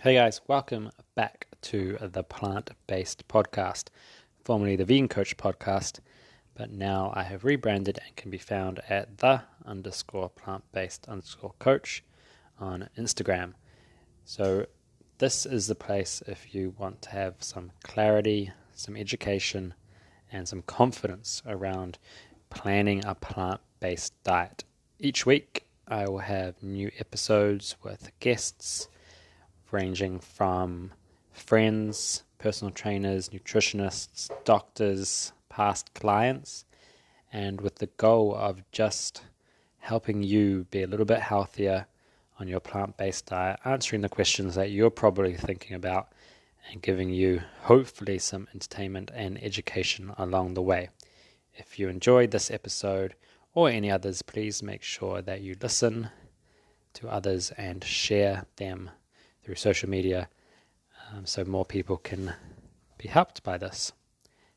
Hey 0.00 0.14
guys, 0.14 0.40
welcome 0.46 0.92
back 1.16 1.48
to 1.62 1.98
the 2.00 2.22
Plant 2.22 2.70
Based 2.86 3.26
Podcast, 3.26 3.88
formerly 4.44 4.76
the 4.76 4.84
Vegan 4.84 5.08
Coach 5.08 5.36
Podcast, 5.36 5.98
but 6.54 6.70
now 6.70 7.12
I 7.16 7.24
have 7.24 7.42
rebranded 7.42 7.98
and 8.06 8.14
can 8.14 8.30
be 8.30 8.38
found 8.38 8.80
at 8.88 9.18
the 9.18 9.42
underscore 9.66 10.28
plant 10.28 10.62
based 10.70 11.08
underscore 11.08 11.54
coach 11.58 12.04
on 12.60 12.88
Instagram. 12.96 13.54
So, 14.24 14.66
this 15.18 15.44
is 15.44 15.66
the 15.66 15.74
place 15.74 16.22
if 16.28 16.54
you 16.54 16.76
want 16.78 17.02
to 17.02 17.10
have 17.10 17.34
some 17.40 17.72
clarity, 17.82 18.52
some 18.74 18.96
education, 18.96 19.74
and 20.30 20.46
some 20.46 20.62
confidence 20.62 21.42
around 21.44 21.98
planning 22.50 23.04
a 23.04 23.16
plant 23.16 23.60
based 23.80 24.14
diet. 24.22 24.62
Each 25.00 25.26
week, 25.26 25.66
I 25.88 26.08
will 26.08 26.18
have 26.18 26.62
new 26.62 26.92
episodes 27.00 27.74
with 27.82 28.12
guests 28.20 28.86
ranging 29.70 30.20
from 30.20 30.92
friends, 31.32 32.22
personal 32.38 32.72
trainers, 32.72 33.28
nutritionists, 33.30 34.30
doctors, 34.44 35.32
past 35.48 35.92
clients, 35.94 36.64
and 37.32 37.60
with 37.60 37.76
the 37.76 37.88
goal 37.96 38.34
of 38.34 38.62
just 38.72 39.22
helping 39.78 40.22
you 40.22 40.66
be 40.70 40.82
a 40.82 40.86
little 40.86 41.06
bit 41.06 41.20
healthier 41.20 41.86
on 42.38 42.48
your 42.48 42.60
plant 42.60 42.96
based 42.96 43.26
diet, 43.26 43.58
answering 43.64 44.02
the 44.02 44.08
questions 44.08 44.54
that 44.54 44.70
you're 44.70 44.90
probably 44.90 45.34
thinking 45.34 45.74
about, 45.74 46.12
and 46.70 46.82
giving 46.82 47.10
you 47.10 47.42
hopefully 47.62 48.18
some 48.18 48.46
entertainment 48.54 49.10
and 49.14 49.42
education 49.42 50.12
along 50.18 50.54
the 50.54 50.62
way. 50.62 50.88
If 51.54 51.78
you 51.78 51.88
enjoyed 51.88 52.30
this 52.30 52.50
episode 52.50 53.14
or 53.54 53.68
any 53.68 53.90
others, 53.90 54.22
please 54.22 54.62
make 54.62 54.82
sure 54.82 55.22
that 55.22 55.40
you 55.40 55.56
listen 55.60 56.10
to 56.94 57.08
others 57.08 57.50
and 57.56 57.82
share 57.82 58.44
them 58.56 58.90
through 59.48 59.54
social 59.54 59.88
media 59.88 60.28
um, 61.10 61.24
so 61.24 61.42
more 61.42 61.64
people 61.64 61.96
can 61.96 62.34
be 62.98 63.08
helped 63.08 63.42
by 63.42 63.56
this. 63.56 63.92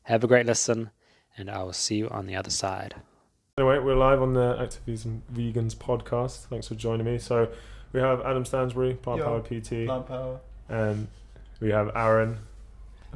Have 0.02 0.22
a 0.22 0.26
great 0.26 0.44
listen, 0.44 0.90
and 1.38 1.48
I 1.48 1.62
will 1.62 1.72
see 1.72 1.96
you 1.96 2.10
on 2.10 2.26
the 2.26 2.36
other 2.36 2.50
side. 2.50 2.96
Anyway, 3.56 3.78
we're 3.78 3.94
live 3.94 4.20
on 4.20 4.34
the 4.34 4.58
Active 4.60 4.82
Vegans 5.32 5.74
podcast. 5.74 6.44
Thanks 6.48 6.68
for 6.68 6.74
joining 6.74 7.06
me. 7.06 7.16
So 7.16 7.48
we 7.94 8.00
have 8.00 8.20
Adam 8.20 8.44
Stansbury, 8.44 8.92
Plant 8.96 9.20
Yo, 9.20 9.24
Power 9.24 9.40
PT, 9.40 9.86
Plant 9.86 10.06
power. 10.08 10.40
and 10.68 11.08
we 11.58 11.70
have 11.70 11.90
Aaron. 11.94 12.36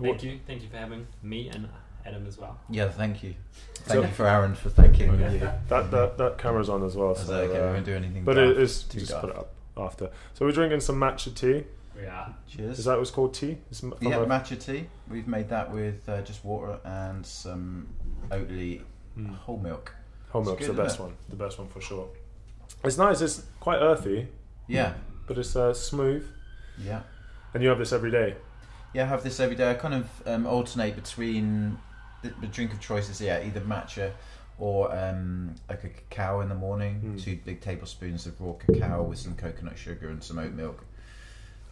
Thank 0.01 0.23
you. 0.23 0.41
Thank 0.47 0.63
you 0.63 0.71
for 0.71 0.79
having 0.79 1.07
me 1.23 1.51
and 1.51 1.69
Adam 2.07 2.27
as 2.27 2.39
well. 2.39 2.59
Yeah, 2.71 2.89
thank 2.89 3.23
you. 3.23 3.35
Thank 3.75 4.01
So- 4.01 4.01
you 4.09 4.15
for 4.15 4.27
Aaron 4.27 4.55
for 4.55 4.71
thanking 4.71 5.11
Okay. 5.11 5.35
you. 5.35 5.41
That 5.69 5.91
that 5.91 6.17
that 6.17 6.39
camera's 6.39 6.71
on 6.71 6.83
as 6.85 6.97
well. 6.97 7.15
So, 7.15 7.31
that 7.33 7.51
okay? 7.51 7.59
uh, 7.61 7.67
we 7.67 7.73
won't 7.75 7.85
do 7.85 7.95
anything. 7.95 8.25
but 8.25 8.39
it 8.39 8.57
is 8.57 8.85
just 8.85 9.11
daft. 9.11 9.21
put 9.21 9.31
it 9.31 9.37
up 9.37 9.53
after. 9.77 10.11
So 10.35 10.45
we're 10.47 10.53
drinking 10.53 10.81
some 10.81 10.97
matcha 10.97 11.35
tea. 11.35 11.65
Yeah. 12.01 12.29
Cheers. 12.49 12.79
Is 12.79 12.85
that 12.87 12.99
what's 12.99 13.11
called 13.11 13.33
tea? 13.35 13.59
It's 13.71 13.83
m- 13.83 13.93
from 13.93 14.07
yeah, 14.09 14.17
a- 14.19 14.27
matcha 14.27 14.63
tea. 14.63 14.87
We've 15.09 15.27
made 15.29 15.49
that 15.49 15.73
with 15.73 16.07
uh, 16.09 16.23
just 16.23 16.45
water 16.45 16.79
and 16.85 17.25
some 17.25 17.89
Oatly 18.31 18.83
Mm. 19.19 19.35
whole 19.35 19.57
milk. 19.59 19.95
whole 20.29 20.43
It's 20.43 20.49
milk's 20.49 20.67
good, 20.67 20.77
the 20.77 20.83
best 20.83 20.97
isn't 20.97 21.07
one. 21.07 21.15
The 21.31 21.37
best 21.37 21.59
one 21.59 21.69
for 21.69 21.81
sure. 21.81 22.07
It's 22.85 22.99
nice. 22.99 23.23
It's 23.23 23.45
quite 23.61 23.79
earthy, 23.79 24.29
Yeah, 24.67 24.93
but 25.27 25.39
it's 25.39 25.57
uh, 25.57 25.73
smooth. 25.73 26.27
yeah, 26.79 27.01
And 27.55 27.63
you 27.63 27.71
have 27.71 27.79
this 27.79 27.95
every 27.95 28.11
day. 28.11 28.37
yeah. 28.93 29.05
I 29.05 29.07
have 29.07 29.23
this 29.23 29.41
every 29.41 29.57
day. 29.57 29.71
I 29.71 29.75
kind 29.75 29.95
of 29.95 30.07
um, 30.27 30.47
alternate 30.47 30.97
between 30.97 31.79
the, 32.23 32.29
the 32.43 32.47
drink 32.47 32.75
of 32.75 32.81
choices. 32.81 33.23
Yeah, 33.23 33.43
either 33.43 33.61
matcha 33.63 34.13
or 34.59 34.95
um, 34.97 35.55
like 35.69 35.85
a 35.85 35.89
cacao 35.89 36.41
in 36.41 36.49
the 36.49 36.55
morning. 36.55 37.03
Mm. 37.05 37.23
Two 37.23 37.39
big 37.45 37.61
tablespoons 37.61 38.27
of 38.27 38.41
raw 38.41 38.55
cacao 38.55 39.03
with 39.03 39.19
some 39.19 39.35
coconut 39.35 39.79
sugar 39.79 40.09
and 40.09 40.23
some 40.23 40.39
oat 40.39 40.53
milk. 40.53 40.85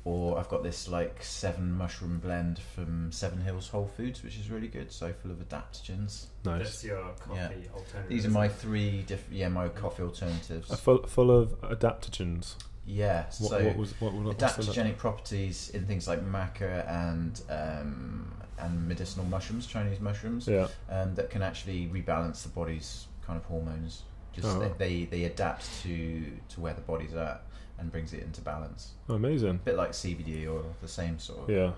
Or 0.07 0.39
I've 0.39 0.51
got 0.51 0.63
this 0.63 0.87
like 0.87 1.23
seven 1.23 1.73
mushroom 1.73 2.19
blend 2.19 2.59
from 2.59 3.11
Seven 3.11 3.41
Hills 3.41 3.69
Whole 3.69 3.87
Foods, 3.87 4.23
which 4.23 4.37
is 4.37 4.51
really 4.51 4.69
good. 4.69 4.93
So 4.93 5.15
full 5.15 5.31
of 5.31 5.39
adaptogens. 5.39 6.27
Nice. 6.45 6.59
That's 6.59 6.85
your 6.85 7.03
coffee 7.19 7.39
Yeah. 7.39 8.03
These 8.07 8.27
are 8.27 8.31
my 8.31 8.49
three 8.49 9.03
different, 9.03 9.35
yeah, 9.35 9.49
my 9.49 9.69
coffee 9.69 10.03
alternatives. 10.03 10.71
Uh, 10.71 10.77
full, 10.77 11.07
full 11.07 11.31
of 11.31 11.59
adaptogens. 11.63 12.57
Yeah, 12.87 13.25
What, 13.39 13.51
so 13.51 13.65
what 13.65 13.77
was 13.77 13.95
what, 13.99 14.13
what 14.13 14.37
adaptogenic 14.37 14.99
properties 14.99 15.71
in 15.71 15.87
things 15.87 16.07
like 16.07 16.21
maca 16.23 16.87
and 16.87 17.41
um, 17.49 18.31
and 18.59 18.89
medicinal 18.89 19.27
mushrooms, 19.27 19.67
Chinese 19.67 20.01
mushrooms, 20.01 20.47
Yeah. 20.49 20.69
um, 20.91 21.15
that 21.15 21.31
can 21.31 21.43
actually 21.43 21.87
rebalance 21.89 22.43
the 22.43 22.49
body's 22.51 23.07
kind 23.27 23.37
of 23.39 23.45
hormones. 23.47 24.03
Just 24.33 24.47
Oh. 24.49 24.59
they, 24.61 24.73
they 24.79 25.05
they 25.05 25.25
adapt 25.25 25.69
to 25.83 26.25
to 26.51 26.61
where 26.61 26.75
the 26.75 26.81
body's 26.81 27.15
at 27.15 27.43
and 27.79 27.91
brings 27.91 28.13
it 28.13 28.23
into 28.23 28.41
balance. 28.41 28.93
Oh, 29.09 29.15
amazing. 29.15 29.51
A 29.51 29.55
bit 29.55 29.77
like 29.77 29.91
CBD 29.93 30.47
or 30.49 30.63
the 30.81 30.89
same 30.89 31.19
sort 31.19 31.41
of. 31.49 31.51
Yeah. 31.51 31.73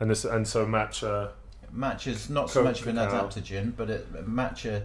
And 0.00 0.10
this 0.10 0.24
and 0.24 0.46
so 0.46 0.66
matcha. 0.66 1.32
Matcha's 1.74 2.28
not 2.28 2.50
so 2.50 2.62
much 2.62 2.82
of 2.82 2.88
an 2.88 2.96
adaptogen, 2.96 3.74
but 3.76 3.88
it, 3.88 4.12
matcha 4.28 4.82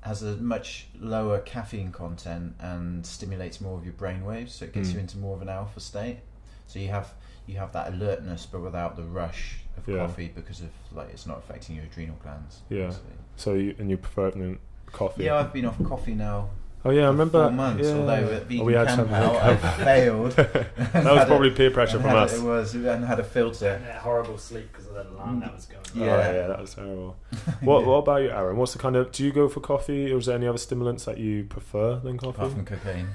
has 0.00 0.22
a 0.22 0.36
much 0.36 0.86
lower 0.98 1.40
caffeine 1.40 1.90
content 1.92 2.54
and 2.60 3.04
stimulates 3.04 3.60
more 3.60 3.76
of 3.76 3.84
your 3.84 3.92
brain 3.94 4.24
waves, 4.24 4.54
so 4.54 4.64
it 4.64 4.72
gets 4.72 4.90
Mm. 4.90 4.94
you 4.94 5.00
into 5.00 5.18
more 5.18 5.34
of 5.36 5.42
an 5.42 5.48
alpha 5.48 5.80
state. 5.80 6.20
So 6.68 6.78
you 6.78 6.88
have 6.88 7.12
you 7.46 7.56
have 7.58 7.72
that 7.72 7.92
alertness, 7.92 8.46
but 8.46 8.60
without 8.60 8.96
the 8.96 9.02
rush 9.04 9.56
of 9.76 9.86
Yeah. 9.88 10.06
coffee 10.06 10.30
because 10.34 10.60
of 10.60 10.68
like 10.92 11.10
it's 11.10 11.26
not 11.26 11.38
affecting 11.38 11.76
your 11.76 11.84
adrenal 11.84 12.16
glands. 12.22 12.62
Yeah. 12.68 12.86
basically. 12.86 13.10
So 13.36 13.54
you 13.54 13.74
and 13.78 13.90
you 13.90 13.96
prefer 13.96 14.28
it 14.28 14.34
than 14.34 14.58
coffee. 14.92 15.24
Yeah, 15.24 15.36
I've 15.38 15.52
been 15.52 15.64
off 15.66 15.82
coffee 15.84 16.14
now 16.14 16.48
Oh 16.84 16.90
yeah, 16.90 17.02
I 17.02 17.06
for 17.06 17.10
remember. 17.12 17.42
four 17.42 17.50
months. 17.50 17.84
yeah. 17.88 17.94
Although 17.94 18.12
at 18.12 18.42
Vegan 18.44 18.60
Oh, 18.60 18.64
we 18.64 18.72
had 18.74 18.86
Camp 18.86 19.10
Out, 19.10 19.36
I 19.36 19.56
failed. 19.56 20.32
that 20.36 21.04
was 21.04 21.24
probably 21.24 21.50
peer 21.50 21.70
pressure 21.72 21.98
from 21.98 22.14
us. 22.14 22.38
It 22.38 22.42
was, 22.44 22.74
and 22.76 23.04
had 23.04 23.18
a 23.18 23.24
filter. 23.24 23.80
That 23.84 23.96
horrible 24.02 24.38
sleep 24.38 24.68
because 24.72 24.86
of 24.86 24.94
the 24.94 25.02
alarm 25.10 25.40
that 25.40 25.52
was 25.52 25.66
going 25.66 25.80
on. 25.84 26.02
Oh, 26.02 26.04
Yeah. 26.04 26.32
yeah, 26.32 26.46
that 26.46 26.60
was 26.60 26.74
terrible. 26.74 27.16
What 27.60 27.84
What 27.86 27.96
about 27.96 28.22
you, 28.22 28.30
Aaron? 28.30 28.56
What's 28.56 28.72
the 28.72 28.78
kind 28.78 28.94
of? 28.94 29.10
Do 29.10 29.24
you 29.24 29.32
go 29.32 29.48
for 29.48 29.58
coffee, 29.58 30.12
or 30.12 30.18
is 30.18 30.26
there 30.26 30.36
any 30.36 30.46
other 30.46 30.58
stimulants 30.58 31.06
that 31.06 31.18
you 31.18 31.44
prefer 31.44 31.96
than 31.96 32.18
coffee? 32.18 32.36
Apart 32.36 32.52
from 32.52 32.64
cocaine. 32.64 33.08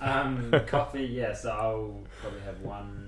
Um, 0.00 0.52
coffee, 0.66 1.04
yeah, 1.06 1.32
so 1.34 1.50
I'll 1.50 2.00
probably 2.20 2.40
have 2.40 2.60
one 2.60 3.02
in 3.06 3.07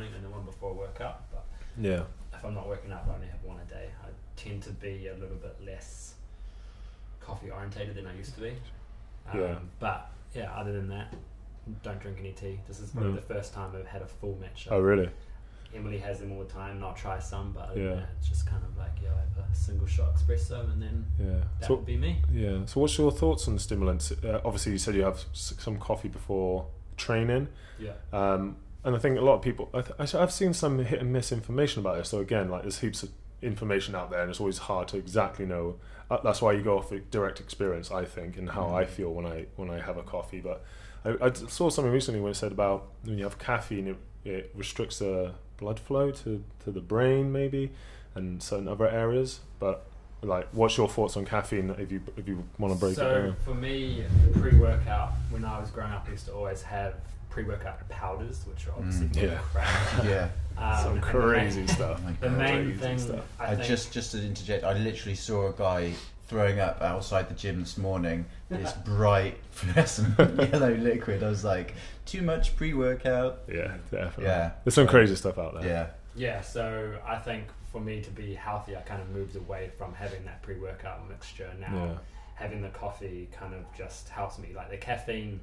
morning 0.00 0.14
and 0.16 0.24
then 0.24 0.30
one 0.32 0.44
before 0.44 0.70
I 0.70 0.74
work 0.74 1.00
out. 1.00 1.30
But 1.30 1.44
Yeah. 1.78 2.04
if 2.32 2.44
I'm 2.44 2.54
not 2.54 2.66
working 2.68 2.90
out, 2.92 3.04
I 3.10 3.14
only 3.14 3.26
have 3.26 3.42
one 3.44 3.58
a 3.60 3.64
day. 3.70 3.90
I 4.02 4.08
tend 4.36 4.62
to 4.64 4.70
be 4.70 5.08
a 5.08 5.14
little 5.14 5.36
bit 5.36 5.56
less 5.64 6.14
coffee 7.20 7.50
orientated 7.50 7.94
than 7.96 8.06
I 8.06 8.16
used 8.16 8.34
to 8.36 8.40
be. 8.40 8.50
Um, 9.30 9.40
Yeah. 9.40 9.58
But 9.78 10.10
yeah, 10.34 10.52
other 10.54 10.72
than 10.72 10.88
that, 10.88 11.14
don't 11.82 12.00
drink 12.00 12.18
any 12.20 12.32
tea. 12.32 12.60
This 12.66 12.80
is 12.80 12.92
Mm. 12.92 13.14
the 13.14 13.20
first 13.20 13.52
time 13.52 13.76
I've 13.76 13.86
had 13.86 14.02
a 14.02 14.06
full 14.06 14.36
matcha. 14.42 14.68
Oh 14.70 14.80
really? 14.80 15.10
Emily 15.72 15.98
has 15.98 16.18
them 16.18 16.32
all 16.32 16.40
the 16.42 16.50
time, 16.50 16.76
and 16.76 16.84
I'll 16.84 16.94
try 16.94 17.18
some, 17.20 17.52
but 17.52 17.76
Yeah. 17.76 17.94
that, 17.94 18.08
it's 18.18 18.28
just 18.28 18.44
kind 18.44 18.64
of 18.64 18.76
like, 18.76 18.90
yeah, 19.02 19.10
I 19.14 19.20
have 19.40 19.50
a 19.50 19.54
single 19.54 19.86
shot 19.86 20.16
espresso, 20.16 20.68
and 20.72 20.82
then 20.82 21.06
Yeah. 21.18 21.44
that 21.60 21.66
So 21.66 21.76
would 21.76 21.84
be 21.86 21.96
me. 21.96 22.22
yeah. 22.32 22.64
So 22.64 22.80
what's 22.80 22.96
your 22.98 23.12
thoughts 23.12 23.46
on 23.46 23.56
stimulants? 23.58 24.10
Uh, 24.10 24.40
obviously, 24.44 24.72
you 24.72 24.78
said 24.78 24.94
you 24.96 25.04
have 25.04 25.22
some 25.32 25.78
coffee 25.78 26.08
before 26.08 26.66
training. 26.96 27.48
Yeah. 27.78 27.92
Um, 28.12 28.56
and 28.84 28.96
I 28.96 28.98
think 28.98 29.18
a 29.18 29.20
lot 29.20 29.34
of 29.34 29.42
people, 29.42 29.68
I 29.74 29.82
th- 29.82 30.14
I've 30.14 30.32
seen 30.32 30.54
some 30.54 30.78
hit 30.78 31.00
and 31.00 31.12
miss 31.12 31.32
information 31.32 31.80
about 31.80 31.98
this. 31.98 32.08
So 32.08 32.18
again, 32.18 32.48
like 32.48 32.62
there's 32.62 32.80
heaps 32.80 33.02
of 33.02 33.10
information 33.42 33.94
out 33.94 34.10
there, 34.10 34.22
and 34.22 34.30
it's 34.30 34.40
always 34.40 34.58
hard 34.58 34.88
to 34.88 34.96
exactly 34.96 35.46
know. 35.46 35.76
Uh, 36.10 36.18
that's 36.24 36.42
why 36.42 36.52
you 36.52 36.62
go 36.62 36.78
off 36.78 36.92
direct 37.10 37.40
experience, 37.40 37.90
I 37.90 38.04
think, 38.04 38.36
and 38.36 38.50
how 38.50 38.74
I 38.74 38.84
feel 38.84 39.12
when 39.12 39.26
I 39.26 39.46
when 39.56 39.70
I 39.70 39.80
have 39.80 39.96
a 39.96 40.02
coffee. 40.02 40.40
But 40.40 40.64
I, 41.04 41.16
I 41.20 41.32
saw 41.32 41.70
something 41.70 41.92
recently 41.92 42.20
when 42.20 42.32
it 42.32 42.36
said 42.36 42.52
about 42.52 42.88
when 43.02 43.18
you 43.18 43.24
have 43.24 43.38
caffeine, 43.38 43.88
it, 43.88 43.96
it 44.24 44.50
restricts 44.54 44.98
the 44.98 45.34
blood 45.56 45.78
flow 45.78 46.10
to 46.10 46.42
to 46.64 46.70
the 46.70 46.80
brain, 46.80 47.32
maybe, 47.32 47.72
and 48.14 48.42
certain 48.42 48.66
other 48.66 48.88
areas. 48.88 49.40
But 49.58 49.86
like, 50.22 50.48
what's 50.52 50.76
your 50.76 50.88
thoughts 50.88 51.16
on 51.16 51.24
caffeine? 51.24 51.70
If 51.78 51.92
you 51.92 52.00
if 52.16 52.26
you 52.26 52.44
want 52.58 52.74
to 52.74 52.80
break 52.80 52.96
so 52.96 53.08
it 53.08 53.14
down. 53.14 53.36
So 53.44 53.52
for 53.52 53.54
me, 53.54 54.04
the 54.32 54.38
pre-workout, 54.38 55.12
when 55.30 55.44
I 55.44 55.60
was 55.60 55.70
growing 55.70 55.92
up, 55.92 56.06
I 56.08 56.12
used 56.12 56.26
to 56.26 56.34
always 56.34 56.62
have 56.62 56.94
pre-workout 57.30 57.88
powders, 57.88 58.44
which 58.46 58.66
are 58.66 58.72
obviously 58.72 59.06
Mm. 59.08 59.22
Yeah. 59.30 59.38
crap. 59.38 60.04
yeah. 60.04 60.28
Um, 60.58 60.82
Some 60.82 60.92
and 60.94 61.02
the 61.02 61.06
crazy 61.06 61.58
main- 61.60 61.68
stuff. 61.68 62.00
The 62.20 62.28
God. 62.28 62.38
main 62.38 62.76
thing, 62.78 62.98
stuff. 62.98 63.24
I, 63.38 63.52
I 63.52 63.54
just 63.54 63.92
just 63.92 64.12
to 64.12 64.22
interject, 64.22 64.64
I 64.64 64.74
literally 64.74 65.14
saw 65.14 65.48
a 65.48 65.52
guy 65.52 65.92
throwing 66.28 66.60
up 66.60 66.80
outside 66.82 67.28
the 67.28 67.34
gym 67.34 67.60
this 67.60 67.76
morning. 67.78 68.24
This 68.50 68.72
bright 68.84 69.38
fluorescent 69.50 70.18
yellow 70.52 70.74
liquid. 70.74 71.22
I 71.24 71.28
was 71.28 71.44
like, 71.44 71.74
too 72.06 72.22
much 72.22 72.56
pre-workout. 72.56 73.40
Yeah, 73.48 73.76
definitely. 73.90 74.24
Yeah. 74.24 74.50
There's 74.64 74.74
some 74.74 74.86
crazy 74.86 75.16
stuff 75.16 75.38
out 75.38 75.54
there. 75.60 75.64
Yeah, 75.66 75.86
yeah. 76.14 76.40
So 76.40 76.98
I 77.06 77.16
think 77.16 77.44
for 77.72 77.80
me 77.80 78.00
to 78.02 78.10
be 78.10 78.34
healthy, 78.34 78.76
I 78.76 78.80
kind 78.80 79.00
of 79.00 79.08
moved 79.10 79.36
away 79.36 79.70
from 79.78 79.94
having 79.94 80.24
that 80.24 80.42
pre-workout 80.42 81.08
mixture. 81.08 81.50
Now 81.58 81.74
Yeah. 81.74 81.98
having 82.34 82.62
the 82.62 82.68
coffee 82.70 83.28
kind 83.32 83.54
of 83.54 83.60
just 83.76 84.08
helps 84.08 84.38
me. 84.38 84.48
Like 84.54 84.70
the 84.70 84.76
caffeine, 84.76 85.40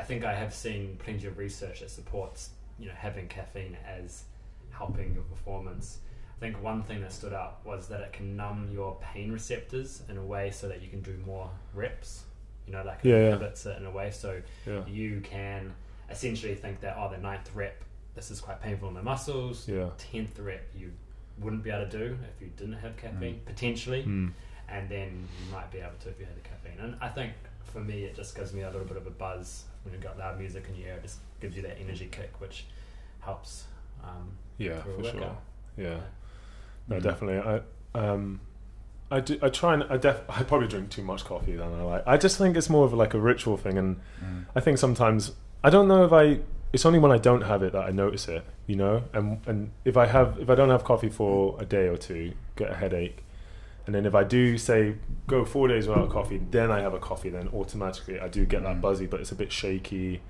I 0.00 0.02
think 0.02 0.24
I 0.24 0.34
have 0.34 0.54
seen 0.54 0.96
plenty 1.04 1.26
of 1.26 1.36
research 1.38 1.80
that 1.80 1.90
supports 1.90 2.50
you 2.78 2.86
know 2.88 2.94
having 2.96 3.28
caffeine 3.28 3.76
as 3.86 4.24
helping 4.70 5.12
your 5.14 5.22
performance. 5.24 5.98
I 6.36 6.40
think 6.40 6.62
one 6.62 6.82
thing 6.82 7.02
that 7.02 7.12
stood 7.12 7.34
out 7.34 7.58
was 7.66 7.88
that 7.88 8.00
it 8.00 8.12
can 8.14 8.34
numb 8.34 8.70
your 8.72 8.96
pain 9.02 9.30
receptors 9.30 10.02
in 10.08 10.16
a 10.16 10.22
way 10.24 10.50
so 10.50 10.68
that 10.68 10.80
you 10.80 10.88
can 10.88 11.02
do 11.02 11.14
more 11.26 11.50
reps. 11.74 12.22
You 12.66 12.72
know, 12.72 12.82
like 12.82 13.00
it 13.04 13.08
Yeah, 13.10 13.16
yeah. 13.16 13.26
inhibits 13.26 13.66
it 13.66 13.76
in 13.78 13.84
a 13.84 13.90
way 13.90 14.10
so 14.10 14.40
Yeah. 14.66 14.86
you 14.86 15.20
can 15.20 15.74
essentially 16.08 16.54
think 16.54 16.80
that 16.80 16.96
oh 16.98 17.10
the 17.10 17.18
ninth 17.18 17.50
rep 17.54 17.84
this 18.14 18.30
is 18.30 18.40
quite 18.40 18.60
painful 18.62 18.88
in 18.88 18.94
my 18.94 19.02
muscles. 19.02 19.68
Yeah. 19.68 19.90
Tenth 19.98 20.38
rep 20.38 20.62
you 20.74 20.92
wouldn't 21.38 21.62
be 21.62 21.70
able 21.70 21.84
to 21.90 21.98
do 21.98 22.18
if 22.34 22.40
you 22.42 22.48
didn't 22.56 22.78
have 22.84 22.96
caffeine 22.96 23.34
Mm. 23.40 23.44
potentially, 23.44 24.02
Mm. 24.04 24.32
and 24.68 24.88
then 24.88 25.28
you 25.44 25.52
might 25.52 25.70
be 25.70 25.78
able 25.80 25.98
to 26.00 26.08
if 26.08 26.18
you 26.18 26.24
had 26.26 26.36
the 26.36 26.40
caffeine. 26.48 26.78
And 26.80 26.96
I 27.02 27.08
think 27.08 27.32
for 27.64 27.80
me 27.80 28.04
it 28.04 28.14
just 28.16 28.34
gives 28.34 28.52
me 28.54 28.62
a 28.62 28.70
little 28.70 28.86
bit 28.86 28.96
of 28.96 29.06
a 29.06 29.10
buzz 29.10 29.64
when 29.82 29.92
you've 29.94 30.02
got 30.02 30.18
loud 30.18 30.38
music 30.38 30.64
in 30.68 30.76
your 30.76 30.88
ear. 30.88 30.94
It 30.94 31.02
just 31.02 31.18
gives 31.40 31.56
you 31.56 31.62
that 31.62 31.78
energy 31.80 32.08
kick, 32.10 32.32
which 32.40 32.66
helps. 33.20 33.64
Um, 34.04 34.32
Yeah, 34.58 34.80
through 34.82 34.92
a 34.94 34.96
for 34.98 35.04
sure. 35.04 35.14
workout. 35.20 35.42
Yeah. 35.76 36.00
No, 36.88 36.96
Mm. 36.96 37.02
definitely. 37.02 37.38
I 37.94 37.98
um, 37.98 38.40
I 39.10 39.20
do. 39.20 39.38
I 39.42 39.48
try 39.48 39.74
and 39.74 39.84
I 39.90 39.96
def. 39.96 40.22
I 40.28 40.42
probably 40.44 40.68
drink 40.68 40.90
too 40.90 41.02
much 41.02 41.24
coffee 41.24 41.56
than 41.56 41.72
I 41.74 41.82
like. 41.82 42.02
I 42.06 42.16
just 42.16 42.38
think 42.38 42.56
it's 42.56 42.70
more 42.70 42.84
of 42.84 42.92
like 42.92 43.14
a 43.14 43.18
ritual 43.20 43.56
thing, 43.56 43.78
and 43.78 43.96
Mm. 44.24 44.46
I 44.54 44.60
think 44.60 44.78
sometimes 44.78 45.32
I 45.64 45.70
don't 45.70 45.88
know 45.88 46.04
if 46.04 46.12
I. 46.12 46.40
It's 46.72 46.86
only 46.86 47.00
when 47.00 47.10
I 47.10 47.18
don't 47.18 47.42
have 47.42 47.64
it 47.64 47.72
that 47.72 47.82
I 47.84 47.90
notice 47.90 48.28
it, 48.28 48.44
you 48.68 48.76
know. 48.76 49.02
And 49.12 49.40
and 49.46 49.72
if 49.84 49.96
I 49.96 50.06
have, 50.06 50.38
if 50.38 50.48
I 50.48 50.54
don't 50.54 50.68
have 50.70 50.84
coffee 50.84 51.08
for 51.10 51.56
a 51.60 51.64
day 51.64 51.88
or 51.88 51.96
two, 51.96 52.32
get 52.54 52.70
a 52.70 52.74
headache, 52.74 53.24
and 53.86 53.94
then 53.94 54.06
if 54.06 54.14
I 54.14 54.24
do 54.24 54.58
say 54.58 54.94
go 55.26 55.44
four 55.44 55.68
days 55.68 55.86
without 55.86 56.10
coffee, 56.10 56.40
then 56.50 56.70
I 56.70 56.80
have 56.80 56.94
a 56.94 56.98
coffee, 56.98 57.30
then 57.30 57.48
automatically 57.54 58.18
I 58.20 58.28
do 58.28 58.44
get 58.46 58.62
that 58.62 58.76
Mm. 58.76 58.80
buzzy, 58.80 59.06
but 59.06 59.20
it's 59.20 59.32
a 59.32 59.36
bit 59.36 59.50
shaky. 59.52 60.20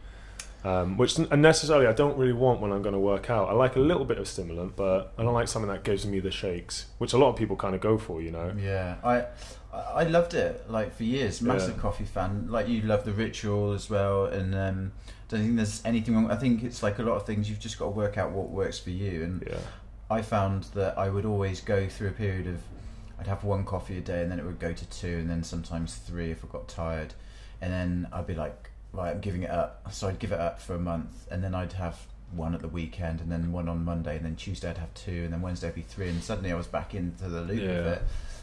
Um, 0.63 0.99
which 0.99 1.19
unnecessarily 1.19 1.87
I 1.87 1.95
don't 1.95 2.19
really 2.19 2.35
want 2.35 2.61
when 2.61 2.71
I'm 2.71 2.83
going 2.83 2.93
to 2.93 2.99
work 2.99 3.31
out. 3.31 3.49
I 3.49 3.55
like 3.55 3.77
a 3.77 3.81
little 3.81 4.05
bit 4.05 4.19
of 4.19 4.29
stimulant, 4.29 4.77
but 4.77 5.15
I 5.17 5.23
don't 5.23 5.33
like 5.33 5.49
something 5.49 5.71
that 5.71 5.85
gives 5.85 6.05
me 6.07 6.21
the 6.21 6.31
shakes, 6.31 6.85
which 6.99 7.15
a 7.15 7.17
lot 7.19 7.31
of 7.31 7.37
people 7.37 7.57
kind 7.57 7.75
of 7.75 7.81
go 7.81 7.97
for, 7.97 8.21
you 8.21 8.31
know. 8.31 8.53
Yeah, 8.59 8.97
I 9.03 9.25
I 9.73 9.81
I 9.95 10.03
loved 10.05 10.35
it 10.35 10.71
like 10.71 10.95
for 10.95 11.05
years. 11.05 11.41
Massive 11.41 11.77
Yeah. 11.77 11.81
coffee 11.81 12.05
fan. 12.05 12.49
Like 12.51 12.69
you 12.69 12.83
love 12.83 13.05
the 13.07 13.13
ritual 13.13 13.73
as 13.73 13.89
well, 13.89 14.27
and 14.27 14.55
um, 14.55 14.93
don't 15.31 15.41
think 15.41 15.57
there's 15.57 15.81
anything 15.87 16.15
wrong. 16.15 16.31
I 16.31 16.37
think 16.37 16.63
it's 16.63 16.83
like 16.83 16.99
a 16.99 17.03
lot 17.03 17.15
of 17.17 17.25
things. 17.25 17.49
You've 17.49 17.61
just 17.61 17.79
got 17.79 17.87
to 17.87 17.91
work 17.93 18.19
out 18.19 18.33
what 18.33 18.51
works 18.51 18.79
for 18.79 18.91
you. 18.91 19.23
And 19.25 19.43
Yeah, 19.49 19.61
I 20.11 20.21
found 20.21 20.65
that 20.75 20.99
I 20.99 21.09
would 21.09 21.25
always 21.25 21.63
go 21.63 21.89
through 21.89 22.09
a 22.09 22.13
period 22.13 22.47
of 22.49 22.59
I'd 23.21 23.27
have 23.27 23.45
one 23.45 23.65
coffee 23.65 23.99
a 23.99 24.01
day, 24.01 24.23
and 24.23 24.33
then 24.33 24.39
it 24.39 24.45
would 24.47 24.59
go 24.59 24.73
to 24.73 24.85
two, 24.87 25.19
and 25.19 25.29
then 25.29 25.45
sometimes 25.45 25.97
three 25.97 26.31
if 26.31 26.43
I 26.43 26.49
got 26.49 26.69
tired, 26.69 27.13
and 27.61 27.71
then 27.73 28.09
I'd 28.13 28.27
be 28.27 28.35
like, 28.35 28.71
right, 28.93 29.11
I'm 29.11 29.21
giving 29.21 29.43
it 29.43 29.51
up. 29.51 29.93
So 29.93 30.09
I'd 30.09 30.19
give 30.19 30.33
it 30.33 30.41
up 30.41 30.61
for 30.61 30.75
a 30.75 30.79
month, 30.79 31.29
and 31.31 31.45
then 31.45 31.55
I'd 31.55 31.75
have 31.75 31.99
one 32.33 32.55
at 32.55 32.63
the 32.63 32.69
weekend, 32.69 33.21
and 33.21 33.31
then 33.31 33.53
one 33.53 33.69
on 33.69 33.85
Monday, 33.85 34.17
and 34.17 34.25
then 34.25 34.37
Tuesday 34.37 34.71
I'd 34.71 34.79
have 34.79 34.95
two, 34.95 35.25
and 35.25 35.33
then 35.33 35.43
Wednesday 35.43 35.69
I'd 35.69 35.75
be 35.75 35.83
three, 35.83 36.09
and 36.09 36.23
suddenly 36.23 36.51
I 36.51 36.55
was 36.55 36.67
back 36.67 36.95
into 36.95 37.29
the 37.29 37.43
loop 37.43 37.63
of 37.63 37.87
it. 37.87 38.03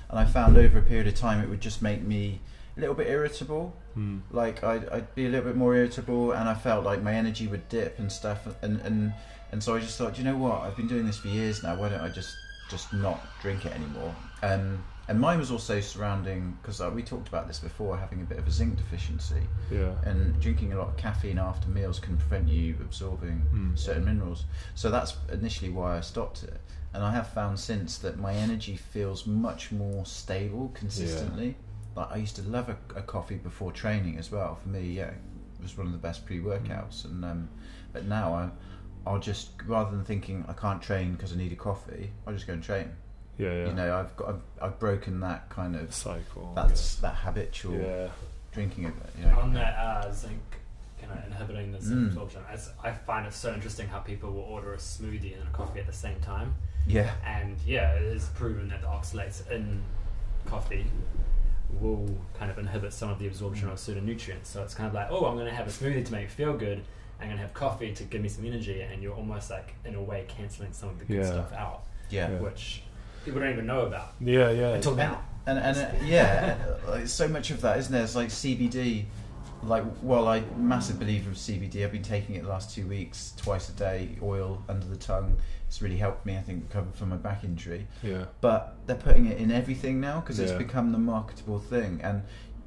And 0.09 0.19
I 0.19 0.25
found 0.25 0.57
over 0.57 0.79
a 0.79 0.83
period 0.83 1.07
of 1.07 1.15
time 1.15 1.41
it 1.41 1.49
would 1.49 1.59
just 1.59 1.81
make 1.81 2.01
me 2.01 2.39
a 2.77 2.79
little 2.79 2.95
bit 2.95 3.07
irritable. 3.07 3.75
Hmm. 3.95 4.19
Like 4.31 4.63
I'd, 4.63 4.87
I'd 4.89 5.15
be 5.15 5.25
a 5.25 5.29
little 5.29 5.45
bit 5.45 5.55
more 5.55 5.75
irritable, 5.75 6.31
and 6.33 6.47
I 6.47 6.53
felt 6.53 6.85
like 6.85 7.01
my 7.01 7.13
energy 7.13 7.47
would 7.47 7.67
dip 7.67 7.99
and 7.99 8.11
stuff. 8.11 8.47
And 8.61 8.79
and 8.81 9.13
and 9.51 9.63
so 9.63 9.75
I 9.75 9.79
just 9.79 9.97
thought, 9.97 10.17
you 10.17 10.23
know 10.23 10.37
what? 10.37 10.61
I've 10.61 10.77
been 10.77 10.87
doing 10.87 11.05
this 11.05 11.17
for 11.17 11.27
years 11.29 11.63
now. 11.63 11.75
Why 11.75 11.89
don't 11.89 12.01
I 12.01 12.09
just 12.09 12.37
just 12.69 12.93
not 12.93 13.19
drink 13.41 13.65
it 13.65 13.73
anymore? 13.73 14.15
Um, 14.43 14.83
and 15.09 15.19
mine 15.19 15.39
was 15.39 15.51
also 15.51 15.79
surrounding 15.79 16.57
because 16.61 16.81
uh, 16.81 16.89
we 16.93 17.01
talked 17.01 17.29
about 17.29 17.47
this 17.47 17.59
before, 17.59 17.97
having 17.97 18.21
a 18.21 18.25
bit 18.25 18.37
of 18.37 18.47
a 18.47 18.51
zinc 18.51 18.75
deficiency, 18.75 19.41
yeah, 19.71 19.93
and 20.03 20.37
drinking 20.41 20.73
a 20.73 20.77
lot 20.77 20.89
of 20.89 20.97
caffeine 20.97 21.37
after 21.39 21.69
meals 21.69 21.99
can 21.99 22.17
prevent 22.17 22.47
you 22.49 22.75
absorbing 22.81 23.41
Mm. 23.53 23.79
certain 23.79 24.05
minerals. 24.05 24.45
So 24.75 24.91
that's 24.91 25.15
initially 25.31 25.71
why 25.71 25.97
I 25.97 26.01
stopped 26.01 26.43
it. 26.43 26.59
And 26.93 27.03
I 27.03 27.11
have 27.11 27.27
found 27.29 27.59
since 27.59 27.97
that 27.99 28.17
my 28.17 28.33
energy 28.33 28.75
feels 28.75 29.25
much 29.25 29.71
more 29.71 30.05
stable 30.05 30.71
consistently. 30.73 31.55
Like 31.95 32.11
I 32.11 32.17
used 32.17 32.35
to 32.35 32.41
love 32.43 32.69
a, 32.69 32.77
a 32.95 33.01
coffee 33.01 33.35
before 33.35 33.71
training 33.71 34.17
as 34.17 34.31
well. 34.31 34.55
For 34.55 34.69
me, 34.69 34.81
yeah, 34.91 35.11
it 35.11 35.61
was 35.61 35.77
one 35.77 35.87
of 35.87 35.93
the 35.93 35.99
best 35.99 36.25
pre-workouts. 36.25 37.05
And 37.05 37.23
um, 37.23 37.49
but 37.93 38.05
now 38.05 38.33
I, 38.33 38.49
I'll 39.09 39.19
just 39.19 39.51
rather 39.65 39.91
than 39.91 40.03
thinking 40.03 40.43
I 40.47 40.53
can't 40.53 40.81
train 40.81 41.13
because 41.13 41.31
I 41.33 41.37
need 41.37 41.53
a 41.53 41.55
coffee, 41.55 42.11
I'll 42.25 42.33
just 42.33 42.45
go 42.45 42.53
and 42.53 42.63
train. 42.63 42.91
Yeah, 43.37 43.51
yeah. 43.53 43.67
You 43.67 43.73
know, 43.73 43.95
I've 43.99 44.15
got 44.17 44.29
I've, 44.29 44.41
I've 44.61 44.79
broken 44.79 45.19
that 45.21 45.49
kind 45.49 45.75
of 45.75 45.93
cycle. 45.93 46.51
that's 46.55 46.95
that 46.97 47.15
habitual 47.15 47.75
yeah, 47.79 48.07
drinking 48.51 48.85
of 48.85 48.97
it. 48.97 49.09
You 49.19 49.25
know. 49.25 49.39
on 49.39 49.53
that 49.53 49.75
uh, 49.77 50.11
zinc 50.11 50.39
kind 51.01 51.11
of 51.19 51.25
inhibiting 51.27 51.71
the 51.71 51.79
zinc 51.81 51.99
Mm. 51.99 52.07
absorption. 52.07 52.41
As 52.51 52.71
I 52.83 52.91
find 52.91 53.27
it 53.27 53.33
so 53.33 53.53
interesting 53.53 53.87
how 53.87 53.99
people 53.99 54.31
will 54.31 54.41
order 54.41 54.73
a 54.73 54.77
smoothie 54.77 55.37
and 55.39 55.47
a 55.47 55.51
coffee 55.51 55.79
at 55.79 55.85
the 55.87 55.93
same 55.93 56.19
time, 56.21 56.55
Yeah. 56.87 57.11
and 57.25 57.55
yeah, 57.65 57.93
it 57.93 58.01
is 58.03 58.25
proven 58.35 58.69
that 58.69 58.81
the 58.81 58.87
oxalates 58.87 59.47
in 59.51 59.83
coffee 60.45 60.85
will 61.79 62.09
kind 62.33 62.49
of 62.49 62.57
inhibit 62.57 62.93
some 62.93 63.09
of 63.09 63.19
the 63.19 63.27
absorption 63.27 63.69
of 63.69 63.77
certain 63.79 64.05
nutrients. 64.05 64.49
So 64.49 64.63
it's 64.63 64.73
kind 64.73 64.87
of 64.87 64.93
like, 64.93 65.07
oh, 65.11 65.25
I'm 65.25 65.35
going 65.35 65.47
to 65.47 65.53
have 65.53 65.67
a 65.67 65.69
smoothie 65.69 66.05
to 66.05 66.11
make 66.11 66.23
me 66.23 66.27
feel 66.27 66.53
good. 66.57 66.79
And 67.19 67.21
I'm 67.21 67.27
going 67.27 67.37
to 67.37 67.43
have 67.43 67.53
coffee 67.53 67.93
to 67.93 68.03
give 68.03 68.21
me 68.21 68.29
some 68.29 68.45
energy, 68.45 68.81
and 68.81 69.01
you're 69.03 69.13
almost 69.13 69.49
like 69.49 69.73
in 69.85 69.95
a 69.95 70.01
way 70.01 70.25
canceling 70.27 70.71
some 70.73 70.89
of 70.89 70.99
the 70.99 71.05
good 71.05 71.17
Yeah. 71.17 71.25
stuff 71.25 71.53
out, 71.53 71.83
Yeah. 72.09 72.31
Yeah. 72.31 72.39
which 72.39 72.83
people 73.27 73.41
don't 73.41 73.51
even 73.51 73.67
know 73.67 73.81
about 73.81 74.13
yeah, 74.21 74.49
yeah. 74.51 74.75
until 74.75 74.95
now. 74.95 75.21
And 75.45 75.59
and 75.59 75.77
uh, 75.77 75.91
yeah, 76.05 76.57
like, 76.87 77.07
so 77.07 77.27
much 77.27 77.51
of 77.51 77.61
that, 77.61 77.77
isn't 77.77 77.91
there? 77.91 78.03
It's 78.03 78.15
like 78.15 78.29
CBD. 78.29 79.05
Like, 79.63 79.83
well, 80.01 80.27
I'm 80.27 80.45
a 80.55 80.57
massive 80.59 80.99
believer 80.99 81.29
of 81.31 81.35
CBD. 81.35 81.83
I've 81.83 81.91
been 81.91 82.03
taking 82.03 82.35
it 82.35 82.43
the 82.43 82.49
last 82.49 82.73
two 82.75 82.85
weeks, 82.87 83.33
twice 83.37 83.69
a 83.69 83.71
day, 83.73 84.09
oil 84.21 84.63
under 84.69 84.85
the 84.85 84.95
tongue. 84.95 85.35
It's 85.67 85.81
really 85.81 85.97
helped 85.97 86.25
me, 86.25 86.37
I 86.37 86.41
think, 86.41 86.63
recover 86.63 86.91
from 86.93 87.09
my 87.09 87.17
back 87.17 87.43
injury. 87.43 87.87
yeah, 88.03 88.25
But 88.39 88.75
they're 88.85 88.95
putting 88.95 89.25
it 89.25 89.39
in 89.39 89.51
everything 89.51 89.99
now 89.99 90.19
because 90.19 90.39
it's 90.39 90.51
Yeah. 90.51 90.59
become 90.59 90.91
the 90.91 90.99
marketable 90.99 91.59
thing, 91.59 91.99
and 92.03 92.21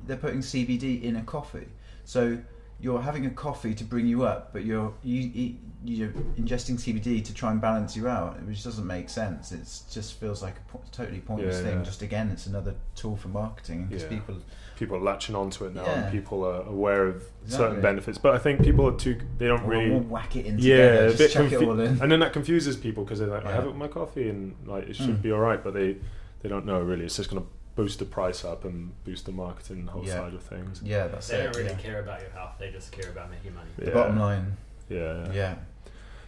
they're 0.07 0.17
putting 0.17 0.41
CBD 0.43 1.03
in 1.03 1.17
a 1.17 1.23
coffee. 1.23 1.69
So 2.05 2.39
you're 2.81 3.03
having 3.03 3.27
a 3.27 3.31
coffee 3.31 3.75
to 3.75 3.85
bring 3.85 4.07
you 4.07 4.25
up, 4.25 4.53
but 4.53 4.65
you're 4.65 4.93
you 5.03 5.31
eat, 5.35 5.61
you're 5.85 6.11
ingesting 6.39 6.75
CBD 6.79 7.25
to 7.25 7.33
try 7.35 7.51
and 7.51 7.61
balance 7.61 7.97
you 7.97 8.07
out, 8.09 8.41
which 8.45 8.63
doesn't 8.65 8.87
make 8.87 9.09
sense. 9.09 9.51
It 9.53 9.67
just 9.91 10.21
feels 10.21 10.43
like 10.43 10.57
a 10.59 10.73
po- 10.73 10.83
totally 10.93 11.21
pointless 11.21 11.57
Yeah, 11.57 11.63
thing. 11.63 11.79
yeah. 11.79 11.85
Just 11.85 12.03
again, 12.03 12.31
it's 12.31 12.47
another 12.47 12.75
tool 12.95 13.17
for 13.17 13.29
marketing 13.29 13.87
because 13.87 14.03
Yeah. 14.05 14.09
people 14.11 14.37
people 14.79 14.97
are 14.97 15.01
latching 15.01 15.35
onto 15.35 15.67
it 15.67 15.75
now, 15.75 15.85
Yeah. 15.85 16.05
and 16.05 16.13
people 16.13 16.43
are 16.43 16.63
aware 16.63 17.07
of 17.07 17.23
certain 17.47 17.83
benefits. 17.83 18.17
But 18.17 18.35
I 18.35 18.39
think 18.39 18.63
people 18.63 18.87
are 18.89 18.97
too. 18.97 19.19
They 19.39 19.47
don't 19.47 19.65
really. 19.67 19.91
whack 20.01 20.37
it 20.37 20.47
in 20.47 20.59
Yeah, 20.59 20.77
together, 20.77 21.07
a 21.09 21.19
bit 21.19 21.33
confu- 21.35 21.61
it 21.63 21.69
all 21.69 21.81
in. 21.81 22.01
and 22.03 22.11
then 22.13 22.21
that 22.21 22.33
confuses 22.33 22.77
people 22.79 23.05
because 23.05 23.19
they're 23.19 23.29
like, 23.29 23.45
I 23.45 23.53
have 23.53 23.65
it 23.65 23.69
with 23.69 23.77
my 23.77 23.89
coffee, 23.89 24.29
and 24.31 24.55
like 24.67 24.85
it 24.89 24.97
should 24.97 25.19
Mm. 25.19 25.23
be 25.23 25.33
all 25.33 25.41
right, 25.41 25.63
but 25.63 25.75
they 25.75 25.97
they 26.43 26.49
don't 26.49 26.65
know 26.65 26.81
really. 26.81 27.05
It's 27.05 27.17
just 27.17 27.29
going 27.31 27.43
to 27.43 27.49
boost 27.81 27.99
the 27.99 28.05
price 28.05 28.45
up 28.45 28.65
and 28.65 28.93
boost 29.05 29.25
the 29.27 29.33
marketing 29.33 29.87
whole 29.87 30.05
Yeah. 30.05 30.15
side 30.19 30.35
of 30.35 30.43
things. 30.43 30.83
Yeah, 30.85 31.07
that's 31.09 31.29
They 31.29 31.39
it. 31.41 31.45
don't 31.45 31.57
really 31.57 31.71
yeah. 31.71 31.77
care 31.79 32.01
about 32.01 32.21
your 32.21 32.31
health; 32.31 32.53
they 32.59 32.71
just 32.71 32.93
care 32.93 33.11
about 33.11 33.31
making 33.31 33.55
money. 33.55 33.71
The 33.79 33.87
Yeah. 33.87 33.95
bottom 33.95 34.19
line. 34.19 34.57
Yeah, 34.89 35.27
yeah. 35.27 35.33
Yeah. 35.33 35.55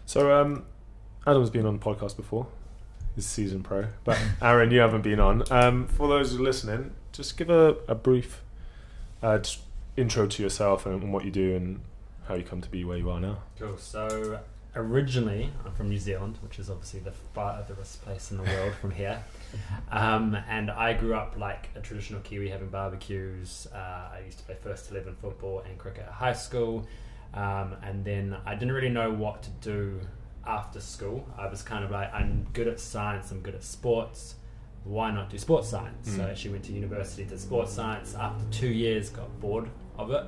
So 0.07 0.33
um, 0.41 0.65
Adam's 1.27 1.51
been 1.51 1.67
on 1.67 1.79
the 1.79 1.85
podcast 1.85 2.17
before. 2.17 2.47
He's 3.15 3.27
season 3.27 3.63
pro, 3.63 3.89
but 4.05 4.19
Aaron, 4.43 4.71
you 4.71 4.81
haven't 4.81 5.03
been 5.03 5.21
on. 5.21 5.43
Um, 5.51 5.87
for 5.87 6.09
those 6.09 6.33
who 6.33 6.39
are 6.39 6.43
listening, 6.45 6.93
just 7.13 7.37
give 7.37 7.51
a, 7.51 7.77
a 7.87 7.95
brief 7.95 8.43
uh, 9.23 9.39
just 9.39 9.61
intro 9.97 10.27
to 10.27 10.43
yourself 10.43 10.87
and, 10.87 11.03
and 11.03 11.13
what 11.13 11.25
you 11.27 11.31
do 11.31 11.55
and 11.55 11.81
how 12.29 12.35
you 12.35 12.43
come 12.45 12.63
to 12.63 12.71
be 12.71 12.83
where 12.85 12.97
you 12.97 13.11
are 13.11 13.21
now. 13.21 13.39
Cool. 13.59 13.77
So 13.77 14.41
originally, 14.75 15.51
I'm 15.67 15.73
from 15.73 15.91
New 15.91 15.99
Zealand, 15.99 16.39
which 16.43 16.59
is 16.59 16.71
obviously 16.71 17.01
the 17.01 17.13
farthest 17.35 18.03
place 18.03 18.31
in 18.31 18.39
the 18.39 18.45
world 18.45 18.73
from 18.81 18.93
here. 18.93 19.23
Um, 19.91 20.37
and 20.49 20.71
I 20.71 20.93
grew 20.95 21.15
up 21.15 21.37
like 21.37 21.69
a 21.75 21.81
traditional 21.81 22.21
Kiwi, 22.21 22.49
having 22.49 22.69
barbecues. 22.69 23.67
Uh, 23.75 23.77
I 24.15 24.23
used 24.25 24.39
to 24.39 24.45
play 24.45 24.57
first 24.63 24.91
eleven 24.91 25.15
football 25.17 25.61
and 25.69 25.79
cricket 25.79 26.05
at 26.07 26.13
high 26.13 26.33
school. 26.33 26.87
Um, 27.35 27.77
and 27.83 28.05
then 28.05 28.37
I 28.45 28.55
didn't 28.55 28.73
really 28.73 28.89
know 28.91 29.11
what 29.11 29.43
to 29.45 29.51
do 29.61 30.01
after 30.47 30.81
school. 30.81 31.27
I 31.39 31.47
was 31.49 31.63
kind 31.63 31.85
of 31.85 31.91
like, 31.91 32.13
I'm 32.13 32.47
good 32.53 32.69
at 32.69 32.79
science, 32.81 33.31
I'm 33.31 33.41
good 33.41 33.55
at 33.55 33.63
sports. 33.65 34.35
Why 34.85 35.11
not 35.13 35.31
do 35.31 35.39
sports 35.39 35.69
science? 35.69 36.11
So 36.15 36.23
I 36.23 36.27
Mm. 36.27 36.31
actually 36.31 36.51
went 36.53 36.65
to 36.65 36.73
university, 36.73 37.25
did 37.25 37.39
sports 37.41 37.73
science. 37.73 38.15
After 38.15 38.45
two 38.51 38.69
years, 38.69 39.09
got 39.11 39.41
bored 39.41 39.71
of 39.97 40.11
it 40.11 40.25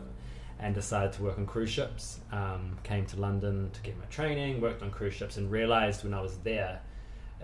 and 0.61 0.75
decided 0.75 1.13
to 1.15 1.23
work 1.25 1.37
on 1.37 1.45
cruise 1.47 1.71
ships. 1.71 2.21
Um, 2.31 2.79
came 2.85 3.05
to 3.07 3.19
London 3.21 3.71
to 3.73 3.81
get 3.83 3.99
my 3.99 4.05
training, 4.07 4.61
worked 4.61 4.83
on 4.83 4.91
cruise 4.93 5.15
ships, 5.15 5.37
and 5.37 5.51
realized 5.51 6.05
when 6.05 6.15
I 6.15 6.21
was 6.21 6.39
there 6.39 6.81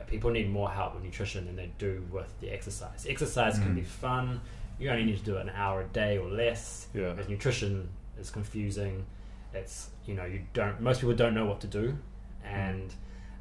people 0.07 0.31
need 0.31 0.51
more 0.51 0.71
help 0.71 0.95
with 0.95 1.05
nutrition 1.05 1.47
than 1.47 1.57
they 1.57 1.71
do 1.79 2.07
with 2.11 2.29
the 2.41 2.51
exercise. 2.51 3.07
Exercise 3.09 3.59
can 3.59 3.73
Mm. 3.73 3.77
be 3.77 3.83
fun. 3.83 4.41
You 4.79 4.91
only 4.91 5.05
need 5.05 5.19
to 5.19 5.25
do 5.25 5.37
it 5.37 5.43
an 5.43 5.51
hour 5.51 5.83
a 5.83 5.87
day 5.89 6.17
or 6.19 6.29
less. 6.29 6.89
Yeah. 6.95 7.13
Whereas 7.13 7.29
nutrition 7.29 7.89
is 8.19 8.31
confusing. 8.31 9.05
It's 9.53 9.91
you 10.07 10.15
know 10.15 10.25
you 10.25 10.43
don't. 10.55 10.81
Most 10.81 11.01
people 11.01 11.15
don't 11.17 11.35
know 11.35 11.45
what 11.47 11.61
to 11.63 11.67
do, 11.67 11.97
and 12.45 12.93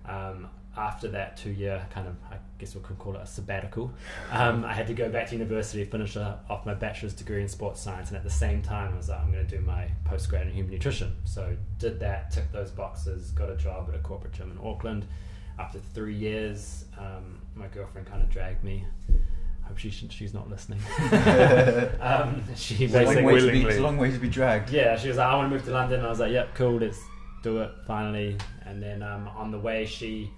um, 0.06 0.50
after 0.78 1.08
that 1.10 1.38
two 1.38 1.52
year 1.52 1.86
kind 1.92 2.08
of 2.08 2.16
I 2.32 2.38
guess 2.58 2.74
we 2.76 2.82
could 2.82 2.98
call 2.98 3.16
it 3.16 3.22
a 3.22 3.28
sabbatical. 3.28 3.92
Um, 4.32 4.66
I 4.66 4.74
had 4.74 4.88
to 4.88 4.94
go 4.94 5.10
back 5.10 5.28
to 5.28 5.34
university, 5.34 5.84
finish 5.86 6.18
off 6.18 6.66
my 6.66 6.74
bachelor's 6.74 7.14
degree 7.14 7.42
in 7.42 7.48
sports 7.48 7.80
science, 7.82 8.10
and 8.10 8.18
at 8.18 8.24
the 8.24 8.30
same 8.30 8.62
time 8.62 8.94
I 8.94 8.98
was 8.98 9.10
like, 9.10 9.20
I'm 9.20 9.32
going 9.32 9.46
to 9.46 9.58
do 9.58 9.62
my 9.64 9.90
postgrad 10.06 10.44
in 10.44 10.52
human 10.52 10.72
nutrition. 10.74 11.16
So 11.26 11.56
did 11.78 12.00
that, 12.02 12.32
ticked 12.32 12.52
those 12.52 12.72
boxes, 12.72 13.32
got 13.32 13.50
a 13.50 13.56
job 13.56 13.88
at 13.90 13.96
a 13.96 14.00
corporate 14.00 14.34
gym 14.34 14.52
in 14.52 14.58
Auckland. 14.68 15.06
After 15.60 15.80
three 15.94 16.16
years, 16.16 16.86
um, 16.98 17.40
my 17.54 17.68
girlfriend 17.68 18.08
kind 18.08 18.24
of 18.24 18.30
dragged 18.30 18.64
me. 18.64 18.86
I 19.64 19.68
hope 19.68 19.78
she, 19.78 19.92
she's 19.92 20.34
not 20.34 20.50
listening. 20.50 20.80
um, 22.00 22.42
she 22.56 22.86
It's 22.86 22.94
a 22.94 23.04
long, 23.04 23.06
basically 23.06 23.24
way 23.24 23.40
to 23.42 23.52
be, 23.52 23.62
it's 23.64 23.78
a 23.78 23.82
long 23.82 23.98
way 23.98 24.12
to 24.12 24.18
be 24.18 24.30
dragged. 24.30 24.70
yeah, 24.72 24.98
she 24.98 25.10
was 25.10 25.18
like, 25.18 25.28
I 25.28 25.36
want 25.36 25.50
to 25.50 25.56
move 25.56 25.66
to 25.66 25.72
London. 25.72 26.04
I 26.04 26.10
was 26.10 26.20
like, 26.20 26.32
yep, 26.32 26.56
cool, 26.56 26.78
let's 26.78 27.00
do 27.44 27.60
it 27.60 27.72
finally. 27.86 28.38
And 28.66 28.82
then 28.82 29.04
um, 29.04 29.28
on 29.28 29.52
the 29.52 29.60
way, 29.60 29.86
she 29.86 30.32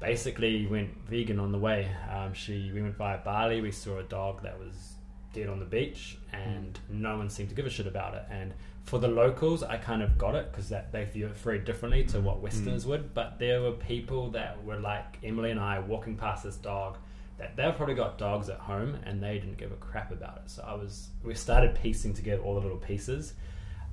basically 0.00 0.66
went 0.66 0.90
vegan 1.08 1.38
on 1.38 1.52
the 1.52 1.58
way. 1.58 1.88
Um, 2.10 2.34
she 2.34 2.70
we 2.74 2.82
went 2.82 2.96
via 2.96 3.18
Bali. 3.18 3.60
We 3.60 3.70
saw 3.70 3.98
a 3.98 4.02
dog 4.02 4.42
that 4.42 4.58
was 4.58 4.94
dead 5.32 5.48
on 5.48 5.60
the 5.60 5.66
beach, 5.66 6.18
and 6.32 6.78
no 6.88 7.16
one 7.16 7.30
seemed 7.30 7.50
to 7.50 7.54
give 7.54 7.66
a 7.66 7.70
shit 7.70 7.86
about 7.86 8.14
it. 8.14 8.24
And 8.30 8.52
for 8.90 8.98
the 8.98 9.06
locals, 9.06 9.62
I 9.62 9.76
kind 9.76 10.02
of 10.02 10.18
got 10.18 10.34
it 10.34 10.50
because 10.50 10.68
that 10.70 10.90
they 10.90 11.04
view 11.04 11.26
it 11.26 11.36
very 11.36 11.60
differently 11.60 12.02
to 12.06 12.20
what 12.20 12.40
Westerners 12.40 12.86
would. 12.86 13.14
But 13.14 13.38
there 13.38 13.62
were 13.62 13.70
people 13.70 14.30
that 14.30 14.64
were 14.64 14.80
like 14.80 15.18
Emily 15.22 15.52
and 15.52 15.60
I 15.60 15.78
walking 15.78 16.16
past 16.16 16.42
this 16.42 16.56
dog. 16.56 16.96
That 17.38 17.54
they've 17.56 17.74
probably 17.76 17.94
got 17.94 18.18
dogs 18.18 18.48
at 18.48 18.58
home 18.58 18.98
and 19.04 19.22
they 19.22 19.38
didn't 19.38 19.58
give 19.58 19.70
a 19.70 19.76
crap 19.76 20.10
about 20.10 20.38
it. 20.38 20.50
So 20.50 20.64
I 20.66 20.74
was, 20.74 21.10
we 21.22 21.36
started 21.36 21.76
piecing 21.80 22.14
together 22.14 22.42
all 22.42 22.56
the 22.56 22.62
little 22.62 22.78
pieces. 22.78 23.34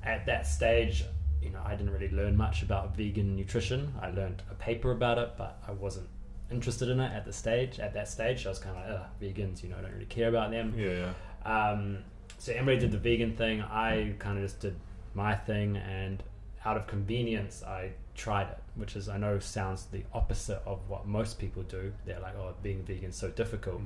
At 0.02 0.26
that 0.26 0.48
stage, 0.48 1.04
you 1.40 1.50
know, 1.50 1.62
I 1.64 1.76
didn't 1.76 1.92
really 1.92 2.10
learn 2.10 2.36
much 2.36 2.62
about 2.62 2.96
vegan 2.96 3.36
nutrition. 3.36 3.94
I 4.02 4.10
learned 4.10 4.42
a 4.50 4.54
paper 4.54 4.90
about 4.90 5.18
it, 5.18 5.34
but 5.38 5.62
I 5.68 5.70
wasn't 5.70 6.08
interested 6.50 6.88
in 6.88 6.98
it 6.98 7.12
at 7.12 7.24
the 7.24 7.32
stage. 7.32 7.78
At 7.78 7.94
that 7.94 8.08
stage, 8.08 8.46
I 8.46 8.48
was 8.48 8.58
kind 8.58 8.76
of 8.76 9.00
like, 9.00 9.20
vegans, 9.20 9.62
you 9.62 9.68
know, 9.68 9.76
I 9.78 9.82
don't 9.82 9.92
really 9.92 10.06
care 10.06 10.28
about 10.28 10.50
them. 10.50 10.74
Yeah, 10.76 11.12
yeah. 11.46 11.70
Um, 11.70 11.98
so 12.38 12.52
Emily 12.52 12.78
did 12.78 12.90
the 12.90 12.98
vegan 12.98 13.36
thing. 13.36 13.62
I 13.62 14.14
kind 14.18 14.38
of 14.38 14.44
just 14.44 14.58
did 14.58 14.74
my 15.24 15.34
thing, 15.34 15.76
and 15.76 16.22
out 16.64 16.76
of 16.76 16.86
convenience, 16.86 17.62
I 17.62 17.92
tried 18.14 18.48
it, 18.54 18.58
which 18.74 18.96
is 18.96 19.08
I 19.08 19.18
know 19.18 19.38
sounds 19.38 19.80
the 19.86 20.02
opposite 20.12 20.60
of 20.72 20.78
what 20.88 21.06
most 21.06 21.38
people 21.38 21.62
do. 21.64 21.92
They're 22.06 22.20
like, 22.20 22.36
"Oh, 22.36 22.54
being 22.62 22.82
vegan 22.84 23.12
so 23.12 23.28
difficult." 23.30 23.82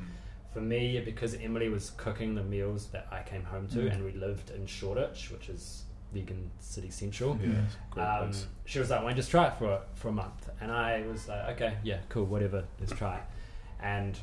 For 0.53 0.61
me, 0.61 1.01
because 1.01 1.33
Emily 1.35 1.69
was 1.71 1.91
cooking 2.05 2.35
the 2.35 2.43
meals 2.45 2.89
that 2.95 3.07
I 3.11 3.23
came 3.23 3.45
home 3.45 3.67
to, 3.69 3.79
Mm. 3.79 3.93
and 3.93 4.05
we 4.05 4.13
lived 4.13 4.51
in 4.51 4.67
Shoreditch, 4.67 5.31
which 5.31 5.49
is 5.49 5.85
vegan 6.13 6.51
city 6.61 6.91
central. 6.91 7.39
Yeah, 7.43 7.65
a 7.97 8.23
Um, 8.25 8.33
she 8.67 8.79
was 8.79 8.91
like, 8.91 8.99
"Why 9.01 9.07
don't 9.09 9.17
you 9.17 9.23
just 9.23 9.31
try 9.31 9.45
it 9.49 9.55
for 9.59 9.81
for 9.95 10.09
a 10.09 10.13
month?" 10.13 10.51
And 10.61 10.71
I 10.71 10.91
was 11.13 11.27
like, 11.29 11.45
"Okay, 11.55 11.73
yeah, 11.83 12.01
cool, 12.11 12.27
whatever, 12.27 12.65
let's 12.81 12.93
try." 12.93 13.17
it." 13.17 13.25
And 13.81 14.19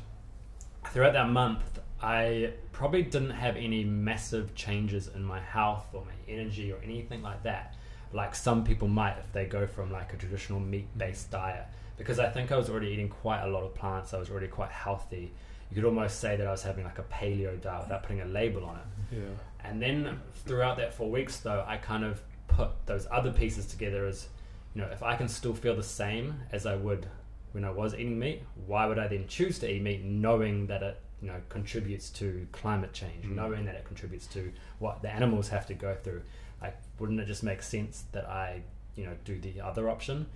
throughout 0.92 1.14
that 1.14 1.28
month, 1.28 1.80
I 2.02 2.52
probably 2.72 3.02
didn't 3.02 3.36
have 3.44 3.56
any 3.56 3.82
massive 3.84 4.54
changes 4.54 5.08
in 5.08 5.22
my 5.24 5.40
health 5.40 5.86
or 5.92 6.04
my 6.04 6.12
energy 6.30 6.72
or 6.72 6.78
anything 6.82 7.22
like 7.22 7.42
that, 7.42 7.74
like 8.12 8.34
some 8.34 8.64
people 8.64 8.88
might 8.88 9.16
if 9.18 9.32
they 9.32 9.44
go 9.44 9.66
from 9.66 9.92
like 9.92 10.12
a 10.12 10.16
traditional 10.16 10.60
meat-based 10.60 11.30
diet. 11.30 11.66
Because 11.96 12.18
I 12.18 12.28
think 12.30 12.50
I 12.50 12.56
was 12.56 12.70
already 12.70 12.88
eating 12.88 13.08
quite 13.08 13.42
a 13.42 13.48
lot 13.48 13.62
of 13.62 13.74
plants. 13.74 14.14
I 14.14 14.18
was 14.18 14.30
already 14.30 14.48
quite 14.48 14.70
healthy. 14.70 15.32
You 15.70 15.74
could 15.74 15.84
almost 15.84 16.18
say 16.18 16.36
that 16.36 16.46
I 16.46 16.50
was 16.50 16.62
having 16.62 16.84
like 16.84 16.98
a 16.98 17.04
paleo 17.04 17.60
diet 17.60 17.82
without 17.82 18.02
putting 18.02 18.22
a 18.22 18.24
label 18.24 18.64
on 18.64 18.76
it. 18.76 19.18
Yeah. 19.18 19.68
And 19.68 19.80
then 19.80 20.20
throughout 20.46 20.78
that 20.78 20.94
four 20.94 21.10
weeks, 21.10 21.40
though, 21.40 21.64
I 21.68 21.76
kind 21.76 22.04
of 22.04 22.22
put 22.48 22.70
those 22.86 23.06
other 23.10 23.30
pieces 23.30 23.66
together 23.66 24.06
as, 24.06 24.28
you 24.74 24.80
know, 24.80 24.88
if 24.88 25.02
I 25.02 25.14
can 25.14 25.28
still 25.28 25.54
feel 25.54 25.76
the 25.76 25.82
same 25.82 26.34
as 26.52 26.66
I 26.66 26.74
would 26.74 27.06
when 27.52 27.64
I 27.64 27.70
was 27.70 27.94
eating 27.94 28.18
meat, 28.18 28.42
why 28.66 28.86
would 28.86 28.98
I 28.98 29.06
then 29.06 29.26
choose 29.28 29.58
to 29.60 29.70
eat 29.70 29.82
meat 29.82 30.02
knowing 30.02 30.66
that 30.68 30.82
it, 30.82 31.00
you 31.22 31.28
know, 31.28 31.40
contributes 31.48 32.08
to 32.10 32.46
climate 32.52 32.92
change, 32.92 33.24
Mm. 33.24 33.34
knowing 33.34 33.64
that 33.66 33.74
it 33.74 33.84
contributes 33.84 34.26
to 34.28 34.52
what 34.78 35.02
the 35.02 35.10
animals 35.10 35.48
have 35.50 35.66
to 35.66 35.74
go 35.74 35.94
through? 35.94 36.22
Like, 36.62 36.76
wouldn't 36.98 37.20
it 37.20 37.26
just 37.26 37.42
make 37.42 37.62
sense 37.62 38.04
that 38.12 38.26
I, 38.28 38.62
you 38.96 39.04
know, 39.06 39.14
do 39.24 39.38
the 39.38 39.60
other 39.60 39.88
option? 39.90 40.26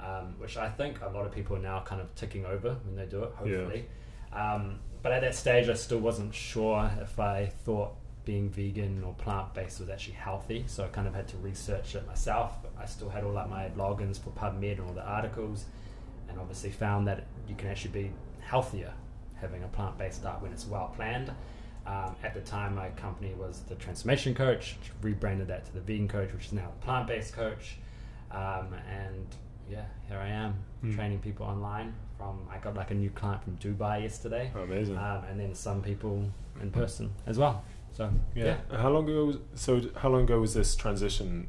Um, 0.00 0.34
which 0.38 0.56
I 0.56 0.68
think 0.68 1.00
a 1.00 1.08
lot 1.08 1.26
of 1.26 1.32
people 1.32 1.56
are 1.56 1.60
now 1.60 1.80
kind 1.80 2.00
of 2.00 2.12
ticking 2.16 2.44
over 2.44 2.74
when 2.84 2.96
they 2.96 3.06
do 3.06 3.22
it, 3.22 3.30
Yeah. 3.44 3.56
hopefully. 3.58 3.88
Um, 4.32 4.80
but 5.02 5.12
at 5.12 5.20
that 5.20 5.34
stage, 5.34 5.68
I 5.68 5.74
still 5.74 5.98
wasn't 6.00 6.34
sure 6.34 6.90
if 7.00 7.20
I 7.20 7.46
thought 7.46 7.94
being 8.24 8.48
vegan 8.50 9.02
or 9.04 9.14
plant 9.14 9.52
based 9.54 9.80
was 9.80 9.88
actually 9.90 10.14
healthy. 10.14 10.64
So 10.66 10.84
I 10.84 10.88
kind 10.88 11.06
of 11.08 11.14
had 11.14 11.26
to 11.28 11.36
research 11.38 11.94
it 11.94 12.06
myself. 12.06 12.56
I 12.78 12.86
still 12.86 13.08
had 13.10 13.24
all 13.24 13.32
like 13.32 13.48
my 13.48 13.68
logins 13.70 14.18
for 14.20 14.30
PubMed 14.30 14.78
and 14.78 14.88
all 14.88 14.92
the 14.94 15.04
articles, 15.04 15.66
and 16.28 16.38
obviously 16.38 16.70
found 16.70 17.06
that 17.08 17.26
you 17.48 17.54
can 17.56 17.68
actually 17.68 17.90
be 17.90 18.12
healthier 18.40 18.92
having 19.42 19.62
a 19.64 19.68
plant 19.68 19.98
based 19.98 20.22
diet 20.22 20.40
when 20.40 20.52
it's 20.52 20.66
well 20.66 20.90
planned. 20.96 21.30
Um, 21.84 22.14
at 22.22 22.32
the 22.32 22.40
time, 22.40 22.76
my 22.76 22.88
company 22.90 23.34
was 23.34 23.62
the 23.68 23.74
Transformation 23.74 24.34
Coach, 24.34 24.76
rebranded 25.02 25.48
that 25.48 25.66
to 25.66 25.72
the 25.74 25.80
Vegan 25.80 26.06
Coach, 26.08 26.32
which 26.32 26.46
is 26.46 26.52
now 26.52 26.68
the 26.80 26.84
Plant 26.86 27.08
Based 27.08 27.34
Coach. 27.34 27.76
Um, 28.30 28.68
and 28.88 29.26
yeah, 29.68 29.84
here 30.08 30.18
I 30.18 30.28
am 30.28 30.54
Hmm. 30.80 30.94
training 30.94 31.18
people 31.18 31.44
online. 31.44 31.92
From 32.18 32.38
I 32.50 32.58
got 32.58 32.74
like 32.76 32.92
a 32.92 32.94
new 32.94 33.10
client 33.10 33.42
from 33.42 33.56
Dubai 33.56 34.02
yesterday, 34.02 34.52
Oh, 34.54 34.60
amazing. 34.62 34.96
um, 34.96 35.24
and 35.28 35.38
then 35.40 35.54
some 35.54 35.82
people 35.82 36.24
in 36.60 36.70
person 36.70 37.10
as 37.26 37.36
well. 37.36 37.64
So 37.92 38.10
yeah. 38.36 38.56
yeah, 38.70 38.78
How 38.78 38.88
long 38.90 39.08
ago? 39.08 39.26
Was, 39.26 39.36
so 39.56 39.82
how 39.96 40.08
long 40.08 40.22
ago 40.22 40.38
was 40.40 40.54
this 40.54 40.76
transition 40.76 41.48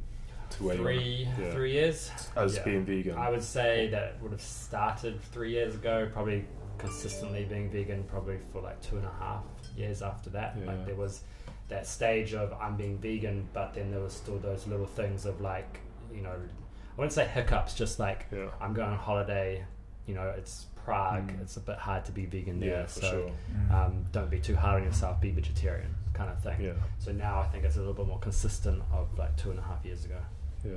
to 0.52 0.64
where 0.64 0.76
three? 0.76 1.28
Yeah. 1.40 1.52
three 1.52 1.74
years 1.74 2.10
as 2.36 2.56
Yeah. 2.58 2.64
being 2.64 2.86
vegan? 2.86 3.18
I 3.18 3.30
would 3.30 3.44
say 3.44 3.88
that 3.90 4.04
it 4.04 4.16
would 4.22 4.32
have 4.32 4.42
started 4.42 5.22
three 5.32 5.52
years 5.52 5.76
ago, 5.76 6.10
probably 6.12 6.46
consistently 6.78 7.46
being 7.46 7.70
vegan, 7.70 8.04
probably 8.04 8.38
for 8.52 8.62
like 8.62 8.82
two 8.82 8.98
and 8.98 9.06
a 9.06 9.12
half 9.20 9.44
years 9.76 10.02
after 10.02 10.30
that. 10.32 10.56
Yeah. 10.60 10.68
Like 10.68 10.86
there 10.86 10.96
was 10.96 11.22
that 11.70 11.88
stage 11.88 12.34
of 12.34 12.54
I'm 12.62 12.76
being 12.76 12.98
vegan, 12.98 13.48
but 13.54 13.74
then 13.74 13.92
there 13.92 14.02
was 14.02 14.14
still 14.14 14.38
those 14.38 14.68
little 14.68 14.86
things 14.86 15.26
of 15.26 15.42
like, 15.42 15.80
you 16.14 16.22
know, 16.22 16.32
I 16.32 16.96
wouldn't 16.98 17.14
say 17.14 17.26
hiccups, 17.28 17.74
just 17.74 18.00
like 18.00 18.28
yeah. 18.32 18.48
I'm 18.62 18.74
going 18.74 18.90
on 18.90 18.98
holiday, 18.98 19.64
you 20.06 20.14
know, 20.16 20.34
it's 20.38 20.66
Prague, 20.84 21.30
Mm. 21.32 21.42
it's 21.42 21.56
a 21.56 21.62
bit 21.62 21.78
hard 21.78 22.04
to 22.06 22.12
be 22.12 22.26
vegan 22.26 22.60
there. 22.60 22.82
Yeah, 22.82 22.86
so 22.88 23.02
sure. 23.10 23.32
um, 23.76 24.04
don't 24.12 24.30
be 24.30 24.40
too 24.40 24.56
hard 24.56 24.82
on 24.82 24.88
yourself, 24.88 25.22
be 25.22 25.32
vegetarian 25.32 25.96
kind 26.14 26.30
of 26.30 26.44
thing. 26.44 26.62
Yeah. 26.62 26.74
So 27.00 27.14
now 27.14 27.40
I 27.40 27.46
think 27.48 27.64
it's 27.64 27.78
a 27.78 27.80
little 27.80 27.94
bit 27.94 28.06
more 28.08 28.20
consistent 28.20 28.82
of 28.92 29.08
like 29.18 29.36
two 29.38 29.50
and 29.52 29.60
a 29.60 29.62
half 29.62 29.84
years 29.86 30.04
ago. 30.06 30.18
Yeah. 30.66 30.74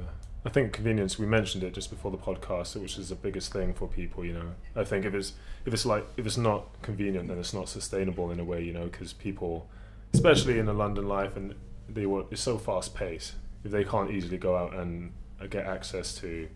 I 0.47 0.49
think 0.49 0.73
convenience. 0.73 1.19
We 1.19 1.27
mentioned 1.27 1.65
it 1.65 1.75
just 1.75 1.91
before 1.91 2.13
the 2.13 2.17
podcast, 2.17 2.81
which 2.81 2.99
is 2.99 3.09
the 3.09 3.17
biggest 3.17 3.53
thing 3.53 3.75
for 3.75 3.89
people. 3.89 4.25
You 4.25 4.35
know, 4.35 4.55
I 4.77 4.85
think 4.85 5.05
if 5.05 5.13
it's 5.13 5.33
if 5.65 5.75
it's 5.75 5.85
like 5.85 6.07
if 6.17 6.25
it's 6.25 6.37
not 6.37 6.81
convenient, 6.83 7.27
then 7.27 7.39
it's 7.39 7.53
not 7.53 7.69
sustainable 7.69 8.31
in 8.31 8.39
a 8.39 8.45
way. 8.45 8.63
You 8.63 8.73
know, 8.73 8.85
because 8.85 9.13
people, 9.13 9.69
especially 10.15 10.61
in 10.61 10.67
the 10.67 10.73
London 10.73 11.09
life, 11.09 11.37
and 11.37 11.57
they 11.89 12.07
work, 12.07 12.27
it's 12.31 12.43
so 12.43 12.59
fast 12.59 12.95
paced. 12.95 13.35
If 13.65 13.73
they 13.73 13.83
can't 13.83 14.13
easily 14.13 14.39
go 14.39 14.57
out 14.57 14.73
and 14.73 15.13
uh, 15.43 15.49
get 15.49 15.67
access 15.67 16.15
to 16.21 16.49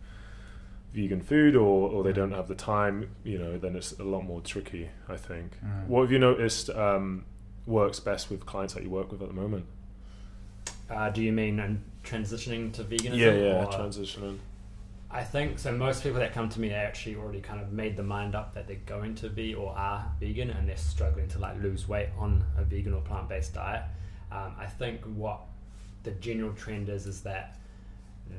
vegan 0.94 1.20
food, 1.20 1.56
or 1.56 1.90
or 1.90 2.04
they 2.04 2.12
don't 2.12 2.30
have 2.30 2.46
the 2.46 2.54
time, 2.54 3.10
you 3.24 3.38
know, 3.38 3.58
then 3.58 3.74
it's 3.74 3.90
a 3.98 4.04
lot 4.04 4.22
more 4.22 4.40
tricky. 4.40 4.88
I 5.08 5.16
think. 5.16 5.58
Mm. 5.64 5.88
What 5.88 6.02
have 6.02 6.12
you 6.12 6.20
noticed 6.20 6.70
um, 6.70 7.24
works 7.66 7.98
best 7.98 8.30
with 8.30 8.46
clients 8.46 8.74
that 8.74 8.84
you 8.84 8.90
work 8.90 9.10
with 9.10 9.20
at 9.20 9.26
the 9.26 9.34
moment? 9.34 9.66
Uh, 10.88 11.10
do 11.10 11.22
you 11.22 11.32
mean 11.32 11.58
um, 11.58 11.82
transitioning 12.04 12.72
to 12.74 12.84
veganism? 12.84 13.16
Yeah, 13.16 13.32
yeah, 13.32 13.64
or- 13.64 13.72
transitioning. 13.72 14.38
I 15.12 15.24
think 15.24 15.58
so. 15.58 15.72
Most 15.72 16.04
people 16.04 16.20
that 16.20 16.32
come 16.32 16.48
to 16.50 16.60
me 16.60 16.68
they 16.68 16.74
actually 16.74 17.16
already 17.16 17.40
kind 17.40 17.60
of 17.60 17.72
made 17.72 17.96
the 17.96 18.02
mind 18.04 18.36
up 18.36 18.54
that 18.54 18.68
they're 18.68 18.76
going 18.86 19.16
to 19.16 19.28
be 19.28 19.54
or 19.54 19.76
are 19.76 20.06
vegan, 20.20 20.50
and 20.50 20.68
they're 20.68 20.76
struggling 20.76 21.26
to 21.30 21.38
like 21.40 21.60
lose 21.60 21.88
weight 21.88 22.10
on 22.16 22.44
a 22.56 22.62
vegan 22.62 22.94
or 22.94 23.00
plant 23.00 23.28
based 23.28 23.54
diet. 23.54 23.82
Um, 24.30 24.54
I 24.56 24.66
think 24.66 25.00
what 25.02 25.40
the 26.04 26.12
general 26.12 26.52
trend 26.52 26.88
is 26.88 27.06
is 27.06 27.22
that 27.22 27.58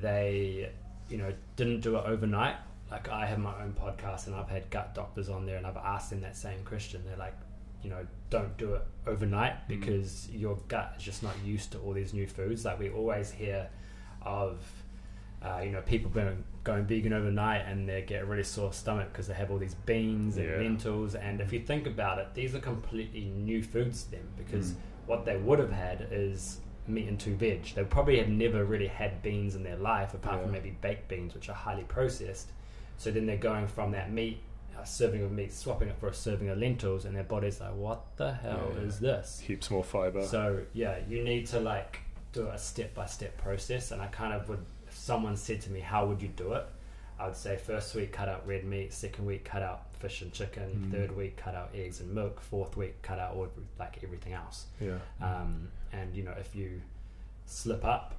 they, 0.01 0.69
you 1.09 1.17
know, 1.17 1.33
didn't 1.57 1.81
do 1.81 1.97
it 1.97 2.05
overnight. 2.05 2.55
Like 2.89 3.09
I 3.09 3.25
have 3.25 3.39
my 3.39 3.53
own 3.61 3.73
podcast, 3.73 4.27
and 4.27 4.35
I've 4.35 4.49
had 4.49 4.69
gut 4.69 4.95
doctors 4.95 5.27
on 5.27 5.45
there, 5.45 5.57
and 5.57 5.67
I've 5.67 5.75
asked 5.75 6.09
them 6.11 6.21
that 6.21 6.37
same 6.37 6.63
question. 6.63 7.03
They're 7.05 7.17
like, 7.17 7.35
you 7.83 7.89
know, 7.89 8.05
don't 8.29 8.55
do 8.57 8.73
it 8.75 8.81
overnight 9.07 9.67
because 9.67 10.29
your 10.31 10.57
gut 10.67 10.93
is 10.97 11.03
just 11.03 11.23
not 11.23 11.33
used 11.43 11.71
to 11.73 11.79
all 11.79 11.93
these 11.93 12.13
new 12.13 12.27
foods. 12.27 12.63
Like 12.65 12.79
we 12.79 12.89
always 12.89 13.31
hear 13.31 13.69
of 14.21 14.59
uh, 15.43 15.59
you 15.63 15.71
know, 15.71 15.81
people 15.81 16.11
going, 16.11 16.43
going 16.63 16.85
vegan 16.85 17.11
overnight 17.13 17.65
and 17.65 17.89
they 17.89 18.03
get 18.03 18.21
a 18.21 18.25
really 18.25 18.43
sore 18.43 18.71
stomach 18.71 19.09
because 19.11 19.25
they 19.25 19.33
have 19.33 19.49
all 19.49 19.57
these 19.57 19.73
beans 19.73 20.37
and 20.37 20.45
Yeah. 20.47 20.57
lentils. 20.57 21.15
And 21.15 21.41
if 21.41 21.51
you 21.51 21.59
think 21.61 21.87
about 21.87 22.19
it, 22.19 22.27
these 22.35 22.53
are 22.53 22.59
completely 22.59 23.25
new 23.25 23.63
foods 23.63 24.03
to 24.03 24.11
them 24.11 24.27
because 24.37 24.73
Mm. 24.73 24.75
what 25.07 25.25
they 25.25 25.37
would 25.37 25.57
have 25.57 25.71
had 25.71 26.07
is 26.11 26.59
meat 26.87 27.07
and 27.07 27.19
two 27.19 27.33
veg. 27.35 27.63
They 27.73 27.83
probably 27.83 28.19
have 28.19 28.29
never 28.29 28.63
really 28.65 28.85
had 28.85 29.23
beans 29.23 29.55
in 29.55 29.63
their 29.63 29.77
life 29.77 30.13
apart 30.13 30.43
from 30.43 30.51
maybe 30.51 30.77
baked 30.79 31.07
beans, 31.07 31.33
which 31.33 31.49
are 31.49 31.53
highly 31.55 31.85
processed. 31.85 32.51
So 32.97 33.09
then 33.09 33.25
they're 33.25 33.35
going 33.37 33.65
from 33.67 33.91
that 33.93 34.11
meat, 34.11 34.41
a 34.79 34.85
serving 34.85 35.21
of 35.23 35.31
meat, 35.31 35.51
swapping 35.53 35.87
it 35.89 35.95
for 35.99 36.07
a 36.07 36.13
serving 36.13 36.49
of 36.49 36.57
lentils, 36.57 37.05
and 37.05 37.15
their 37.15 37.23
body's 37.23 37.59
like, 37.59 37.75
what 37.75 38.01
the 38.17 38.33
hell 38.33 38.71
Yeah. 38.75 38.81
is 38.81 38.99
this? 38.99 39.39
Heaps 39.39 39.69
more 39.71 39.83
fiber. 39.83 40.23
So 40.25 40.61
yeah, 40.73 40.99
you 41.07 41.23
need 41.23 41.47
to 41.47 41.59
like 41.59 41.99
do 42.33 42.47
a 42.47 42.57
step 42.57 42.93
by 42.95 43.05
step 43.05 43.37
process. 43.37 43.91
And 43.91 44.01
I 44.01 44.07
kind 44.07 44.33
of 44.33 44.47
would, 44.49 44.63
if 44.87 44.95
someone 44.97 45.35
said 45.37 45.61
to 45.61 45.69
me, 45.71 45.79
"How 45.81 46.05
would 46.05 46.21
you 46.21 46.29
do 46.29 46.53
it?" 46.53 46.65
I 47.19 47.27
would 47.27 47.35
say 47.35 47.55
first 47.57 47.93
week 47.93 48.11
cut 48.13 48.27
out 48.29 48.47
red 48.47 48.63
meat, 48.63 48.93
second 48.93 49.25
week 49.25 49.43
cut 49.45 49.61
out 49.61 49.93
fish 49.99 50.21
and 50.23 50.31
chicken, 50.33 50.87
Mm. 50.87 50.91
third 50.91 51.15
week 51.15 51.37
cut 51.37 51.53
out 51.53 51.69
eggs 51.75 51.99
and 51.99 52.11
milk, 52.15 52.39
fourth 52.41 52.75
week 52.75 52.99
cut 53.03 53.19
out 53.19 53.35
all, 53.35 53.47
like 53.77 54.03
everything 54.03 54.33
else. 54.33 54.65
yeah. 54.79 54.97
Um, 55.21 55.67
and 55.91 56.15
you 56.15 56.23
know 56.23 56.33
if 56.39 56.55
you 56.55 56.81
slip 57.45 57.85
up, 57.85 58.15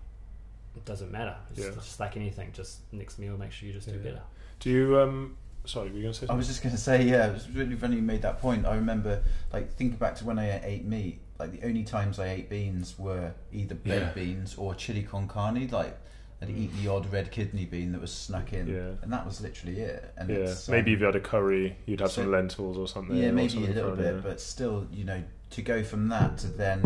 it 0.76 0.84
doesn't 0.84 1.10
matter. 1.10 1.34
It's 1.50 1.58
Yeah. 1.58 1.70
just 1.70 1.98
like 1.98 2.16
anything. 2.16 2.52
Just 2.52 2.80
next 2.92 3.18
meal, 3.18 3.36
make 3.36 3.50
sure 3.52 3.66
you 3.66 3.72
just 3.72 3.88
do 3.88 3.94
Yeah. 3.96 4.02
better. 4.02 4.22
Do 4.60 4.70
you 4.70 5.00
um 5.00 5.36
sorry, 5.64 5.90
were 5.90 5.96
you 5.96 6.02
gonna 6.02 6.14
say 6.14 6.26
I 6.28 6.34
was 6.34 6.46
just 6.48 6.62
going 6.62 6.74
to 6.74 6.80
say, 6.80 7.04
yeah, 7.04 7.28
it 7.28 7.32
was 7.34 7.48
really 7.50 7.76
funny 7.76 7.96
you 7.96 8.02
made 8.02 8.22
that 8.22 8.40
point. 8.40 8.66
I 8.66 8.74
remember, 8.76 9.22
like, 9.52 9.72
thinking 9.74 9.96
back 9.98 10.16
to 10.16 10.24
when 10.24 10.38
I 10.38 10.60
ate 10.64 10.84
meat, 10.84 11.20
like, 11.38 11.52
the 11.52 11.66
only 11.66 11.84
times 11.84 12.18
I 12.18 12.28
ate 12.30 12.50
beans 12.50 12.98
were 12.98 13.32
either 13.52 13.74
baked 13.74 14.00
Yeah. 14.00 14.12
beans 14.12 14.54
or 14.56 14.74
chili 14.74 15.02
con 15.02 15.28
carne. 15.28 15.68
Like, 15.68 15.96
I'd 16.40 16.50
eat 16.50 16.70
the 16.82 16.88
odd 16.88 17.12
red 17.12 17.30
kidney 17.30 17.64
bean 17.64 17.92
that 17.92 18.00
was 18.00 18.12
snuck 18.12 18.52
in, 18.52 18.66
Yeah. 18.66 18.90
and 19.02 19.12
that 19.12 19.24
was 19.24 19.40
literally 19.40 19.78
it. 19.80 20.12
And 20.16 20.28
Yeah, 20.28 20.36
it's, 20.38 20.68
um, 20.68 20.72
maybe 20.74 20.92
if 20.92 20.98
you 21.00 21.06
had 21.06 21.14
a 21.16 21.20
curry, 21.20 21.76
you'd 21.86 22.00
have 22.00 22.10
so- 22.10 22.22
some 22.22 22.32
lentils 22.32 22.76
or 22.76 22.88
something. 22.88 23.16
yeah, 23.16 23.28
or 23.28 23.32
maybe 23.32 23.58
a 23.64 23.70
little 23.70 23.94
bit, 23.96 24.14
in. 24.16 24.20
but 24.22 24.40
still, 24.40 24.86
you 24.92 25.04
know, 25.04 25.22
to 25.50 25.62
go 25.62 25.84
from 25.84 26.08
that 26.08 26.38
to 26.38 26.48
then 26.48 26.80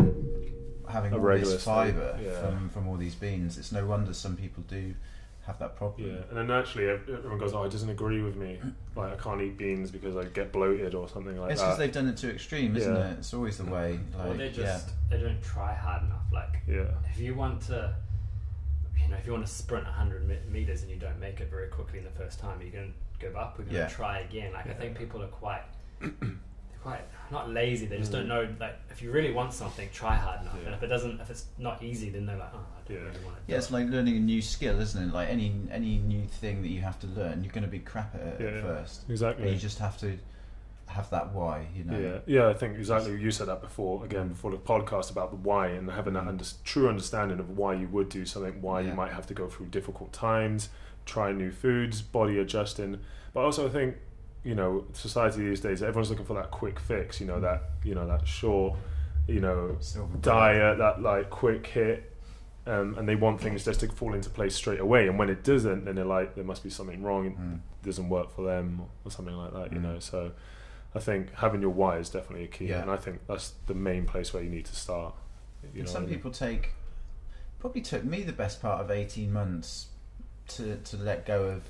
having 0.89 1.11
A 1.13 1.17
all 1.17 1.37
this 1.37 1.63
fibre 1.63 2.17
yeah. 2.23 2.39
from 2.39 2.69
from 2.69 2.87
all 2.87 2.95
these 2.97 3.15
beans, 3.15 3.57
it's 3.57 3.71
no 3.71 3.85
wonder 3.85 4.13
some 4.13 4.35
people 4.37 4.63
do 4.67 4.93
have 5.47 5.57
that 5.59 5.75
problem. 5.77 6.07
Yeah, 6.07 6.21
and 6.29 6.37
then 6.37 6.47
naturally 6.47 6.89
everyone 6.89 7.39
goes, 7.39 7.53
"Oh, 7.53 7.63
it 7.63 7.71
doesn't 7.71 7.89
agree 7.89 8.21
with 8.21 8.35
me. 8.35 8.59
Like 8.95 9.13
I 9.13 9.15
can't 9.15 9.41
eat 9.41 9.57
beans 9.57 9.89
because 9.89 10.15
I 10.17 10.25
get 10.25 10.51
bloated 10.51 10.93
or 10.93 11.07
something 11.07 11.37
like 11.37 11.47
that. 11.49 11.53
it's 11.53 11.61
because 11.61 11.77
they've 11.77 11.91
done 11.91 12.09
it 12.09 12.17
to 12.17 12.29
extreme, 12.31 12.75
isn't 12.75 12.93
Yeah. 12.93 13.11
it? 13.11 13.19
It's 13.19 13.33
always 13.33 13.57
the 13.57 13.63
mm. 13.63 13.71
way. 13.71 13.99
Like, 14.17 14.27
or 14.27 14.33
they 14.35 14.45
yeah. 14.47 14.51
just 14.51 14.89
they 15.09 15.17
don't 15.19 15.41
try 15.41 15.73
hard 15.73 16.03
enough. 16.03 16.25
Like 16.31 16.61
Yeah, 16.67 16.91
if 17.11 17.19
you 17.19 17.33
want 17.33 17.61
to, 17.63 17.95
you 19.01 19.07
know, 19.07 19.15
if 19.17 19.25
you 19.25 19.31
want 19.31 19.45
to 19.47 19.51
sprint 19.51 19.85
100 19.85 20.51
meters 20.51 20.81
and 20.81 20.91
you 20.91 20.97
don't 20.97 21.19
make 21.19 21.39
it 21.39 21.49
very 21.49 21.69
quickly 21.69 21.99
in 21.99 22.03
the 22.05 22.11
first 22.11 22.39
time, 22.39 22.61
you're 22.61 22.69
going 22.71 22.91
to 22.91 23.25
give 23.25 23.35
up. 23.37 23.57
We're 23.57 23.63
going 23.65 23.75
to 23.75 23.81
Yeah. 23.81 23.87
try 23.87 24.19
again. 24.19 24.51
Like 24.53 24.67
I 24.67 24.73
think 24.73 24.97
people 24.97 25.23
are 25.23 25.27
quite, 25.27 25.63
they're 26.01 26.11
quite 26.87 27.01
not 27.31 27.49
lazy. 27.49 27.85
They 27.85 27.97
just 27.97 28.11
Mm. 28.11 28.15
don't 28.15 28.27
know. 28.29 28.47
Like 28.59 28.75
if 28.89 29.01
you 29.01 29.11
really 29.11 29.33
want 29.33 29.53
something, 29.53 29.89
try 29.91 30.15
hard 30.15 30.41
enough. 30.41 30.55
Yeah. 30.59 30.67
And 30.67 30.75
if 30.75 30.83
it 30.83 30.87
doesn't, 30.87 31.19
if 31.19 31.29
it's 31.29 31.45
not 31.57 31.83
easy, 31.83 32.09
then 32.09 32.25
they're 32.25 32.37
like, 32.37 32.51
oh, 32.53 32.57
I 32.59 32.87
don't 32.87 32.97
Yeah. 32.97 33.03
really 33.09 33.25
want 33.25 33.35
to. 33.37 33.41
Yeah, 33.51 33.57
it's 33.57 33.71
like 33.71 33.87
learning 33.89 34.15
a 34.17 34.19
new 34.19 34.41
skill, 34.41 34.79
isn't 34.79 35.09
it? 35.09 35.13
Like 35.13 35.29
any 35.29 35.53
any 35.71 35.97
new 35.99 36.25
thing 36.25 36.61
that 36.61 36.69
you 36.69 36.81
have 36.81 36.97
to 36.99 37.07
learn, 37.07 37.43
you're 37.43 37.53
going 37.53 37.65
to 37.65 37.69
be 37.69 37.79
crap 37.79 38.15
at 38.15 38.21
it 38.21 38.37
Yeah, 38.39 38.47
at 38.47 38.53
yeah. 38.55 38.61
first. 38.61 39.07
But 39.07 39.11
exactly. 39.13 39.51
you 39.51 39.57
just 39.57 39.79
have 39.79 39.97
to 39.99 40.17
have 40.87 41.09
that 41.09 41.33
why, 41.33 41.67
you 41.75 41.83
know. 41.83 41.99
Yeah, 41.99 42.19
yeah, 42.25 42.47
I 42.47 42.53
think 42.53 42.77
exactly. 42.77 43.19
You 43.19 43.29
said 43.31 43.47
that 43.47 43.61
before, 43.61 44.05
again, 44.05 44.29
before 44.29 44.51
the 44.51 44.57
podcast 44.57 45.11
about 45.11 45.31
the 45.31 45.35
why 45.35 45.67
and 45.67 45.91
having 45.91 46.13
that 46.13 46.23
Mm. 46.23 46.29
under- 46.29 46.45
true 46.63 46.87
understanding 46.87 47.39
of 47.39 47.49
why 47.57 47.73
you 47.73 47.89
would 47.89 48.07
do 48.07 48.25
something, 48.25 48.61
why 48.61 48.79
you 48.79 48.93
might 48.93 49.11
have 49.11 49.27
to 49.27 49.33
go 49.33 49.49
through 49.49 49.65
difficult 49.65 50.13
times, 50.13 50.69
try 51.05 51.33
new 51.33 51.51
foods, 51.51 52.01
body 52.01 52.39
adjusting. 52.39 52.99
But 53.33 53.41
also, 53.43 53.65
I 53.67 53.69
think 53.69 53.97
you 54.43 54.55
know, 54.55 54.85
society 54.93 55.47
these 55.47 55.61
days, 55.61 55.81
everyone's 55.83 56.09
looking 56.09 56.25
for 56.25 56.35
that 56.35 56.51
quick 56.51 56.79
fix. 56.79 57.19
You 57.19 57.27
know, 57.27 57.39
that 57.41 57.63
you 57.83 57.95
know 57.95 58.07
that 58.07 58.27
short, 58.27 58.77
you 59.27 59.39
know, 59.41 59.77
Silver 59.79 60.17
diet, 60.17 60.77
that 60.77 61.01
like 61.01 61.29
quick 61.29 61.65
hit. 61.67 62.13
Um, 62.65 62.95
and 62.97 63.07
they 63.07 63.15
want 63.15 63.39
things 63.39 63.63
just 63.63 63.79
to 63.79 63.87
fall 63.87 64.13
into 64.13 64.29
place 64.29 64.53
straight 64.53 64.81
away, 64.81 65.07
and 65.07 65.17
when 65.17 65.29
it 65.29 65.41
doesn't, 65.41 65.85
then 65.85 65.95
they're 65.95 66.03
like, 66.03 66.35
there 66.35 66.43
must 66.43 66.63
be 66.63 66.69
something 66.69 67.01
wrong. 67.01 67.25
It 67.25 67.37
Mm. 67.39 67.59
doesn't 67.81 68.09
work 68.09 68.29
for 68.29 68.41
them, 68.43 68.81
or 69.05 69.09
something 69.11 69.33
like 69.37 69.53
that. 69.53 69.71
You 69.71 69.79
Mm. 69.79 69.83
know, 69.83 69.99
so 69.99 70.33
I 70.93 70.99
think 70.99 71.33
having 71.35 71.61
your 71.61 71.69
why 71.69 71.95
is 71.97 72.09
definitely 72.09 72.43
a 72.43 72.49
key, 72.49 72.65
Yeah. 72.67 72.81
and 72.81 72.91
I 72.91 72.97
think 72.97 73.25
that's 73.25 73.51
the 73.67 73.73
main 73.73 74.03
place 74.05 74.33
where 74.33 74.43
you 74.43 74.49
need 74.49 74.65
to 74.65 74.75
start. 74.75 75.15
You 75.63 75.69
And 75.79 75.85
know 75.85 75.91
some 75.93 76.03
I 76.03 76.05
mean? 76.07 76.15
people 76.15 76.31
take 76.31 76.71
probably 77.59 77.81
took 77.81 78.03
me 78.03 78.23
the 78.23 78.33
best 78.33 78.61
part 78.61 78.81
of 78.81 78.91
18 78.91 79.31
months 79.31 79.87
to 80.49 80.75
to 80.77 80.97
let 80.97 81.25
go 81.25 81.45
of 81.45 81.69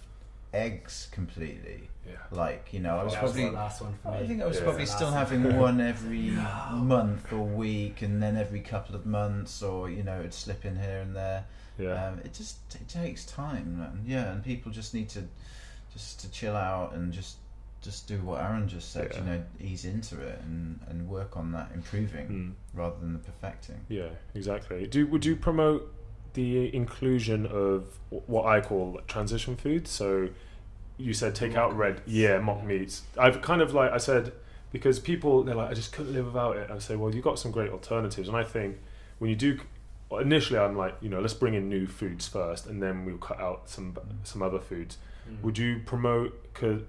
eggs 0.51 1.09
completely 1.11 1.89
yeah, 2.07 2.13
like 2.31 2.69
you 2.71 2.79
know 2.79 2.97
i 2.97 3.03
was 3.03 3.13
That 3.13 3.23
was 3.23 3.31
probably 3.33 3.49
the 3.49 3.55
last 3.55 3.81
one 3.81 3.93
for 4.01 4.11
me. 4.11 4.17
I 4.17 4.27
think 4.27 4.41
I 4.41 4.45
was 4.45 4.57
Yeah. 4.57 4.63
probably 4.63 4.85
still 4.85 5.11
having 5.11 5.57
one 5.57 5.81
every 5.81 6.29
month 6.73 7.31
or 7.33 7.43
week, 7.45 8.01
and 8.01 8.21
then 8.23 8.37
every 8.37 8.61
couple 8.61 8.95
of 8.95 9.05
months, 9.05 9.61
or 9.61 9.89
you 9.89 10.03
know, 10.03 10.19
it'd 10.19 10.33
slip 10.33 10.65
in 10.65 10.77
here 10.77 10.99
and 11.01 11.15
there. 11.15 11.45
yeah, 11.77 12.07
Um, 12.07 12.19
it 12.23 12.33
just 12.33 12.57
it 12.75 12.87
takes 12.87 13.25
time, 13.25 13.77
man. 13.79 14.01
yeah, 14.05 14.31
and 14.31 14.43
people 14.43 14.71
just 14.71 14.93
need 14.93 15.09
to 15.09 15.23
just 15.93 16.19
to 16.21 16.31
chill 16.31 16.55
out 16.55 16.93
and 16.93 17.11
just 17.13 17.37
just 17.81 18.07
do 18.07 18.17
what 18.21 18.41
Aaron 18.41 18.67
just 18.67 18.91
said. 18.91 19.09
Yeah. 19.11 19.19
You 19.19 19.25
know, 19.25 19.43
ease 19.59 19.85
into 19.85 20.19
it 20.21 20.39
and 20.41 20.79
and 20.89 21.07
work 21.07 21.37
on 21.37 21.51
that 21.51 21.71
improving 21.73 22.27
Mm. 22.27 22.53
rather 22.79 22.99
than 22.99 23.13
the 23.13 23.19
perfecting. 23.19 23.81
yeah, 23.89 24.09
exactly. 24.33 24.87
Do 24.87 25.05
would 25.07 25.25
you 25.25 25.35
promote 25.35 25.93
the 26.33 26.73
inclusion 26.75 27.45
of 27.47 27.97
what 28.09 28.45
I 28.45 28.61
call 28.61 28.99
transition 29.07 29.55
foods? 29.55 29.89
So 29.91 30.29
you 30.97 31.13
said 31.13 31.35
take 31.35 31.51
Mock 31.53 31.59
out 31.59 31.77
red, 31.77 31.95
meats. 31.95 32.07
yeah, 32.07 32.39
mock 32.39 32.63
meats. 32.63 33.03
I've 33.17 33.41
kind 33.41 33.61
of 33.61 33.73
like 33.73 33.91
I 33.91 33.97
said 33.97 34.33
because 34.71 34.99
people 34.99 35.43
they're 35.43 35.55
like 35.55 35.69
I 35.71 35.73
just 35.73 35.91
couldn't 35.93 36.13
live 36.13 36.25
without 36.25 36.57
it. 36.57 36.69
I 36.71 36.77
say, 36.79 36.95
well, 36.95 37.13
you've 37.13 37.23
got 37.23 37.39
some 37.39 37.51
great 37.51 37.71
alternatives, 37.71 38.27
and 38.27 38.35
I 38.37 38.43
think 38.43 38.77
when 39.19 39.29
you 39.29 39.35
do. 39.35 39.59
Initially, 40.09 40.57
I'm 40.57 40.77
like, 40.77 40.95
you 41.01 41.09
know, 41.09 41.19
let's 41.19 41.33
bring 41.33 41.53
in 41.53 41.67
new 41.67 41.85
foods 41.85 42.29
first, 42.29 42.65
and 42.65 42.81
then 42.81 43.03
we'll 43.03 43.17
cut 43.17 43.41
out 43.41 43.69
some 43.69 43.97
some 44.23 44.41
other 44.41 44.57
foods. 44.59 44.97
Mm. 45.29 45.41
Would 45.43 45.57
you 45.57 45.81
promote 45.85 46.33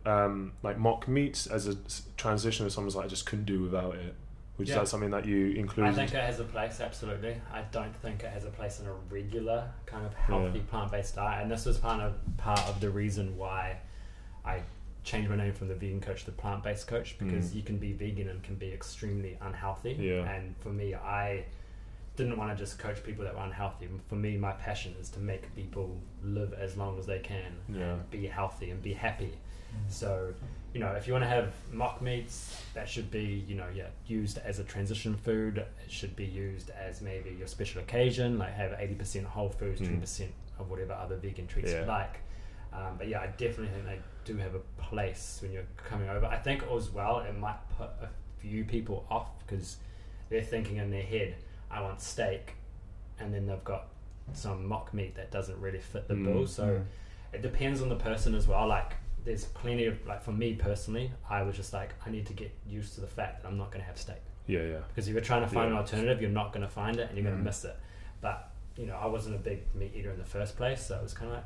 um, 0.07 0.53
like 0.63 0.79
mock 0.79 1.09
meats 1.09 1.49
as 1.49 1.67
a 1.67 1.75
transition 2.17 2.65
if 2.65 2.71
someone's 2.73 2.95
like 2.95 3.07
I 3.07 3.09
just 3.09 3.27
couldn't 3.27 3.47
do 3.47 3.61
without 3.61 3.97
it? 3.97 4.15
Which 4.57 4.69
Yeah. 4.69 4.77
is 4.77 4.81
that 4.83 4.89
something 4.89 5.11
that 5.11 5.25
you 5.27 5.51
include? 5.51 5.87
I 5.89 5.93
think 5.93 6.15
it 6.15 6.23
has 6.23 6.39
a 6.39 6.45
place, 6.45 6.81
absolutely. 6.81 7.41
I 7.53 7.63
don't 7.73 7.93
think 7.97 8.23
it 8.23 8.31
has 8.31 8.45
a 8.45 8.51
place 8.51 8.79
in 8.79 8.87
a 8.87 8.93
regular 9.11 9.69
kind 9.87 10.07
of 10.07 10.15
healthy 10.15 10.59
Yeah. 10.59 10.65
plant-based 10.71 11.17
diet, 11.17 11.43
and 11.43 11.51
this 11.51 11.65
was 11.67 11.77
part 11.79 12.01
of 12.01 12.15
part 12.37 12.61
of 12.69 12.81
the 12.81 12.89
reason 12.91 13.37
why 13.37 13.79
I 14.49 14.63
changed 15.05 15.31
my 15.31 15.37
name 15.37 15.53
from 15.53 15.69
the 15.69 15.75
vegan 15.75 16.01
coach 16.01 16.21
to 16.21 16.27
the 16.27 16.33
plant-based 16.33 16.87
coach 16.87 17.17
because 17.19 17.51
Mm. 17.51 17.55
you 17.55 17.63
can 17.63 17.79
be 17.79 17.93
vegan 17.93 18.29
and 18.29 18.43
can 18.43 18.57
be 18.57 18.73
extremely 18.73 19.39
unhealthy. 19.41 19.93
Yeah. 19.99 20.29
And 20.31 20.55
for 20.61 20.71
me, 20.71 20.95
I 20.95 21.45
didn't 22.17 22.37
want 22.37 22.51
to 22.51 22.57
just 22.65 22.79
coach 22.79 23.03
people 23.05 23.25
that 23.25 23.35
were 23.35 23.43
unhealthy. 23.43 23.89
For 24.09 24.17
me, 24.17 24.37
my 24.37 24.53
passion 24.53 24.95
is 25.01 25.09
to 25.11 25.21
make 25.21 25.55
people 25.55 25.97
live 26.23 26.53
as 26.55 26.77
long 26.77 26.99
as 26.99 27.07
they 27.07 27.21
can 27.21 27.53
Yeah. 27.69 27.93
and 27.95 28.11
be 28.11 28.27
healthy 28.27 28.71
and 28.71 28.83
be 28.83 28.93
happy. 28.95 29.33
So, 29.89 30.35
you 30.73 30.81
know, 30.81 30.93
if 30.95 31.07
you 31.07 31.13
want 31.13 31.25
to 31.25 31.29
have 31.29 31.53
mock 31.73 32.01
meats, 32.03 32.61
that 32.75 32.89
should 32.89 33.11
be, 33.11 33.45
you 33.47 33.55
know, 33.55 33.69
yeah, 33.75 33.89
used 34.07 34.39
as 34.39 34.59
a 34.59 34.65
transition 34.65 35.15
food. 35.15 35.59
It 35.59 35.91
should 35.91 36.17
be 36.17 36.25
used 36.25 36.71
as 36.71 37.01
maybe 37.03 37.31
your 37.39 37.47
special 37.47 37.81
occasion, 37.83 38.39
like 38.39 38.55
have 38.55 38.73
80% 38.73 39.27
whole 39.27 39.51
foods, 39.51 39.81
Mm. 39.81 39.87
20% 40.01 40.33
of 40.59 40.71
whatever 40.71 40.95
other 40.95 41.17
vegan 41.17 41.47
treats 41.47 41.71
Yeah. 41.71 41.81
you 41.83 41.87
like. 41.87 42.19
Um, 42.73 42.97
but 42.99 43.09
yeah, 43.09 43.21
I 43.21 43.27
definitely 43.29 43.69
think 43.69 43.85
they 43.87 43.99
do 44.25 44.37
have 44.39 44.55
a 44.55 44.83
place 44.83 45.39
when 45.43 45.53
you're 45.53 45.67
coming 45.77 46.09
over. 46.09 46.27
I 46.27 46.37
think 46.37 46.63
as 46.75 46.91
well, 46.91 47.21
it 47.21 47.37
might 47.39 47.57
put 47.77 47.89
a 48.03 48.09
few 48.39 48.65
people 48.65 49.07
off 49.11 49.29
because 49.47 49.77
they're 50.29 50.43
thinking 50.43 50.77
in 50.77 50.91
their 50.91 51.03
head, 51.03 51.37
I 51.71 51.81
want 51.81 52.01
steak, 52.01 52.55
and 53.19 53.33
then 53.33 53.47
they've 53.47 53.65
got 53.65 53.89
some 54.35 54.67
mock 54.67 54.93
meat 54.93 55.15
that 55.17 55.31
doesn't 55.31 55.59
really 55.61 55.81
fit 55.81 56.07
the 56.09 56.15
Mm. 56.15 56.25
bill. 56.25 56.47
So 56.47 56.65
Mm. 56.65 56.85
it 57.33 57.43
depends 57.43 57.81
on 57.83 57.89
the 57.89 57.97
person 57.97 58.35
as 58.35 58.47
well. 58.47 58.67
Like, 58.69 58.95
there's 59.25 59.47
plenty 59.47 59.87
of 59.87 60.07
like 60.07 60.23
for 60.23 60.33
me 60.33 60.55
personally, 60.55 61.11
I 61.29 61.43
was 61.43 61.57
just 61.57 61.73
like, 61.73 61.95
I 62.07 62.11
need 62.11 62.27
to 62.27 62.33
get 62.35 62.51
used 62.67 62.95
to 62.95 63.01
the 63.01 63.07
fact 63.07 63.43
that 63.43 63.49
I'm 63.49 63.57
not 63.59 63.71
going 63.71 63.81
to 63.81 63.87
have 63.87 63.99
steak 63.99 64.17
yeah, 64.47 64.63
yeah, 64.63 64.79
because 64.89 65.09
if 65.09 65.13
you're 65.13 65.23
trying 65.23 65.43
to 65.43 65.49
find 65.49 65.67
Yeah. 65.69 65.73
an 65.73 65.79
alternative, 65.79 66.23
you're 66.23 66.31
not 66.31 66.53
going 66.55 66.63
to 66.67 66.73
find 66.73 66.97
it 66.99 67.09
and 67.09 67.17
you're 67.19 67.25
going 67.25 67.37
Mm. 67.37 67.41
to 67.41 67.45
miss 67.45 67.65
it. 67.65 67.77
But 68.23 68.51
you 68.77 68.87
know, 68.87 68.97
I 68.97 69.07
wasn't 69.07 69.35
a 69.35 69.39
big 69.39 69.63
meat 69.75 69.93
eater 69.95 70.11
in 70.11 70.19
the 70.19 70.25
first 70.25 70.57
place, 70.57 70.87
so 70.87 70.97
it 70.99 71.03
was 71.03 71.13
kind 71.13 71.31
of 71.33 71.37
like, 71.39 71.45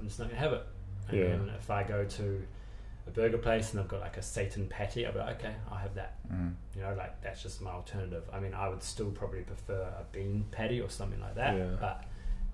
I'm 0.00 0.06
just 0.06 0.18
not 0.18 0.26
going 0.28 0.36
to 0.36 0.42
have 0.42 0.52
it. 0.52 0.66
And 1.08 1.18
Yeah. 1.18 1.28
then 1.28 1.50
if 1.58 1.70
I 1.70 1.82
go 1.84 2.04
to 2.04 2.42
a 3.06 3.10
burger 3.10 3.38
place 3.38 3.70
and 3.72 3.80
they've 3.80 3.88
got 3.88 4.00
like 4.00 4.16
a 4.16 4.20
seitan 4.20 4.68
patty, 4.68 5.06
I'll 5.06 5.12
be 5.12 5.18
like, 5.18 5.38
okay, 5.40 5.54
I'll 5.70 5.78
have 5.78 5.94
that. 5.94 6.16
Mm. 6.32 6.52
You 6.76 6.82
know, 6.82 6.94
like 6.94 7.20
that's 7.22 7.42
just 7.42 7.60
my 7.62 7.70
alternative. 7.70 8.24
I 8.32 8.38
mean, 8.40 8.54
I 8.54 8.68
would 8.68 8.82
still 8.82 9.10
probably 9.10 9.40
prefer 9.42 9.80
a 9.82 10.04
bean 10.12 10.44
patty 10.50 10.80
or 10.80 10.90
something 10.90 11.20
like 11.20 11.34
that, 11.36 11.56
Yeah. 11.56 11.76
but 11.80 12.04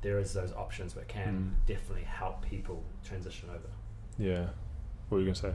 there 0.02 0.18
is 0.18 0.32
those 0.32 0.52
options 0.52 0.94
that 0.94 1.08
can 1.08 1.56
Mm. 1.62 1.66
definitely 1.66 2.04
help 2.04 2.42
people 2.42 2.84
transition 3.04 3.48
over. 3.50 3.68
yeah. 4.18 4.46
What 5.08 5.16
were 5.16 5.20
you 5.20 5.26
gonna 5.26 5.34
say? 5.34 5.54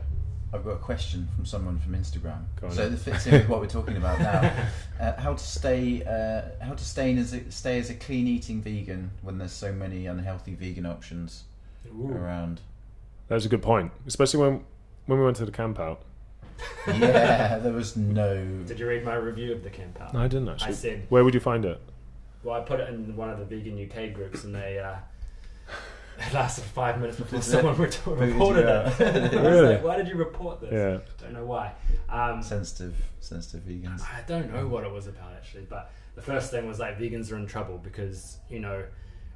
I've 0.52 0.64
got 0.64 0.72
a 0.72 0.78
question 0.78 1.28
from 1.34 1.44
someone 1.46 1.78
from 1.78 1.92
Instagram. 1.94 2.44
Go 2.60 2.66
on 2.68 2.72
so 2.72 2.82
then. 2.84 2.94
it 2.94 2.98
fits 3.00 3.26
in 3.26 3.32
with 3.34 3.48
what 3.48 3.60
we're 3.60 3.66
talking 3.66 3.96
about 3.96 4.18
now. 4.20 4.66
Uh, 5.00 5.18
how 5.20 5.32
to 5.32 5.42
stay 5.42 6.02
uh, 6.04 6.62
how 6.64 6.74
to 6.74 6.84
stay 6.84 7.16
as 7.16 7.32
a, 7.32 7.50
stay 7.50 7.78
as 7.78 7.88
a 7.88 7.94
clean 7.94 8.26
eating 8.26 8.60
vegan 8.60 9.10
when 9.22 9.38
there's 9.38 9.52
so 9.52 9.72
many 9.72 10.04
unhealthy 10.06 10.54
vegan 10.54 10.84
options 10.84 11.44
Ooh. 11.88 12.12
around. 12.12 12.60
That 13.28 13.34
was 13.36 13.46
a 13.46 13.48
good 13.48 13.62
point, 13.62 13.92
especially 14.06 14.40
when 14.40 14.64
when 15.06 15.18
we 15.18 15.24
went 15.24 15.36
to 15.38 15.44
the 15.44 15.52
camp 15.52 15.78
out. 15.78 16.02
Yeah, 16.86 17.58
there 17.62 17.72
was 17.72 17.96
no. 17.96 18.44
Did 18.66 18.78
you 18.78 18.86
read 18.86 19.04
my 19.04 19.14
review 19.14 19.52
of 19.52 19.62
the 19.62 19.70
camp 19.70 20.00
out? 20.00 20.12
No, 20.14 20.20
I 20.20 20.28
didn't 20.28 20.48
actually. 20.48 20.68
I 20.70 20.72
said, 20.72 21.06
Where 21.08 21.24
would 21.24 21.34
you 21.34 21.40
find 21.40 21.64
it? 21.64 21.80
well, 22.42 22.56
I 22.58 22.64
put 22.64 22.80
it 22.80 22.88
in 22.88 23.14
one 23.16 23.28
of 23.30 23.38
the 23.38 23.44
vegan 23.44 23.78
UK 23.78 24.14
groups, 24.14 24.44
and 24.44 24.54
they 24.54 24.78
uh, 24.78 24.96
it 26.26 26.32
lasted 26.32 26.64
five 26.64 26.98
minutes 27.00 27.18
before 27.18 27.40
someone 27.42 27.76
ret- 27.76 28.00
booted 28.04 28.28
reported 28.30 28.60
you 28.62 28.66
it. 28.68 28.68
out. 28.68 29.00
I 29.00 29.20
was 29.20 29.32
Really? 29.52 29.74
like, 29.74 29.84
why 29.84 29.96
did 29.96 30.08
you 30.08 30.16
report 30.16 30.60
this? 30.60 30.72
Yeah, 30.72 30.98
Don't 31.22 31.32
know 31.34 31.44
why. 31.46 31.72
Um, 32.08 32.42
sensitive, 32.42 32.94
sensitive 33.20 33.60
vegans. 33.66 34.02
I 34.02 34.22
don't 34.26 34.52
know 34.52 34.66
what 34.66 34.84
it 34.84 34.90
was 34.90 35.06
about 35.06 35.32
actually, 35.36 35.66
but 35.68 35.92
the 36.14 36.22
first 36.22 36.50
thing 36.50 36.66
was 36.66 36.78
like 36.78 36.98
vegans 36.98 37.30
are 37.32 37.36
in 37.36 37.46
trouble 37.46 37.78
because 37.78 38.38
you 38.48 38.58
know 38.60 38.82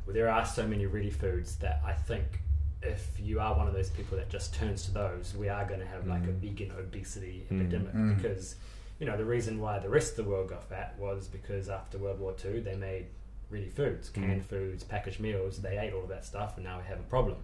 there 0.07 0.29
are 0.29 0.45
so 0.45 0.67
many 0.67 0.87
ready 0.87 1.11
foods 1.11 1.57
that 1.57 1.81
I 1.85 1.93
think 1.93 2.25
if 2.83 3.09
you 3.19 3.41
are 3.41 3.57
one 3.57 3.67
of 3.67 3.73
those 3.75 3.89
people 3.91 4.19
that 4.19 4.29
just 4.29 4.55
turns 4.55 4.85
to 4.85 4.91
those, 4.93 5.35
we 5.35 5.49
are 5.49 5.65
going 5.65 5.81
to 5.81 5.87
have 5.87 6.07
like 6.07 6.25
a 6.25 6.27
Mm. 6.29 6.39
vegan 6.41 6.71
obesity 6.79 7.47
Mm. 7.51 7.61
epidemic 7.61 7.95
Mm. 7.95 8.17
because 8.17 8.57
you 9.01 9.07
know 9.07 9.17
the 9.17 9.25
reason 9.25 9.59
why 9.59 9.79
the 9.79 9.89
rest 9.89 10.11
of 10.19 10.25
the 10.25 10.31
world 10.31 10.49
got 10.51 10.63
fat 10.69 10.95
was 10.99 11.27
because 11.29 11.69
after 11.69 11.99
World 11.99 12.21
War 12.21 12.35
II 12.45 12.61
they 12.61 12.77
made 12.77 13.07
ready 13.51 13.69
foods, 13.71 14.09
canned 14.11 14.43
Mm. 14.43 14.47
foods, 14.47 14.85
packaged 14.85 15.21
meals. 15.21 15.61
They 15.63 15.79
ate 15.79 15.93
all 15.93 16.03
of 16.03 16.09
that 16.09 16.25
stuff, 16.25 16.57
and 16.57 16.65
now 16.65 16.79
we 16.79 16.85
have 16.85 17.01
a 17.01 17.05
problem. 17.05 17.39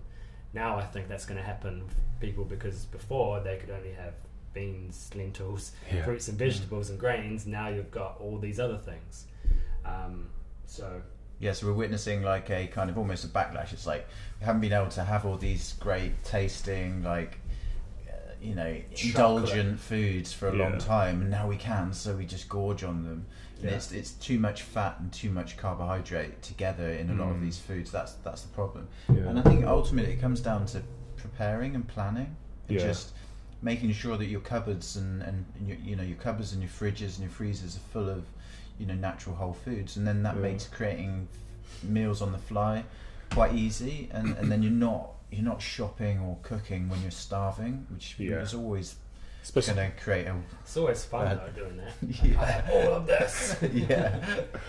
Now 0.52 0.76
I 0.76 0.84
think 0.84 1.08
that's 1.08 1.24
going 1.26 1.38
to 1.38 1.44
happen 1.46 1.84
with 1.86 1.94
people 2.20 2.44
because 2.44 2.84
before 2.86 3.40
they 3.40 3.56
could 3.56 3.70
only 3.70 3.92
have 3.92 4.14
beans, 4.52 5.10
lentils, 5.14 5.72
yeah. 5.92 6.04
fruits 6.04 6.26
and 6.28 6.36
vegetables 6.36 6.90
and 6.90 6.98
grains. 6.98 7.46
Now 7.46 7.68
you've 7.68 7.90
got 7.92 8.18
all 8.20 8.36
these 8.38 8.58
other 8.60 8.78
things. 8.78 9.26
Um, 9.84 10.28
so 10.66 11.00
Yeah, 11.40 11.52
so 11.52 11.66
we're 11.66 11.72
witnessing 11.72 12.22
like 12.22 12.50
a 12.50 12.66
kind 12.66 12.90
of 12.90 12.98
almost 12.98 13.24
a 13.24 13.28
backlash. 13.28 13.72
It's 13.72 13.86
like 13.86 14.06
we 14.38 14.44
haven't 14.46 14.60
been 14.60 14.74
able 14.74 14.90
to 14.90 15.02
have 15.04 15.24
all 15.24 15.36
these 15.36 15.72
great 15.80 16.22
tasting, 16.22 17.02
like 17.02 17.38
uh, 18.06 18.12
you 18.42 18.54
know, 18.54 18.76
indulgent 19.02 19.80
foods 19.80 20.34
for 20.34 20.48
a 20.48 20.56
Yeah. 20.56 20.68
long 20.68 20.78
time, 20.78 21.22
and 21.22 21.30
now 21.30 21.48
we 21.48 21.56
can. 21.56 21.94
So 21.94 22.14
we 22.14 22.26
just 22.26 22.48
gorge 22.50 22.84
on 22.84 23.04
them. 23.04 23.24
And 23.62 23.70
Yeah. 23.70 23.76
it's 23.76 23.90
it's 23.90 24.10
too 24.12 24.38
much 24.38 24.60
fat 24.62 24.96
and 25.00 25.10
too 25.10 25.30
much 25.30 25.56
carbohydrate 25.56 26.42
together 26.42 26.90
in 26.90 27.08
a 27.10 27.14
lot 27.14 27.30
of 27.30 27.36
Mm. 27.38 27.42
these 27.42 27.58
foods. 27.58 27.90
That's 27.90 28.12
that's 28.22 28.42
the 28.42 28.48
problem. 28.48 28.88
Yeah. 29.08 29.20
And 29.28 29.38
I 29.38 29.42
think 29.42 29.64
ultimately 29.64 30.12
it 30.12 30.20
comes 30.20 30.40
down 30.40 30.66
to 30.66 30.82
preparing 31.16 31.74
and 31.74 31.88
planning, 31.88 32.36
and 32.68 32.78
just 32.78 33.12
making 33.62 33.92
sure 33.92 34.16
that 34.18 34.26
your 34.26 34.40
cupboards 34.40 34.96
and, 34.96 35.22
and 35.22 35.44
your, 35.66 35.76
you 35.78 35.96
know 35.96 36.02
your 36.02 36.16
cupboards 36.18 36.52
and 36.52 36.60
your 36.62 36.70
fridges 36.70 37.14
and 37.16 37.20
your 37.20 37.30
freezers 37.30 37.76
are 37.76 37.80
full 37.92 38.08
of 38.10 38.24
you 38.80 38.86
know 38.86 38.94
natural 38.94 39.36
whole 39.36 39.52
foods, 39.52 39.96
and 39.96 40.06
then 40.06 40.22
that 40.24 40.34
Yeah. 40.36 40.42
makes 40.42 40.66
creating 40.66 41.28
meals 41.82 42.20
on 42.22 42.32
the 42.32 42.38
fly 42.38 42.82
quite 43.30 43.54
easy, 43.54 44.08
and, 44.12 44.36
and 44.38 44.50
then 44.50 44.62
you're 44.62 44.72
not 44.72 45.10
you're 45.30 45.44
not 45.44 45.62
shopping 45.62 46.18
or 46.18 46.36
cooking 46.42 46.88
when 46.88 47.00
you're 47.02 47.10
starving, 47.12 47.86
which 47.90 48.16
Yeah. 48.18 48.40
is 48.40 48.52
always 48.54 48.96
Especially, 49.42 49.74
going 49.74 49.92
to 49.92 49.96
create 50.02 50.26
a 50.26 50.34
It's 50.62 50.76
always 50.76 51.04
fun 51.04 51.26
Uh, 51.28 51.34
though 51.36 51.62
doing 51.62 51.76
that. 51.76 51.92
yeah. 52.24 52.68
All 52.72 52.94
of 52.94 53.06
this. 53.06 53.56
yeah 53.72 54.18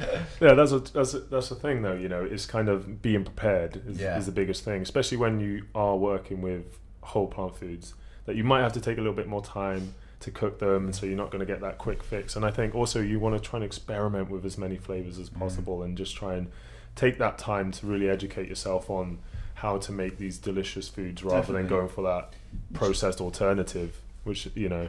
yeah, 0.39 0.53
that's 0.53 0.71
a, 0.71 0.79
that's 0.79 1.13
a, 1.15 1.19
that's 1.21 1.49
the 1.49 1.55
thing 1.55 1.81
though. 1.81 1.93
You 1.95 2.09
know, 2.09 2.23
it's 2.23 2.45
kind 2.45 2.69
of 2.69 3.01
being 3.01 3.23
prepared 3.23 3.81
is, 3.87 3.99
Yeah. 3.99 4.17
is 4.17 4.27
the 4.27 4.31
biggest 4.31 4.63
thing, 4.63 4.81
especially 4.83 5.17
when 5.17 5.39
you 5.39 5.65
are 5.73 5.97
working 5.97 6.41
with 6.41 6.77
whole 7.01 7.27
plant 7.27 7.55
foods. 7.55 7.95
That 8.25 8.35
you 8.35 8.43
might 8.43 8.61
have 8.61 8.73
to 8.73 8.81
take 8.81 8.97
a 8.97 9.01
little 9.01 9.15
bit 9.15 9.27
more 9.27 9.41
time 9.41 9.95
to 10.21 10.31
cook 10.31 10.59
them, 10.59 10.85
and 10.85 10.95
so 10.95 11.05
you're 11.05 11.17
not 11.17 11.31
going 11.31 11.39
to 11.39 11.45
get 11.45 11.61
that 11.61 11.77
quick 11.77 12.03
fix. 12.03 12.35
And 12.35 12.45
I 12.45 12.51
think 12.51 12.73
also 12.75 13.01
you 13.01 13.19
want 13.19 13.35
to 13.41 13.49
try 13.49 13.57
and 13.57 13.63
experiment 13.65 14.29
with 14.29 14.45
as 14.45 14.57
many 14.57 14.77
flavors 14.77 15.17
as 15.19 15.29
Mm. 15.29 15.39
possible, 15.39 15.83
and 15.83 15.97
just 15.97 16.15
try 16.15 16.35
and 16.35 16.47
take 16.95 17.17
that 17.19 17.37
time 17.37 17.71
to 17.71 17.85
really 17.85 18.09
educate 18.09 18.47
yourself 18.49 18.89
on 18.89 19.19
how 19.55 19.77
to 19.77 19.91
make 19.91 20.17
these 20.17 20.37
delicious 20.37 20.87
foods 20.89 21.23
rather 21.23 21.53
than 21.53 21.67
going 21.67 21.87
for 21.87 22.01
that 22.03 22.33
processed 22.73 23.21
alternative 23.21 24.01
which 24.23 24.47
you 24.55 24.67
know 24.69 24.87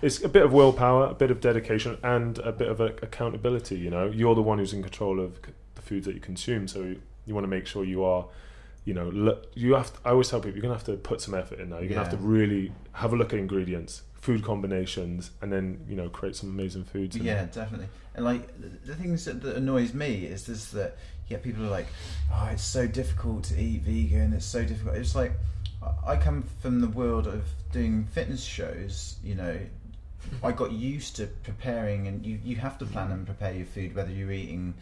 it's 0.00 0.22
a 0.24 0.28
bit 0.28 0.42
of 0.44 0.52
willpower 0.52 1.06
a 1.06 1.14
bit 1.14 1.30
of 1.30 1.40
dedication 1.40 1.96
and 2.02 2.38
a 2.38 2.50
bit 2.52 2.68
of 2.68 2.80
a, 2.80 2.86
accountability 3.02 3.76
you 3.76 3.90
know? 3.90 4.06
You're 4.10 4.34
the 4.34 4.42
one 4.42 4.58
who's 4.58 4.72
in 4.72 4.82
control 4.82 5.20
of 5.20 5.36
c- 5.44 5.52
the 5.74 5.82
foods 5.82 6.06
that 6.06 6.14
you 6.14 6.20
consume 6.20 6.66
so 6.68 6.94
you, 7.26 7.34
want 7.34 7.44
to 7.44 7.48
make 7.48 7.66
sure 7.66 7.84
you 7.84 8.02
are 8.04 8.26
you 8.84 8.94
know 8.94 9.08
look, 9.10 9.46
you 9.54 9.74
have 9.74 9.92
to, 9.92 9.98
i 10.04 10.10
always 10.10 10.28
tell 10.28 10.40
people 10.40 10.56
you're 10.56 10.62
going 10.62 10.72
to 10.76 10.78
have 10.78 10.86
to 10.86 10.96
put 10.96 11.20
some 11.20 11.34
effort 11.34 11.60
in 11.60 11.68
now. 11.70 11.76
You're 11.78 11.88
going 11.90 12.02
to 12.04 12.08
have 12.10 12.10
to 12.10 12.16
really 12.16 12.72
have 12.92 13.12
a 13.12 13.16
look 13.16 13.32
at 13.32 13.38
ingredients 13.38 14.02
food 14.22 14.42
combinations 14.44 15.32
and 15.42 15.52
then 15.52 15.84
you 15.88 15.96
know 15.96 16.08
create 16.08 16.36
some 16.36 16.48
amazing 16.48 16.84
foods 16.84 17.16
and- 17.16 17.24
Yeah, 17.24 17.44
definitely. 17.46 17.88
And 18.14 18.24
like 18.24 18.46
the- 18.86 18.94
things 18.94 19.24
that, 19.24 19.42
that 19.42 19.56
annoys 19.56 19.92
me 19.92 20.24
is 20.24 20.46
this 20.46 20.70
that 20.70 20.96
yeah, 21.28 21.38
people 21.38 21.64
are 21.64 21.70
like, 21.70 21.88
oh, 22.32 22.48
it's 22.52 22.62
so 22.64 22.86
difficult 22.86 23.44
to 23.44 23.60
eat 23.60 23.82
vegan. 23.82 24.32
It's 24.32 24.44
so 24.46 24.64
difficult. 24.64 24.96
It's 24.96 25.14
like 25.16 25.32
I- 25.82 26.12
I 26.12 26.16
come 26.16 26.44
from 26.60 26.80
the 26.80 26.88
world 26.88 27.26
of 27.26 27.42
doing 27.72 28.04
fitness 28.06 28.42
shows. 28.44 29.16
You 29.24 29.34
know, 29.34 29.58
I 30.42 30.52
got 30.52 30.70
used 30.72 31.16
to 31.16 31.26
preparing, 31.42 32.06
and 32.06 32.24
you 32.24 32.38
you 32.44 32.56
have 32.56 32.78
to 32.78 32.86
plan 32.86 33.10
and 33.10 33.26
prepare 33.26 33.52
your 33.54 33.66
food 33.66 33.94
whether 33.96 34.12
you're 34.12 34.30
eating 34.30 34.74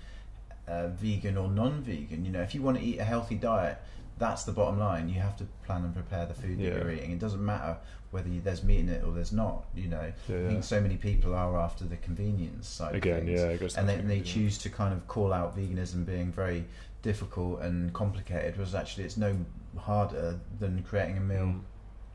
uh, 0.68 0.88
vegan 0.88 1.36
or 1.38 1.48
non-vegan. 1.48 2.24
You 2.26 2.32
know, 2.32 2.42
if 2.42 2.54
you 2.54 2.60
want 2.62 2.78
to 2.78 2.84
eat 2.84 2.98
a 2.98 3.04
healthy 3.04 3.36
diet. 3.36 3.78
That's 4.18 4.44
the 4.44 4.52
bottom 4.52 4.78
line. 4.78 5.08
You 5.08 5.18
have 5.20 5.38
to 5.38 5.44
plan 5.64 5.82
and 5.82 5.94
prepare 5.94 6.26
the 6.26 6.34
food 6.34 6.58
that 6.58 6.62
Yeah. 6.62 6.74
you're 6.74 6.90
eating. 6.90 7.12
It 7.12 7.18
doesn't 7.18 7.42
matter 7.42 7.78
whether 8.10 8.28
you, 8.28 8.40
there's 8.40 8.62
meat 8.64 8.80
in 8.80 8.88
it 8.88 9.04
or 9.04 9.12
there's 9.12 9.32
not. 9.32 9.64
You 9.74 9.88
know, 9.88 10.12
Yeah, 10.28 10.36
I 10.36 10.48
think 10.48 10.64
so 10.64 10.80
many 10.80 10.96
people 10.96 11.34
are 11.34 11.58
after 11.58 11.84
the 11.84 11.96
convenience 11.98 12.68
side 12.68 12.94
again 12.96 13.20
of 13.20 13.24
things. 13.26 13.40
yeah 13.40 13.46
it 13.46 13.60
goes 13.60 13.76
and 13.76 13.86
to 13.88 13.92
they, 13.94 14.00
that 14.00 14.08
they 14.08 14.20
choose 14.20 14.58
to 14.58 14.70
kind 14.70 14.92
of 14.92 15.06
call 15.06 15.32
out 15.32 15.56
veganism 15.56 16.04
being 16.04 16.32
very 16.32 16.64
difficult 17.02 17.60
and 17.62 17.92
complicated, 17.94 18.56
whereas 18.56 18.74
actually 18.74 19.04
it's 19.04 19.16
no 19.16 19.36
harder 19.78 20.38
than 20.58 20.82
creating 20.82 21.16
a 21.18 21.20
meal. 21.20 21.38
Mm. 21.40 21.60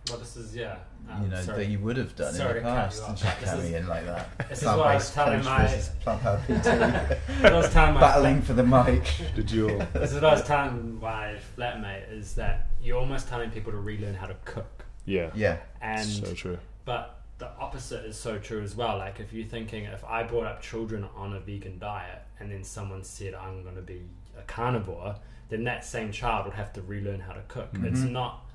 Well, 0.09 0.19
this 0.19 0.35
is 0.37 0.55
yeah. 0.55 0.75
Um, 1.09 1.23
You 1.23 1.29
know 1.29 1.41
sorry. 1.41 1.57
that 1.65 1.71
you 1.71 1.79
would 1.79 1.97
have 1.97 2.15
done 2.15 2.31
Sorry 2.33 2.49
in 2.49 2.55
to 2.57 2.61
the 2.61 2.67
cut 2.67 2.75
past, 2.75 2.97
you 2.99 3.03
and 3.05 3.13
off. 3.13 3.21
just 3.23 3.39
This 3.39 3.49
coming 3.49 3.65
is- 3.65 3.73
in 3.73 3.87
like 3.87 4.05
that. 4.05 4.49
this 4.49 4.59
is 4.61 4.65
what 4.67 4.79
I 4.79 4.93
was 4.95 5.11
telling 5.13 5.43
my- 5.43 5.61
versus 5.65 5.89
plant-powered 6.01 6.41
I 7.43 7.53
was 7.53 7.69
telling 7.73 7.93
my 7.95 7.99
battling 8.01 8.41
for 8.43 8.53
the 8.53 8.63
mic. 8.63 9.11
did 9.35 9.49
you 9.49 9.67
This 9.93 10.09
is 10.11 10.15
what 10.15 10.25
I 10.25 10.33
was 10.33 10.43
telling 10.43 10.99
my 10.99 11.37
flatmate 11.57 12.11
is 12.11 12.35
that 12.35 12.67
you're 12.83 12.99
almost 12.99 13.27
telling 13.27 13.49
people 13.49 13.71
to 13.71 13.79
relearn 13.79 14.13
how 14.13 14.27
to 14.27 14.35
cook, 14.45 14.74
yeah 15.05 15.29
Yeah, 15.35 15.57
and 15.81 16.07
so 16.07 16.33
true 16.33 16.57
but 16.85 17.21
the 17.37 17.49
opposite 17.59 18.05
is 18.05 18.17
so 18.17 18.37
true 18.39 18.61
as 18.61 18.75
well. 18.75 18.97
Like 18.97 19.19
if 19.19 19.33
you're 19.33 19.45
thinking, 19.47 19.83
if 19.85 20.05
I 20.05 20.23
brought 20.23 20.45
up 20.47 20.61
children 20.61 21.05
on 21.17 21.33
a 21.33 21.39
vegan 21.41 21.79
diet, 21.79 22.21
and 22.39 22.49
then 22.49 22.63
someone 22.63 23.03
said 23.03 23.33
I'm 23.33 23.61
going 23.63 23.75
to 23.75 23.81
be 23.81 24.03
a 24.37 24.41
carnivore, 24.43 25.15
then 25.49 25.65
that 25.65 25.83
same 25.83 26.13
child 26.13 26.45
would 26.45 26.53
have 26.55 26.71
to 26.73 26.81
relearn 26.81 27.19
how 27.19 27.33
to 27.33 27.41
cook. 27.49 27.69
It's 27.83 27.99
Mhm. 28.01 28.11
not 28.11 28.45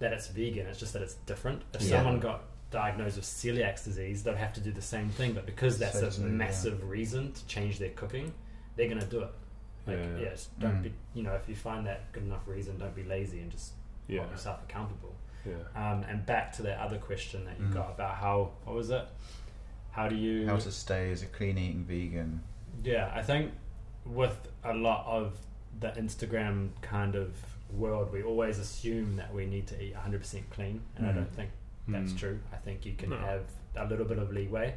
that 0.00 0.12
it's 0.12 0.26
vegan; 0.26 0.66
it's 0.66 0.80
just 0.80 0.94
that 0.94 1.02
it's 1.02 1.14
different. 1.26 1.62
If 1.74 1.82
Yeah. 1.82 1.90
someone 1.98 2.18
got 2.18 2.42
diagnosed 2.72 3.14
with 3.16 3.24
celiac 3.24 3.84
disease, 3.84 4.24
they'd 4.24 4.34
have 4.36 4.52
to 4.54 4.60
do 4.60 4.72
the 4.72 4.82
same 4.82 5.10
thing. 5.10 5.32
But 5.32 5.46
because 5.46 5.78
that's 5.78 6.00
So 6.00 6.08
a 6.08 6.10
true, 6.10 6.24
yeah. 6.24 6.30
massive 6.32 6.82
reason 6.88 7.30
to 7.32 7.46
change 7.46 7.78
their 7.78 7.90
cooking, 7.90 8.34
they're 8.74 8.88
going 8.88 9.00
to 9.00 9.06
do 9.06 9.20
it. 9.22 9.30
Like, 9.86 9.98
Yeah, 9.98 10.06
yeah. 10.16 10.18
yes, 10.22 10.48
don't 10.58 10.78
Mm. 10.80 10.82
be. 10.82 10.92
You 11.14 11.22
know, 11.22 11.34
if 11.34 11.48
you 11.48 11.54
find 11.54 11.86
that 11.86 12.10
good 12.10 12.24
enough 12.24 12.48
reason, 12.48 12.78
don't 12.78 12.96
be 12.96 13.04
lazy 13.04 13.40
and 13.40 13.50
just 13.52 13.74
yeah 14.08 14.20
hold 14.20 14.32
yourself 14.32 14.60
accountable. 14.64 15.14
Yeah 15.46 15.92
Um, 15.92 16.02
and 16.04 16.24
back 16.26 16.52
to 16.54 16.62
that 16.62 16.78
other 16.78 16.98
question 16.98 17.44
that 17.44 17.58
you 17.58 17.66
Mhm. 17.66 17.74
got 17.74 17.90
about 17.90 18.14
how 18.16 18.50
what 18.64 18.74
was 18.76 18.90
it? 18.90 19.06
How 19.92 20.08
do 20.08 20.16
you? 20.16 20.46
how 20.46 20.56
to 20.56 20.72
stay 20.72 21.10
as 21.12 21.22
a 21.22 21.26
clean 21.26 21.56
eating 21.58 21.84
vegan. 21.84 22.42
Yeah, 22.82 23.10
I 23.14 23.22
think 23.22 23.52
with 24.04 24.48
a 24.64 24.74
lot 24.74 25.06
of 25.06 25.38
the 25.80 25.88
Instagram 25.92 26.70
kind 26.82 27.14
of 27.14 27.32
world, 27.72 28.12
we 28.12 28.22
always 28.22 28.58
assume 28.58 29.16
that 29.16 29.32
we 29.32 29.46
need 29.46 29.66
to 29.68 29.80
eat 29.82 29.94
100% 29.94 30.48
clean, 30.50 30.82
and 30.96 31.06
I 31.06 31.10
Mhm. 31.12 31.14
don't 31.16 31.32
think 31.32 31.50
that's 31.88 32.12
Mm. 32.12 32.18
true. 32.18 32.40
I 32.52 32.56
think 32.56 32.84
you 32.86 32.94
can 32.94 33.10
No. 33.10 33.18
have 33.18 33.44
a 33.76 33.84
little 33.86 34.04
bit 34.06 34.18
of 34.18 34.32
leeway. 34.32 34.74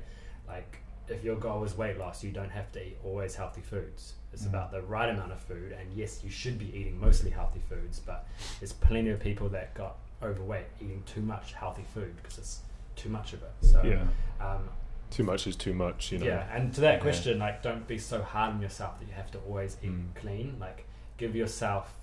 Like 0.48 0.80
if 1.08 1.24
your 1.24 1.38
goal 1.38 1.64
is 1.64 1.76
weight 1.78 1.98
loss, 1.98 2.24
you 2.24 2.32
don't 2.32 2.50
have 2.52 2.70
to 2.74 2.86
eat 2.86 2.98
always 3.04 3.36
healthy 3.36 3.62
foods. 3.62 4.14
It's 4.34 4.44
Mm. 4.44 4.50
about 4.50 4.72
the 4.72 4.82
right 4.82 5.10
amount 5.10 5.32
of 5.32 5.40
food, 5.42 5.72
and 5.72 5.94
yes, 5.94 6.24
you 6.24 6.30
should 6.30 6.60
be 6.60 6.76
eating 6.78 7.00
mostly 7.00 7.30
healthy 7.32 7.62
foods, 7.62 8.00
but 8.00 8.28
there's 8.60 8.74
plenty 8.74 9.10
of 9.10 9.20
people 9.20 9.48
that 9.50 9.74
got 9.74 9.98
overweight 10.22 10.66
eating 10.82 11.04
too 11.06 11.22
much 11.22 11.54
healthy 11.54 11.86
food 11.94 12.16
because 12.18 12.38
it's 12.38 12.62
too 12.96 13.10
much 13.10 13.34
of 13.34 13.44
it. 13.44 13.52
So 13.62 13.82
yeah 13.84 14.04
um, 14.46 14.70
too 15.10 15.24
much 15.24 15.48
is 15.48 15.56
too 15.56 15.74
much 15.74 16.12
you 16.12 16.18
know 16.20 16.26
yeah, 16.26 16.48
and 16.56 16.74
to 16.74 16.82
that 16.82 16.96
Yeah. 16.96 17.00
question, 17.02 17.40
like, 17.40 17.64
don't 17.64 17.88
be 17.88 17.98
so 17.98 18.22
hard 18.22 18.54
on 18.56 18.62
yourself 18.62 19.00
that 19.00 19.08
you 19.08 19.14
have 19.14 19.32
to 19.32 19.40
always 19.40 19.78
eat 19.82 19.92
Mm. 19.92 20.16
clean. 20.16 20.58
Like, 20.60 20.86
give 21.18 21.34
yourself, 21.36 21.94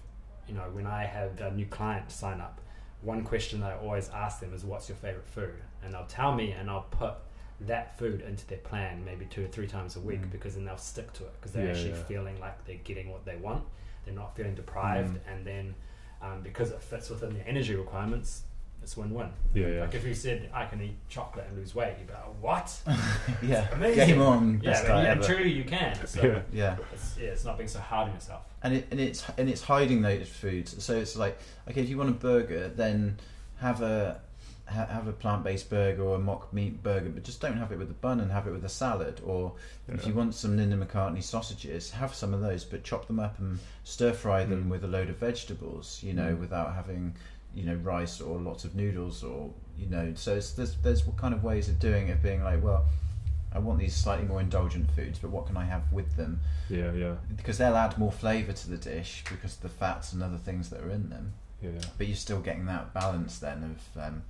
you 0.48 0.54
know, 0.54 0.68
when 0.72 0.86
I 0.86 1.04
have 1.04 1.38
a 1.40 1.50
new 1.50 1.66
client 1.66 2.10
sign 2.10 2.40
up, 2.40 2.60
one 3.02 3.22
question 3.22 3.60
that 3.60 3.72
I 3.72 3.76
always 3.76 4.08
ask 4.08 4.40
them 4.40 4.54
is, 4.54 4.64
"What's 4.64 4.88
your 4.88 4.96
favorite 4.96 5.26
food?" 5.28 5.62
And 5.82 5.92
they'll 5.92 6.06
tell 6.06 6.34
me, 6.34 6.52
and 6.52 6.70
I'll 6.70 6.86
put 6.90 7.14
that 7.60 7.98
food 7.98 8.22
into 8.22 8.46
their 8.46 8.58
plan 8.58 9.04
maybe 9.04 9.26
two 9.26 9.44
or 9.44 9.48
three 9.48 9.66
times 9.66 9.96
a 9.96 10.00
week 10.00 10.22
Mm. 10.22 10.30
because 10.30 10.54
then 10.54 10.64
they'll 10.64 10.76
stick 10.78 11.12
to 11.14 11.24
it 11.24 11.32
because 11.34 11.52
they're 11.52 11.66
Yeah, 11.66 11.70
actually 11.72 11.90
yeah. 11.90 12.02
feeling 12.04 12.40
like 12.40 12.64
they're 12.64 12.76
getting 12.84 13.10
what 13.10 13.24
they 13.26 13.36
want. 13.36 13.64
They're 14.06 14.14
not 14.14 14.34
feeling 14.34 14.54
deprived, 14.54 15.14
Mm. 15.16 15.20
and 15.32 15.46
then 15.46 15.74
um, 16.24 16.40
because 16.42 16.70
it 16.70 16.80
fits 16.82 17.10
within 17.10 17.34
their 17.34 17.44
energy 17.46 17.74
requirements, 17.74 18.42
it's 18.82 18.96
win-win. 18.96 19.28
yeah 19.54 19.66
yeah 19.66 19.80
Like 19.82 19.94
if 19.94 20.04
you 20.06 20.14
said 20.14 20.50
I 20.52 20.64
can 20.66 20.80
eat 20.82 20.96
chocolate 21.08 21.46
and 21.48 21.56
lose 21.58 21.74
weight, 21.74 21.94
you'd 21.98 22.06
be 22.08 22.12
like, 22.14 22.42
"What?" 22.42 22.68
yeah, 23.42 23.66
amazing. 23.72 24.06
game 24.08 24.20
on, 24.22 24.60
Yeah, 24.62 24.70
best 24.72 24.82
but 24.84 24.88
diet 24.88 25.04
yeah, 25.04 25.10
ever. 25.12 25.22
truly 25.22 25.50
you 25.52 25.64
can. 25.64 26.06
So 26.06 26.22
Yeah. 26.22 26.42
Yeah. 26.52 26.76
It's, 26.92 27.16
yeah, 27.18 27.28
it's 27.28 27.44
not 27.44 27.56
being 27.58 27.68
so 27.68 27.80
hard 27.80 28.08
on 28.08 28.14
yourself. 28.14 28.42
and 28.62 28.74
it 28.74 28.86
and 28.90 29.00
it's 29.00 29.24
and 29.38 29.48
it's 29.48 29.62
hiding 29.62 30.02
those 30.02 30.28
foods. 30.28 30.82
So 30.84 30.96
it's 30.98 31.16
like 31.16 31.38
okay, 31.70 31.80
if 31.82 31.88
you 31.88 31.96
want 31.98 32.10
a 32.10 32.12
burger, 32.12 32.68
then 32.68 33.18
have 33.56 33.80
a 33.82 34.20
ha- 34.66 34.86
have 34.86 35.06
a 35.06 35.12
plant 35.12 35.44
based 35.44 35.68
burger 35.70 36.02
or 36.02 36.16
a 36.16 36.18
mock 36.18 36.52
meat 36.52 36.82
burger, 36.82 37.10
but 37.10 37.22
just 37.22 37.40
don't 37.40 37.56
have 37.56 37.72
it 37.72 37.78
with 37.78 37.90
a 37.90 37.94
bun 37.94 38.20
and 38.20 38.30
have 38.32 38.46
it 38.46 38.52
with 38.52 38.64
a 38.64 38.68
salad. 38.68 39.20
Or 39.24 39.52
if 39.88 40.06
you 40.06 40.14
want 40.14 40.34
some 40.34 40.56
Linda 40.56 40.76
McCartney 40.76 41.22
sausages, 41.22 41.90
have 41.92 42.14
some 42.14 42.32
of 42.34 42.40
those, 42.40 42.64
but 42.64 42.84
chop 42.84 43.06
them 43.06 43.20
up 43.20 43.38
and 43.38 43.58
stir 43.84 44.12
fry 44.12 44.44
them 44.44 44.64
Mm. 44.64 44.68
with 44.70 44.84
a 44.84 44.88
load 44.88 45.10
of 45.10 45.16
vegetables. 45.18 46.00
You 46.02 46.12
know, 46.14 46.34
Mm. 46.34 46.38
without 46.40 46.74
having 46.74 47.14
you 47.54 47.64
know 47.64 47.74
rice 47.76 48.20
or 48.20 48.38
lots 48.40 48.64
of 48.64 48.74
noodles 48.74 49.22
or 49.22 49.50
you 49.78 49.86
know. 49.86 50.12
So 50.16 50.34
it's, 50.36 50.52
there's 50.52 50.74
there's 50.82 51.02
kind 51.16 51.34
of 51.34 51.44
ways 51.44 51.68
of 51.68 51.78
doing 51.78 52.08
it, 52.08 52.22
being 52.22 52.42
like 52.42 52.62
well. 52.62 52.86
I 53.52 53.60
want 53.60 53.78
these 53.78 53.94
slightly 53.94 54.26
more 54.26 54.40
indulgent 54.40 54.90
foods, 54.90 55.20
but 55.20 55.30
what 55.30 55.46
can 55.46 55.56
I 55.56 55.64
have 55.66 55.92
with 55.92 56.16
them? 56.16 56.40
yeah 56.68 56.90
yeah 56.92 57.14
because 57.36 57.56
they'll 57.58 57.76
add 57.76 57.96
more 57.98 58.10
flavour 58.10 58.52
to 58.52 58.70
the 58.70 58.76
dish 58.76 59.22
because 59.30 59.54
of 59.54 59.60
the 59.60 59.68
fats 59.68 60.12
and 60.12 60.24
other 60.24 60.38
things 60.38 60.70
that 60.70 60.80
are 60.80 60.90
in 60.90 61.08
them. 61.08 61.34
yeah 61.62 61.70
But 61.96 62.08
you're 62.08 62.16
still 62.16 62.40
getting 62.40 62.64
that 62.66 62.92
balance 62.92 63.38
then 63.38 63.76
of. 63.96 64.02
Um, 64.02 64.22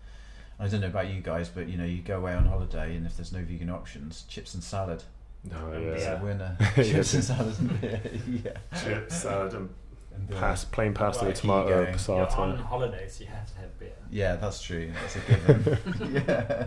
I 0.58 0.68
don't 0.68 0.80
know 0.80 0.86
about 0.86 1.08
you 1.08 1.20
guys, 1.20 1.48
but 1.48 1.68
you 1.68 1.76
know, 1.76 1.84
you 1.84 2.00
go 2.02 2.16
away 2.18 2.34
on 2.34 2.46
holiday 2.46 2.96
and 2.96 3.06
if 3.06 3.16
there's 3.16 3.32
no 3.32 3.42
vegan 3.42 3.70
options, 3.70 4.24
chips 4.28 4.54
and 4.54 4.62
salad. 4.62 5.02
no 5.50 5.72
It's 5.72 6.04
yeah 6.04 6.20
a 6.20 6.24
winner. 6.24 6.56
Chips 6.76 7.14
and 7.14 7.24
salad 7.24 7.58
and 7.58 7.80
beer. 7.80 8.00
yeah. 8.44 8.80
chips 8.82 9.16
salad 9.16 9.54
and 9.54 9.68
And 10.14 10.28
beer. 10.28 10.38
Pas- 10.38 10.64
plain 10.64 10.94
pasta 10.94 11.24
Well, 11.24 11.30
with 11.32 11.40
keep 11.42 11.48
going. 11.50 11.64
tomato, 11.66 11.82
You're 12.16 12.26
passata. 12.26 12.38
on 12.38 12.56
holidays, 12.58 13.20
you 13.20 13.26
have 13.26 13.52
to 13.52 13.58
have 13.60 13.78
beer. 13.80 13.92
Yeah, 14.10 14.36
that's 14.36 14.62
true. 14.62 14.92
That's 15.00 15.16
a 15.16 15.20
given. 15.20 16.22
yeah. 16.26 16.66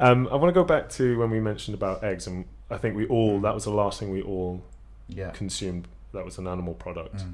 Um, 0.00 0.28
I 0.30 0.34
want 0.36 0.48
to 0.54 0.60
go 0.60 0.64
back 0.64 0.88
to 0.90 1.18
when 1.18 1.30
we 1.30 1.40
mentioned 1.40 1.74
about 1.74 2.02
eggs, 2.04 2.26
and 2.26 2.44
I 2.70 2.78
think 2.78 2.96
we 2.96 3.06
all 3.06 3.40
that 3.40 3.54
was 3.54 3.64
the 3.64 3.70
last 3.72 3.98
thing 4.00 4.10
we 4.10 4.22
all 4.22 4.62
Yeah. 5.08 5.30
consumed 5.30 5.86
that 6.12 6.24
was 6.24 6.38
an 6.38 6.46
animal 6.48 6.74
product. 6.74 7.24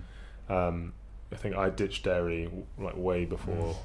Mm. 0.49 0.69
Um, 0.69 0.93
I 1.33 1.37
think 1.37 1.57
I 1.57 1.69
ditched 1.71 2.05
dairy 2.05 2.51
like 2.79 2.97
way 2.97 3.25
before 3.25 3.77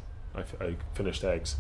I, 0.59 0.75
finished 0.93 1.23
eggs, 1.23 1.55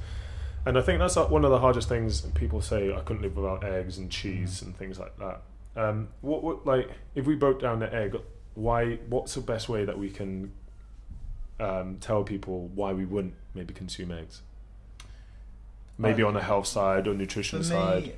and 0.65 0.77
I 0.77 0.81
think 0.81 0.99
that's 0.99 1.15
one 1.15 1.45
of 1.45 1.51
the 1.51 1.59
hardest 1.59 1.89
things. 1.89 2.21
People 2.21 2.61
say 2.61 2.93
I 2.93 3.01
couldn't 3.01 3.21
live 3.21 3.35
without 3.35 3.63
eggs 3.63 3.97
and 3.97 4.09
cheese 4.09 4.61
and 4.61 4.75
things 4.77 4.99
like 4.99 5.17
that. 5.17 5.41
Um, 5.75 6.09
what, 6.21 6.43
what 6.43 6.65
like 6.65 6.89
if 7.15 7.25
we 7.25 7.35
broke 7.35 7.61
down 7.61 7.79
the 7.79 7.93
egg, 7.93 8.15
why? 8.55 8.95
What's 9.09 9.35
the 9.35 9.41
best 9.41 9.69
way 9.69 9.85
that 9.85 9.97
we 9.97 10.09
can 10.09 10.51
um, 11.59 11.97
tell 11.99 12.23
people 12.23 12.69
why 12.73 12.93
we 12.93 13.05
wouldn't 13.05 13.35
maybe 13.53 13.73
consume 13.73 14.11
eggs? 14.11 14.41
Maybe 15.97 16.23
on 16.23 16.33
the 16.33 16.41
health 16.41 16.65
side 16.65 17.07
or 17.07 17.11
For 17.11 17.17
nutrition 17.17 17.59
me, 17.59 17.65
side. 17.65 18.13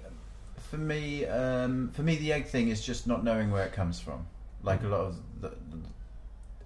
for 0.70 0.78
me, 0.78 1.26
um, 1.26 1.90
for 1.94 2.04
me, 2.04 2.16
the 2.16 2.32
egg 2.32 2.46
thing 2.46 2.68
is 2.70 2.86
just 2.86 3.08
not 3.08 3.24
knowing 3.24 3.50
where 3.50 3.66
it 3.66 3.74
comes 3.74 4.00
from. 4.00 4.28
Like 4.62 4.84
a 4.84 4.88
lot 4.88 5.02
of 5.02 5.16
the, 5.42 5.50
the 5.50 5.56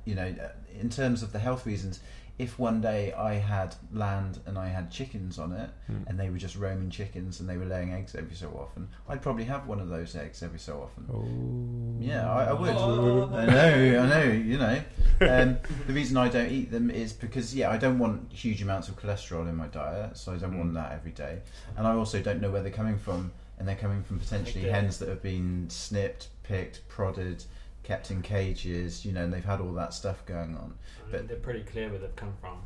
you 0.04 0.16
know, 0.16 0.34
in 0.80 0.90
terms 0.90 1.24
of 1.24 1.32
the 1.32 1.40
health 1.40 1.66
reasons. 1.66 2.00
If 2.38 2.60
one 2.60 2.82
day 2.82 3.14
I 3.14 3.36
had 3.36 3.76
land 3.94 4.40
and 4.46 4.58
I 4.58 4.68
had 4.68 4.92
chickens 4.92 5.40
on 5.40 5.54
it, 5.54 5.70
Hmm. 5.88 6.04
and 6.08 6.20
they 6.20 6.30
were 6.30 6.38
just 6.38 6.58
roaming 6.58 6.90
chickens 6.90 7.40
and 7.40 7.48
they 7.50 7.56
were 7.56 7.64
laying 7.66 7.94
eggs 7.94 8.14
every 8.14 8.36
so 8.36 8.50
often, 8.60 8.90
I'd 9.08 9.22
probably 9.22 9.46
have 9.46 9.68
one 9.68 9.80
of 9.80 9.88
those 9.88 10.16
eggs 10.18 10.44
every 10.44 10.60
so 10.60 10.82
often. 10.82 11.06
Oh. 11.14 12.04
Yeah, 12.04 12.30
I, 12.30 12.46
I 12.46 12.54
would. 12.54 12.72
Oh. 12.76 13.30
I 13.34 13.46
know, 13.46 14.00
I 14.04 14.08
know. 14.10 14.32
You 14.34 14.58
know, 14.58 14.82
um, 15.22 15.58
the 15.88 15.94
reason 15.94 16.18
I 16.18 16.28
don't 16.28 16.52
eat 16.52 16.72
them 16.72 16.90
is 16.92 17.14
because 17.14 17.56
yeah, 17.56 17.72
I 17.72 17.78
don't 17.78 18.00
want 18.00 18.34
huge 18.34 18.62
amounts 18.62 18.90
of 18.90 19.00
cholesterol 19.00 19.48
in 19.48 19.56
my 19.56 19.68
diet, 19.68 20.18
so 20.18 20.34
I 20.34 20.38
don't 20.38 20.58
want 20.58 20.72
Mm. 20.72 20.76
that 20.76 20.92
every 20.92 21.12
day. 21.12 21.40
And 21.78 21.88
I 21.88 21.94
also 21.94 22.22
don't 22.22 22.42
know 22.42 22.52
where 22.52 22.62
they're 22.62 22.72
coming 22.84 22.98
from, 22.98 23.32
and 23.58 23.66
they're 23.66 23.78
coming 23.78 24.04
from 24.04 24.20
potentially 24.20 24.64
Okay. 24.66 24.72
hens 24.72 24.98
that 25.00 25.08
have 25.08 25.22
been 25.24 25.70
snipped, 25.70 26.28
picked, 26.44 26.86
prodded, 26.90 27.46
kept 27.86 28.12
in 28.12 28.22
cages. 28.22 29.06
You 29.06 29.14
know, 29.14 29.24
and 29.24 29.34
they've 29.34 29.46
had 29.46 29.62
all 29.62 29.72
that 29.74 29.94
stuff 29.94 30.26
going 30.26 30.56
on. 30.56 30.74
I 30.74 31.04
mean, 31.04 31.12
But- 31.12 31.28
they're 31.30 31.38
pretty 31.38 31.62
clear 31.64 31.90
where 31.90 32.00
they've 32.00 32.16
come 32.16 32.34
from. 32.42 32.58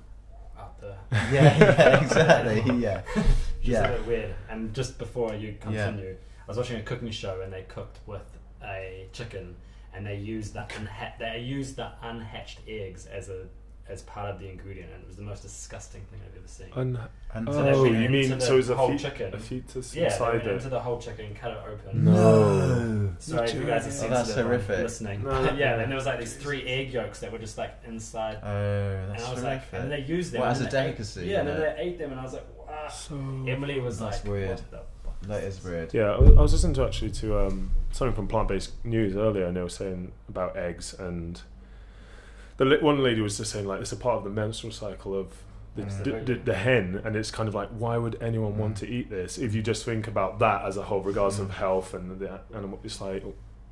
Out 0.57 0.79
the 0.81 0.95
Yeah, 1.31 1.57
yeah, 1.57 2.01
exactly. 2.03 2.79
Yeah, 2.81 3.01
Just 3.15 3.27
yeah. 3.61 3.87
a 3.87 3.97
bit 3.97 4.07
weird. 4.07 4.35
And 4.49 4.73
just 4.73 4.97
before 4.97 5.33
you 5.33 5.55
continue, 5.61 6.15
I 6.15 6.47
was 6.47 6.57
watching 6.57 6.77
a 6.77 6.83
cooking 6.83 7.11
show 7.11 7.41
and 7.41 7.53
they 7.53 7.61
cooked 7.63 7.99
with 8.07 8.25
a 8.63 9.07
chicken 9.13 9.55
and 9.93 10.05
they 10.05 10.17
used 10.17 10.53
that 10.55 10.69
unha- 10.69 11.17
they 11.17 11.39
used 11.39 11.77
the 11.77 11.91
unhatched 12.01 12.59
eggs 12.67 13.05
as 13.05 13.29
a 13.29 13.45
as 13.89 14.01
part 14.03 14.29
of 14.29 14.39
the 14.39 14.47
ingredient 14.49 14.91
and 14.93 15.01
it 15.01 15.07
was 15.07 15.15
the 15.15 15.23
most 15.23 15.41
disgusting 15.41 16.01
thing 16.11 16.19
I've 16.25 16.37
ever 16.37 16.47
seen. 16.47 16.67
Un- 16.75 16.99
And 17.33 17.47
So 17.51 17.63
they 17.63 17.71
oh, 17.71 17.81
went 17.83 17.95
you 17.95 17.99
into 18.01 18.11
mean 18.11 18.29
the 18.29 18.39
so 18.41 18.57
it's 18.57 18.69
a, 18.69 18.75
whole 18.75 18.89
fe- 18.91 18.97
chicken. 18.97 19.33
a 19.33 19.39
fetus 19.39 19.95
yeah, 19.95 20.15
they 20.17 20.23
went 20.23 20.43
it? 20.43 20.47
into 20.51 20.69
the 20.69 20.79
whole 20.79 20.99
chicken, 20.99 21.33
cut 21.33 21.51
it 21.51 21.57
open. 21.67 22.03
No. 22.05 23.13
Sorry, 23.19 23.49
if 23.49 23.55
you 23.55 23.63
guys 23.65 23.85
are 24.01 24.05
Oh, 24.05 24.09
that's 24.09 24.33
horrific. 24.35 24.79
listening. 24.79 25.23
No. 25.23 25.29
But 25.29 25.57
yeah, 25.57 25.79
and 25.79 25.89
there 25.91 25.95
was 25.95 26.05
like 26.05 26.19
these 26.19 26.35
three 26.35 26.63
egg 26.65 26.93
yolks 26.93 27.19
that 27.19 27.31
were 27.31 27.37
just 27.39 27.57
like 27.57 27.75
inside 27.87 28.39
oh, 28.43 28.47
and 28.47 29.11
that's 29.11 29.25
I 29.25 29.31
was 29.33 29.41
horrific. 29.41 29.73
like, 29.73 29.81
and 29.81 29.91
they 29.91 29.99
used 30.01 30.31
them 30.33 30.41
Well, 30.41 30.51
as 30.51 30.61
a 30.61 30.63
then 30.65 30.69
ate- 30.69 30.83
delicacy, 30.87 31.25
yeah, 31.25 31.39
and 31.39 31.47
then 31.49 31.59
they 31.59 31.75
ate 31.79 31.97
them, 31.99 32.11
and 32.11 32.19
I 32.19 32.23
was 32.23 32.33
like, 32.33 32.45
wow. 32.67 32.87
So 32.87 33.15
Emily 33.47 33.79
was 33.79 33.99
That's 33.99 34.23
like, 34.23 34.31
weird. 34.31 34.49
What 34.49 34.71
the 34.71 34.79
that 35.27 35.43
is 35.43 35.61
weird. 35.63 35.93
Yeah, 35.93 36.11
I 36.11 36.17
was, 36.19 36.37
I 36.37 36.41
was 36.41 36.53
listening 36.53 36.73
to 36.75 36.85
actually 36.85 37.11
to 37.11 37.39
um, 37.45 37.71
something 37.91 38.15
from 38.15 38.27
Plant 38.27 38.47
Based 38.47 38.71
News 38.85 39.15
earlier, 39.17 39.45
and 39.45 39.57
they 39.57 39.61
were 39.61 39.67
saying 39.69 40.11
about 40.29 40.55
eggs, 40.55 40.93
and 40.97 41.41
the 42.59 42.65
li- 42.65 42.77
one 42.81 43.01
lady 43.03 43.19
was 43.21 43.37
just 43.37 43.51
saying 43.51 43.65
like 43.65 43.81
it's 43.81 43.91
a 43.91 43.97
part 43.97 44.17
of 44.19 44.23
the 44.23 44.29
menstrual 44.29 44.71
cycle 44.71 45.13
of 45.19 45.27
the, 45.75 45.81
Mm. 45.83 46.03
the, 46.03 46.11
the, 46.33 46.39
the 46.41 46.53
hen, 46.55 47.01
and 47.05 47.15
it's 47.15 47.31
kind 47.31 47.47
of 47.49 47.55
like 47.55 47.69
why 47.69 47.97
would 47.97 48.21
anyone 48.21 48.57
want 48.57 48.75
Mm. 48.75 48.79
to 48.79 48.87
eat 48.87 49.09
this 49.09 49.37
if 49.37 49.53
you 49.55 49.61
just 49.61 49.83
think 49.85 50.07
about 50.07 50.39
that 50.39 50.65
as 50.65 50.77
a 50.77 50.83
whole, 50.83 51.01
regardless 51.01 51.39
of 51.39 51.47
Mm. 51.49 51.53
health 51.53 51.93
and 51.93 52.19
the 52.19 52.39
animal. 52.53 52.79
It's 52.83 53.01
like 53.01 53.23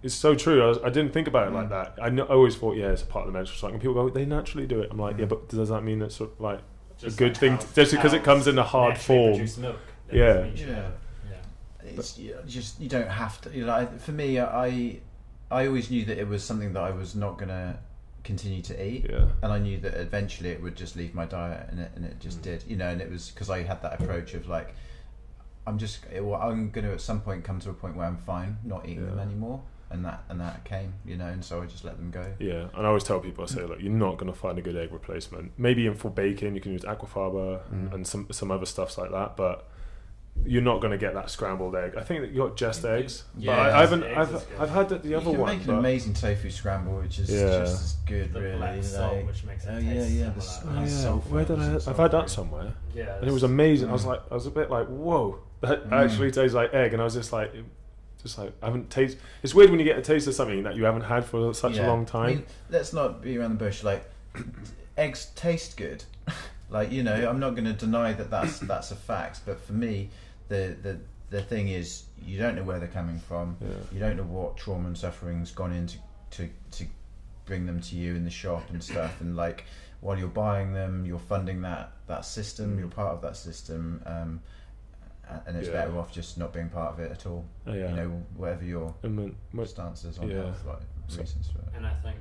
it's 0.03 0.13
so 0.13 0.35
true. 0.35 0.63
I, 0.63 0.67
was, 0.67 0.77
I 0.83 0.89
didn't 0.89 1.11
think 1.11 1.27
about 1.27 1.47
it 1.47 1.53
like 1.53 1.67
Mm. 1.67 1.69
that. 1.69 1.97
I, 2.01 2.09
kn- 2.09 2.21
I 2.29 2.33
always 2.33 2.55
thought 2.55 2.77
yeah, 2.77 2.89
it's 2.89 3.01
a 3.03 3.05
part 3.07 3.27
of 3.27 3.33
the 3.33 3.37
menstrual 3.37 3.57
cycle. 3.59 3.73
And 3.73 3.81
people 3.81 3.95
go 3.95 4.09
they 4.09 4.25
naturally 4.25 4.67
do 4.67 4.79
it. 4.81 4.89
I'm 4.91 4.97
like 4.99 5.15
Mm. 5.17 5.19
yeah, 5.21 5.25
but 5.25 5.49
does 5.49 5.69
that 5.69 5.81
mean 5.83 6.01
it's 6.01 6.15
sort 6.15 6.31
of 6.33 6.39
like 6.39 6.59
Just 6.97 7.17
good 7.17 7.29
like 7.33 7.37
thing 7.37 7.51
how- 7.53 7.57
to- 7.57 7.73
just 7.75 7.91
because 7.91 8.13
it 8.13 8.23
comes 8.23 8.47
in 8.47 8.57
a 8.57 8.63
hard 8.63 8.97
form. 8.97 9.37
milk. 9.59 9.77
Yeah. 10.11 10.27
doesn't 10.27 10.43
mean 10.43 10.51
you 10.51 10.57
should 10.57 10.67
Yeah. 10.69 10.89
Yeah. 11.29 11.89
it's 11.97 12.17
you 12.19 12.35
just 12.47 12.79
you 12.79 12.87
don't 12.89 13.09
have 13.09 13.41
to. 13.41 13.49
You 13.57 13.65
know, 13.65 13.73
I- 13.73 13.85
for 13.97 14.11
me, 14.13 14.39
I 14.39 14.99
I 15.51 15.65
always 15.67 15.89
knew 15.89 16.05
that 16.05 16.17
it 16.17 16.27
was 16.27 16.43
something 16.43 16.73
that 16.73 16.83
I 16.83 16.91
was 16.91 17.15
not 17.15 17.37
gonna 17.39 17.79
continue 18.31 18.61
to 18.71 18.75
eat, 18.89 19.01
yeah. 19.09 19.25
and 19.41 19.51
I 19.57 19.59
knew 19.65 19.77
that 19.85 19.93
eventually 20.07 20.49
it 20.55 20.61
would 20.63 20.75
just 20.83 20.95
leave 20.95 21.13
my 21.21 21.25
diet, 21.25 21.63
and 21.71 21.79
it 21.85 21.91
and 21.95 22.03
it 22.05 22.19
just 22.19 22.39
Mm. 22.39 22.43
did. 22.49 22.59
You 22.67 22.75
know, 22.81 22.89
and 22.93 23.01
it 23.01 23.09
was 23.09 23.23
because 23.31 23.49
I 23.57 23.63
had 23.63 23.81
that 23.85 23.93
approach 23.99 24.33
of 24.35 24.47
like, 24.47 24.69
I'm 25.65 25.77
just 25.77 25.99
well, 26.27 26.39
I'm 26.41 26.69
gonna 26.71 26.91
at 26.91 27.01
some 27.01 27.21
point 27.21 27.43
come 27.43 27.59
to 27.61 27.69
a 27.69 27.73
point 27.73 27.95
where 27.97 28.05
I'm 28.05 28.17
fine 28.17 28.57
not 28.63 28.81
eating 28.87 29.05
them 29.05 29.19
anymore, 29.19 29.59
and 29.89 30.03
that 30.05 30.19
and 30.29 30.39
that 30.39 30.63
came, 30.63 30.93
you 31.05 31.17
know, 31.17 31.27
and 31.27 31.43
so 31.43 31.61
I 31.61 31.65
just 31.65 31.83
let 31.83 31.97
them 31.97 32.11
go. 32.11 32.25
Yeah, 32.39 32.67
and 32.75 32.81
I 32.85 32.89
always 32.91 33.03
tell 33.03 33.19
people, 33.19 33.43
I 33.43 33.47
say, 33.47 33.63
look, 33.63 33.79
you're 33.81 33.91
not 34.07 34.17
going 34.17 34.31
to 34.31 34.37
find 34.37 34.57
a 34.57 34.61
good 34.61 34.75
egg 34.77 34.91
replacement. 34.93 35.51
Maybe 35.57 35.87
in 35.87 35.95
for 35.95 36.09
bacon, 36.11 36.55
you 36.55 36.61
can 36.61 36.71
use 36.73 36.83
aquafaba 36.83 37.61
and, 37.71 37.89
Mm. 37.89 37.93
and 37.95 38.07
some 38.07 38.27
some 38.31 38.51
other 38.51 38.65
stuffs 38.65 38.97
like 38.97 39.11
that, 39.11 39.35
but 39.37 39.67
you're 40.45 40.61
not 40.61 40.79
going 40.79 40.91
to 40.91 40.97
get 40.97 41.13
that 41.15 41.29
scrambled 41.29 41.75
egg. 41.75 41.93
I 41.97 42.03
think 42.03 42.21
that 42.21 42.31
you 42.31 42.37
got 42.37 42.55
just 42.55 42.83
Yeah, 42.83 42.91
eggs, 42.91 43.23
yeah, 43.37 43.55
but 43.55 43.59
I, 43.59 43.77
I, 43.77 43.81
haven't. 43.81 44.03
eggs 44.03 44.17
I've 44.17 44.33
is 44.35 44.43
good. 44.43 44.59
I've 44.61 44.69
had 44.69 44.89
the, 44.89 44.97
the 44.99 45.09
you 45.09 45.17
other 45.17 45.31
can 45.31 45.39
one. 45.39 45.57
make 45.57 45.67
an 45.67 45.73
amazing 45.75 46.13
tofu 46.13 46.49
scramble, 46.49 46.97
which 46.99 47.19
is 47.19 47.29
Yeah. 47.29 47.59
just 47.59 47.83
as 47.83 47.93
good, 48.05 48.31
The 48.33 48.41
really. 48.41 48.57
black 48.57 48.83
salt, 48.83 49.13
like- 49.15 49.27
which 49.27 49.43
makes 49.43 49.65
it 49.65 49.69
oh 49.71 49.79
taste 49.79 49.85
yeah, 50.11 50.25
yeah. 50.25 50.29
The, 50.31 50.41
similar. 50.41 50.77
Oh, 50.77 50.81
yeah. 50.81 50.87
salt 50.87 51.27
Where 51.27 51.45
did 51.45 51.51
I? 51.51 51.55
flavors 51.63 51.67
and 51.67 51.75
I've 51.75 51.97
salt 51.97 51.97
had 51.97 52.11
that 52.21 52.29
somewhere, 52.29 52.73
Yeah, 52.95 53.15
and 53.17 53.27
it 53.27 53.31
was 53.33 53.43
it's- 53.43 53.51
amazing. 53.51 53.89
I 53.89 53.93
was 53.93 54.03
Mm. 54.03 54.07
like, 54.07 54.21
I 54.31 54.33
was 54.35 54.45
a 54.45 54.51
bit 54.51 54.69
like, 54.69 54.87
whoa, 54.87 55.39
that 55.61 55.89
Mm. 55.89 55.91
actually 55.91 56.31
tastes 56.31 56.55
like 56.55 56.73
egg, 56.73 56.93
and 56.93 57.01
I 57.01 57.05
was 57.05 57.13
just 57.15 57.33
like, 57.33 57.51
just 58.23 58.37
like 58.37 58.53
I 58.61 58.67
haven't 58.67 58.89
tasted. 58.89 59.19
It's 59.43 59.53
weird 59.53 59.69
when 59.69 59.79
you 59.79 59.85
get 59.85 59.97
a 59.97 60.01
taste 60.01 60.27
of 60.27 60.33
something 60.33 60.63
that 60.63 60.75
you 60.75 60.85
haven't 60.85 61.01
had 61.03 61.25
for 61.25 61.53
such 61.53 61.73
a 61.73 61.75
Yeah. 61.77 61.87
long 61.87 62.01
I 62.03 62.05
time. 62.05 62.27
mean, 62.27 62.45
let's 62.69 62.93
not 62.93 63.21
be 63.21 63.37
around 63.37 63.51
the 63.59 63.65
bush. 63.65 63.83
Like, 63.83 64.09
eggs 64.97 65.27
taste 65.35 65.77
good. 65.77 66.03
like 66.69 66.91
you 66.91 67.03
know, 67.03 67.29
I'm 67.29 67.39
not 67.39 67.51
going 67.51 67.65
to 67.65 67.73
deny 67.73 68.13
that 68.13 68.29
that's 68.29 68.59
that's 68.59 68.91
a 68.91 68.95
fact. 68.95 69.41
But 69.45 69.59
for 69.61 69.73
me, 69.73 70.09
the 70.49 70.75
the 70.81 70.99
the 71.29 71.41
thing 71.41 71.67
is, 71.69 72.03
you 72.21 72.39
don't 72.39 72.55
know 72.55 72.63
where 72.63 72.79
they're 72.79 72.87
coming 72.87 73.19
from. 73.19 73.57
yeah. 73.61 73.67
You 73.91 73.99
don't 73.99 74.15
know 74.17 74.23
what 74.23 74.55
trauma 74.57 74.87
and 74.87 74.97
suffering's 74.97 75.51
gone 75.51 75.73
into 75.73 75.97
to 76.31 76.49
to 76.71 76.85
bring 77.45 77.65
them 77.65 77.79
to 77.81 77.95
you 77.95 78.15
in 78.15 78.23
the 78.23 78.29
shop 78.29 78.63
and 78.69 78.83
stuff. 78.83 79.21
And 79.21 79.35
like, 79.35 79.65
while 80.01 80.17
you're 80.17 80.27
buying 80.27 80.73
them, 80.73 81.05
you're 81.05 81.19
funding 81.19 81.61
that 81.61 81.91
that 82.07 82.25
system. 82.25 82.75
Mm. 82.75 82.79
You're 82.79 82.87
part 82.89 83.13
of 83.13 83.21
that 83.21 83.35
system. 83.37 84.01
Um, 84.05 84.41
and 85.45 85.57
it's 85.57 85.67
Yeah. 85.67 85.73
better 85.73 85.97
off 85.99 86.11
just 86.13 86.37
not 86.37 86.53
being 86.53 86.69
part 86.69 86.93
of 86.93 86.99
it 87.01 87.11
at 87.11 87.25
all. 87.25 87.43
Oh, 87.65 87.73
yeah. 87.73 87.89
You 87.89 87.95
know, 87.97 88.23
whatever 88.37 88.63
your 88.63 88.95
and 89.03 89.17
when, 89.17 89.35
when, 89.51 89.67
stance 89.67 90.05
is 90.05 90.17
on 90.19 90.29
Yeah. 90.29 90.37
health, 90.43 90.63
like 90.65 90.79
reasons 91.19 91.49
for 91.49 91.59
it. 91.59 91.65
And 91.75 91.85
I 91.85 91.93
think 91.95 92.15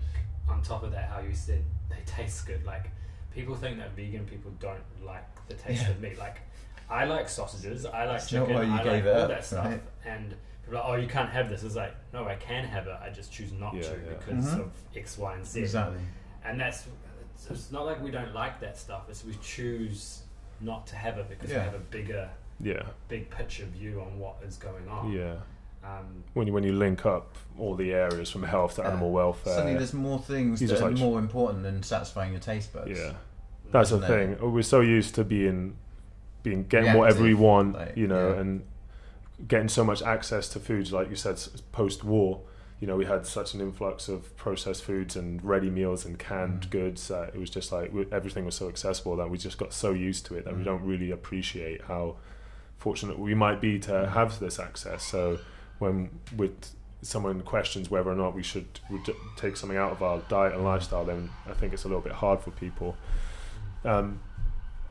on 0.49 0.61
top 0.63 0.83
of 0.83 0.91
that, 0.91 1.09
how 1.11 1.21
you 1.21 1.33
said 1.35 1.63
they 1.89 2.01
taste 2.05 2.47
good. 2.47 2.65
Like 2.65 2.91
people 3.33 3.55
think 3.55 3.79
that 3.79 3.93
vegan 3.95 4.25
people 4.27 4.51
don't 4.59 4.83
like 5.05 5.25
the 5.47 5.55
taste 5.55 5.83
Yeah. 5.85 5.91
of 5.91 6.01
meat. 6.01 6.19
Like 6.19 6.39
I 6.89 7.05
like 7.05 7.29
sausages, 7.29 7.85
I 7.87 8.05
like 8.05 8.19
That's 8.21 8.33
not 8.33 8.41
chicken, 8.47 8.55
why 8.55 8.63
you 8.63 8.73
I 8.73 8.83
gave 8.83 8.87
like 8.93 9.05
it 9.05 9.17
all 9.17 9.23
up, 9.23 9.29
that 9.29 9.45
stuff. 9.45 9.65
right? 9.67 9.83
And 10.05 10.35
people 10.65 10.79
are 10.79 10.83
like, 10.83 10.85
oh, 10.89 10.95
you 11.03 11.09
can't 11.09 11.31
have 11.31 11.49
this. 11.49 11.63
It's 11.65 11.75
like, 11.77 11.95
no, 12.13 12.27
I 12.27 12.37
can 12.37 12.65
have 12.65 12.87
it. 12.87 12.97
I 13.03 13.11
just 13.11 13.33
choose 13.33 13.53
not 13.53 13.75
Yeah, 13.75 13.83
to 13.83 13.89
yeah. 13.91 14.13
because 14.19 14.45
Mhm. 14.55 14.61
of 14.61 14.71
X, 14.95 15.19
Y, 15.19 15.35
and 15.35 15.45
Z. 15.45 15.61
Exactly. 15.61 15.99
And 16.45 16.61
that's 16.61 16.87
it's, 17.35 17.51
it's 17.51 17.73
not 17.73 17.85
like 17.87 18.01
we 18.03 18.11
don't 18.11 18.33
like 18.35 18.61
that 18.61 18.79
stuff. 18.79 19.03
It's 19.09 19.25
we 19.25 19.35
choose 19.43 20.23
not 20.61 20.87
to 20.89 20.97
have 20.97 21.19
it 21.19 21.29
because 21.29 21.51
Yeah. 21.51 21.59
we 21.59 21.65
have 21.65 21.75
a 21.75 21.79
bigger, 21.79 22.31
yeah, 22.61 22.83
big 23.09 23.31
picture 23.31 23.65
view 23.67 24.01
on 24.01 24.19
what 24.19 24.37
is 24.47 24.57
going 24.57 24.89
on. 24.89 25.13
yeah. 25.13 25.35
Um, 25.85 26.25
when 26.35 26.47
you 26.49 26.53
when 26.53 26.65
you 26.65 26.73
link 26.73 27.05
up 27.07 27.37
all 27.59 27.75
the 27.77 27.93
areas 27.93 28.31
from 28.31 28.43
health 28.43 28.77
to 28.77 28.83
Yeah. 28.83 28.89
animal 28.89 29.11
welfare. 29.13 29.55
Suddenly, 29.55 29.77
there's 29.79 29.93
more 29.95 30.19
things 30.19 30.61
that 30.61 30.81
are 30.81 30.89
like- 30.91 30.99
more 30.99 31.19
important 31.19 31.63
than 31.63 31.83
satisfying 31.83 32.33
your 32.33 32.41
taste 32.41 32.73
buds. 32.73 32.91
yeah, 32.99 33.13
that's 33.71 33.91
the 33.91 33.99
No. 33.99 34.07
thing. 34.07 34.53
We're 34.53 34.63
so 34.63 34.81
used 34.81 35.15
to 35.17 35.25
being 35.25 35.77
being 36.47 36.63
getting 36.69 36.95
whatever 36.97 37.25
we 37.25 37.35
want, 37.35 37.75
like, 37.75 37.97
you 37.97 38.07
know, 38.07 38.29
yeah. 38.35 38.41
and 38.41 38.63
getting 39.49 39.69
so 39.69 39.83
much 39.83 40.01
access 40.01 40.49
to 40.51 40.61
foods, 40.61 40.93
like 40.93 41.11
you 41.11 41.17
said, 41.17 41.37
post 41.73 42.05
war. 42.05 42.41
You 42.79 42.87
know, 42.87 42.95
we 42.97 43.05
had 43.05 43.27
such 43.27 43.53
an 43.55 43.61
influx 43.61 44.07
of 44.09 44.37
processed 44.37 44.85
foods 44.85 45.17
and 45.17 45.43
ready 45.43 45.71
meals 45.71 46.05
and 46.05 46.17
canned 46.19 46.63
Mm. 46.67 46.71
goods 46.71 47.09
that 47.09 47.35
it 47.35 47.39
was 47.41 47.51
just 47.51 47.73
like 47.73 47.93
we- 47.93 48.07
everything 48.13 48.45
was 48.45 48.55
so 48.55 48.69
accessible 48.69 49.17
that 49.17 49.29
we 49.29 49.39
just 49.39 49.59
got 49.59 49.73
so 49.73 49.91
used 49.91 50.25
to 50.27 50.37
it 50.37 50.45
that 50.45 50.55
we 50.55 50.63
Mm. 50.63 50.67
don't 50.67 50.85
really 50.85 51.11
appreciate 51.11 51.83
how 51.83 52.15
fortunate 52.79 53.19
we 53.19 53.35
might 53.35 53.61
be 53.61 53.81
to 53.81 53.91
Mm. 53.93 54.09
have 54.13 54.39
this 54.39 54.61
access. 54.61 55.03
So 55.03 55.39
when 55.81 56.11
with 56.37 56.71
someone 57.03 57.41
questions 57.43 57.91
whether 57.91 58.11
or 58.11 58.15
not 58.15 58.35
we 58.37 58.43
should 58.45 58.69
take 59.37 59.57
something 59.57 59.79
out 59.79 59.91
of 59.91 60.01
our 60.03 60.19
diet 60.29 60.55
and 60.55 60.63
lifestyle, 60.63 61.05
then 61.05 61.31
I 61.51 61.55
think 61.55 61.73
it's 61.73 61.85
a 61.85 61.89
little 61.89 62.03
bit 62.03 62.13
hard 62.13 62.39
for 62.41 62.53
people. 62.53 62.95
Um, 63.85 64.21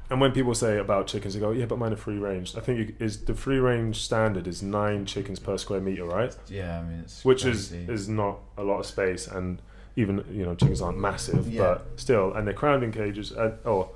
and 0.10 0.22
when 0.22 0.32
people 0.32 0.54
say 0.54 0.78
about 0.78 1.08
chickens, 1.08 1.34
they 1.34 1.40
go, 1.40 1.52
"Yeah, 1.52 1.66
but 1.66 1.78
mine 1.80 1.94
are 1.94 1.98
free 1.98 2.18
range." 2.18 2.56
I 2.56 2.60
think 2.62 2.80
you, 2.80 2.96
is 3.00 3.26
the 3.26 3.34
free 3.34 3.58
range 3.58 4.02
standard 4.02 4.48
is 4.48 4.62
nine 4.62 5.06
chickens 5.06 5.40
per 5.40 5.58
square 5.58 5.80
meter, 5.82 6.06
right? 6.06 6.36
Yeah, 6.48 6.80
I 6.80 6.84
mean, 6.84 7.00
it's 7.00 7.24
Which 7.26 7.44
crazy. 7.44 7.78
is 7.84 7.90
is 7.90 8.10
not 8.10 8.40
a 8.58 8.64
lot 8.64 8.80
of 8.80 8.86
space, 8.86 9.28
and 9.28 9.62
even 9.96 10.24
you 10.32 10.44
know 10.46 10.56
chickens 10.56 10.82
aren't 10.82 11.00
massive, 11.00 11.48
Yeah. 11.48 11.62
but 11.62 11.88
still, 12.00 12.34
and 12.34 12.46
they're 12.48 12.54
crowned 12.54 12.84
in 12.84 12.92
cages, 12.92 13.32
and, 13.32 13.54
or 13.66 13.90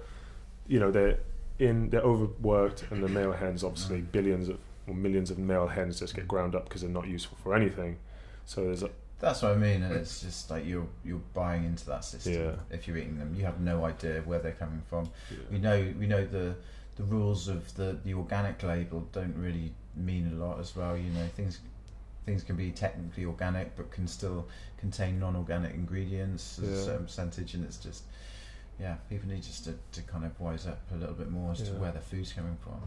you 0.67 0.79
know 0.79 0.91
they're 0.91 1.19
in 1.59 1.89
they're 1.89 2.01
overworked, 2.01 2.85
and 2.91 3.03
the 3.03 3.07
male 3.09 3.33
hens 3.33 3.63
obviously 3.63 3.99
Mm. 4.01 4.11
billions 4.11 4.49
of 4.49 4.57
or 4.87 4.95
millions 4.95 5.29
of 5.29 5.37
male 5.37 5.67
hens 5.67 5.99
just 5.99 6.15
get 6.15 6.27
ground 6.27 6.55
up 6.55 6.63
because 6.63 6.81
they're 6.81 6.89
not 6.89 7.07
useful 7.07 7.37
for 7.43 7.53
anything. 7.53 7.97
So 8.45 8.63
there's 8.63 8.81
a, 8.81 8.89
That's 9.19 9.41
what 9.41 9.51
I 9.51 9.55
mean. 9.55 9.83
And 9.83 9.93
it's 9.95 10.21
just 10.21 10.49
like 10.49 10.65
you're 10.65 10.87
you're 11.03 11.21
buying 11.33 11.65
into 11.65 11.85
that 11.87 12.05
system 12.05 12.33
Yeah. 12.33 12.51
if 12.69 12.87
you're 12.87 12.97
eating 12.97 13.17
them. 13.19 13.35
You 13.35 13.43
have 13.45 13.59
no 13.59 13.85
idea 13.85 14.21
where 14.21 14.39
they're 14.39 14.53
coming 14.53 14.81
from. 14.89 15.09
We 15.51 15.59
know 15.59 15.93
we 15.99 16.07
know 16.07 16.25
the 16.25 16.55
the 16.95 17.03
rules 17.03 17.47
of 17.47 17.73
the 17.75 17.97
the 18.03 18.13
organic 18.13 18.61
label 18.63 19.07
don't 19.11 19.35
really 19.35 19.73
mean 19.95 20.31
a 20.33 20.35
lot 20.45 20.59
as 20.59 20.75
well. 20.75 20.97
You 20.97 21.09
know 21.11 21.27
things 21.35 21.59
things 22.25 22.43
can 22.43 22.55
be 22.55 22.71
technically 22.71 23.25
organic 23.25 23.75
but 23.75 23.91
can 23.91 24.07
still 24.07 24.47
contain 24.77 25.19
non-organic 25.19 25.73
ingredients 25.73 26.59
as 26.59 26.69
a 26.69 26.85
certain 26.85 27.05
percentage, 27.05 27.53
and 27.55 27.65
it's 27.65 27.77
just 27.77 28.03
yeah, 28.79 28.95
people 29.09 29.27
need 29.27 29.43
just 29.43 29.65
to, 29.65 29.73
to 29.91 30.01
kind 30.03 30.23
of 30.23 30.39
wise 30.39 30.65
up 30.65 30.79
a 30.93 30.95
little 30.95 31.15
bit 31.15 31.29
more 31.29 31.51
as 31.51 31.61
to 31.63 31.71
where 31.73 31.91
the 31.91 31.99
food's 31.99 32.31
coming 32.31 32.55
from 32.63 32.79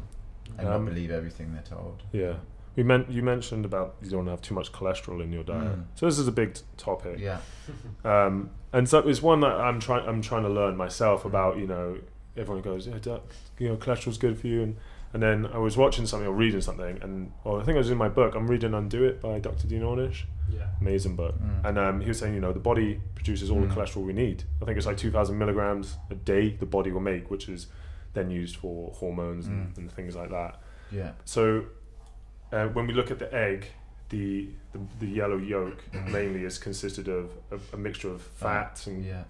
and 0.57 0.66
Um, 0.66 0.85
not 0.87 0.95
believe 0.95 1.11
everything 1.11 1.53
they're 1.53 1.62
told. 1.62 2.03
Yeah. 2.12 2.37
We 2.77 2.83
meant 2.83 3.11
you 3.11 3.23
mentioned 3.23 3.65
about 3.65 3.97
you 4.03 4.09
don't 4.11 4.19
want 4.21 4.29
to 4.29 4.31
have 4.33 4.43
too 4.43 4.55
much 4.55 4.73
cholesterol 4.73 5.23
in 5.23 5.31
your 5.33 5.45
diet. 5.45 5.77
Mm. 5.79 5.85
So 5.95 6.07
this 6.07 6.19
is 6.19 6.27
a 6.27 6.33
big 6.33 6.55
t- 6.55 6.63
topic. 6.77 7.19
Yeah, 7.19 7.39
Um, 8.05 8.51
and 8.73 8.89
so 8.89 8.99
it's 9.01 9.21
one 9.23 9.41
that 9.41 9.53
I'm 9.53 9.79
trying 9.81 10.09
I'm 10.09 10.23
trying 10.23 10.43
to 10.45 10.49
learn 10.49 10.77
myself 10.77 11.25
about. 11.25 11.59
You 11.59 11.67
know, 11.67 11.99
everyone 12.37 12.63
goes, 12.63 12.87
yeah, 12.87 12.99
duck, 13.01 13.23
you 13.59 13.69
know, 13.69 13.77
cholesterol's 13.77 14.19
good 14.19 14.39
for 14.39 14.47
you, 14.47 14.63
and 14.63 14.77
and 15.13 15.23
then 15.23 15.47
I 15.53 15.59
was 15.59 15.77
watching 15.77 16.07
something 16.07 16.27
or 16.27 16.33
reading 16.33 16.63
something, 16.63 16.99
and 17.03 17.33
well, 17.45 17.61
I 17.61 17.65
think 17.65 17.75
it 17.75 17.79
was 17.79 17.91
in 17.91 17.99
my 17.99 18.09
book. 18.09 18.35
I'm 18.35 18.49
reading 18.49 18.73
Undo 18.73 19.05
It 19.05 19.21
by 19.21 19.39
Dr. 19.41 19.67
Dean 19.69 19.83
Ornish, 19.83 20.25
Yeah. 20.51 20.69
amazing 20.81 21.17
book, 21.17 21.35
Mm. 21.39 21.69
and 21.69 21.79
um, 21.79 22.01
he 22.01 22.09
was 22.09 22.19
saying, 22.19 22.33
you 22.35 22.41
know, 22.41 22.53
the 22.55 22.61
body 22.61 22.99
produces 23.15 23.51
all 23.51 23.59
Mm. 23.59 23.69
the 23.69 23.75
cholesterol 23.75 24.05
we 24.07 24.15
need. 24.15 24.45
I 24.63 24.65
think 24.65 24.79
it's 24.79 24.87
like 24.87 24.97
2,000 24.97 25.37
milligrams 25.37 25.99
a 26.11 26.15
day 26.15 26.57
the 26.59 26.65
body 26.65 26.91
will 26.93 27.03
make, 27.03 27.31
which 27.31 27.47
is 27.51 27.67
then 28.15 28.31
used 28.31 28.57
for 28.57 28.93
hormones 28.95 29.47
and, 29.49 29.75
Mm. 29.75 29.79
and 29.79 29.93
things 29.93 30.17
like 30.17 30.31
that. 30.31 30.59
yeah, 30.91 31.13
So 31.27 31.65
uh, 32.53 32.67
when 32.69 32.87
we 32.87 32.93
look 32.93 33.11
at 33.11 33.19
the 33.19 33.33
egg, 33.35 33.69
the 34.11 34.49
the, 34.73 34.81
the 35.01 35.07
yellow 35.07 35.38
yolk 35.38 35.83
mainly 36.09 36.45
is 36.45 36.59
consisted 36.59 37.09
of 37.09 37.31
a, 37.51 37.59
a 37.75 37.77
mixture 37.77 38.11
of 38.11 38.21
fats 38.23 38.87
and 38.87 39.05
yeah. 39.05 39.25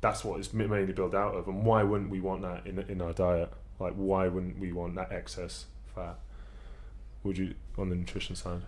that's 0.00 0.24
what 0.24 0.38
it's 0.38 0.52
mainly 0.52 0.92
built 0.92 1.14
out 1.14 1.34
of. 1.34 1.48
And 1.48 1.64
why 1.64 1.82
wouldn't 1.82 2.10
we 2.10 2.20
want 2.20 2.42
that 2.42 2.66
in 2.66 2.78
in 2.88 3.02
our 3.02 3.12
diet? 3.12 3.52
Like, 3.78 3.94
why 3.94 4.28
wouldn't 4.28 4.58
we 4.58 4.72
want 4.72 4.94
that 4.96 5.10
excess 5.10 5.66
fat? 5.94 6.18
Would 7.24 7.38
you 7.38 7.54
on 7.76 7.90
the 7.90 7.96
nutrition 7.96 8.36
side? 8.36 8.62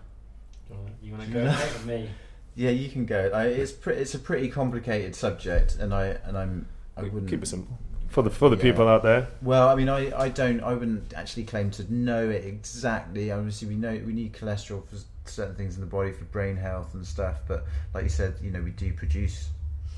You 1.01 1.11
want 1.11 1.25
to 1.25 1.29
go 1.29 1.45
back 1.45 1.73
with 1.73 1.85
me? 1.85 2.09
Yeah, 2.55 2.71
you 2.71 2.89
can 2.89 3.05
go. 3.05 3.31
I, 3.33 3.45
it's 3.45 3.71
pre- 3.71 3.95
it's 3.95 4.13
a 4.13 4.19
pretty 4.19 4.49
complicated 4.49 5.15
subject, 5.15 5.75
and 5.75 5.93
I 5.93 6.17
and 6.23 6.37
I'm 6.37 6.67
I 6.95 7.03
We 7.03 7.09
wouldn't 7.09 7.29
keep 7.29 7.41
it 7.41 7.47
simple 7.47 7.77
for 8.13 8.21
the 8.21 8.29
for 8.29 8.49
the 8.49 8.55
Yeah. 8.55 8.61
people 8.61 8.87
out 8.87 9.01
there. 9.03 9.27
Well, 9.41 9.67
I 9.67 9.75
mean, 9.75 9.89
I, 9.89 10.15
I 10.17 10.29
don't 10.29 10.61
I 10.61 10.73
wouldn't 10.73 11.13
actually 11.13 11.45
claim 11.45 11.71
to 11.71 11.93
know 11.93 12.29
it 12.29 12.45
exactly. 12.45 13.31
Obviously, 13.31 13.67
we 13.67 13.75
know 13.75 13.91
we 14.05 14.13
need 14.13 14.33
cholesterol 14.33 14.85
for 14.87 14.97
certain 15.25 15.55
things 15.55 15.75
in 15.75 15.81
the 15.81 15.87
body 15.87 16.11
for 16.11 16.25
brain 16.25 16.55
health 16.55 16.93
and 16.93 17.05
stuff. 17.05 17.37
But 17.47 17.65
like 17.93 18.03
you 18.03 18.09
said, 18.09 18.35
you 18.41 18.51
know, 18.51 18.61
we 18.61 18.69
do 18.71 18.93
produce 18.93 19.49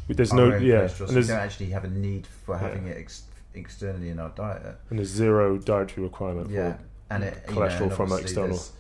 There's 0.08 0.32
no 0.34 0.56
yeah, 0.56 0.84
cholesterol, 0.84 1.08
so 1.10 1.16
we 1.16 1.22
don't 1.24 1.32
actually 1.32 1.70
have 1.72 1.84
a 1.84 1.90
need 1.90 2.26
for 2.46 2.56
Yeah. 2.56 2.62
having 2.62 2.88
it 2.88 2.98
ex- 2.98 3.24
externally 3.54 4.10
in 4.10 4.20
our 4.20 4.30
diet. 4.30 4.78
and 4.90 5.00
there's 5.00 5.10
zero 5.10 5.58
dietary 5.58 6.04
requirement 6.04 6.50
Yeah, 6.50 6.74
for 6.74 6.80
and 7.10 7.24
it 7.24 7.44
you 7.50 7.56
know, 7.56 7.62
cholesterol 7.62 7.92
from 7.94 8.14
external. 8.14 8.50
There's, 8.50 8.72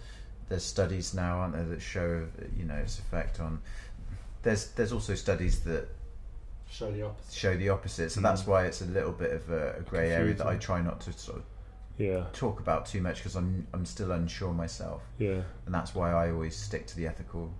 there's 0.47 0.63
studies 0.63 1.13
now, 1.13 1.39
aren't 1.39 1.53
there, 1.55 1.65
that 1.65 1.81
show 1.81 2.25
you 2.57 2.63
know 2.65 2.75
its 2.75 2.99
effect 2.99 3.39
on. 3.41 3.59
There's 4.43 4.67
there's 4.77 4.93
also 4.93 5.15
studies 5.15 5.59
that 5.61 5.89
Show 6.77 6.91
the 6.91 7.03
opposite. 7.03 7.33
show 7.33 7.55
the 7.55 7.69
opposite. 7.69 8.11
So 8.11 8.19
Mm. 8.19 8.23
that's 8.23 8.45
why 8.45 8.65
it's 8.65 8.81
a 8.81 8.85
little 8.85 9.11
bit 9.13 9.31
of 9.31 9.49
a, 9.49 9.75
a 9.77 9.81
grey 9.81 10.11
area 10.11 10.33
that 10.33 10.47
I 10.47 10.57
try 10.57 10.81
not 10.81 10.99
to 11.01 11.13
sort 11.13 11.37
of 11.39 11.43
yeah 11.97 12.25
talk 12.33 12.59
about 12.59 12.85
too 12.85 13.01
much 13.01 13.17
because 13.17 13.35
I'm 13.35 13.65
I'm 13.73 13.85
still 13.85 14.11
unsure 14.11 14.53
myself, 14.53 15.01
yeah 15.17 15.41
and 15.65 15.73
that's 15.73 15.95
why 15.95 16.11
I 16.11 16.31
always 16.31 16.55
stick 16.55 16.85
to 16.87 16.95
the 16.97 17.07
ethical 17.07 17.53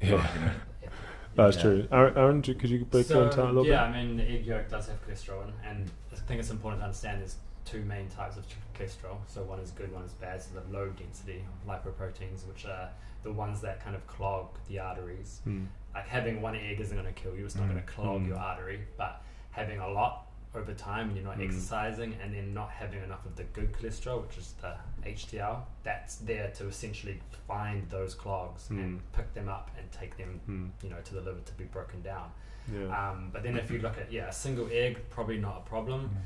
yeah. 0.00 0.14
argument. 0.16 0.58
That's 1.36 1.56
Yeah. 1.56 1.62
true. 1.62 1.88
Aaron, 1.92 2.16
Aaron, 2.18 2.42
could 2.42 2.68
you 2.70 2.84
break 2.84 3.06
so, 3.06 3.14
down 3.20 3.30
that 3.30 3.38
a 3.38 3.46
little 3.46 3.66
yeah, 3.66 3.86
bit? 3.88 3.96
I 3.96 4.02
mean, 4.04 4.16
the 4.16 4.24
egg 4.24 4.46
yolk 4.46 4.68
does 4.68 4.88
have 4.88 4.98
cholesterol, 5.06 5.44
in, 5.44 5.52
and 5.68 5.88
I 6.12 6.16
think 6.16 6.40
it's 6.40 6.50
important 6.50 6.80
to 6.82 6.86
understand 6.86 7.20
there's 7.20 7.36
two 7.64 7.82
main 7.84 8.08
types 8.08 8.36
of 8.36 8.44
cholesterol. 8.74 9.18
So 9.28 9.44
one 9.44 9.60
is 9.60 9.70
good, 9.70 9.92
one 9.92 10.02
is 10.02 10.12
bad. 10.14 10.42
So 10.42 10.50
the 10.58 10.76
low 10.76 10.88
density 10.88 11.44
lipoproteins, 11.68 12.46
which 12.48 12.66
are 12.66 12.88
the 13.22 13.32
ones 13.32 13.60
that 13.60 13.82
kind 13.82 13.94
of 13.94 14.04
clog 14.08 14.48
the 14.68 14.80
arteries. 14.80 15.40
Mm. 15.46 15.66
Like 15.94 16.06
having 16.06 16.40
one 16.40 16.54
egg 16.56 16.80
isn't 16.80 16.96
going 16.96 17.12
to 17.12 17.20
kill 17.20 17.34
you; 17.36 17.44
it's 17.44 17.54
not 17.56 17.64
Mm. 17.66 17.70
going 17.72 17.82
to 17.82 17.88
clog 17.92 18.22
Mm. 18.22 18.28
your 18.28 18.38
artery. 18.38 18.80
But 18.96 19.22
having 19.50 19.80
a 19.80 19.88
lot 19.88 20.26
over 20.54 20.74
time, 20.74 21.08
and 21.08 21.16
you're 21.16 21.24
not 21.24 21.38
Mm. 21.38 21.46
exercising, 21.46 22.14
and 22.22 22.34
then 22.34 22.52
not 22.54 22.70
having 22.70 23.02
enough 23.02 23.24
of 23.24 23.36
the 23.36 23.44
good 23.44 23.72
cholesterol, 23.72 24.22
which 24.26 24.36
is 24.36 24.54
the 24.60 24.76
HDL, 25.04 25.66
that's 25.84 26.16
there 26.16 26.50
to 26.52 26.66
essentially 26.66 27.20
find 27.46 27.88
those 27.90 28.14
clogs 28.14 28.68
Mm. 28.68 28.78
and 28.80 29.12
pick 29.12 29.32
them 29.34 29.48
up 29.48 29.70
and 29.78 29.90
take 29.92 30.16
them, 30.16 30.40
Mm. 30.48 30.70
you 30.84 30.90
know, 30.90 31.00
to 31.02 31.14
the 31.14 31.20
liver 31.20 31.40
to 31.40 31.52
be 31.54 31.64
broken 31.64 32.02
down. 32.02 32.32
Yeah. 32.72 32.86
Um, 33.10 33.30
but 33.32 33.42
then 33.42 33.56
if 33.56 33.70
you 33.70 33.78
look 33.80 33.96
at 33.98 34.10
yeah, 34.12 34.28
a 34.28 34.32
single 34.32 34.68
egg 34.72 34.98
probably 35.10 35.38
not 35.38 35.58
a 35.58 35.68
problem, 35.68 36.16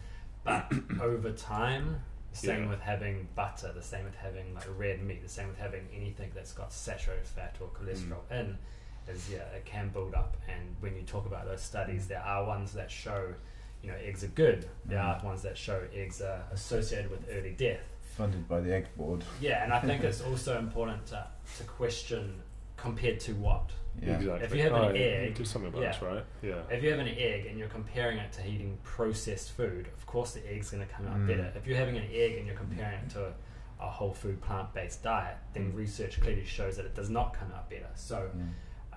but 0.42 0.72
over 1.00 1.30
time, 1.32 2.00
same 2.32 2.64
Yeah. 2.64 2.70
with 2.70 2.80
having 2.80 3.28
butter, 3.34 3.72
the 3.72 3.82
same 3.82 4.04
with 4.04 4.16
having 4.16 4.54
like 4.54 4.66
red 4.76 5.02
meat, 5.02 5.22
the 5.22 5.28
same 5.28 5.48
with 5.48 5.58
having 5.58 5.86
anything 5.92 6.32
that's 6.34 6.52
got 6.52 6.72
saturated 6.72 7.26
fat 7.26 7.56
or 7.60 7.68
cholesterol 7.68 8.22
Mm. 8.30 8.40
in, 8.40 8.58
is 9.08 9.30
yeah, 9.30 9.38
it 9.56 9.64
can 9.64 9.88
build 9.90 10.14
up. 10.14 10.36
And 10.48 10.76
when 10.80 10.94
you 10.96 11.02
talk 11.02 11.26
about 11.26 11.46
those 11.46 11.62
studies, 11.62 12.06
there 12.06 12.22
are 12.22 12.44
ones 12.46 12.72
that 12.72 12.90
show, 12.90 13.34
you 13.82 13.90
know, 13.90 13.96
eggs 14.02 14.24
are 14.24 14.28
good. 14.28 14.66
There 14.84 14.98
Mm. 14.98 15.20
are 15.22 15.24
ones 15.24 15.42
that 15.42 15.56
show 15.58 15.82
eggs 15.94 16.20
are 16.22 16.42
associated 16.52 17.10
with 17.10 17.26
early 17.30 17.52
death. 17.52 17.80
Funded 18.16 18.48
by 18.48 18.60
the 18.60 18.72
egg 18.74 18.86
board. 18.96 19.24
Yeah, 19.40 19.64
and 19.64 19.72
I 19.72 19.80
think 19.80 20.02
it's 20.10 20.20
also 20.22 20.58
important 20.58 21.06
to, 21.08 21.26
to 21.58 21.64
question 21.64 22.40
compared 22.76 23.20
to 23.20 23.32
what. 23.34 23.70
Yeah. 24.02 24.16
Exactly. 24.16 24.44
If 24.46 24.54
you 24.54 24.62
have 24.62 24.72
an 24.72 24.84
Oh, 24.84 24.90
yeah, 24.90 25.00
egg, 25.00 25.34
do 25.36 25.44
something 25.44 25.68
about 25.70 25.82
yeah. 25.82 25.92
this, 25.92 26.02
right? 26.02 26.24
Yeah. 26.42 26.62
If 26.70 26.82
you 26.82 26.90
have 26.90 26.98
an 26.98 27.08
egg 27.08 27.46
and 27.46 27.58
you're 27.58 27.68
comparing 27.68 28.18
it 28.18 28.32
to 28.32 28.46
eating 28.48 28.76
processed 28.82 29.52
food, 29.52 29.86
of 29.96 30.04
course 30.06 30.32
the 30.32 30.40
egg's 30.52 30.70
going 30.70 30.84
to 30.86 30.92
come 30.92 31.06
out 31.06 31.16
Mm. 31.18 31.26
better. 31.28 31.52
If 31.54 31.66
you're 31.66 31.76
having 31.76 31.96
an 31.96 32.08
egg 32.12 32.38
and 32.38 32.46
you're 32.46 32.56
comparing 32.56 32.98
it 32.98 33.10
to 33.10 33.26
a, 33.26 33.32
a 33.80 33.88
whole 33.88 34.12
food 34.12 34.40
plant 34.40 34.72
based 34.74 35.02
diet, 35.04 35.36
then 35.52 35.72
Mm. 35.72 35.76
research 35.76 36.20
clearly 36.20 36.44
shows 36.44 36.76
that 36.76 36.86
it 36.86 36.94
does 36.96 37.10
not 37.10 37.34
come 37.34 37.52
out 37.52 37.70
better. 37.70 37.90
So, 37.94 38.30
Yeah. 38.36 38.42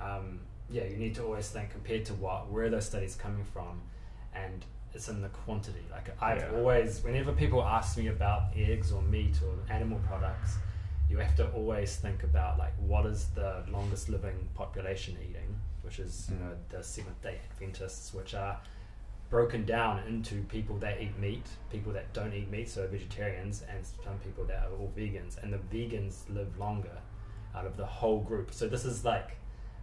Um, 0.01 0.39
yeah, 0.69 0.83
you 0.86 0.97
need 0.97 1.15
to 1.15 1.23
always 1.23 1.49
think 1.49 1.71
compared 1.71 2.05
to 2.05 2.13
what, 2.15 2.49
where 2.51 2.65
are 2.65 2.69
those 2.69 2.86
studies 2.86 3.15
coming 3.15 3.43
from, 3.53 3.81
and 4.33 4.65
it's 4.93 5.10
in 5.10 5.21
the 5.21 5.29
quantity. 5.29 5.83
Like 5.91 6.10
I've 6.21 6.41
Yeah. 6.41 6.57
always, 6.57 7.03
whenever 7.03 7.31
people 7.33 7.63
ask 7.63 7.97
me 7.97 8.07
about 8.07 8.55
eggs 8.55 8.91
or 8.91 9.01
meat 9.01 9.39
or 9.45 9.53
animal 9.73 9.99
products, 10.07 10.57
you 11.10 11.17
have 11.19 11.36
to 11.38 11.49
always 11.51 11.95
think 11.95 12.23
about 12.23 12.57
like 12.57 12.73
what 12.79 13.05
is 13.05 13.27
the 13.29 13.63
longest 13.69 14.10
living 14.10 14.49
population 14.55 15.17
eating, 15.29 15.55
which 15.83 15.99
is 15.99 16.29
you 16.29 16.38
know 16.38 16.51
the 16.69 16.83
Seventh 16.83 17.21
Day 17.21 17.39
Adventists, 17.51 18.13
which 18.13 18.33
are 18.33 18.60
broken 19.29 19.65
down 19.65 20.01
into 20.07 20.41
people 20.43 20.77
that 20.77 21.01
eat 21.01 21.17
meat, 21.19 21.45
people 21.69 21.91
that 21.93 22.12
don't 22.13 22.33
eat 22.33 22.49
meat, 22.49 22.69
so 22.69 22.88
vegetarians, 22.88 23.63
and 23.69 23.86
some 24.03 24.17
people 24.19 24.43
that 24.45 24.63
are 24.65 24.71
all 24.79 24.91
vegans. 24.97 25.41
And 25.41 25.51
the 25.53 25.57
vegans 25.57 26.23
live 26.29 26.57
longer 26.57 26.97
out 27.55 27.65
of 27.65 27.75
the 27.77 27.86
whole 27.86 28.21
group. 28.21 28.53
So 28.53 28.67
this 28.67 28.86
is 28.86 29.03
like 29.03 29.38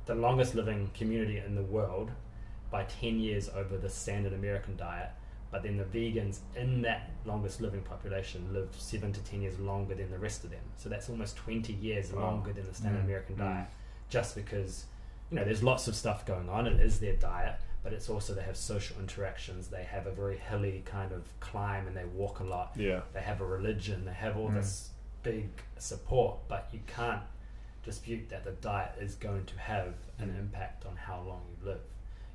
the 0.06 0.14
longest 0.14 0.54
living 0.54 0.90
community 0.94 1.38
in 1.38 1.54
the 1.54 1.62
world 1.62 2.10
by 2.70 2.84
10 2.84 3.18
years 3.20 3.48
over 3.54 3.76
the 3.76 3.88
standard 3.88 4.32
American 4.32 4.76
diet. 4.76 5.10
But 5.50 5.62
then 5.62 5.76
the 5.76 5.84
vegans 5.84 6.40
in 6.56 6.82
that 6.82 7.10
longest 7.24 7.60
living 7.60 7.82
population 7.82 8.52
live 8.52 8.70
seven 8.76 9.12
to 9.12 9.20
10 9.20 9.42
years 9.42 9.58
longer 9.60 9.94
than 9.94 10.10
the 10.10 10.18
rest 10.18 10.42
of 10.44 10.50
them. 10.50 10.60
So 10.76 10.88
that's 10.88 11.08
almost 11.08 11.36
20 11.36 11.72
years 11.72 12.12
Wow. 12.12 12.22
longer 12.22 12.52
than 12.52 12.66
the 12.66 12.74
standard 12.74 13.02
Mm. 13.02 13.04
American 13.04 13.36
Mm. 13.36 13.38
diet 13.38 13.66
just 14.10 14.34
because 14.34 14.86
you 15.30 15.36
know 15.38 15.44
there's 15.44 15.62
lots 15.62 15.88
of 15.88 15.94
stuff 15.96 16.26
going 16.26 16.48
on 16.48 16.66
it 16.66 16.78
is 16.78 17.00
their 17.00 17.16
diet 17.16 17.54
but 17.82 17.92
it's 17.94 18.10
also 18.10 18.34
they 18.34 18.42
have 18.42 18.56
social 18.56 19.00
interactions 19.00 19.68
they 19.68 19.82
have 19.82 20.06
a 20.06 20.12
very 20.12 20.36
hilly 20.36 20.82
kind 20.84 21.10
of 21.12 21.22
climb 21.40 21.86
and 21.86 21.96
they 21.96 22.04
walk 22.04 22.40
a 22.40 22.44
lot 22.44 22.72
Yeah. 22.76 23.00
they 23.14 23.20
have 23.22 23.40
a 23.40 23.46
religion 23.46 24.04
they 24.04 24.12
have 24.12 24.36
all 24.36 24.50
Mm. 24.50 24.54
this 24.56 24.90
big 25.22 25.48
support 25.78 26.36
but 26.48 26.68
you 26.72 26.80
can't 26.86 27.22
dispute 27.84 28.28
that 28.30 28.44
the 28.44 28.52
diet 28.52 28.92
is 29.00 29.14
going 29.16 29.44
to 29.46 29.58
have 29.58 29.94
an 30.18 30.30
Mm. 30.30 30.38
impact 30.40 30.86
on 30.86 30.96
how 30.96 31.20
long 31.20 31.42
you 31.50 31.66
live 31.66 31.80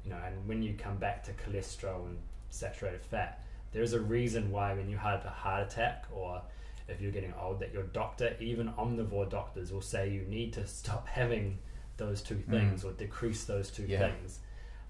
you 0.03 0.09
know 0.11 0.17
and 0.26 0.47
when 0.47 0.61
you 0.61 0.73
come 0.76 0.97
back 0.97 1.23
to 1.23 1.32
cholesterol 1.34 2.05
and 2.05 2.17
saturated 2.49 3.01
fat 3.01 3.43
there's 3.71 3.93
a 3.93 3.99
reason 3.99 4.51
why 4.51 4.73
when 4.73 4.89
you 4.89 4.97
have 4.97 5.23
a 5.26 5.30
heart 5.30 5.63
attack 5.71 6.05
or 6.11 6.41
if 6.88 6.99
you're 7.01 7.11
getting 7.11 7.34
old 7.41 7.59
that 7.59 7.73
your 7.73 7.84
doctor 7.84 8.36
even 8.39 8.67
omnivore 8.73 9.30
doctors 9.30 9.71
will 9.71 9.82
say 9.82 10.09
you 10.09 10.21
need 10.23 10.51
to 10.53 10.65
stop 10.67 11.07
having 11.19 11.57
those 11.97 12.21
two 12.21 12.41
things 12.49 12.84
or 12.86 12.91
decrease 12.93 13.43
those 13.45 13.69
two 13.69 13.84
Yeah. 13.84 13.99
things 13.99 14.39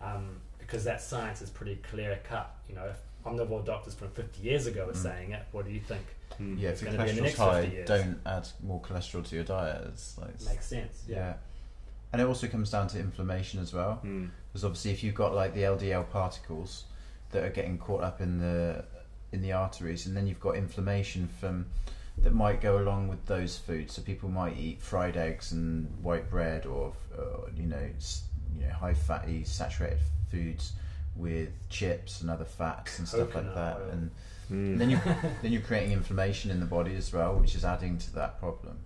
um, 0.02 0.40
because 0.60 0.84
that 0.84 1.02
science 1.02 1.42
is 1.42 1.50
pretty 1.50 1.76
clear 1.78 2.20
cut 2.24 2.56
you 2.70 2.76
know 2.76 2.86
if 2.86 2.98
omnivore 3.26 3.66
doctors 3.66 3.94
from 3.94 4.10
50 4.12 4.42
years 4.42 4.66
ago 4.68 4.86
were 4.86 4.94
Mm. 4.94 5.04
saying 5.04 5.32
it 5.32 5.44
what 5.52 5.66
do 5.66 5.72
you 5.72 5.82
think 5.82 6.06
Mm. 6.40 6.58
Yeah, 6.58 6.70
It's 6.70 6.82
if 6.82 6.88
your 6.88 6.98
gonna 6.98 7.12
be 7.12 7.18
in 7.18 7.24
the 7.26 7.32
cholesterol's 7.32 7.38
high, 7.38 7.84
don't 7.86 8.20
add 8.26 8.48
more 8.64 8.80
cholesterol 8.82 9.26
to 9.28 9.36
your 9.36 9.44
diet. 9.44 9.84
It's 9.88 10.18
like 10.18 10.30
it's- 10.30 10.46
makes 10.48 10.66
sense 10.68 11.04
yeah. 11.06 11.16
yeah, 11.18 11.34
and 12.14 12.22
it 12.22 12.26
also 12.26 12.48
comes 12.48 12.70
down 12.72 12.88
to 12.90 13.00
inflammation 13.00 13.60
as 13.60 13.74
well. 13.74 14.00
Mm. 14.06 14.30
Because 14.48 14.64
obviously, 14.64 14.92
if 14.92 15.04
you've 15.04 15.16
got 15.16 15.34
like 15.36 15.54
the 15.54 15.64
LDL 15.66 16.04
particles 16.10 16.86
that 17.32 17.44
are 17.44 17.50
getting 17.50 17.78
caught 17.78 18.04
up 18.04 18.22
in 18.22 18.38
the 18.40 18.86
in 19.34 19.42
the 19.42 19.52
arteries, 19.52 20.06
and 20.06 20.16
then 20.16 20.28
you've 20.28 20.40
got 20.40 20.56
inflammation 20.56 21.28
from 21.28 21.66
that 22.20 22.34
might 22.34 22.62
go 22.62 22.78
along 22.80 23.10
with 23.10 23.26
those 23.26 23.58
foods. 23.58 23.96
So 23.96 24.02
people 24.02 24.30
might 24.30 24.56
eat 24.58 24.82
fried 24.82 25.18
eggs 25.18 25.52
and 25.52 25.88
white 26.02 26.30
bread, 26.30 26.66
or, 26.66 26.94
or 27.18 27.50
you 27.56 27.64
know, 27.68 27.90
you 28.58 28.66
know 28.66 28.74
high 28.74 28.94
fatty 28.94 29.44
saturated 29.44 30.00
foods 30.32 30.72
with 31.20 31.50
chips 31.70 32.22
and 32.22 32.30
other 32.30 32.46
fats 32.46 32.98
and 33.00 33.08
stuff 33.08 33.36
like 33.36 33.54
that, 33.54 33.78
oil. 33.78 33.90
and 33.92 34.12
Mm. 34.52 34.80
then 34.80 34.90
you 34.90 35.00
then 35.44 35.52
you're 35.52 35.62
creating 35.62 35.92
inflammation 35.92 36.50
in 36.50 36.60
the 36.60 36.66
body 36.66 36.96
as 36.96 37.14
well, 37.14 37.36
which 37.36 37.54
is 37.56 37.64
adding 37.64 37.98
to 38.00 38.16
that 38.16 38.40
problem. 38.40 38.78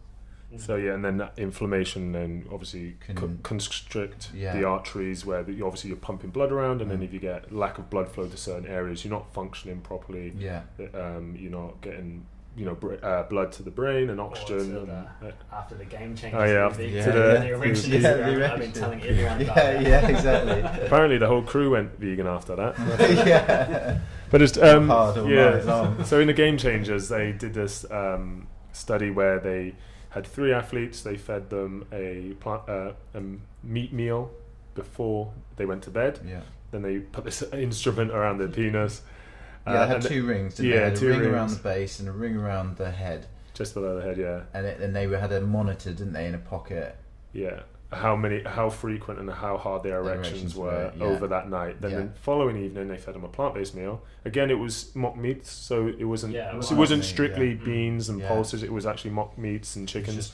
So 0.58 0.76
yeah, 0.76 0.94
and 0.94 1.04
then 1.04 1.18
that 1.18 1.34
inflammation 1.38 2.12
then 2.12 2.46
obviously 2.52 2.96
Can- 3.00 3.16
co- 3.16 3.38
constrict 3.42 4.30
Yeah. 4.36 4.56
the 4.56 4.66
arteries 4.66 5.26
where 5.26 5.42
the, 5.42 5.64
obviously 5.64 5.88
you're 5.88 5.98
pumping 5.98 6.30
blood 6.30 6.52
around, 6.52 6.82
and 6.82 6.92
then 6.92 7.00
Mm. 7.00 7.06
if 7.06 7.14
you 7.14 7.20
get 7.20 7.52
lack 7.52 7.78
of 7.80 7.90
blood 7.90 8.10
flow 8.12 8.28
to 8.28 8.38
certain 8.38 8.68
areas, 8.68 9.04
you're 9.04 9.14
not 9.14 9.34
functioning 9.34 9.80
properly. 9.82 10.34
Yeah, 10.38 10.62
Um, 10.94 11.36
you're 11.40 11.50
not 11.52 11.82
getting 11.82 12.26
you 12.56 12.66
know 12.66 12.76
br- 12.76 12.96
uh, 13.04 13.24
blood 13.24 13.52
to 13.54 13.64
the 13.64 13.72
brain 13.72 14.10
and 14.10 14.18
to 14.18 14.24
oxygen. 14.24 14.74
the- 14.74 14.82
and, 14.82 14.92
uh, 14.92 15.32
after 15.52 15.76
the 15.76 15.86
Game 15.86 16.16
Changers. 16.16 16.40
Oh, 16.40 16.44
yeah, 16.46 16.68
movie. 16.70 17.00
after 17.00 17.12
the- 17.12 17.20
the, 17.20 17.40
the- 17.40 17.54
erection 17.54 17.92
the- 17.92 17.98
yeah, 18.00 18.16
around. 18.16 18.40
the 18.40 18.54
I've 18.54 18.60
been 18.60 18.72
telling 18.72 19.02
everyone 19.04 19.42
about 19.42 19.58
yeah, 19.58 19.74
that. 19.74 19.82
yeah, 19.82 20.08
exactly. 20.08 20.86
apparently, 20.86 21.18
the 21.18 21.28
whole 21.28 21.42
crew 21.42 21.72
went 21.72 21.98
vegan 22.00 22.28
after 22.28 22.56
that. 22.56 22.76
yeah, 23.28 24.00
But 24.30 24.42
it's 24.42 24.58
um, 24.58 24.88
hard 24.88 25.28
yeah. 25.30 26.04
So 26.04 26.20
in 26.20 26.28
the 26.28 26.34
Game 26.34 26.58
Changers, 26.58 27.10
they 27.10 27.32
did 27.32 27.54
this 27.54 27.86
um, 27.92 28.48
study 28.72 29.10
where 29.10 29.40
they 29.40 29.74
had 30.10 30.28
three 30.28 30.54
athletes. 30.54 31.02
They 31.02 31.18
fed 31.18 31.50
them 31.50 31.86
a, 31.92 32.34
plant, 32.40 32.62
uh, 32.70 32.92
a 33.16 33.22
meat 33.64 33.94
meal 33.94 34.30
before 34.76 35.32
they 35.56 35.66
went 35.66 35.82
to 35.84 35.90
bed. 35.90 36.20
Yeah, 36.28 36.42
Then 36.72 36.82
they 36.84 37.00
put 37.00 37.24
this 37.24 37.42
instrument 37.54 38.12
around 38.12 38.38
their 38.40 38.48
penis. 38.48 39.02
Yeah. 39.66 39.74
uh, 39.74 39.82
they 39.82 39.88
had 39.88 39.96
and 39.98 40.06
two 40.06 40.26
rings. 40.26 40.56
Didn't 40.56 40.72
yeah, 40.72 40.90
they? 40.90 40.96
They 40.96 41.00
two 41.00 41.14
a 41.14 41.18
ring 41.20 41.30
around 41.30 41.50
the 41.50 41.56
base 41.60 42.00
and 42.00 42.10
a 42.10 42.12
ring 42.12 42.36
around 42.36 42.78
the 42.78 42.92
head, 42.92 43.28
just 43.54 43.74
below 43.74 43.96
the 43.96 44.02
head. 44.02 44.18
Yeah, 44.18 44.42
and 44.54 44.66
it, 44.66 44.80
and 44.80 44.96
they 44.96 45.08
were, 45.08 45.18
had 45.18 45.32
a 45.32 45.42
monitor, 45.42 45.92
didn't 45.92 46.14
they, 46.14 46.28
in 46.28 46.36
a 46.36 46.40
pocket? 46.40 46.96
yeah. 47.34 47.62
How 47.92 48.16
many, 48.16 48.42
how 48.42 48.72
frequent, 48.72 49.20
and 49.20 49.30
how 49.30 49.56
hard 49.56 49.84
their 49.84 50.02
Their 50.04 50.16
erections 50.16 50.56
erections 50.56 50.56
were 50.56 50.66
were, 50.66 50.94
yeah. 50.98 51.04
over 51.04 51.28
that 51.28 51.48
night. 51.48 51.80
Then 51.80 51.92
Yeah. 51.92 51.98
the 52.00 52.10
following 52.22 52.58
evening, 52.58 52.88
they 52.88 52.98
fed 52.98 53.14
them 53.14 53.24
a 53.24 53.28
plant-based 53.28 53.76
meal. 53.76 54.02
Again, 54.26 54.50
it 54.50 54.58
was 54.58 54.96
mock 54.96 55.16
meats, 55.16 55.52
so 55.52 55.88
it 55.88 56.04
wasn't. 56.04 56.34
Yeah, 56.34 56.54
so 56.54 56.58
well, 56.58 56.72
it 56.72 56.78
wasn't 56.80 57.02
meat, 57.02 57.08
strictly 57.08 57.50
yeah. 57.50 57.64
beans 57.64 58.10
and 58.10 58.20
Yeah. 58.20 58.30
pulses. 58.30 58.64
It 58.64 58.74
was 58.74 58.88
actually 58.88 59.12
mock 59.12 59.38
meats 59.38 59.76
and 59.76 59.88
chickens. 59.88 60.16
just- 60.16 60.34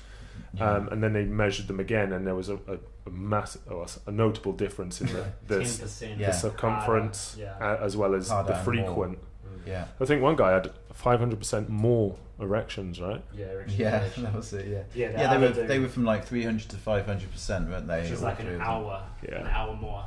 yeah. 0.53 0.71
Um, 0.71 0.88
and 0.88 1.03
then 1.03 1.11
they 1.11 1.25
measured 1.25 1.67
them 1.67 1.82
again, 1.82 2.13
and 2.13 2.25
there 2.25 2.34
was 2.34 2.47
a, 2.47 2.55
a, 2.55 2.77
a 3.10 3.12
massive, 3.16 3.62
oh, 3.70 3.86
a 4.07 4.12
notable 4.12 4.53
difference 4.53 5.01
in 5.01 5.07
the, 5.07 5.26
the, 5.47 5.55
Ten 5.55 5.62
s- 5.64 6.03
Yeah. 6.18 6.28
the 6.28 6.34
circumference 6.34 7.36
Yeah. 7.38 7.78
as 7.82 7.97
well 7.97 8.16
as 8.16 8.30
Harder 8.30 8.53
the 8.53 8.60
frequent. 8.60 9.20
yeah, 9.66 9.86
I 9.99 10.05
think 10.05 10.22
one 10.22 10.36
guy 10.36 10.51
had 10.51 10.72
500% 10.93 11.70
more 11.70 12.16
erections, 12.39 13.01
right? 13.01 13.22
Yeah, 13.36 13.47
erection 13.47 13.80
yeah, 13.80 13.89
stimulation. 14.10 14.24
that 14.24 14.34
was 14.36 14.53
it. 14.53 14.68
Yeah, 14.68 14.84
Yeah, 14.93 15.12
the 15.12 15.18
yeah. 15.20 15.30
They 15.34 15.38
were 15.39 15.47
other 15.47 15.68
they 15.68 15.80
were 15.80 15.88
from 15.89 16.05
like 16.05 16.26
three 16.26 16.43
hundred 16.43 16.70
to 16.70 16.78
five 16.78 17.05
hundred 17.05 17.32
percent, 17.32 17.70
weren't 17.70 17.88
they? 17.88 18.01
which 18.03 18.12
is 18.12 18.22
like 18.22 18.39
an 18.39 18.47
of 18.47 18.53
them? 18.53 18.62
hour, 18.62 19.03
an 19.28 19.47
hour 19.47 19.76
more 19.76 20.05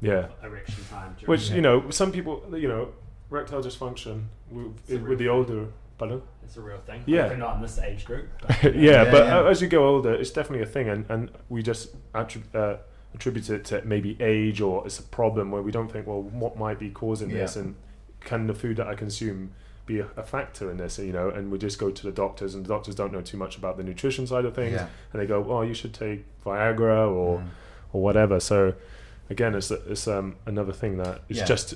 Yeah. 0.00 0.26
erection 0.42 0.82
time. 0.90 1.14
Which, 1.26 1.48
the- 1.50 1.56
you 1.56 1.60
know, 1.62 1.90
some 1.90 2.10
people, 2.12 2.42
you 2.56 2.68
know, 2.68 2.88
erectile 3.30 3.62
dysfunction 3.62 4.24
with, 4.50 5.02
with 5.08 5.18
the 5.18 5.28
older, 5.28 5.66
pardon? 6.08 6.22
it's 6.44 6.56
a 6.56 6.60
real 6.60 6.78
thing. 6.78 7.02
Yeah. 7.06 7.22
Hopefully 7.22 7.40
not 7.40 7.56
in 7.56 7.62
this 7.62 7.78
age 7.78 8.04
group. 8.04 8.28
yeah, 8.42 8.56
But, 8.62 8.74
yeah. 8.74 8.80
Yeah, 9.04 9.10
but 9.10 9.26
yeah. 9.26 9.48
as 9.48 9.62
you 9.62 9.68
go 9.68 9.86
older, 9.86 10.12
it's 10.12 10.30
definitely 10.30 10.62
a 10.64 10.66
thing, 10.70 10.88
and, 10.88 11.04
and 11.08 11.30
we 11.48 11.62
just 11.62 11.94
attrib- 12.12 12.54
uh, 12.54 12.76
attribute 13.14 13.48
it 13.50 13.64
to 13.66 13.82
maybe 13.84 14.16
age 14.20 14.60
or 14.60 14.84
it's 14.86 14.98
a 14.98 15.02
problem 15.04 15.50
where 15.50 15.62
we 15.62 15.70
don't 15.72 15.90
think, 15.90 16.06
well, 16.06 16.22
what 16.22 16.56
might 16.58 16.78
be 16.78 16.90
causing 16.90 17.28
this, 17.28 17.56
and 17.56 17.74
can 18.20 18.46
the 18.46 18.54
food 18.54 18.76
that 18.76 18.86
I 18.86 18.94
consume 18.94 19.52
be 19.86 19.98
a, 20.00 20.06
a 20.16 20.22
factor 20.22 20.70
in 20.70 20.76
this, 20.76 20.98
you 20.98 21.12
know? 21.12 21.28
And 21.30 21.50
we 21.50 21.58
just 21.58 21.78
go 21.78 21.90
to 21.90 22.02
the 22.02 22.12
doctors, 22.12 22.54
and 22.54 22.64
the 22.64 22.68
doctors 22.68 22.94
don't 22.94 23.12
know 23.12 23.20
too 23.22 23.36
much 23.36 23.56
about 23.56 23.76
the 23.76 23.82
nutrition 23.82 24.26
side 24.26 24.44
of 24.44 24.54
things, 24.54 24.72
Yeah. 24.74 24.86
and 25.12 25.22
they 25.22 25.26
go, 25.26 25.44
oh, 25.48 25.62
you 25.62 25.74
should 25.74 25.94
take 25.94 26.24
Viagra 26.44 27.10
or 27.10 27.38
Mm. 27.38 27.44
or 27.92 28.02
whatever. 28.02 28.40
So 28.40 28.74
again, 29.30 29.54
it's 29.54 29.70
it's 29.70 30.06
um, 30.08 30.36
another 30.46 30.72
thing 30.72 30.98
that 30.98 31.22
it's 31.28 31.38
Yeah. 31.40 31.44
just 31.46 31.74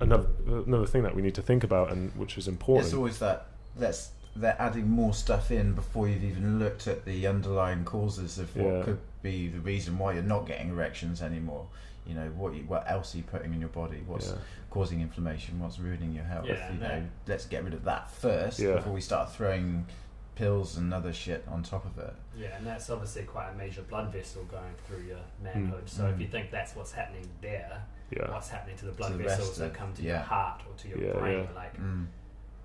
another 0.00 0.26
another 0.46 0.86
thing 0.86 1.02
that 1.04 1.14
we 1.14 1.22
need 1.22 1.34
to 1.34 1.42
think 1.42 1.62
about, 1.64 1.90
and 1.92 2.10
which 2.16 2.36
is 2.38 2.48
important. 2.48 2.86
It's 2.86 2.94
always 2.94 3.18
that 3.20 3.46
let's 3.76 4.10
they're 4.36 4.56
adding 4.60 4.90
more 4.90 5.14
stuff 5.14 5.52
in 5.52 5.74
before 5.74 6.08
you've 6.08 6.24
even 6.24 6.58
looked 6.58 6.88
at 6.88 7.04
the 7.04 7.24
underlying 7.26 7.84
causes 7.84 8.38
of 8.38 8.54
what 8.56 8.66
Yeah. 8.74 8.82
could 8.82 8.98
be 9.22 9.46
the 9.48 9.60
reason 9.60 9.96
why 9.96 10.14
you're 10.14 10.24
not 10.24 10.46
getting 10.46 10.70
erections 10.70 11.22
anymore. 11.22 11.68
You 12.04 12.14
know 12.14 12.26
what 12.36 12.52
you, 12.54 12.62
what 12.64 12.84
else 12.90 13.14
are 13.14 13.18
you 13.18 13.22
putting 13.22 13.54
in 13.54 13.60
your 13.60 13.68
body? 13.68 14.02
What's 14.06 14.28
yeah. 14.28 14.34
causing 14.70 15.00
inflammation? 15.00 15.60
What's 15.60 15.78
ruining 15.78 16.12
your 16.12 16.24
health? 16.24 16.46
Yeah, 16.46 16.72
you 16.72 16.80
know, 16.80 16.88
no. 17.00 17.02
let's 17.28 17.46
get 17.46 17.62
rid 17.64 17.74
of 17.74 17.84
that 17.84 18.10
first 18.10 18.58
Yeah. 18.58 18.74
before 18.74 18.92
we 18.92 19.00
start 19.00 19.32
throwing 19.32 19.86
pills 20.34 20.76
and 20.76 20.92
other 20.92 21.12
shit 21.12 21.44
on 21.48 21.62
top 21.62 21.86
of 21.86 21.96
it. 22.02 22.12
Yeah, 22.36 22.56
and 22.56 22.66
that's 22.66 22.90
obviously 22.90 23.22
quite 23.22 23.50
a 23.50 23.54
major 23.54 23.82
blood 23.82 24.12
vessel 24.12 24.42
going 24.44 24.74
through 24.88 25.04
your 25.06 25.20
manhood. 25.40 25.88
So 25.88 26.06
if 26.08 26.16
Mm. 26.16 26.20
you 26.22 26.26
think 26.26 26.50
that's 26.50 26.74
what's 26.74 26.90
happening 26.90 27.28
there, 27.40 27.84
yeah, 28.10 28.30
what's 28.32 28.48
happening 28.48 28.76
to 28.78 28.86
the 28.86 28.92
blood 28.92 29.12
the 29.12 29.18
vessels 29.18 29.56
that 29.58 29.72
come 29.74 29.92
to 29.94 30.02
yeah. 30.02 30.14
your 30.14 30.18
heart 30.22 30.62
or 30.68 30.76
to 30.76 30.88
your 30.88 30.98
Yeah, 30.98 31.12
brain, 31.20 31.44
yeah. 31.48 31.54
like 31.54 31.76
Mm. 31.80 32.06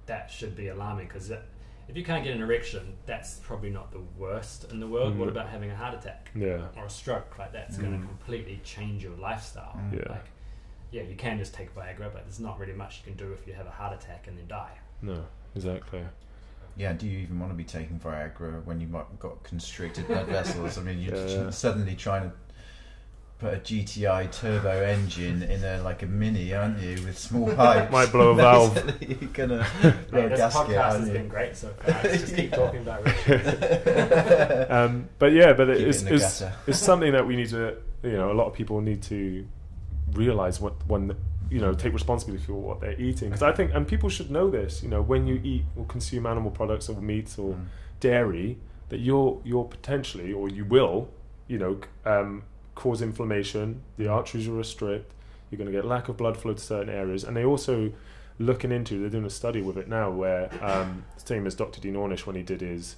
That 0.09 0.29
should 0.29 0.55
be 0.55 0.67
alarming 0.67 1.07
because 1.07 1.31
if 1.31 1.95
you 1.95 2.03
can't 2.03 2.23
get 2.23 2.35
an 2.35 2.41
erection, 2.41 2.95
that's 3.05 3.35
probably 3.37 3.69
not 3.69 3.91
the 3.91 4.01
worst 4.17 4.71
in 4.71 4.79
the 4.79 4.87
world. 4.87 5.17
What 5.17 5.27
Mm. 5.29 5.31
about 5.31 5.47
having 5.49 5.71
a 5.71 5.75
heart 5.75 5.95
attack 5.95 6.29
yeah, 6.35 6.67
or 6.75 6.85
a 6.85 6.89
stroke? 6.89 7.37
Like 7.39 7.53
that's 7.53 7.77
going 7.77 7.93
Mm. 7.93 8.01
to 8.01 8.07
completely 8.07 8.59
change 8.63 9.03
your 9.03 9.15
lifestyle. 9.17 9.75
Mm. 9.77 9.93
Yeah. 10.03 10.11
Like, 10.11 10.25
yeah, 10.91 11.03
you 11.03 11.15
can 11.15 11.37
just 11.37 11.53
take 11.53 11.73
Viagra, 11.75 12.11
but 12.11 12.23
there's 12.25 12.39
not 12.39 12.59
really 12.59 12.73
much 12.73 12.97
you 12.99 13.03
can 13.13 13.15
do 13.15 13.31
if 13.33 13.47
you 13.47 13.53
have 13.53 13.67
a 13.67 13.71
heart 13.71 13.93
attack 13.93 14.27
and 14.27 14.37
then 14.37 14.47
die. 14.47 14.77
no, 15.01 15.25
exactly. 15.55 16.03
Yeah, 16.75 16.93
do 16.93 17.07
you 17.07 17.19
even 17.19 17.39
want 17.39 17.51
to 17.51 17.55
be 17.57 17.63
taking 17.65 17.99
Viagra 17.99 18.63
when 18.65 18.79
you've 18.81 18.91
got 19.19 19.43
constricted 19.43 20.07
blood 20.07 20.27
vessels? 20.27 20.77
I 20.77 20.81
mean, 20.81 20.99
you're 20.99 21.15
Yeah, 21.15 21.43
yeah. 21.45 21.49
suddenly 21.49 21.95
trying 21.95 22.29
to 22.29 22.35
put 23.39 23.53
a 23.53 23.57
GTI 23.57 24.31
turbo 24.31 24.69
engine 24.83 25.43
in 25.43 25.63
a 25.63 25.81
like 25.81 26.03
a 26.03 26.05
mini, 26.05 26.53
aren't 26.53 26.79
you, 26.79 26.95
with 27.05 27.17
small 27.17 27.49
pipes? 27.55 27.91
Might 27.91 28.11
blow 28.11 28.31
a 28.31 28.35
valve. 28.45 28.75
You're 29.01 29.29
gonna 29.31 29.63
Hey, 29.63 29.93
blow 30.11 30.25
a 30.25 30.29
this 30.29 30.39
gasket, 30.39 30.67
podcast 30.75 30.83
has 30.83 30.95
aren't 31.01 31.13
been 31.13 31.23
you? 31.23 31.29
great 31.29 31.55
so 31.55 31.69
far. 31.69 32.01
Let's 32.03 32.21
just 32.21 32.35
keep 32.35 32.51
Yeah. 32.51 32.55
talking 32.57 32.81
about 32.81 33.01
erections. 33.01 34.69
Um, 34.69 35.09
but 35.19 35.31
yeah, 35.31 35.53
but 35.53 35.69
it's 35.69 36.01
in 36.01 36.09
the 36.09 36.15
it's, 36.15 36.43
it's 36.67 36.77
something 36.79 37.11
that 37.13 37.25
we 37.25 37.35
need 37.35 37.49
to, 37.49 37.75
you 38.03 38.11
know, 38.17 38.31
a 38.31 38.35
lot 38.35 38.47
of 38.47 38.53
people 38.53 38.81
need 38.81 39.01
to 39.03 39.45
realize 40.13 40.59
what 40.59 40.73
when 40.87 41.15
you 41.51 41.59
know 41.59 41.73
take 41.73 41.93
responsibility 41.93 42.43
for 42.45 42.53
what 42.53 42.79
they're 42.81 42.99
eating 42.99 43.29
because 43.29 43.41
I 43.43 43.51
think 43.51 43.71
and 43.73 43.87
people 43.87 44.09
should 44.09 44.29
know 44.29 44.49
this. 44.49 44.83
You 44.83 44.89
know, 44.89 45.01
when 45.01 45.25
you 45.27 45.39
eat 45.43 45.63
or 45.77 45.85
consume 45.85 46.25
animal 46.25 46.51
products 46.51 46.89
or 46.89 46.99
meats 47.01 47.37
or 47.39 47.53
Mm. 47.53 47.65
dairy 48.01 48.57
that 48.89 48.99
you're 48.99 49.39
you're 49.43 49.65
potentially 49.65 50.31
or 50.33 50.49
you 50.49 50.65
will 50.65 51.09
you 51.47 51.57
know 51.57 51.77
um, 52.05 52.43
cause 52.75 53.01
inflammation 53.01 53.81
the 53.97 54.07
arteries 54.07 54.47
will 54.47 54.57
restrict 54.57 55.11
you're 55.49 55.57
going 55.57 55.69
to 55.69 55.75
get 55.75 55.85
lack 55.85 56.09
of 56.09 56.17
blood 56.17 56.37
flow 56.37 56.53
to 56.53 56.59
certain 56.59 56.93
areas 56.93 57.23
and 57.23 57.35
they 57.35 57.43
also 57.43 57.91
looking 58.37 58.71
into 58.71 58.99
they're 58.99 59.09
doing 59.09 59.25
a 59.25 59.29
study 59.29 59.61
with 59.61 59.77
it 59.77 59.87
now 59.87 60.09
where 60.09 60.49
um, 60.63 61.03
same 61.17 61.45
as 61.45 61.55
dr 61.55 61.79
dean 61.81 61.95
ornish 61.95 62.25
when 62.25 62.35
he 62.35 62.43
did 62.43 62.61
his 62.61 62.95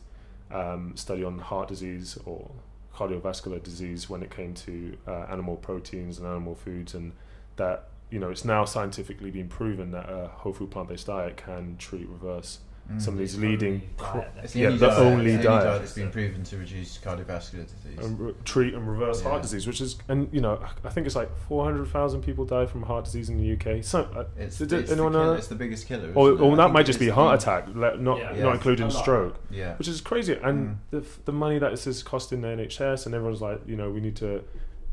um, 0.52 0.96
study 0.96 1.24
on 1.24 1.40
heart 1.40 1.68
disease 1.68 2.18
or 2.26 2.52
cardiovascular 2.94 3.62
disease 3.64 4.10
when 4.10 4.22
it 4.22 4.30
came 4.30 4.54
to 4.54 4.98
uh, 5.08 5.26
animal 5.30 5.56
proteins 5.56 6.18
and 6.18 6.28
animal 6.28 6.56
foods 6.56 6.94
and 6.94 7.14
that 7.56 7.88
you 8.10 8.20
know 8.20 8.30
it's 8.30 8.46
now 8.46 8.66
scientifically 8.66 9.32
been 9.32 9.48
proven 9.48 9.92
that 9.92 10.10
a 10.10 10.28
whole 10.28 10.54
food 10.54 10.70
plant-based 10.70 11.08
diet 11.08 11.38
can 11.38 11.78
treat 11.78 12.08
reverse 12.08 12.60
Mm. 12.92 13.02
some 13.02 13.14
of 13.14 13.20
these 13.20 13.34
It's 13.36 13.42
leading 13.42 13.80
diet 13.80 13.98
cro- 13.98 14.22
that- 14.36 14.44
It's 14.44 14.56
Yeah, 14.56 14.70
the 14.72 14.78
diet- 14.88 15.00
only 15.00 15.32
it's 15.34 15.44
diet. 15.44 15.64
that's 15.82 15.94
been 15.94 16.12
proven 16.12 16.44
to 16.44 16.58
reduce 16.58 16.98
cardiovascular 16.98 17.66
disease. 17.68 18.06
and 18.06 18.20
re- 18.20 18.34
treat 18.46 18.74
and 18.74 18.88
reverse 18.90 19.22
heart 19.22 19.42
disease, 19.42 19.68
which 19.68 19.82
is, 19.82 19.98
and 20.08 20.28
you 20.32 20.42
know, 20.42 20.60
I 20.84 20.90
think 20.90 21.06
it's 21.08 21.16
like 21.16 21.30
400,000 21.48 22.22
people 22.22 22.46
die 22.46 22.66
from 22.66 22.84
heart 22.84 23.06
disease 23.06 23.30
in 23.30 23.38
the 23.38 23.44
UK. 23.54 23.82
So, 23.84 24.02
uh, 24.16 24.26
it's, 24.38 24.58
did 24.58 24.74
it's, 24.74 24.92
anyone 24.92 25.12
the 25.12 25.18
know 25.20 25.26
killer, 25.26 25.38
it's 25.38 25.48
the 25.48 25.56
biggest 25.56 25.88
killer. 25.88 26.12
or, 26.16 26.32
or 26.32 26.54
I 26.54 26.56
that 26.58 26.72
might 26.74 26.86
just 26.86 27.00
be 27.00 27.10
heart 27.10 27.40
the- 27.40 27.44
attack, 27.52 27.76
not 27.76 28.18
Yeah. 28.18 28.28
not 28.30 28.36
Yeah. 28.38 28.54
including 28.54 28.88
A 28.88 28.92
stroke, 28.92 29.36
Yeah. 29.50 29.76
which 29.78 29.88
is 29.88 30.02
crazy. 30.02 30.34
And 30.42 30.68
Mm. 30.70 30.76
the 30.92 31.06
the 31.26 31.32
money 31.32 31.60
that 31.60 31.72
this 31.72 31.88
is 31.88 32.04
costing 32.04 32.42
the 32.42 32.48
NHS, 32.50 33.06
and 33.06 33.16
everyone's 33.16 33.42
like, 33.42 33.62
you 33.68 33.76
know, 33.76 33.90
we 33.90 34.00
need 34.02 34.16
to. 34.18 34.44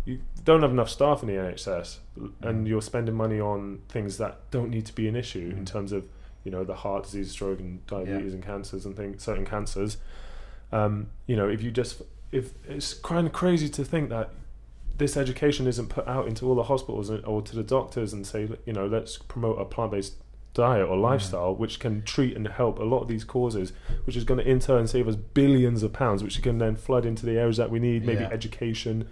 You 0.04 0.20
don't 0.44 0.62
have 0.62 0.70
enough 0.70 0.88
staff 0.88 1.22
in 1.22 1.28
the 1.28 1.34
NHS, 1.36 1.98
and 2.42 2.64
Mm. 2.64 2.68
you're 2.68 2.80
spending 2.80 3.14
money 3.14 3.38
on 3.40 3.80
things 3.90 4.16
that 4.18 4.50
don't 4.50 4.70
need 4.70 4.86
to 4.86 4.94
be 4.94 5.06
an 5.06 5.14
issue 5.16 5.50
in 5.54 5.64
Mm. 5.64 5.66
terms 5.66 5.92
of, 5.92 6.04
you 6.48 6.52
know, 6.52 6.64
the 6.64 6.74
heart 6.76 7.02
disease, 7.04 7.30
stroke, 7.30 7.60
and 7.60 7.86
diabetes, 7.86 8.32
and 8.32 8.42
cancers, 8.42 8.86
and 8.86 8.96
things, 8.96 9.22
certain 9.22 9.44
cancers. 9.44 9.98
Um, 10.72 11.08
you 11.26 11.36
know, 11.36 11.46
if 11.46 11.62
you 11.62 11.70
just, 11.70 12.00
if 12.32 12.54
it's 12.66 12.94
kind 12.94 13.26
of 13.26 13.34
crazy 13.34 13.68
to 13.68 13.84
think 13.84 14.08
that 14.08 14.30
this 14.96 15.14
education 15.18 15.66
isn't 15.66 15.88
put 15.90 16.08
out 16.08 16.26
into 16.26 16.46
all 16.48 16.54
the 16.54 16.62
hospitals 16.62 17.10
and- 17.10 17.22
or 17.26 17.42
to 17.42 17.54
the 17.54 17.62
doctors 17.62 18.14
and 18.14 18.26
say, 18.26 18.48
you 18.64 18.72
know, 18.72 18.86
let's 18.86 19.18
promote 19.18 19.60
a 19.60 19.66
plant-based 19.66 20.14
diet 20.54 20.88
or 20.88 20.96
lifestyle 20.96 21.54
which 21.54 21.78
can 21.78 22.00
treat 22.02 22.34
and 22.34 22.48
help 22.48 22.78
a 22.78 22.82
lot 22.82 23.00
of 23.02 23.08
these 23.08 23.24
causes, 23.24 23.74
which 24.06 24.16
is 24.16 24.24
going 24.24 24.38
to 24.42 24.50
in 24.50 24.58
turn 24.58 24.86
save 24.86 25.06
us 25.06 25.16
billions 25.16 25.82
of 25.82 25.92
pounds, 25.92 26.22
which 26.24 26.40
can 26.42 26.56
then 26.56 26.76
flood 26.76 27.04
into 27.04 27.26
the 27.26 27.32
areas 27.38 27.58
that 27.58 27.70
we 27.70 27.78
need, 27.78 28.06
maybe 28.06 28.22
Yeah. 28.22 28.30
education 28.32 29.06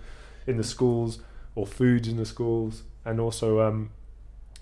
in 0.47 0.57
the 0.57 0.65
schools 0.65 1.19
or 1.55 1.67
food 1.67 2.07
in 2.07 2.17
the 2.17 2.25
schools, 2.25 2.83
and 3.05 3.21
also 3.21 3.61
um, 3.61 3.91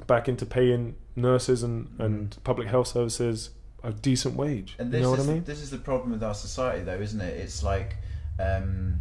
back 0.09 0.29
into 0.29 0.45
paying 0.45 0.97
nurses 1.17 1.62
and, 1.62 1.89
and 1.99 2.37
public 2.45 2.69
health 2.69 2.89
services 2.89 3.51
a 3.83 3.93
decent 3.93 4.35
wage. 4.37 4.77
And 4.79 4.89
you 4.89 4.93
this 4.93 5.03
know 5.03 5.11
what 5.11 5.19
is 5.21 5.29
I 5.29 5.33
mean? 5.35 5.45
this 5.45 5.61
is 5.61 5.71
the 5.71 5.79
problem 5.79 6.11
with 6.12 6.23
our 6.23 6.35
society, 6.35 6.83
though, 6.83 6.99
isn't 7.01 7.21
it? 7.21 7.37
It's 7.37 7.62
like 7.62 7.97
um, 8.39 8.99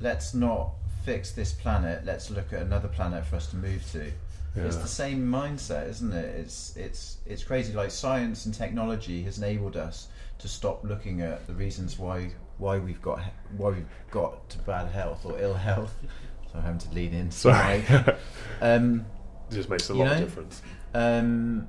let's 0.00 0.34
not 0.34 0.70
fix 1.04 1.32
this 1.32 1.52
planet. 1.52 2.04
Let's 2.04 2.30
look 2.30 2.52
at 2.52 2.62
another 2.62 2.88
planet 2.88 3.26
for 3.26 3.36
us 3.36 3.48
to 3.50 3.56
move 3.56 3.84
to. 3.92 4.10
It's 4.56 4.76
the 4.76 4.88
same 4.88 5.24
mindset, 5.30 5.88
isn't 5.88 6.12
it? 6.12 6.34
It's 6.34 6.76
it's 6.76 7.18
it's 7.26 7.44
crazy. 7.44 7.72
Like 7.72 7.92
science 7.92 8.44
and 8.46 8.52
technology 8.54 9.22
has 9.22 9.38
enabled 9.38 9.76
us 9.76 10.08
to 10.38 10.48
stop 10.48 10.82
looking 10.82 11.20
at 11.20 11.46
the 11.46 11.52
reasons 11.54 11.96
why 11.98 12.30
why 12.56 12.78
we've 12.78 13.00
got 13.00 13.20
why 13.56 13.70
we've 13.70 13.86
got 14.10 14.48
to 14.50 14.58
bad 14.58 14.88
health 14.88 15.24
or 15.24 15.38
ill 15.40 15.54
health. 15.54 15.94
So 16.50 16.56
I'm 16.56 16.64
having 16.64 16.78
to 16.78 16.90
lean 16.94 17.12
in. 17.12 17.30
Sorry. 17.30 17.84
Um, 18.62 19.04
It 19.50 19.54
just 19.54 19.68
makes 19.68 19.90
a 19.90 19.92
You 19.92 19.98
lot 20.04 20.12
of 20.12 20.18
difference. 20.18 20.62
Um, 20.94 21.68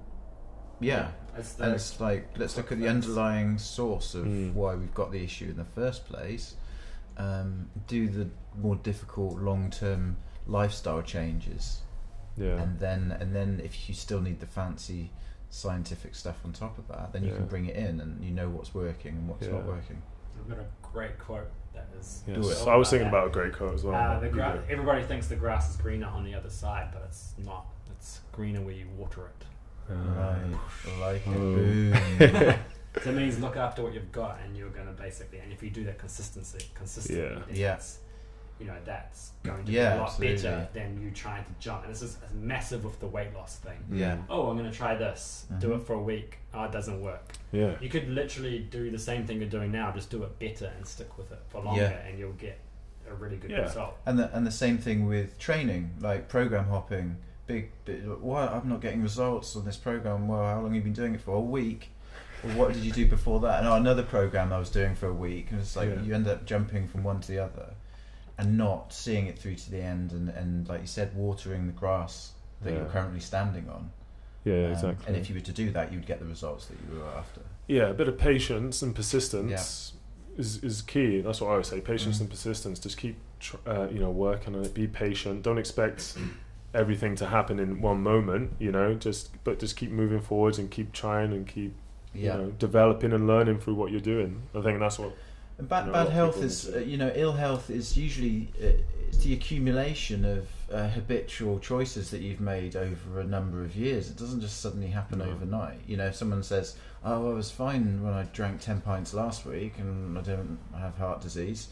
yeah. 0.80 1.12
It's 1.38 1.54
the- 1.54 1.66
And 1.66 1.74
it's 1.76 2.00
like 2.02 2.38
let's 2.38 2.58
look 2.58 2.72
at 2.72 2.80
the 2.80 2.88
underlying 2.88 3.58
source 3.58 4.14
of 4.16 4.26
Mm. 4.26 4.54
why 4.54 4.76
we've 4.76 4.94
got 4.94 5.12
the 5.12 5.24
issue 5.24 5.46
in 5.46 5.58
the 5.58 5.66
first 5.66 6.06
place. 6.06 6.56
Um, 7.18 7.70
do 7.88 8.08
the 8.10 8.30
more 8.58 8.76
difficult 8.78 9.40
long-term 9.40 10.18
lifestyle 10.48 11.02
changes, 11.02 11.82
Yeah. 12.38 12.62
and 12.62 12.80
then 12.80 13.12
and 13.20 13.36
then 13.36 13.62
if 13.64 13.88
you 13.90 13.96
still 13.96 14.22
need 14.22 14.40
the 14.40 14.48
fancy 14.48 15.12
scientific 15.50 16.16
stuff 16.16 16.38
on 16.46 16.54
top 16.54 16.78
of 16.78 16.88
that, 16.88 17.12
then 17.14 17.24
you 17.24 17.34
can 17.34 17.46
bring 17.46 17.66
it 17.66 17.76
in, 17.76 18.00
and 18.00 18.24
you 18.24 18.32
know 18.32 18.50
what's 18.50 18.74
working 18.74 19.16
and 19.16 19.28
what's 19.30 19.48
not 19.48 19.66
working. 19.66 20.02
I've 20.40 20.50
got 20.50 20.60
a 20.60 20.66
great 20.82 21.20
quote 21.20 21.50
that 21.74 21.88
is. 22.00 22.24
Yes. 22.28 22.36
Do 22.38 22.50
it. 22.50 22.56
So 22.56 22.70
I 22.72 22.76
was 22.76 22.90
thinking 22.90 23.06
that. 23.12 23.16
about 23.18 23.28
a 23.28 23.32
great 23.32 23.54
coat 23.54 23.74
as 23.74 23.84
well. 23.84 23.96
Uh, 23.96 24.20
the 24.20 24.30
gra- 24.30 24.64
everybody 24.70 25.04
thinks 25.04 25.28
the 25.28 25.36
grass 25.36 25.70
is 25.70 25.78
greener 25.78 26.08
on 26.08 26.24
the 26.24 26.34
other 26.36 26.50
side, 26.50 26.90
but 26.94 27.04
it's 27.04 27.34
not. 27.38 27.66
It's 28.40 28.46
greener 28.54 28.62
where 28.62 28.74
you 28.74 28.88
water 28.98 29.28
it. 29.28 29.94
Right, 29.94 30.40
like 31.02 31.24
it. 31.28 32.34
Oh. 32.38 32.60
So 33.04 33.12
it 33.12 33.14
means 33.14 33.40
look 33.40 33.56
after 33.56 33.84
what 33.84 33.94
you've 33.94 34.12
got, 34.12 34.40
and 34.44 34.58
you're 34.58 34.72
going 34.72 34.88
to 34.88 34.92
basically, 34.94 35.38
and 35.38 35.54
if 35.54 35.62
you 35.62 35.70
do 35.70 35.84
that 35.84 36.00
consistency, 36.00 36.66
consistently, 36.74 37.22
Yeah. 37.24 37.40
then 37.48 37.56
Yeah. 37.56 37.80
you 38.60 38.66
know, 38.66 38.76
that's 38.84 39.32
going 39.44 39.64
to 39.64 39.72
Yeah, 39.72 39.92
be 39.92 39.96
a 39.98 40.02
lot 40.02 40.08
absolutely. 40.10 40.36
better 40.38 40.68
than 40.74 41.00
you 41.02 41.12
trying 41.12 41.46
to 41.46 41.52
jump. 41.60 41.84
And 41.84 41.94
this 41.94 42.02
is 42.02 42.16
is 42.16 42.34
massive 42.34 42.84
with 42.84 43.00
the 43.00 43.06
weight 43.06 43.32
loss 43.36 43.58
thing. 43.58 43.78
yeah. 43.92 44.18
Oh, 44.28 44.50
I'm 44.50 44.58
going 44.58 44.70
to 44.70 44.76
try 44.76 44.96
this. 44.96 45.46
Do 45.60 45.68
Mhm. 45.70 45.76
it 45.82 45.86
for 45.86 45.94
a 45.94 46.02
week. 46.02 46.40
Oh, 46.52 46.64
it 46.64 46.72
doesn't 46.72 47.00
work. 47.00 47.32
Yeah. 47.52 47.76
You 47.80 47.90
could 47.90 48.10
literally 48.10 48.58
do 48.60 48.90
the 48.90 48.98
same 49.00 49.26
thing 49.28 49.40
you're 49.40 49.50
doing 49.50 49.72
now, 49.72 49.92
just 49.92 50.10
do 50.10 50.24
it 50.24 50.40
better 50.40 50.72
and 50.76 50.86
stick 50.86 51.16
with 51.18 51.32
it 51.32 51.40
for 51.50 51.62
longer, 51.62 51.82
Yeah. 51.84 52.08
and 52.08 52.18
you'll 52.18 52.34
get 52.34 52.60
a 53.08 53.14
really 53.14 53.38
good 53.38 53.52
Yeah. 53.52 53.60
result. 53.62 53.98
And 54.08 54.18
the 54.18 54.36
and 54.36 54.48
the 54.48 54.52
same 54.52 54.80
thing 54.80 55.06
with 55.06 55.38
training, 55.38 55.92
like 56.00 56.28
program 56.28 56.66
hopping. 56.66 57.18
Big, 57.50 57.72
big 57.84 58.06
why 58.08 58.46
I'm 58.46 58.70
not 58.70 58.80
getting 58.80 59.02
results 59.02 59.56
on 59.56 59.66
this 59.66 59.76
program. 59.76 60.28
Well, 60.28 60.40
how 60.44 60.58
long 60.62 60.66
have 60.66 60.76
you 60.76 60.82
been 60.82 60.94
doing 60.94 61.16
it 61.16 61.22
for? 61.22 61.36
A 61.36 61.40
week. 61.42 61.90
Well, 62.44 62.56
what 62.56 62.74
did 62.74 62.84
you 62.84 62.92
do 62.92 63.08
before 63.08 63.40
that? 63.40 63.58
And 63.60 63.68
oh, 63.68 63.74
another 63.74 64.04
program 64.04 64.54
I 64.54 64.60
was 64.60 64.70
doing 64.70 64.94
for 64.94 65.08
a 65.08 65.14
week. 65.14 65.48
And 65.50 65.60
it's 65.60 65.76
like 65.76 65.90
Yeah. 65.90 66.02
you 66.04 66.14
end 66.14 66.28
up 66.28 66.46
jumping 66.46 66.88
from 66.88 67.04
one 67.04 67.22
to 67.22 67.28
the 67.28 67.40
other, 67.40 67.74
and 68.38 68.56
not 68.56 68.94
seeing 68.94 69.26
it 69.26 69.40
through 69.40 69.56
to 69.56 69.72
the 69.72 69.82
end. 69.82 70.12
And, 70.12 70.30
and 70.30 70.70
like 70.70 70.82
you 70.82 70.88
said, 70.88 71.16
watering 71.16 71.66
the 71.66 71.74
grass 71.74 72.34
that 72.62 72.72
you're 72.74 72.86
currently 72.86 73.20
standing 73.20 73.68
on. 73.68 73.90
Yeah, 74.46 74.66
Um, 74.68 74.72
exactly. 74.74 75.06
And 75.08 75.16
if 75.18 75.28
you 75.30 75.34
were 75.36 75.42
to 75.42 75.52
do 75.52 75.72
that, 75.72 75.92
you'd 75.92 76.06
get 76.06 76.20
the 76.20 76.26
results 76.28 76.68
that 76.68 76.78
you 76.88 77.00
were 77.00 77.08
after. 77.08 77.42
yeah, 77.68 77.88
a 77.90 77.94
bit 77.96 78.08
of 78.08 78.18
patience 78.20 78.84
and 78.84 78.94
persistence 78.96 79.94
is, 80.38 80.64
is 80.64 80.82
key. 80.84 81.22
That's 81.22 81.42
what 81.42 81.50
I 81.52 81.56
would 81.56 81.66
say. 81.66 81.82
Patience 81.82 82.18
Mm. 82.18 82.22
and 82.22 82.30
persistence. 82.30 82.78
Just 82.80 82.98
keep, 82.98 83.18
tr- 83.40 83.58
uh, 83.66 83.88
you 83.92 83.98
know, 84.00 84.12
working 84.12 84.56
on 84.56 84.64
it. 84.66 84.74
Be 84.76 84.88
patient. 84.88 85.42
Don't 85.44 85.58
expect 85.58 86.16
everything 86.74 87.16
to 87.16 87.28
happen 87.28 87.60
in 87.60 87.82
one 87.82 88.02
moment. 88.02 88.54
You 88.60 88.72
know, 88.72 88.94
just 88.94 89.32
but 89.44 89.60
just 89.60 89.76
keep 89.76 89.92
moving 89.92 90.22
forwards 90.22 90.60
and 90.60 90.70
keep 90.70 90.92
trying 90.94 91.32
and 91.34 91.48
keep 91.48 91.74
Yeah. 92.14 92.38
you 92.38 92.42
know 92.44 92.50
developing 92.52 93.14
and 93.14 93.28
learning 93.28 93.60
through 93.60 93.76
what 93.76 93.92
you're 93.92 94.00
doing. 94.02 94.44
I 94.56 94.62
think 94.62 94.80
that's 94.80 95.00
what. 95.00 95.14
And 95.58 95.68
bad, 95.68 95.88
You 95.88 95.92
know, 95.92 96.04
bad 96.06 96.10
health 96.14 96.42
is, 96.42 96.70
uh, 96.74 96.80
you 96.80 96.96
know, 96.96 97.12
ill 97.16 97.34
health 97.34 97.70
is 97.70 97.98
usually 97.98 98.48
uh, 98.64 98.68
it's 99.10 99.18
the 99.18 99.34
accumulation 99.34 100.24
of 100.24 100.48
uh, 100.72 100.88
habitual 100.88 101.60
choices 101.60 102.12
that 102.12 102.22
you've 102.22 102.40
made 102.40 102.78
over 102.78 103.20
a 103.20 103.26
number 103.26 103.62
of 103.64 103.76
years. 103.76 104.10
It 104.10 104.16
doesn't 104.18 104.40
just 104.40 104.62
suddenly 104.62 104.88
happen 104.88 105.20
No. 105.20 105.26
overnight. 105.26 105.80
You 105.86 105.98
know, 105.98 106.06
if 106.08 106.16
someone 106.16 106.44
says, 106.44 106.78
"Oh, 107.04 107.30
I 107.32 107.34
was 107.34 107.52
fine 107.52 108.02
when 108.04 108.14
I 108.14 108.24
drank 108.32 108.62
ten 108.62 108.80
pints 108.80 109.14
last 109.14 109.46
week 109.46 109.74
and 109.80 110.18
I 110.18 110.22
don't 110.22 110.60
have 110.78 110.96
heart 110.98 111.20
disease," 111.22 111.68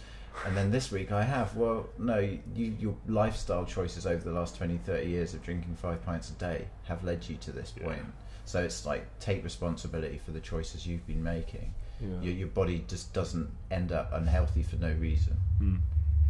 and 0.46 0.56
then 0.56 0.72
this 0.72 0.92
week 0.92 1.12
I 1.12 1.24
have. 1.24 1.56
Well, 1.56 1.88
no, 1.98 2.18
you, 2.20 2.76
your 2.80 2.96
lifestyle 3.08 3.66
choices 3.66 4.06
over 4.06 4.24
the 4.24 4.32
last 4.32 4.56
20, 4.58 4.78
30 4.86 5.08
years 5.08 5.34
of 5.34 5.44
drinking 5.44 5.76
five 5.76 6.04
pints 6.06 6.30
a 6.30 6.34
day 6.34 6.68
have 6.86 7.04
led 7.04 7.28
you 7.28 7.36
to 7.38 7.52
this 7.52 7.74
Yeah. 7.78 7.86
point. 7.88 8.06
So 8.46 8.64
it's 8.64 8.86
like 8.86 9.06
take 9.20 9.44
responsibility 9.44 10.20
for 10.24 10.32
the 10.32 10.40
choices 10.40 10.88
you've 10.88 11.06
been 11.06 11.22
making 11.24 11.74
Yeah. 12.00 12.22
your, 12.22 12.34
your 12.34 12.48
body 12.48 12.86
just 12.88 13.12
doesn't 13.14 13.50
end 13.72 13.92
up 13.92 14.12
unhealthy 14.14 14.64
for 14.64 14.76
no 14.78 14.94
reason. 14.94 15.38
Mm. 15.62 15.80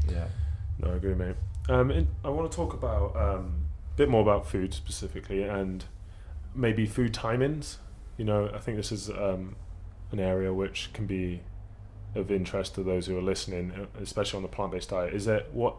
Yeah. 0.10 0.28
No, 0.80 0.92
I 0.92 0.96
agree, 0.96 1.14
mate. 1.16 1.36
Um, 1.70 2.08
I 2.24 2.30
want 2.30 2.50
to 2.52 2.56
talk 2.56 2.74
about 2.74 3.16
um, 3.16 3.66
a 3.94 3.98
bit 3.98 4.10
more 4.10 4.22
about 4.22 4.48
food 4.48 4.74
specifically, 4.74 5.44
and 5.44 5.84
maybe 6.56 6.86
food 6.86 7.14
timings. 7.14 7.78
You 8.18 8.26
know, 8.26 8.50
I 8.54 8.60
think 8.60 8.78
this 8.78 8.92
is 8.92 9.10
um, 9.10 9.56
an 10.12 10.20
area 10.20 10.54
which 10.54 10.92
can 10.94 11.06
be 11.06 11.42
of 12.16 12.32
interest 12.32 12.76
to 12.76 12.84
those 12.84 13.08
who 13.08 13.18
are 13.18 13.22
listening, 13.22 13.72
uh, 13.72 13.86
especially 14.02 14.38
on 14.38 14.44
the 14.44 14.50
plant-based 14.50 14.90
diet. 14.90 15.14
Is 15.14 15.26
there 15.26 15.44
what, 15.52 15.76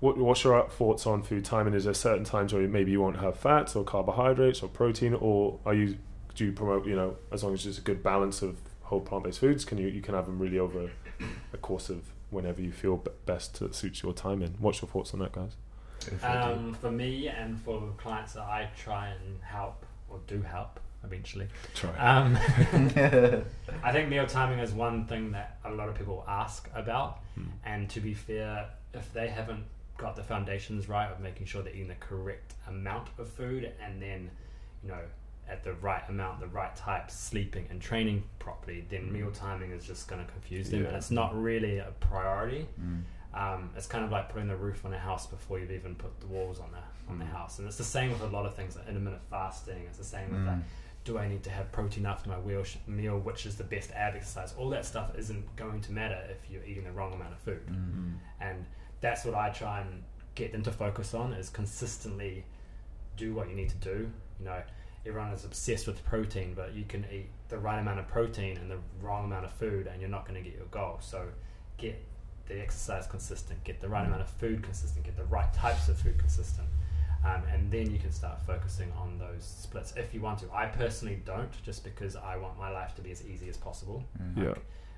what 0.00 0.16
what's 0.18 0.44
your 0.44 0.68
thoughts 0.68 1.06
on 1.06 1.22
food 1.22 1.44
timing? 1.44 1.74
Is 1.74 1.84
there 1.84 1.94
certain 1.94 2.24
times 2.24 2.52
where 2.52 2.66
maybe 2.66 2.90
you 2.90 3.00
won't 3.00 3.18
have 3.18 3.38
fats 3.38 3.76
or 3.76 3.84
carbohydrates 3.84 4.62
or 4.62 4.68
protein, 4.68 5.14
or 5.14 5.58
are 5.64 5.74
you 5.74 5.98
do 6.34 6.46
you 6.46 6.52
promote 6.52 6.86
you 6.86 6.96
know 6.96 7.16
as 7.32 7.42
long 7.42 7.54
as 7.54 7.64
there's 7.64 7.78
a 7.78 7.82
good 7.82 8.02
balance 8.02 8.42
of 8.42 8.56
whole 8.86 9.00
plant-based 9.00 9.40
foods, 9.40 9.64
can 9.64 9.78
you 9.78 9.88
you 9.88 10.00
can 10.00 10.14
have 10.14 10.26
them 10.26 10.38
really 10.38 10.58
over 10.58 10.90
a 11.52 11.56
course 11.56 11.90
of 11.90 12.02
whenever 12.30 12.60
you 12.60 12.72
feel 12.72 13.02
best 13.24 13.58
that 13.60 13.74
suits 13.74 14.02
your 14.02 14.12
timing. 14.12 14.54
What's 14.58 14.82
your 14.82 14.88
thoughts 14.88 15.12
on 15.12 15.20
that, 15.20 15.32
guys? 15.32 15.52
Um, 16.22 16.74
for 16.74 16.90
me 16.90 17.28
and 17.28 17.60
for 17.60 17.92
clients 17.96 18.34
that 18.34 18.42
I 18.42 18.68
try 18.76 19.08
and 19.08 19.40
help 19.42 19.84
or 20.08 20.20
do 20.26 20.40
help 20.42 20.78
eventually, 21.06 21.48
Try. 21.74 21.90
um, 21.96 22.36
I 23.82 23.92
think 23.92 24.08
meal 24.08 24.26
timing 24.26 24.58
is 24.58 24.72
one 24.72 25.06
thing 25.06 25.32
that 25.32 25.58
a 25.64 25.70
lot 25.70 25.88
of 25.88 25.94
people 25.94 26.24
ask 26.28 26.68
about. 26.74 27.20
Hmm. 27.34 27.44
And 27.64 27.90
to 27.90 28.00
be 28.00 28.14
fair, 28.14 28.68
if 28.94 29.12
they 29.12 29.28
haven't 29.28 29.64
got 29.98 30.16
the 30.16 30.22
foundations 30.22 30.88
right 30.88 31.10
of 31.10 31.20
making 31.20 31.46
sure 31.46 31.62
they're 31.62 31.72
eating 31.74 31.88
the 31.88 31.94
correct 31.94 32.54
amount 32.68 33.08
of 33.18 33.28
food 33.28 33.70
and 33.82 34.00
then, 34.02 34.30
you 34.82 34.88
know, 34.90 34.98
at 35.48 35.62
the 35.62 35.72
right 35.74 36.02
amount, 36.08 36.40
the 36.40 36.48
right 36.48 36.74
type, 36.74 37.10
sleeping 37.10 37.66
and 37.70 37.80
training 37.80 38.22
properly, 38.40 38.84
then 38.90 39.12
meal 39.12 39.30
timing 39.30 39.70
is 39.70 39.84
just 39.86 40.08
going 40.08 40.24
to 40.24 40.30
confuse 40.32 40.70
them. 40.70 40.80
Hmm. 40.80 40.84
Yeah. 40.84 40.88
And 40.88 40.96
it's 40.98 41.10
not 41.10 41.40
really 41.40 41.78
a 41.78 41.92
priority. 42.00 42.66
Mm. 42.80 43.02
Um, 43.34 43.70
it's 43.76 43.86
kind 43.86 44.02
of 44.04 44.10
like 44.10 44.30
putting 44.32 44.48
the 44.48 44.56
roof 44.56 44.84
on 44.86 44.92
a 44.94 44.98
house 44.98 45.26
before 45.26 45.58
you've 45.58 45.70
even 45.70 45.94
put 45.94 46.18
the 46.20 46.26
walls 46.26 46.58
on 46.58 46.70
the 46.72 46.78
on 47.12 47.18
the 47.20 47.24
Mm. 47.24 47.30
house, 47.32 47.58
and 47.60 47.68
it's 47.68 47.76
the 47.76 47.84
same 47.84 48.10
with 48.10 48.20
a 48.22 48.26
lot 48.26 48.46
of 48.46 48.56
things 48.56 48.74
like 48.76 48.88
intermittent 48.88 49.22
fasting. 49.30 49.84
It's 49.86 49.98
the 49.98 50.02
same 50.04 50.28
with 50.32 50.40
Mm. 50.40 50.46
like, 50.46 50.58
do 51.06 51.16
I 51.18 51.26
need 51.28 51.42
to 51.44 51.50
have 51.50 51.70
protein 51.72 52.04
after 52.04 52.28
my 52.28 52.38
wheel 52.38 52.64
sh- 52.64 52.76
meal, 52.86 53.18
which 53.18 53.46
is 53.46 53.56
the 53.56 53.64
best 53.64 53.90
ab 53.92 54.14
exercise? 54.16 54.52
All 54.58 54.68
that 54.70 54.84
stuff 54.84 55.16
isn't 55.16 55.54
going 55.56 55.80
to 55.82 55.92
matter 55.92 56.18
if 56.30 56.50
you're 56.50 56.64
eating 56.64 56.84
the 56.84 56.92
wrong 56.92 57.14
amount 57.14 57.32
of 57.32 57.38
food, 57.38 57.64
Mm. 57.68 58.16
and 58.40 58.66
that's 59.00 59.24
what 59.24 59.34
I 59.34 59.50
try 59.50 59.80
and 59.80 60.02
get 60.34 60.50
them 60.52 60.62
to 60.64 60.72
focus 60.72 61.14
on 61.14 61.32
is 61.32 61.48
consistently 61.48 62.44
do 63.16 63.32
what 63.34 63.48
you 63.48 63.54
need 63.54 63.68
to 63.70 63.76
do. 63.76 64.10
You 64.40 64.44
know, 64.46 64.62
everyone 65.06 65.30
is 65.32 65.44
obsessed 65.44 65.86
with 65.86 66.04
protein, 66.04 66.52
but 66.54 66.74
you 66.74 66.84
can 66.84 67.06
eat 67.10 67.28
the 67.48 67.58
right 67.58 67.78
amount 67.78 68.00
of 68.00 68.08
protein 68.08 68.56
and 68.58 68.68
the 68.70 68.78
wrong 69.00 69.24
amount 69.24 69.44
of 69.46 69.52
food, 69.52 69.86
and 69.86 70.00
you're 70.00 70.10
not 70.10 70.26
going 70.28 70.42
to 70.42 70.46
get 70.50 70.58
your 70.58 70.66
goal. 70.66 70.98
So 71.00 71.28
get 71.78 72.02
the 72.46 72.60
exercise 72.60 73.06
consistent, 73.06 73.62
get 73.64 73.80
the 73.80 73.88
right 73.88 74.02
Mm. 74.04 74.08
amount 74.08 74.22
of 74.22 74.28
food 74.30 74.62
consistent, 74.62 75.04
get 75.04 75.16
the 75.16 75.24
right 75.24 75.52
types 75.54 75.88
of 75.88 75.98
food 75.98 76.18
consistent, 76.18 76.68
um, 77.24 77.42
and 77.52 77.70
then 77.70 77.90
you 77.90 77.98
can 77.98 78.12
start 78.12 78.40
focusing 78.46 78.90
on 78.92 79.18
those 79.18 79.44
splits 79.44 79.92
if 79.96 80.12
you 80.14 80.20
want 80.20 80.38
to. 80.40 80.46
I 80.52 80.66
personally 80.66 81.20
don't, 81.24 81.50
just 81.64 81.84
because 81.84 82.16
I 82.16 82.36
want 82.36 82.58
my 82.58 82.70
life 82.70 82.94
to 82.96 83.02
be 83.02 83.10
as 83.10 83.24
easy 83.26 83.48
as 83.48 83.56
possible. 83.56 84.04
Mm. 84.22 84.44
Yeah. 84.44 84.54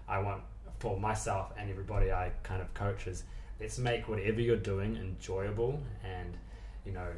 I 0.08 0.18
want 0.20 0.42
for 0.78 0.98
myself 0.98 1.52
and 1.58 1.70
everybody 1.70 2.12
I 2.12 2.30
kind 2.44 2.62
of 2.62 2.72
coach 2.74 3.06
is 3.06 3.24
let's 3.60 3.78
make 3.78 4.08
whatever 4.08 4.40
you're 4.40 4.56
doing 4.56 4.96
enjoyable 4.96 5.80
and 6.04 6.36
you 6.86 6.92
know 6.92 7.08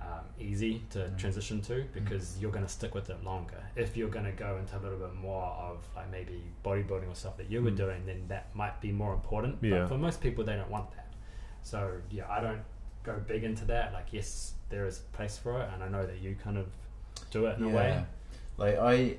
um, 0.00 0.24
easy 0.38 0.82
to 0.90 0.98
Mm. 1.00 1.18
transition 1.18 1.60
to 1.62 1.84
because 1.92 2.38
you're 2.40 2.50
going 2.50 2.64
to 2.64 2.70
stick 2.70 2.94
with 2.94 3.10
it 3.10 3.22
longer. 3.22 3.62
If 3.76 3.96
you're 3.98 4.08
going 4.08 4.24
to 4.24 4.32
go 4.32 4.56
into 4.56 4.78
a 4.78 4.80
little 4.80 4.98
bit 4.98 5.14
more 5.14 5.44
of 5.44 5.86
like 5.94 6.10
maybe 6.10 6.42
bodybuilding 6.64 7.10
or 7.10 7.14
stuff 7.14 7.36
that 7.36 7.50
you 7.50 7.62
were 7.62 7.70
Mm. 7.70 7.76
doing, 7.76 8.06
then 8.06 8.24
that 8.28 8.54
might 8.54 8.80
be 8.80 8.92
more 8.92 9.12
important. 9.12 9.58
Yeah. 9.60 9.80
But 9.80 9.88
for 9.88 9.98
most 9.98 10.22
people, 10.22 10.42
they 10.42 10.56
don't 10.56 10.70
want 10.70 10.90
that. 10.92 11.12
So 11.62 11.92
yeah, 12.10 12.24
I 12.30 12.40
don't 12.40 12.62
go 13.04 13.14
big 13.26 13.44
into 13.44 13.64
that. 13.66 13.92
Like 13.92 14.06
yes, 14.12 14.54
there 14.68 14.86
is 14.86 15.00
a 15.00 15.16
place 15.16 15.38
for 15.38 15.60
it, 15.60 15.68
and 15.72 15.82
I 15.82 15.88
know 15.88 16.06
that 16.06 16.20
you 16.20 16.36
kind 16.42 16.58
of 16.58 16.66
do 17.30 17.46
it 17.46 17.58
in 17.58 17.64
a 17.64 17.68
way. 17.68 18.04
Like 18.56 18.78
I, 18.78 19.16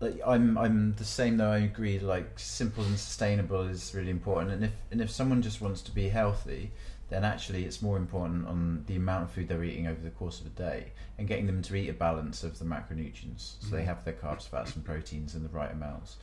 like 0.00 0.20
I'm, 0.26 0.58
I'm 0.58 0.94
the 0.94 1.04
same 1.04 1.36
though. 1.38 1.50
I 1.50 1.58
agree. 1.58 1.98
Like 1.98 2.38
simple 2.38 2.84
and 2.84 2.98
sustainable 2.98 3.62
is 3.62 3.94
really 3.94 4.10
important. 4.10 4.50
And 4.52 4.64
if 4.64 4.72
and 4.90 5.00
if 5.00 5.10
someone 5.10 5.42
just 5.42 5.60
wants 5.60 5.80
to 5.82 5.90
be 5.90 6.08
healthy, 6.08 6.70
then 7.08 7.24
actually 7.24 7.64
it's 7.64 7.80
more 7.80 7.96
important 7.96 8.46
on 8.46 8.84
the 8.88 8.96
amount 8.96 9.24
of 9.24 9.30
food 9.30 9.48
they're 9.48 9.62
eating 9.64 9.86
over 9.86 10.00
the 10.00 10.10
course 10.10 10.40
of 10.40 10.46
a 10.46 10.50
day 10.50 10.92
and 11.18 11.26
getting 11.28 11.46
them 11.46 11.62
to 11.62 11.74
eat 11.76 11.88
a 11.88 11.92
balance 11.94 12.42
of 12.42 12.58
the 12.58 12.64
macronutrients, 12.64 13.54
so 13.60 13.68
they 13.76 13.82
Mhm. 13.82 13.86
have 13.86 14.04
their 14.04 14.12
carbs, 14.14 14.42
fats, 14.48 14.74
and 14.74 14.84
proteins 14.84 15.34
in 15.34 15.42
the 15.42 15.48
right 15.48 15.70
amounts. 15.72 16.16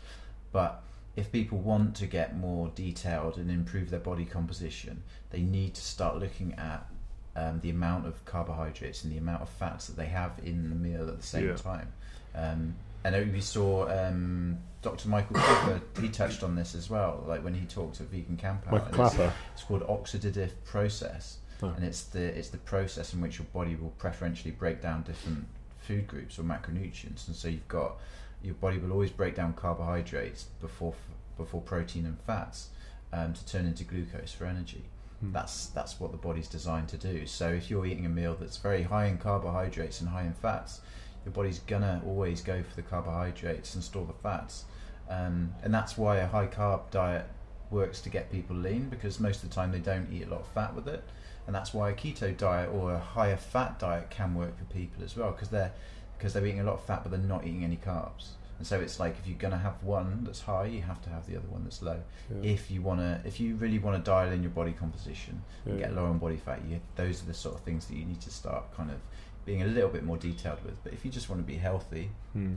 But 0.51 0.83
if 1.15 1.31
people 1.31 1.57
want 1.59 1.95
to 1.95 2.05
get 2.07 2.35
more 2.35 2.69
detailed 2.75 3.37
and 3.37 3.51
improve 3.51 3.89
their 3.89 3.99
body 3.99 4.25
composition, 4.25 5.03
they 5.29 5.41
need 5.41 5.73
to 5.75 5.81
start 5.81 6.17
looking 6.17 6.53
at 6.55 6.87
um, 7.35 7.59
the 7.61 7.69
amount 7.69 8.05
of 8.07 8.23
carbohydrates 8.25 9.03
and 9.03 9.11
the 9.13 9.17
amount 9.17 9.41
of 9.41 9.49
fats 9.49 9.87
that 9.87 9.95
they 9.95 10.05
have 10.05 10.31
in 10.43 10.69
the 10.69 10.75
meal 10.75 11.07
at 11.07 11.17
the 11.19 11.25
same 11.25 11.47
Yeah. 11.47 11.55
time. 11.55 11.91
Um, 12.35 12.75
I 13.05 13.09
know 13.11 13.27
we 13.31 13.41
saw 13.41 13.87
um, 13.89 14.57
Dr. 14.81 15.09
Michael 15.09 15.35
Klaper. 15.35 15.81
he 16.01 16.09
touched 16.09 16.41
on 16.43 16.55
this 16.55 16.73
as 16.73 16.89
well, 16.89 17.23
like 17.27 17.43
when 17.43 17.53
he 17.53 17.65
talked 17.65 17.99
at 18.01 18.07
Vegan 18.07 18.37
Camp 18.37 18.65
Out. 18.67 18.71
Michael 18.73 18.87
and 18.87 18.95
it's- 18.95 19.15
Klaper. 19.15 19.33
It's 19.53 19.63
called 19.63 19.81
oxidative 19.83 20.51
process, 20.63 21.37
Oh. 21.61 21.67
and 21.75 21.83
it's 21.85 22.03
the 22.03 22.21
it's 22.37 22.49
the 22.49 22.57
process 22.57 23.13
in 23.13 23.21
which 23.21 23.37
your 23.39 23.47
body 23.53 23.75
will 23.75 23.91
preferentially 23.91 24.51
break 24.51 24.81
down 24.81 25.03
different 25.03 25.45
food 25.79 26.07
groups 26.07 26.37
or 26.39 26.43
macronutrients, 26.43 27.27
and 27.27 27.35
so 27.35 27.47
you've 27.49 27.67
got 27.67 27.97
your 28.43 28.55
body 28.55 28.77
will 28.77 28.91
always 28.91 29.09
break 29.09 29.35
down 29.35 29.53
carbohydrates 29.53 30.43
before 30.59 30.93
before 31.37 31.61
protein 31.61 32.05
and 32.05 32.19
fats 32.21 32.69
um, 33.11 33.33
to 33.33 33.45
turn 33.45 33.65
into 33.65 33.83
glucose 33.83 34.31
for 34.31 34.45
energy. 34.45 34.83
Hmm. 35.21 35.31
That's 35.31 35.67
that's 35.67 35.99
what 35.99 36.11
the 36.11 36.17
body's 36.17 36.47
designed 36.47 36.89
to 36.89 36.97
do. 36.97 37.25
So 37.25 37.49
if 37.49 37.69
you're 37.69 37.85
eating 37.85 38.05
a 38.05 38.09
meal 38.09 38.35
that's 38.39 38.57
very 38.57 38.83
high 38.83 39.05
in 39.05 39.17
carbohydrates 39.17 40.01
and 40.01 40.09
high 40.09 40.23
in 40.23 40.33
fats, 40.33 40.81
your 41.25 41.31
body's 41.31 41.59
gonna 41.59 42.01
always 42.05 42.41
go 42.41 42.61
for 42.61 42.75
the 42.75 42.81
carbohydrates 42.81 43.73
and 43.75 43.83
store 43.83 44.05
the 44.05 44.13
fats, 44.13 44.65
um, 45.09 45.53
and 45.63 45.73
that's 45.73 45.97
why 45.97 46.17
a 46.17 46.27
high 46.27 46.47
carb 46.47 46.91
diet 46.91 47.25
works 47.71 48.01
to 48.01 48.09
get 48.09 48.31
people 48.31 48.55
lean 48.55 48.87
because 48.89 49.19
most 49.19 49.41
of 49.41 49.49
the 49.49 49.55
time 49.55 49.71
they 49.71 49.79
don't 49.79 50.11
eat 50.11 50.27
a 50.27 50.29
lot 50.29 50.41
of 50.41 50.47
fat 50.47 50.75
with 50.75 50.87
it, 50.87 51.03
and 51.47 51.55
that's 51.55 51.73
why 51.73 51.89
a 51.89 51.93
keto 51.93 52.35
diet 52.35 52.69
or 52.73 52.93
a 52.93 52.99
higher 52.99 53.37
fat 53.37 53.79
diet 53.79 54.09
can 54.09 54.35
work 54.35 54.57
for 54.57 54.65
people 54.65 55.03
as 55.03 55.15
well 55.15 55.31
because 55.31 55.49
they're 55.49 55.71
because 56.17 56.33
they're 56.33 56.45
eating 56.45 56.59
a 56.61 56.63
lot 56.63 56.73
of 56.75 56.83
fat 56.85 57.01
but 57.03 57.11
they're 57.11 57.19
not 57.19 57.45
eating 57.45 57.63
any 57.63 57.77
carbs. 57.77 58.29
And 58.59 58.67
so 58.67 58.79
it's 58.79 58.99
like 58.99 59.17
if 59.19 59.27
you're 59.27 59.37
gonna 59.37 59.57
have 59.57 59.81
one 59.83 60.23
that's 60.23 60.41
high, 60.41 60.65
you 60.65 60.81
have 60.83 61.01
to 61.03 61.09
have 61.09 61.25
the 61.27 61.35
other 61.35 61.47
one 61.49 61.63
that's 61.63 61.81
low. 61.81 61.99
Yeah. 62.41 62.51
If 62.51 62.71
you 62.71 62.81
wanna, 62.81 63.21
if 63.25 63.39
you 63.39 63.55
really 63.55 63.79
want 63.79 63.97
to 63.97 64.09
dial 64.09 64.31
in 64.31 64.41
your 64.43 64.51
body 64.51 64.71
composition, 64.71 65.41
and 65.65 65.79
Yeah. 65.79 65.87
get 65.87 65.95
low 65.95 66.05
on 66.05 66.17
body 66.19 66.37
fat, 66.37 66.61
you, 66.69 66.79
those 66.95 67.23
are 67.23 67.25
the 67.25 67.33
sort 67.33 67.55
of 67.55 67.61
things 67.61 67.87
that 67.87 67.95
you 67.95 68.05
need 68.05 68.21
to 68.21 68.29
start 68.29 68.73
kind 68.75 68.91
of 68.91 68.97
being 69.45 69.63
a 69.63 69.65
little 69.65 69.89
bit 69.89 70.03
more 70.05 70.17
detailed 70.17 70.63
with. 70.63 70.81
But 70.83 70.93
if 70.93 71.03
you 71.03 71.11
just 71.11 71.29
want 71.29 71.41
to 71.41 71.45
be 71.47 71.57
healthy, 71.57 72.11
Hmm. 72.33 72.55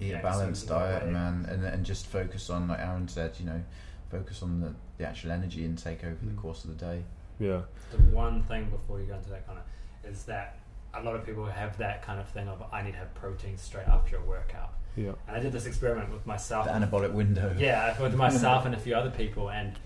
eat 0.00 0.08
Yeah, 0.12 0.18
a 0.18 0.22
balanced 0.22 0.66
so- 0.66 0.78
diet, 0.78 1.06
man, 1.08 1.46
and 1.48 1.64
and 1.64 1.84
just 1.86 2.06
focus 2.06 2.50
on, 2.50 2.66
like 2.66 2.80
Aaron 2.80 3.06
said, 3.06 3.38
you 3.38 3.46
know, 3.46 3.62
focus 4.10 4.42
on 4.42 4.60
the, 4.60 4.74
the 4.98 5.06
actual 5.06 5.30
energy 5.30 5.64
intake 5.64 6.02
over 6.04 6.14
Mm. 6.16 6.34
the 6.34 6.40
course 6.40 6.64
of 6.64 6.70
the 6.76 6.84
day. 6.84 7.04
Yeah. 7.38 7.62
the 7.92 7.98
one 8.16 8.42
thing 8.44 8.70
before 8.70 8.98
you 9.00 9.06
go 9.06 9.14
into 9.14 9.28
that 9.30 9.46
kind 9.46 9.58
of 9.58 10.10
is 10.10 10.24
that 10.24 10.56
a 10.96 11.02
lot 11.02 11.14
of 11.16 11.24
people 11.26 11.44
have 11.46 11.76
that 11.78 12.02
kind 12.02 12.20
of 12.20 12.28
thing 12.28 12.48
of 12.48 12.62
I 12.72 12.82
need 12.82 12.92
to 12.92 12.98
have 12.98 13.14
protein 13.14 13.56
straight 13.58 13.88
after 13.88 14.16
a 14.16 14.22
workout. 14.24 14.74
Yeah. 14.96 15.12
And 15.26 15.36
I 15.36 15.40
did 15.40 15.52
this 15.52 15.66
experiment 15.66 16.12
with 16.12 16.24
myself. 16.24 16.66
The 16.66 16.72
anabolic 16.72 17.12
window. 17.12 17.54
Yeah, 17.58 18.00
with 18.00 18.14
myself 18.14 18.64
and 18.64 18.74
a 18.74 18.78
few 18.78 18.94
other 18.94 19.10
people, 19.10 19.50
and 19.50 19.76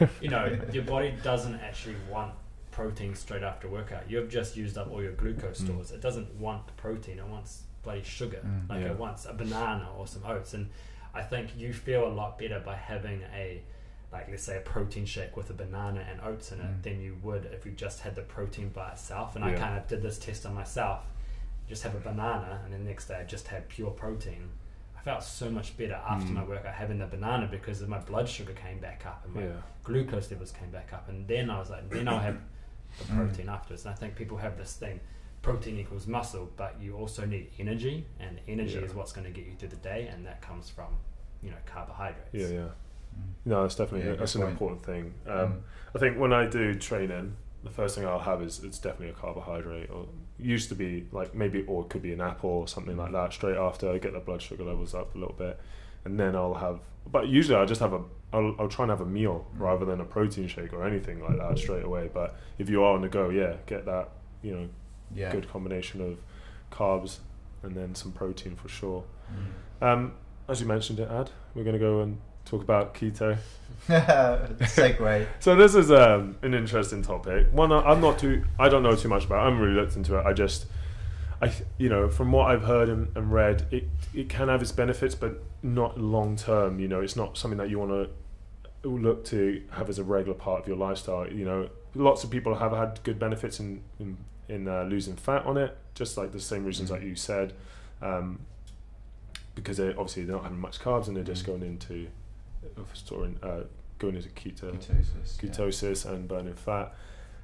you 0.20 0.28
know, 0.28 0.58
your 0.72 0.82
body 0.82 1.14
doesn't 1.22 1.54
actually 1.56 1.94
want 2.10 2.32
protein 2.72 3.14
straight 3.14 3.42
after 3.44 3.68
workout. 3.68 4.10
You've 4.10 4.28
just 4.28 4.56
used 4.56 4.76
up 4.76 4.90
all 4.90 5.02
your 5.02 5.12
glucose 5.12 5.60
Mm. 5.60 5.64
stores. 5.66 5.90
It 5.92 6.00
doesn't 6.00 6.34
want 6.34 6.76
protein. 6.76 7.18
It 7.18 7.26
wants 7.26 7.62
bloody 7.84 8.02
sugar. 8.02 8.40
Mm, 8.44 8.68
like 8.68 8.80
yeah. 8.82 8.90
it 8.90 8.98
wants 8.98 9.24
a 9.24 9.32
banana 9.32 9.88
or 9.96 10.06
some 10.08 10.22
oats. 10.26 10.52
And 10.52 10.68
I 11.14 11.22
think 11.22 11.50
you 11.56 11.72
feel 11.72 12.06
a 12.06 12.10
lot 12.12 12.36
better 12.38 12.58
by 12.60 12.74
having 12.74 13.22
a 13.34 13.62
like 14.12 14.28
let's 14.30 14.44
say 14.44 14.56
a 14.56 14.60
protein 14.60 15.04
shake 15.04 15.36
with 15.36 15.50
a 15.50 15.52
banana 15.52 16.04
and 16.10 16.20
oats 16.20 16.52
in 16.52 16.60
it 16.60 16.64
Mm. 16.64 16.82
than 16.82 17.00
you 17.00 17.16
would 17.22 17.46
if 17.46 17.66
you 17.66 17.72
just 17.72 18.00
had 18.00 18.14
the 18.14 18.22
protein 18.22 18.68
by 18.70 18.90
itself. 18.92 19.34
And 19.36 19.44
I 19.44 19.52
kind 19.54 19.76
of 19.78 19.86
did 19.88 20.02
this 20.02 20.18
test 20.18 20.46
on 20.46 20.54
myself. 20.54 21.04
Just 21.68 21.82
have 21.82 21.94
a 21.94 21.98
banana, 22.00 22.60
and 22.64 22.72
the 22.72 22.78
next 22.78 23.08
day 23.08 23.16
I 23.16 23.24
just 23.24 23.48
had 23.48 23.68
pure 23.68 23.90
protein. 23.90 24.48
I 24.96 25.00
felt 25.00 25.22
so 25.24 25.50
much 25.50 25.76
better 25.76 25.94
after 25.94 26.28
Mm. 26.30 26.34
my 26.34 26.44
workout 26.44 26.74
having 26.74 26.98
the 26.98 27.06
banana 27.06 27.46
because 27.48 27.80
my 27.82 27.98
blood 27.98 28.28
sugar 28.28 28.52
came 28.52 28.78
back 28.78 29.04
up 29.06 29.24
and 29.24 29.34
my 29.34 29.42
Yeah. 29.44 29.52
glucose 29.82 30.30
levels 30.30 30.52
came 30.52 30.70
back 30.70 30.92
up, 30.92 31.08
and 31.08 31.26
then 31.28 31.50
I 31.50 31.58
was 31.58 31.70
like, 31.70 31.88
then 31.90 32.06
I'll 32.08 32.18
have 32.20 32.40
the 32.98 33.04
Mm. 33.04 33.16
protein 33.16 33.48
afterwards. 33.48 33.84
And 33.84 33.92
I 33.94 33.96
think 33.96 34.14
people 34.14 34.36
have 34.38 34.56
this 34.56 34.76
thing: 34.76 35.00
protein 35.42 35.78
equals 35.78 36.06
muscle, 36.06 36.50
but 36.56 36.80
you 36.80 36.96
also 36.96 37.26
need 37.26 37.50
energy, 37.58 38.06
and 38.20 38.40
energy 38.48 38.74
Yeah. 38.74 38.80
is 38.86 38.94
what's 38.94 39.12
going 39.12 39.26
to 39.26 39.32
get 39.32 39.46
you 39.46 39.54
through 39.56 39.68
the 39.70 39.76
day, 39.76 40.06
and 40.08 40.24
that 40.26 40.40
comes 40.42 40.70
from 40.70 40.96
you 41.42 41.50
know 41.50 41.56
carbohydrates. 41.66 42.32
Yeah. 42.32 42.48
Yeah. 42.48 42.68
Mm. 43.18 43.22
No, 43.50 43.62
that's 43.62 43.74
definitely 43.76 44.08
Yeah, 44.10 44.16
that's 44.16 44.34
an 44.34 44.42
point. 44.42 44.52
important 44.52 44.84
thing. 44.84 45.14
Um, 45.26 45.34
Mm. 45.34 45.60
I 45.94 45.98
think 45.98 46.18
when 46.18 46.32
I 46.32 46.46
do 46.46 46.74
training, 46.74 47.36
the 47.64 47.70
first 47.70 47.96
thing 47.96 48.06
I'll 48.06 48.18
have 48.20 48.42
is 48.42 48.62
it's 48.62 48.78
definitely 48.78 49.10
a 49.10 49.12
carbohydrate, 49.14 49.90
or 49.90 50.06
used 50.38 50.68
to 50.68 50.74
be 50.74 51.06
like 51.12 51.34
maybe, 51.34 51.64
or 51.66 51.82
it 51.82 51.88
could 51.88 52.02
be 52.02 52.12
an 52.12 52.20
apple 52.20 52.50
or 52.50 52.68
something 52.68 52.96
like 52.96 53.12
that. 53.12 53.32
Straight 53.32 53.56
after 53.56 53.90
I 53.90 53.98
get 53.98 54.12
the 54.12 54.20
blood 54.20 54.42
sugar 54.42 54.64
levels 54.64 54.94
up 54.94 55.14
a 55.14 55.18
little 55.18 55.34
bit, 55.36 55.58
and 56.04 56.18
then 56.20 56.36
I'll 56.36 56.54
have. 56.54 56.80
But 57.10 57.28
usually 57.28 57.56
I'll 57.56 57.66
just 57.66 57.80
have 57.80 57.92
a. 57.92 58.02
I'll, 58.32 58.54
I'll 58.58 58.68
try 58.68 58.82
and 58.84 58.90
have 58.90 59.00
a 59.00 59.06
meal 59.06 59.46
Mm. 59.56 59.60
rather 59.60 59.84
than 59.84 60.00
a 60.00 60.04
protein 60.04 60.48
shake 60.48 60.72
or 60.72 60.84
anything 60.86 61.22
like 61.24 61.38
that 61.38 61.58
straight 61.58 61.84
away. 61.84 62.10
But 62.12 62.36
if 62.58 62.68
you 62.68 62.82
are 62.84 62.94
on 62.94 63.00
the 63.02 63.08
go, 63.08 63.30
yeah, 63.30 63.54
get 63.66 63.86
that 63.86 64.10
you 64.42 64.54
know 64.54 64.68
Yeah. 65.14 65.30
good 65.32 65.48
combination 65.48 66.00
of 66.02 66.18
carbs 66.70 67.18
and 67.62 67.74
then 67.76 67.94
some 67.94 68.12
protein 68.12 68.56
for 68.56 68.68
sure. 68.68 69.04
Mm. 69.80 69.86
Um, 69.86 70.12
as 70.48 70.60
you 70.60 70.66
mentioned 70.66 71.00
it, 71.00 71.08
Ad, 71.10 71.30
we're 71.54 71.64
going 71.64 71.74
to 71.74 71.78
go 71.80 72.00
and 72.00 72.18
talk 72.46 72.62
about 72.62 72.94
keto. 72.94 73.36
Segue. 73.88 75.26
So 75.40 75.54
this 75.54 75.74
is 75.74 75.90
um, 75.90 76.36
an 76.42 76.54
interesting 76.54 77.02
topic. 77.02 77.48
One 77.52 77.70
I- 77.72 77.82
I'm 77.90 78.00
not 78.00 78.18
too, 78.18 78.44
I 78.58 78.68
don't 78.68 78.82
know 78.82 78.96
too 78.96 79.08
much 79.08 79.24
about. 79.26 79.40
I 79.40 79.44
haven't 79.44 79.60
really 79.60 79.74
looked 79.80 79.96
into 79.96 80.16
it. 80.18 80.24
I 80.26 80.32
just, 80.32 80.66
I, 81.40 81.52
you 81.78 81.88
know, 81.88 82.08
from 82.08 82.32
what 82.32 82.50
I've 82.50 82.62
heard 82.64 82.88
and, 82.88 83.14
and 83.16 83.30
read, 83.32 83.66
it 83.70 83.84
it 84.14 84.28
can 84.28 84.48
have 84.48 84.62
its 84.62 84.72
benefits, 84.72 85.14
but 85.14 85.42
not 85.62 86.00
long 86.00 86.36
term. 86.36 86.80
You 86.80 86.88
know, 86.88 87.00
it's 87.00 87.16
not 87.16 87.36
something 87.36 87.58
that 87.58 87.68
you 87.70 87.78
want 87.78 87.90
to 87.92 88.88
look 88.88 89.24
to 89.26 89.62
have 89.72 89.88
as 89.88 89.98
a 89.98 90.04
regular 90.04 90.36
part 90.38 90.62
of 90.62 90.68
your 90.68 90.76
lifestyle. 90.76 91.28
You 91.30 91.44
know, 91.44 91.68
lots 91.94 92.24
of 92.24 92.30
people 92.30 92.54
have 92.56 92.72
had 92.72 93.00
good 93.04 93.18
benefits 93.18 93.60
in 93.60 93.82
in, 94.00 94.16
in 94.48 94.66
uh, 94.68 94.84
losing 94.84 95.16
fat 95.16 95.44
on 95.44 95.56
it, 95.58 95.76
just 95.94 96.16
like 96.16 96.32
the 96.32 96.40
same 96.40 96.64
reasons 96.64 96.90
Mm. 96.90 96.94
that 96.94 97.02
you 97.06 97.14
said. 97.14 97.52
Um, 98.02 98.40
because 99.54 99.76
they 99.78 99.88
obviously 99.90 100.24
they're 100.24 100.34
not 100.36 100.42
having 100.44 100.58
much 100.60 100.78
carbs 100.80 101.06
and 101.08 101.16
they're 101.16 101.24
just 101.24 101.42
Mm. 101.44 101.46
going 101.46 101.62
into 101.62 102.08
uh, 102.76 102.82
storing 102.92 103.38
uh, 103.42 103.60
going 103.98 104.16
into 104.16 104.28
keto 104.30 104.72
Ketosis. 105.40 106.04
yeah. 106.04 106.12
and 106.12 106.28
burning 106.28 106.54
fat. 106.54 106.94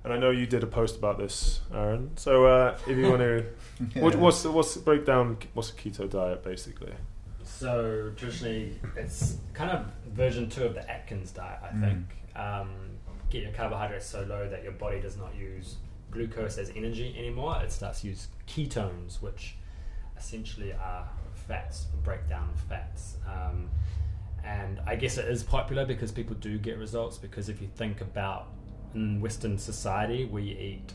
And 0.05 0.13
I 0.13 0.19
know 0.19 0.31
you 0.31 0.47
did 0.47 0.63
a 0.65 0.67
post 0.67 0.97
about 0.97 1.17
this, 1.19 1.61
Aaron. 1.73 2.11
So 2.17 2.47
uh, 2.47 2.77
if 2.89 2.97
you 2.99 3.09
want 3.09 3.21
to, 3.21 3.45
what, 4.01 4.17
what's 4.17 4.43
the, 4.43 4.51
what's 4.51 4.75
the 4.75 4.81
breakdown? 4.81 5.37
What's 5.55 5.71
a 5.71 5.75
keto 5.75 6.11
diet 6.11 6.43
basically? 6.43 6.93
So 7.45 8.13
traditionally, 8.17 8.79
it's 8.97 9.37
kind 9.53 9.71
of 9.71 9.87
version 10.13 10.49
two 10.49 10.65
of 10.65 10.75
the 10.75 10.89
Atkins 10.91 11.31
diet. 11.31 11.59
I 11.63 11.69
Mm. 11.75 11.81
think 11.81 12.37
um, 12.37 12.71
get 13.31 13.43
your 13.43 13.53
carbohydrates 13.53 14.07
so 14.07 14.23
low 14.29 14.49
that 14.49 14.63
your 14.65 14.73
body 14.73 15.01
does 15.01 15.17
not 15.17 15.35
use 15.37 15.77
glucose 16.11 16.59
as 16.59 16.71
energy 16.75 17.15
anymore. 17.17 17.61
It 17.63 17.71
starts 17.73 18.01
to 18.01 18.09
use 18.09 18.27
ketones, 18.49 19.23
which 19.23 19.55
essentially 20.19 20.73
are 20.73 21.09
fats, 21.35 21.87
breakdown 22.03 22.49
of 22.53 22.61
fats. 22.63 23.17
Um, 23.27 23.71
and 24.45 24.81
I 24.87 24.97
guess 24.97 25.19
it 25.19 25.27
is 25.29 25.43
popular 25.43 25.85
because 25.87 26.11
people 26.13 26.35
do 26.37 26.59
get 26.59 26.79
results. 26.79 27.19
Because 27.19 27.49
if 27.49 27.61
you 27.61 27.69
think 27.77 28.01
about 28.01 28.49
in 28.95 29.21
Western 29.21 29.57
society, 29.59 30.25
we 30.25 30.43
eat 30.43 30.93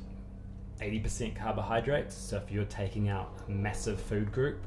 80% 0.81 1.35
carbohydrates. 1.35 2.15
So 2.15 2.37
if 2.37 2.51
you're 2.51 2.65
taking 2.65 3.09
out 3.09 3.31
a 3.47 3.51
massive 3.51 3.99
food 3.99 4.31
group, 4.31 4.59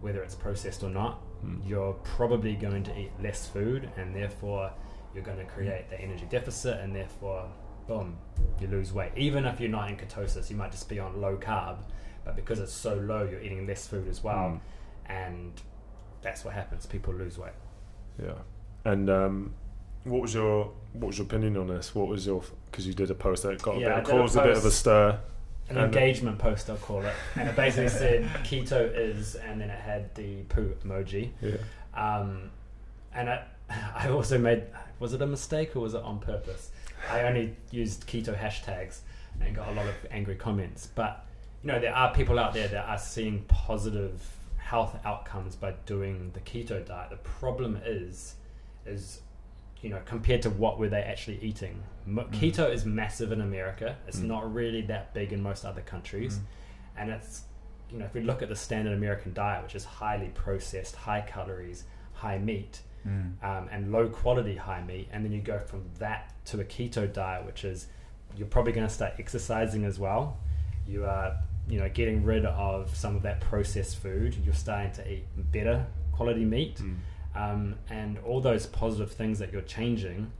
whether 0.00 0.22
it's 0.22 0.34
processed 0.34 0.82
or 0.82 0.90
not, 0.90 1.20
Hmm. 1.40 1.60
you're 1.66 1.92
probably 2.04 2.54
going 2.54 2.82
to 2.84 2.98
eat 2.98 3.10
less 3.22 3.46
food, 3.46 3.90
and 3.96 4.14
therefore 4.14 4.70
you're 5.14 5.24
going 5.24 5.38
to 5.38 5.44
create 5.44 5.88
the 5.90 6.00
energy 6.00 6.26
deficit, 6.30 6.80
and 6.80 6.94
therefore, 6.94 7.46
boom, 7.86 8.16
you 8.60 8.66
lose 8.66 8.92
weight. 8.92 9.12
Even 9.16 9.44
if 9.44 9.60
you're 9.60 9.70
not 9.70 9.90
in 9.90 9.96
ketosis, 9.96 10.48
you 10.50 10.56
might 10.56 10.70
just 10.72 10.88
be 10.88 10.98
on 10.98 11.20
low 11.20 11.36
carb, 11.36 11.78
but 12.24 12.34
because 12.36 12.60
it's 12.60 12.72
so 12.72 12.94
low, 12.94 13.24
you're 13.24 13.40
eating 13.40 13.66
less 13.66 13.86
food 13.86 14.08
as 14.08 14.22
well, 14.24 14.52
Mm. 14.52 14.60
and 15.06 15.60
that's 16.22 16.44
what 16.44 16.54
happens. 16.54 16.86
People 16.86 17.12
lose 17.12 17.36
weight. 17.38 17.52
Yeah. 18.22 18.34
And 18.84 19.08
um, 19.10 19.54
what 20.04 20.22
was 20.22 20.34
your 20.34 20.72
what 20.92 21.08
was 21.08 21.18
your 21.18 21.26
opinion 21.26 21.56
on 21.56 21.66
this? 21.68 21.94
What 21.94 22.08
was 22.08 22.26
your 22.26 22.42
because 22.70 22.86
you 22.86 22.94
did 22.94 23.10
a 23.10 23.14
post 23.14 23.42
that 23.44 23.60
got 23.62 23.76
a 23.76 23.80
Yeah, 23.80 23.96
bit, 23.96 24.04
did 24.06 24.14
a 24.14 24.18
caused 24.18 24.36
a 24.36 24.42
bit 24.42 24.56
of 24.56 24.64
a 24.64 24.70
stir. 24.70 25.18
An 25.70 25.78
And- 25.78 25.86
engagement 25.94 26.38
post, 26.38 26.68
I'll 26.68 26.76
call 26.76 27.00
it, 27.02 27.14
and 27.36 27.48
it 27.48 27.56
basically 27.56 27.88
said 27.88 28.24
keto 28.44 28.92
is, 28.94 29.34
and 29.34 29.58
then 29.60 29.70
it 29.70 29.80
had 29.80 30.14
the 30.14 30.42
poo 30.42 30.74
emoji. 30.84 31.30
Yeah. 31.40 31.56
Um, 31.94 32.50
and 33.14 33.30
I, 33.30 33.44
I 33.94 34.08
also 34.10 34.36
made, 34.36 34.64
was 34.98 35.14
it 35.14 35.22
a 35.22 35.26
mistake 35.26 35.74
or 35.74 35.80
was 35.80 35.94
it 35.94 36.02
on 36.02 36.18
purpose? 36.18 36.70
I 37.10 37.22
only 37.22 37.56
used 37.70 38.06
keto 38.06 38.36
hashtags 38.38 38.98
and 39.40 39.56
got 39.56 39.68
a 39.68 39.72
lot 39.72 39.86
of 39.86 39.94
angry 40.10 40.36
comments. 40.36 40.88
But, 40.94 41.24
you 41.62 41.68
know, 41.68 41.80
there 41.80 41.94
are 41.94 42.12
people 42.12 42.38
out 42.38 42.52
there 42.52 42.68
that 42.68 42.86
are 42.86 42.98
seeing 42.98 43.42
positive 43.48 44.20
health 44.64 44.96
outcomes 45.04 45.54
by 45.56 45.72
doing 45.84 46.30
the 46.32 46.40
keto 46.40 46.84
diet. 46.84 47.10
The 47.10 47.16
problem 47.16 47.78
is, 47.84 48.36
is, 48.86 49.20
you 49.82 49.90
know, 49.90 50.00
compared 50.06 50.40
to 50.42 50.50
what 50.50 50.78
were 50.78 50.88
they 50.88 51.02
actually 51.02 51.38
eating? 51.42 51.82
Mm. 52.08 52.30
Keto 52.30 52.72
is 52.72 52.86
massive 52.86 53.30
in 53.30 53.40
America. 53.42 53.96
It's 54.08 54.20
Mm. 54.20 54.24
not 54.26 54.54
really 54.54 54.80
that 54.82 55.12
big 55.12 55.32
in 55.34 55.42
most 55.42 55.64
other 55.66 55.82
countries 55.82 56.38
Mm. 56.38 56.42
and 56.96 57.10
it's 57.10 57.42
you 57.90 57.98
know 57.98 58.06
if 58.06 58.14
we 58.14 58.22
look 58.22 58.40
at 58.42 58.48
the 58.48 58.56
standard 58.56 58.94
American 58.94 59.34
diet, 59.34 59.62
which 59.62 59.74
is 59.74 59.84
highly 59.84 60.28
processed, 60.28 60.96
high 60.96 61.20
calories, 61.20 61.84
high 62.14 62.38
meat, 62.38 62.80
Mm. 63.06 63.34
um, 63.44 63.68
and 63.70 63.92
low 63.92 64.08
quality 64.08 64.56
high 64.56 64.82
meat, 64.82 65.08
and 65.12 65.22
then 65.24 65.30
you 65.32 65.42
go 65.42 65.58
from 65.60 65.84
that 65.98 66.32
to 66.46 66.60
a 66.60 66.64
keto 66.64 67.12
diet, 67.12 67.44
which 67.44 67.62
is 67.64 67.88
you're 68.36 68.48
probably 68.48 68.72
going 68.72 68.86
to 68.88 68.92
start 68.92 69.12
exercising 69.18 69.84
as 69.84 69.98
well. 69.98 70.38
You 70.86 71.04
are, 71.04 71.36
you 71.68 71.78
know, 71.78 71.88
getting 71.88 72.24
rid 72.24 72.44
of 72.44 72.94
some 72.94 73.16
of 73.16 73.22
that 73.22 73.40
processed 73.40 73.98
food. 73.98 74.36
You're 74.44 74.54
starting 74.54 74.92
to 74.92 75.10
eat 75.12 75.24
better 75.52 75.86
quality 76.12 76.44
meat, 76.44 76.76
Mm. 76.76 76.96
um, 77.34 77.74
and 77.90 78.18
all 78.18 78.40
those 78.40 78.66
positive 78.66 79.10
things 79.12 79.38
that 79.40 79.52
you're 79.52 79.62
changing 79.62 80.30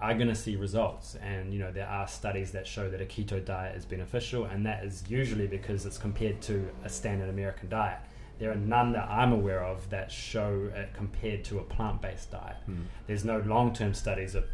are 0.00 0.14
going 0.14 0.28
to 0.28 0.34
see 0.34 0.56
results. 0.56 1.14
And 1.16 1.52
you 1.52 1.58
know, 1.60 1.70
there 1.70 1.86
are 1.86 2.08
studies 2.08 2.52
that 2.52 2.66
show 2.66 2.88
that 2.90 3.00
a 3.00 3.04
keto 3.04 3.44
diet 3.44 3.76
is 3.76 3.84
beneficial, 3.84 4.44
and 4.46 4.64
that 4.66 4.82
is 4.84 5.04
usually 5.08 5.46
because 5.46 5.84
it's 5.86 5.98
compared 5.98 6.40
to 6.42 6.68
a 6.84 6.88
standard 6.88 7.28
American 7.28 7.68
diet. 7.68 7.98
There 8.38 8.50
are 8.50 8.56
none 8.56 8.92
that 8.92 9.06
I'm 9.10 9.32
aware 9.34 9.62
of 9.62 9.90
that 9.90 10.10
show 10.10 10.70
it 10.74 10.94
compared 10.94 11.44
to 11.44 11.58
a 11.58 11.62
plant-based 11.62 12.30
diet. 12.30 12.56
Mm. 12.68 12.84
There's 13.06 13.24
no 13.24 13.38
long-term 13.40 13.92
studies 13.92 14.34
of 14.34 14.44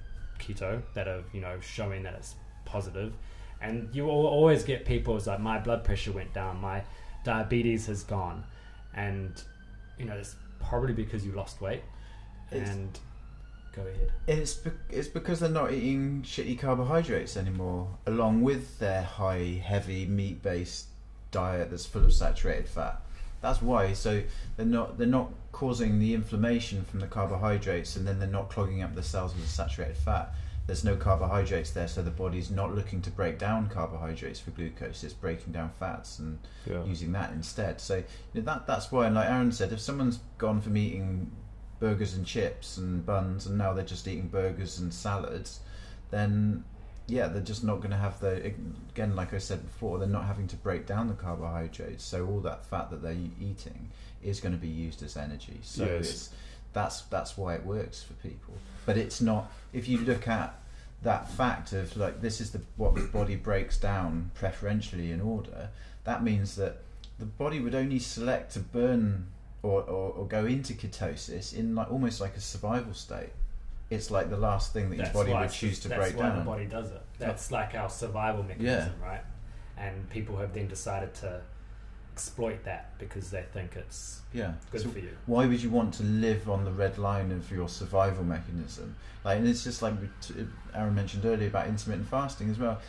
keto 0.41 0.83
that 0.95 1.07
are 1.09 1.22
you 1.33 1.41
know 1.41 1.61
showing 1.61 2.03
that 2.03 2.14
it's 2.14 2.35
positive, 2.64 3.14
and 3.61 3.88
you 3.94 4.04
will 4.04 4.26
always 4.26 4.64
get 4.64 4.84
people 4.84 5.14
who's 5.14 5.26
like 5.26 5.40
my 5.40 5.59
blood 5.59 5.84
pressure 5.84 6.12
went 6.12 6.32
down, 6.34 6.61
my 6.61 6.82
diabetes 7.24 7.86
has 7.86 8.02
gone, 8.04 8.44
and 8.94 9.42
you 9.98 10.04
know 10.04 10.14
it's 10.14 10.36
probably 10.61 10.92
because 10.92 11.24
you 11.24 11.32
lost 11.32 11.61
weight. 11.61 11.82
It's- 12.50 12.68
and 12.70 12.98
go 13.74 13.82
ahead. 13.82 14.12
It's 14.26 14.54
be- 14.54 14.70
it's 14.90 15.09
because 15.09 15.40
they're 15.40 15.48
not 15.50 15.72
eating 15.72 16.22
shitty 16.22 16.59
carbohydrates 16.59 17.36
anymore, 17.36 17.88
along 18.07 18.42
with 18.42 18.78
their 18.78 19.02
high, 19.02 19.61
heavy 19.64 20.07
meat 20.07 20.42
based 20.42 20.86
diet 21.30 21.70
that's 21.70 21.84
full 21.86 22.04
of 22.04 22.12
saturated 22.12 22.68
fat. 22.68 23.00
That's 23.42 23.61
why. 23.61 23.92
So 23.92 24.22
they're 24.57 24.64
not 24.66 24.96
they're 24.98 25.07
not 25.07 25.30
causing 25.52 25.98
the 25.98 26.14
inflammation 26.14 26.84
from 26.84 27.00
the 27.00 27.07
carbohydrates, 27.07 27.96
and 27.96 28.07
then 28.07 28.18
they're 28.18 28.28
not 28.28 28.48
clogging 28.50 28.82
up 28.82 28.94
the 28.94 29.02
cells 29.02 29.34
with 29.34 29.42
the 29.44 29.48
saturated 29.50 29.96
fat. 29.96 30.34
There's 30.67 30.83
no 30.85 30.97
carbohydrates 30.97 31.71
there, 31.71 31.87
so 31.87 32.03
the 32.03 32.11
body's 32.11 32.51
not 32.51 32.75
looking 32.75 33.01
to 33.03 33.11
break 33.11 33.39
down 33.39 33.69
carbohydrates 33.69 34.41
for 34.41 34.51
glucose. 34.51 35.05
It's 35.05 35.14
breaking 35.14 35.53
down 35.53 35.71
fats 35.79 36.19
and 36.19 36.41
Yeah. 36.64 36.83
using 36.85 37.12
that 37.12 37.33
instead. 37.33 37.81
So 37.81 37.99
you 37.99 38.05
know, 38.35 38.41
that 38.43 38.67
that's 38.67 38.91
why, 38.91 39.07
and 39.07 39.14
like 39.14 39.29
Aaron 39.31 39.53
said, 39.53 39.73
if 39.73 39.81
someone's 39.81 40.19
gone 40.39 40.61
from 40.61 40.77
eating 40.77 41.31
burgers 41.79 42.14
and 42.14 42.27
chips 42.27 42.79
and 42.79 43.07
buns, 43.07 43.47
and 43.47 43.57
now 43.57 43.73
they're 43.73 43.85
just 43.85 44.09
eating 44.09 44.29
burgers 44.29 44.79
and 44.81 44.93
salads, 44.93 45.61
then 46.11 46.64
yeah, 47.09 47.29
they're 47.29 47.41
just 47.43 47.62
not 47.62 47.77
going 47.77 47.93
to 47.93 47.97
have 47.97 48.19
the 48.19 48.47
again, 48.93 49.14
like 49.14 49.33
I 49.33 49.39
said 49.39 49.62
before, 49.64 50.01
they're 50.01 50.09
not 50.09 50.25
having 50.25 50.49
to 50.49 50.57
break 50.57 50.87
down 50.87 51.07
the 51.07 51.14
carbohydrates. 51.14 52.03
So 52.03 52.27
all 52.27 52.41
that 52.41 52.64
fat 52.64 52.91
that 52.91 53.03
they're 53.03 53.12
eating 53.41 53.91
is 54.21 54.41
going 54.41 54.53
to 54.55 54.61
be 54.61 54.67
used 54.67 55.05
as 55.05 55.17
energy. 55.17 55.61
So 55.62 55.85
Yes. 55.85 56.07
it's 56.11 56.31
that's 56.77 57.01
that's 57.03 57.39
why 57.39 57.55
it 57.55 57.64
works 57.64 58.03
for 58.03 58.12
people. 58.14 58.55
But 58.85 58.99
it's 58.99 59.22
not 59.22 59.51
if 59.72 59.89
you 59.89 59.99
look 59.99 60.29
at 60.29 60.55
that 61.03 61.31
fact 61.31 61.72
of 61.72 61.97
like 61.97 62.20
this 62.20 62.41
is 62.41 62.51
the 62.51 62.61
what 62.77 62.95
the 62.95 63.03
body 63.03 63.35
breaks 63.35 63.79
down 63.79 64.31
preferentially 64.35 65.11
in 65.11 65.22
order. 65.22 65.70
That 66.05 66.22
means 66.22 66.55
that 66.57 66.83
the 67.18 67.24
body 67.24 67.61
would 67.61 67.74
only 67.74 67.99
select 67.99 68.53
to 68.53 68.61
burn 68.61 69.29
or, 69.62 69.83
or, 69.83 70.12
or 70.12 70.27
go 70.27 70.45
into 70.45 70.74
ketosis 70.74 71.57
in 71.57 71.74
like 71.74 71.91
almost 71.91 72.20
like 72.20 72.37
a 72.37 72.41
survival 72.41 72.93
state. 72.93 73.31
It's 73.89 74.11
like 74.11 74.29
the 74.29 74.37
last 74.37 74.74
thing 74.74 74.91
that 74.91 74.97
your 74.97 75.07
body 75.07 75.33
would 75.33 75.51
choose 75.51 75.81
to 75.81 75.89
break 75.89 76.16
down. 76.16 76.35
that's 76.35 76.35
why 76.35 76.39
the 76.39 76.45
body 76.45 76.66
does 76.66 76.91
it. 76.91 77.03
That's 77.18 77.51
like 77.51 77.74
our 77.74 77.89
survival 77.89 78.43
mechanism, 78.43 78.93
right? 79.03 79.22
And 79.79 80.11
people 80.11 80.37
have 80.37 80.53
then 80.53 80.66
decided 80.68 81.14
to 81.16 81.41
exploit 82.21 82.64
that 82.64 82.99
because 82.99 83.31
they 83.31 83.43
think 83.53 83.77
it's 83.77 84.23
Yeah. 84.33 84.55
good 84.73 84.81
So 84.81 84.89
for 84.89 84.99
you. 85.01 85.11
why 85.27 85.45
would 85.47 85.62
you 85.62 85.69
want 85.69 85.93
to 85.95 86.03
live 86.03 86.49
on 86.49 86.64
the 86.64 86.73
red 86.73 86.97
line 86.97 87.31
of 87.31 87.51
your 87.51 87.69
survival 87.69 88.25
mechanism? 88.25 88.97
Like, 89.23 89.37
and 89.39 89.47
it's 89.47 89.62
just 89.62 89.83
like 89.83 89.93
Aaron 90.75 90.95
mentioned 90.95 91.27
earlier 91.27 91.49
about 91.49 91.67
intermittent 91.69 92.09
fasting 92.09 92.49
as 92.51 92.59
well. 92.59 92.81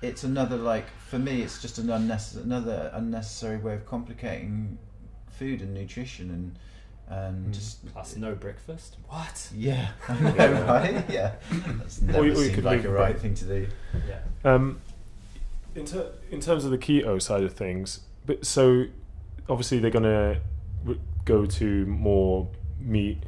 It's 0.00 0.22
another 0.22 0.56
like 0.56 0.86
for 1.08 1.18
me, 1.18 1.42
it's 1.42 1.60
just 1.60 1.78
an 1.78 1.90
unnecessary, 1.90 2.44
another 2.44 2.92
unnecessary 2.94 3.56
way 3.56 3.74
of 3.74 3.84
complicating 3.84 4.78
food 5.28 5.60
and 5.60 5.74
nutrition 5.74 6.30
and 6.30 6.58
and 7.10 7.46
Mm. 7.48 7.54
just 7.54 7.84
Plus, 7.92 8.16
no 8.16 8.34
breakfast. 8.34 8.96
What? 9.08 9.50
yeah, 9.56 9.88
know, 10.08 10.64
right? 10.68 11.04
Yeah, 11.10 11.32
that's 11.78 12.00
never 12.02 12.18
Or 12.20 12.26
you- 12.26 12.32
or 12.32 12.36
you 12.36 12.42
seemed 12.44 12.54
could 12.56 12.64
like 12.64 12.84
a 12.84 12.90
right 12.90 13.12
break- 13.12 13.22
thing 13.22 13.34
to 13.34 13.44
do. 13.46 13.66
Yeah. 14.06 14.20
Um, 14.44 14.80
in, 15.74 15.86
ter- 15.86 16.12
in 16.30 16.40
terms 16.40 16.64
of 16.66 16.70
the 16.70 16.76
keto 16.78 17.20
side 17.20 17.42
of 17.44 17.54
things, 17.54 18.00
but 18.26 18.44
so 18.44 18.84
obviously 19.48 19.78
they're 19.78 19.90
gonna 19.90 20.40
go 21.24 21.44
to 21.46 21.86
more 21.86 22.48
meat, 22.80 23.18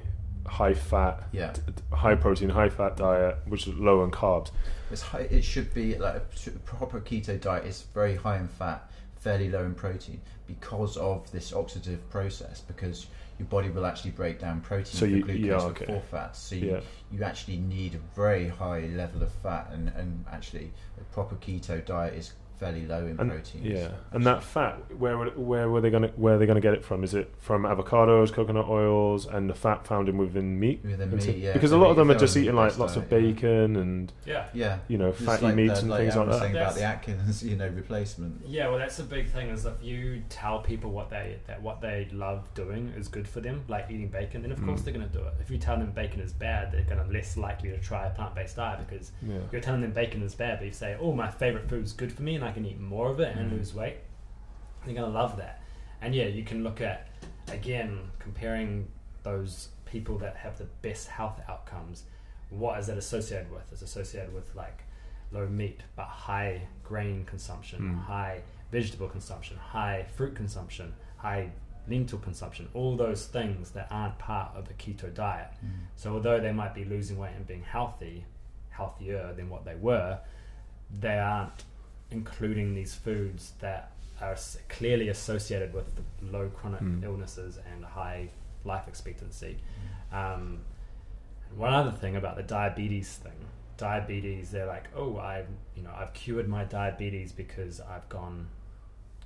high 0.47 0.75
fat, 0.75 1.29
Yeah, 1.33 1.53
t- 1.53 1.63
high 1.93 2.15
protein, 2.15 2.49
high 2.51 2.69
fat 2.71 2.97
diet, 2.97 3.37
which 3.47 3.67
is 3.67 3.75
low 3.75 4.05
in 4.05 4.11
carbs. 4.11 4.51
it's 4.91 5.03
high, 5.03 5.21
it 5.21 5.43
should 5.45 5.73
be 5.75 5.97
like 5.99 6.17
a 6.17 6.51
proper 6.65 7.01
keto 7.01 7.41
diet 7.41 7.65
is 7.67 7.83
very 7.95 8.17
high 8.17 8.39
in 8.39 8.49
fat, 8.49 8.91
fairly 9.17 9.49
low 9.51 9.65
in 9.65 9.75
protein 9.75 10.21
because 10.47 10.97
of 10.97 11.31
this 11.31 11.53
oxidative 11.53 11.99
process. 12.11 12.61
Because 12.61 13.07
your 13.39 13.47
body 13.49 13.71
will 13.71 13.87
actually 13.87 14.11
break 14.11 14.39
down 14.39 14.61
protein 14.61 14.87
So 14.87 15.01
for 15.01 15.07
you- 15.07 15.23
glucose 15.23 15.45
yeah, 15.47 15.59
for 15.59 15.67
okay. 15.67 15.87
four 15.87 16.03
fats. 16.11 16.39
So 16.39 16.55
you, 16.57 16.71
Yeah, 16.73 16.81
you 17.13 17.23
actually 17.23 17.57
need 17.59 17.95
a 17.95 17.99
very 18.15 18.49
high 18.49 18.87
level 18.95 19.23
of 19.23 19.33
fat, 19.43 19.71
and, 19.73 19.89
and 19.97 20.25
actually 20.31 20.73
a 21.01 21.05
proper 21.15 21.37
keto 21.37 21.85
diet 21.85 22.15
is 22.15 22.33
fairly 22.61 22.87
low 22.87 22.99
in 23.07 23.19
and 23.19 23.31
proteins. 23.31 23.65
yeah, 23.67 23.89
and 24.13 24.25
that 24.27 24.43
fat, 24.43 24.79
where 24.99 25.17
would- 25.19 25.37
where 25.37 25.69
were 25.71 25.81
they 25.81 25.91
gonna 25.91 26.09
where 26.17 26.35
are 26.35 26.39
they 26.39 26.47
gonna 26.47 26.61
get 26.61 26.75
it 26.75 26.85
from? 26.85 27.03
Is 27.03 27.15
it 27.15 27.33
from 27.39 27.63
avocados, 27.65 28.33
coconut 28.33 28.69
oils, 28.69 29.27
and 29.27 29.49
the 29.49 29.55
fat 29.55 29.87
found 29.87 30.09
in 30.09 30.19
within 30.19 30.61
meat? 30.61 30.81
Within 30.85 31.11
And 31.11 31.23
so- 31.23 31.29
meat, 31.31 31.39
yeah. 31.39 31.53
because 31.55 31.73
a 31.73 31.79
lot 31.79 31.91
of 31.91 31.97
them 31.97 32.11
are 32.11 32.15
just 32.19 32.37
eating 32.37 32.55
like 32.55 32.69
based 32.71 32.79
lots 32.79 32.97
of 32.97 33.09
diet, 33.09 33.23
yeah. 33.25 33.31
bacon 33.33 33.77
and 33.77 34.13
Yeah. 34.27 34.45
Yeah, 34.53 34.79
you 34.89 34.99
know 34.99 35.11
Just 35.13 35.23
fatty 35.25 35.45
like 35.47 35.55
meats 35.55 35.75
the- 35.75 35.81
and 35.81 35.91
like 35.91 36.01
things 36.01 36.15
Aaron 36.17 36.29
like 36.29 36.33
was 36.33 36.41
that. 36.41 36.45
saying 36.47 36.57
about 36.57 36.75
the 36.75 36.83
Atkins, 36.83 37.43
you 37.43 37.57
know, 37.57 37.69
replacement. 37.69 38.43
Yeah, 38.47 38.69
well, 38.69 38.79
that's 38.79 38.97
the 38.99 39.05
big 39.05 39.29
thing. 39.31 39.49
Is 39.49 39.65
if 39.65 39.75
you 39.83 40.23
tell 40.29 40.61
people 40.61 40.91
what 40.91 41.09
they 41.11 41.37
that 41.47 41.63
what 41.63 41.81
they 41.81 42.09
love 42.13 42.45
doing 42.55 42.93
is 42.97 43.09
good 43.09 43.27
for 43.27 43.41
them, 43.41 43.63
like 43.69 43.87
eating 43.91 44.09
bacon, 44.09 44.43
then 44.43 44.53
of 44.53 44.63
course 44.63 44.83
Mm. 44.83 44.85
they're 44.85 44.95
going 44.95 45.09
to 45.09 45.13
do 45.19 45.25
it. 45.25 45.33
If 45.41 45.51
you 45.51 45.57
tell 45.59 45.77
them 45.79 45.91
bacon 45.93 46.21
is 46.21 46.33
bad, 46.33 46.73
they're 46.73 46.83
going 46.85 47.05
to 47.05 47.11
less 47.13 47.37
likely 47.37 47.71
to 47.71 47.79
try 47.79 48.07
a 48.07 48.11
plant 48.11 48.35
based 48.35 48.57
diet 48.57 48.81
because 48.87 49.13
Yeah. 49.27 49.39
you're 49.51 49.61
telling 49.63 49.81
them 49.81 49.93
bacon 49.93 50.23
is 50.23 50.35
bad, 50.35 50.59
but 50.59 50.67
you 50.67 50.73
say, 50.73 50.97
"Oh, 51.01 51.13
my 51.13 51.29
favorite 51.31 51.69
food 51.69 51.85
is 51.85 51.93
good 51.93 52.13
for 52.13 52.23
me, 52.23 52.35
and 52.35 52.45
I 52.45 52.50
can 52.53 52.65
eat 52.67 52.79
more 52.81 53.11
of 53.11 53.21
it 53.21 53.37
and 53.37 53.51
Mm. 53.51 53.57
lose 53.59 53.75
weight." 53.75 53.99
They're 54.85 54.95
going 54.95 55.07
to 55.13 55.19
love 55.19 55.37
that. 55.37 55.63
And 56.01 56.15
yeah, 56.15 56.27
you 56.27 56.45
can 56.45 56.63
look 56.65 56.81
at 56.81 57.09
again 57.49 58.11
comparing 58.19 58.89
those 59.23 59.69
people 59.85 60.17
that 60.19 60.37
have 60.37 60.57
the 60.59 60.65
best 60.83 61.09
health 61.09 61.41
outcomes. 61.49 62.05
What 62.49 62.79
is 62.79 62.87
that 62.87 62.97
associated 62.97 63.51
with? 63.51 63.71
It's 63.73 63.83
associated 63.83 64.33
with 64.33 64.55
like 64.55 64.85
low 65.33 65.47
meat 65.47 65.83
but 65.97 66.05
high 66.07 66.63
grain 66.83 67.25
consumption, 67.25 67.81
Mm. 67.81 67.99
high 68.05 68.43
vegetable 68.73 69.09
consumption, 69.09 69.57
high 69.57 70.05
fruit 70.05 70.35
consumption, 70.35 70.95
high 71.19 71.51
lentil 71.89 72.19
consumption. 72.19 72.69
All 72.73 72.97
those 72.97 73.27
things 73.27 73.73
that 73.73 73.89
aren't 73.91 74.19
part 74.19 74.55
of 74.57 74.69
the 74.69 74.75
keto 74.75 75.13
diet. 75.13 75.49
Mm. 75.65 75.71
So 75.97 76.15
although 76.15 76.41
they 76.41 76.53
might 76.53 76.73
be 76.75 76.85
losing 76.85 77.19
weight 77.19 77.35
and 77.37 77.47
being 77.47 77.63
healthy, 77.63 78.25
healthier 78.71 79.33
than 79.35 79.49
what 79.51 79.65
they 79.65 79.75
were, 79.75 80.21
they 80.99 81.19
aren't 81.19 81.65
including 82.11 82.75
these 82.75 82.95
foods 82.95 83.53
that 83.61 83.93
are 84.21 84.37
clearly 84.69 85.09
associated 85.09 85.73
with 85.73 85.89
low 86.21 86.49
chronic 86.51 86.81
Mm. 86.81 87.05
illnesses 87.05 87.59
and 87.73 87.85
high 87.85 88.29
life 88.65 88.87
expectancy. 88.89 89.59
Um, 90.13 90.61
one 91.57 91.73
other 91.73 91.91
thing 91.93 92.17
about 92.17 92.37
the 92.37 92.43
diabetes 92.43 93.17
thing, 93.17 93.47
diabetes, 93.77 94.51
they're 94.51 94.67
like, 94.67 94.89
oh, 94.95 95.17
I, 95.17 95.45
you 95.75 95.83
know, 95.83 95.93
I've 95.97 96.13
cured 96.13 96.49
my 96.49 96.65
diabetes 96.65 97.33
because 97.33 97.81
I've 97.81 98.09
gone 98.09 98.49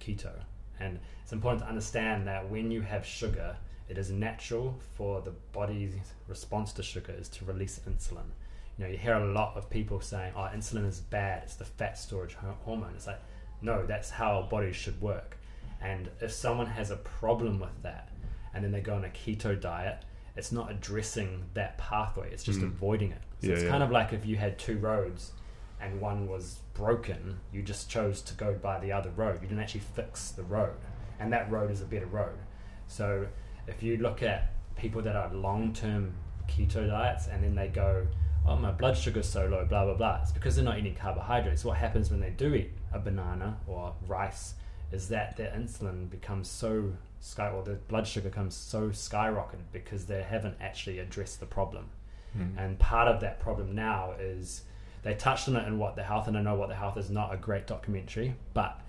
keto, 0.00 0.32
and 0.78 1.00
it's 1.22 1.32
important 1.32 1.62
to 1.62 1.68
understand 1.68 2.26
that 2.28 2.48
when 2.50 2.70
you 2.70 2.82
have 2.82 3.04
sugar, 3.04 3.56
it 3.88 3.98
is 3.98 4.10
natural 4.10 4.78
for 4.94 5.20
the 5.20 5.32
body's 5.52 5.94
response 6.28 6.72
to 6.74 6.82
sugar 6.82 7.12
is 7.12 7.28
to 7.30 7.44
release 7.44 7.80
insulin. 7.88 8.30
You 8.78 8.84
know, 8.84 8.90
you 8.90 8.96
hear 8.98 9.14
a 9.14 9.24
lot 9.32 9.56
of 9.56 9.70
people 9.70 10.00
saying, 10.00 10.32
"Oh, 10.36 10.48
insulin 10.54 10.86
is 10.86 11.00
bad; 11.00 11.42
it's 11.44 11.54
the 11.56 11.64
fat 11.64 11.96
storage 11.98 12.34
hormone." 12.64 12.92
It's 12.96 13.06
like, 13.06 13.20
no, 13.62 13.86
that's 13.86 14.10
how 14.10 14.36
our 14.40 14.48
bodies 14.48 14.76
should 14.76 15.00
work. 15.00 15.38
And 15.80 16.10
if 16.20 16.32
someone 16.32 16.66
has 16.66 16.90
a 16.90 16.96
problem 16.96 17.60
with 17.60 17.82
that, 17.82 18.08
and 18.52 18.64
then 18.64 18.72
they 18.72 18.80
go 18.80 18.94
on 18.94 19.04
a 19.04 19.08
keto 19.08 19.58
diet, 19.60 20.04
it's 20.36 20.50
not 20.52 20.70
addressing 20.70 21.44
that 21.54 21.78
pathway; 21.78 22.32
it's 22.32 22.42
just 22.42 22.60
Mm. 22.60 22.64
avoiding 22.64 23.12
it. 23.12 23.22
So 23.40 23.46
Yeah, 23.48 23.52
it's 23.54 23.62
yeah. 23.64 23.70
kind 23.70 23.82
of 23.82 23.90
like 23.90 24.12
if 24.12 24.26
you 24.26 24.36
had 24.36 24.58
two 24.58 24.78
roads, 24.78 25.32
and 25.80 26.00
one 26.00 26.26
was 26.26 26.58
broken, 26.74 27.38
you 27.52 27.62
just 27.62 27.88
chose 27.88 28.20
to 28.22 28.34
go 28.34 28.54
by 28.54 28.80
the 28.80 28.90
other 28.90 29.10
road. 29.10 29.34
You 29.42 29.48
didn't 29.48 29.62
actually 29.62 29.80
fix 29.82 30.30
the 30.32 30.42
road, 30.42 30.74
and 31.20 31.32
that 31.32 31.48
road 31.50 31.70
is 31.70 31.80
a 31.80 31.84
better 31.86 32.06
road. 32.06 32.38
So 32.88 33.28
if 33.68 33.82
you 33.82 33.98
look 33.98 34.22
at 34.22 34.50
people 34.76 35.00
that 35.02 35.14
are 35.14 35.32
long-term 35.32 36.14
keto 36.48 36.86
diets, 36.88 37.28
and 37.28 37.42
then 37.44 37.54
they 37.54 37.68
go, 37.68 38.06
"Oh, 38.46 38.56
my 38.56 38.72
blood 38.72 38.96
sugar's 38.96 39.28
so 39.28 39.46
low," 39.46 39.64
blah 39.64 39.84
blah 39.84 39.94
blah. 39.94 40.20
It's 40.22 40.32
because 40.32 40.56
they're 40.56 40.64
not 40.64 40.78
eating 40.78 40.94
carbohydrates. 40.94 41.64
What 41.64 41.78
happens 41.78 42.10
when 42.10 42.20
they 42.20 42.30
do 42.30 42.54
eat 42.54 42.70
a 42.92 42.98
banana 42.98 43.58
or 43.66 43.94
rice 44.06 44.54
is 44.92 45.08
that 45.08 45.36
their 45.36 45.50
insulin 45.50 46.10
becomes 46.10 46.48
so 46.48 46.92
sky 47.20 47.48
or 47.48 47.62
their 47.64 47.76
blood 47.88 48.06
sugar 48.06 48.28
comes 48.28 48.54
so 48.54 48.90
skyrocketed 48.90 49.72
because 49.72 50.04
they 50.06 50.22
haven't 50.22 50.56
actually 50.60 50.98
addressed 50.98 51.40
the 51.40 51.46
problem. 51.46 51.88
Mm. 52.36 52.58
And 52.58 52.78
part 52.78 53.08
of 53.08 53.20
that 53.20 53.40
problem 53.40 53.74
now 53.74 54.12
is 54.18 54.62
they 55.02 55.14
touched 55.14 55.48
on 55.48 55.56
it 55.56 55.66
in 55.66 55.78
What 55.78 55.96
the 55.96 56.02
Health, 56.02 56.28
and 56.28 56.36
I 56.36 56.42
know 56.42 56.54
What 56.54 56.68
the 56.68 56.74
Health 56.74 56.96
is 56.96 57.10
not 57.10 57.32
a 57.32 57.36
great 57.36 57.66
documentary, 57.66 58.34
but 58.52 58.80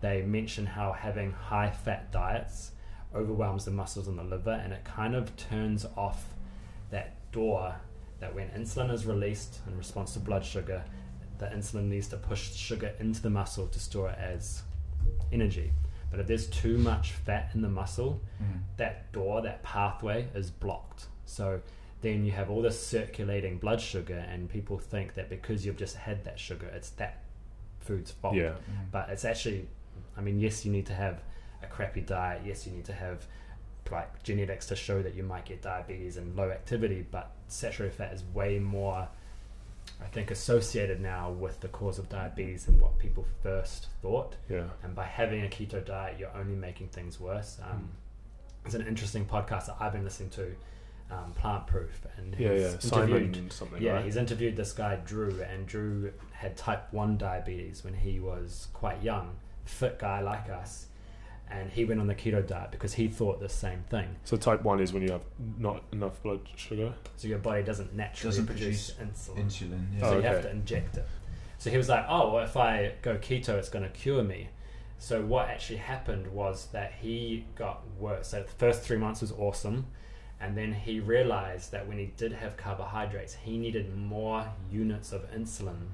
they 0.00 0.22
mention 0.22 0.66
how 0.66 0.92
having 0.92 1.32
high 1.32 1.70
fat 1.70 2.10
diets 2.10 2.72
overwhelms 3.14 3.64
the 3.64 3.70
muscles 3.70 4.08
in 4.08 4.16
the 4.16 4.22
liver 4.22 4.52
and 4.52 4.72
it 4.72 4.84
kind 4.84 5.14
of 5.14 5.36
turns 5.36 5.84
off 5.96 6.34
that 6.90 7.16
door 7.32 7.74
that 8.20 8.34
when 8.34 8.48
insulin 8.50 8.92
is 8.92 9.06
released 9.06 9.58
in 9.66 9.76
response 9.76 10.12
to 10.14 10.20
blood 10.20 10.44
sugar, 10.44 10.84
the 11.38 11.46
insulin 11.46 11.84
needs 11.88 12.06
to 12.08 12.16
push 12.16 12.52
sugar 12.54 12.92
into 13.00 13.20
the 13.22 13.30
muscle 13.30 13.66
to 13.68 13.80
store 13.80 14.10
it 14.10 14.18
as 14.18 14.62
energy. 15.32 15.72
But 16.10 16.20
if 16.20 16.26
there's 16.26 16.46
too 16.48 16.76
much 16.78 17.12
fat 17.12 17.50
in 17.54 17.62
the 17.62 17.68
muscle, 17.68 18.20
Mm. 18.42 18.60
that 18.76 19.12
door, 19.12 19.40
that 19.42 19.62
pathway 19.62 20.28
is 20.34 20.50
blocked. 20.50 21.06
So 21.24 21.62
then 22.02 22.24
you 22.24 22.32
have 22.32 22.50
all 22.50 22.62
this 22.62 22.84
circulating 22.84 23.58
blood 23.58 23.80
sugar, 23.80 24.18
and 24.28 24.48
people 24.48 24.78
think 24.78 25.14
that 25.14 25.28
because 25.30 25.64
you've 25.64 25.76
just 25.76 25.96
had 25.96 26.24
that 26.24 26.38
sugar, 26.38 26.66
it's 26.66 26.90
that 26.90 27.22
food's 27.78 28.10
fault. 28.10 28.34
Yeah. 28.34 28.50
Mm. 28.50 28.90
But 28.90 29.08
it's 29.10 29.24
actually, 29.24 29.68
I 30.16 30.20
mean, 30.20 30.40
yes, 30.40 30.64
you 30.64 30.72
need 30.72 30.86
to 30.86 30.94
have 30.94 31.22
a 31.62 31.66
crappy 31.66 32.00
diet. 32.00 32.42
Yes, 32.44 32.66
you 32.66 32.72
need 32.72 32.84
to 32.86 32.92
have 32.94 33.26
like 33.92 34.22
genetics 34.22 34.66
to 34.66 34.76
show 34.76 35.02
that 35.02 35.14
you 35.14 35.22
might 35.22 35.44
get 35.44 35.62
diabetes 35.62 36.16
and 36.16 36.34
low 36.36 36.50
activity, 36.50 37.06
but 37.10 37.30
saturated 37.48 37.94
fat 37.96 38.12
is 38.12 38.22
way 38.34 38.58
more, 38.58 39.08
I 40.02 40.06
think, 40.06 40.30
associated 40.30 41.00
now 41.00 41.30
with 41.30 41.60
the 41.60 41.68
cause 41.68 41.98
of 41.98 42.08
diabetes 42.08 42.66
than 42.66 42.78
what 42.80 42.98
people 42.98 43.26
first 43.42 43.88
thought. 44.02 44.36
Yeah. 44.48 44.64
And 44.82 44.94
by 44.94 45.04
having 45.04 45.44
a 45.44 45.48
keto 45.48 45.84
diet, 45.84 46.18
you're 46.18 46.34
only 46.36 46.54
making 46.56 46.88
things 46.88 47.18
worse. 47.20 47.58
Um, 47.62 47.90
It's 48.66 48.74
an 48.74 48.86
interesting 48.86 49.24
podcast 49.24 49.66
that 49.66 49.76
I've 49.80 49.92
been 49.92 50.04
listening 50.04 50.28
to, 50.30 50.54
um, 51.10 51.32
Plant 51.32 51.66
Proof, 51.66 52.06
and 52.18 52.34
Yeah, 52.38 52.52
he's 52.52 52.60
yeah. 52.60 52.66
interviewed- 52.72 53.34
Simon 53.34 53.50
something. 53.50 53.82
yeah, 53.82 53.92
right? 53.94 54.04
he's 54.04 54.16
interviewed 54.16 54.54
this 54.56 54.72
guy 54.72 54.96
Drew, 54.96 55.40
and 55.42 55.66
Drew 55.66 56.12
had 56.32 56.56
type 56.58 56.92
one 56.92 57.16
diabetes 57.16 57.82
when 57.82 57.94
he 57.94 58.20
was 58.20 58.68
quite 58.74 59.02
young, 59.02 59.36
fit 59.64 59.98
guy 59.98 60.20
like 60.20 60.48
us, 60.50 60.86
and 61.50 61.70
he 61.70 61.84
went 61.84 62.00
on 62.00 62.06
the 62.06 62.14
keto 62.14 62.46
diet 62.46 62.70
because 62.70 62.94
he 62.94 63.08
thought 63.08 63.40
the 63.40 63.48
same 63.48 63.82
thing. 63.90 64.08
So 64.24 64.36
type 64.36 64.62
one 64.62 64.80
is 64.80 64.92
when 64.92 65.02
you 65.02 65.10
have 65.12 65.22
not 65.58 65.82
enough 65.92 66.22
blood 66.22 66.40
sugar. 66.56 66.92
So 67.16 67.28
your 67.28 67.38
body 67.38 67.62
doesn't 67.62 67.94
naturally 67.94 68.30
Doesn't 68.30 68.46
produce, 68.46 68.90
produce 68.92 69.28
insulin, 69.28 69.44
Insulin. 69.46 69.84
Yeah. 69.94 70.00
so 70.00 70.06
Oh, 70.14 70.16
you 70.16 70.22
have 70.22 70.42
to 70.42 70.50
inject 70.50 70.96
it. 70.96 71.06
So 71.58 71.70
he 71.70 71.76
was 71.76 71.88
like, 71.88 72.06
"Oh, 72.08 72.32
well, 72.32 72.44
if 72.44 72.56
I 72.56 72.92
go 73.02 73.16
keto, 73.18 73.50
it's 73.58 73.68
going 73.68 73.84
to 73.84 73.90
cure 73.90 74.22
me." 74.22 74.48
So 74.98 75.22
what 75.22 75.48
actually 75.48 75.78
happened 75.78 76.26
was 76.28 76.66
that 76.72 76.92
he 77.00 77.44
got 77.54 77.82
worse. 77.98 78.28
So 78.28 78.42
the 78.42 78.48
first 78.48 78.82
three 78.82 78.96
months 78.98 79.20
was 79.22 79.32
awesome, 79.32 79.86
and 80.40 80.56
then 80.56 80.72
he 80.72 81.00
realized 81.00 81.72
that 81.72 81.86
when 81.88 81.98
he 81.98 82.06
did 82.16 82.32
have 82.32 82.56
carbohydrates, 82.56 83.34
he 83.34 83.58
needed 83.58 83.94
more 83.96 84.46
units 84.70 85.12
of 85.12 85.30
insulin 85.32 85.88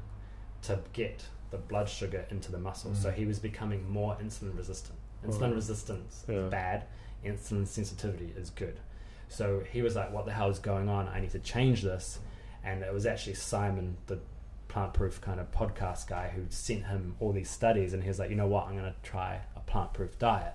to 0.63 0.81
get 0.93 1.25
the 1.51 1.57
blood 1.57 1.89
sugar 1.89 2.27
into 2.31 2.51
the 2.53 2.59
muscle. 2.59 2.95
So 2.95 3.11
Mm. 3.11 3.15
he 3.15 3.25
was 3.27 3.39
becoming 3.39 3.89
more 3.89 4.17
insulin 4.23 4.57
resistant. 4.57 4.99
Insulin 5.25 5.55
resistance 5.55 6.25
Yeah. 6.29 6.37
is 6.37 6.51
bad. 6.51 6.85
Insulin 7.25 7.67
sensitivity 7.67 8.33
is 8.37 8.51
good. 8.51 8.81
So 9.29 9.61
he 9.61 9.83
was 9.83 9.97
like, 9.97 10.13
"What 10.13 10.27
the 10.27 10.33
hell 10.33 10.49
is 10.51 10.59
going 10.59 10.89
on? 10.89 11.09
I 11.09 11.21
need 11.21 11.31
to 11.31 11.39
change 11.41 11.83
this." 11.83 12.19
And 12.63 12.83
it 12.83 12.93
was 12.93 13.07
actually 13.07 13.35
Simon, 13.35 13.97
the 14.07 14.21
plant 14.69 14.95
proof 14.95 15.21
kind 15.21 15.41
of 15.41 15.51
podcast 15.53 16.07
guy, 16.09 16.29
who 16.29 16.45
sent 16.51 16.87
him 16.87 17.17
all 17.21 17.33
these 17.33 17.51
studies, 17.51 17.93
and 17.93 18.03
he 18.03 18.09
was 18.09 18.19
like, 18.19 18.31
"You 18.31 18.37
know 18.37 18.47
what? 18.47 18.67
I'm 18.69 18.77
going 18.77 18.93
to 18.93 18.99
try 19.03 19.41
a 19.57 19.61
plant 19.61 19.93
proof 19.95 20.19
diet." 20.19 20.55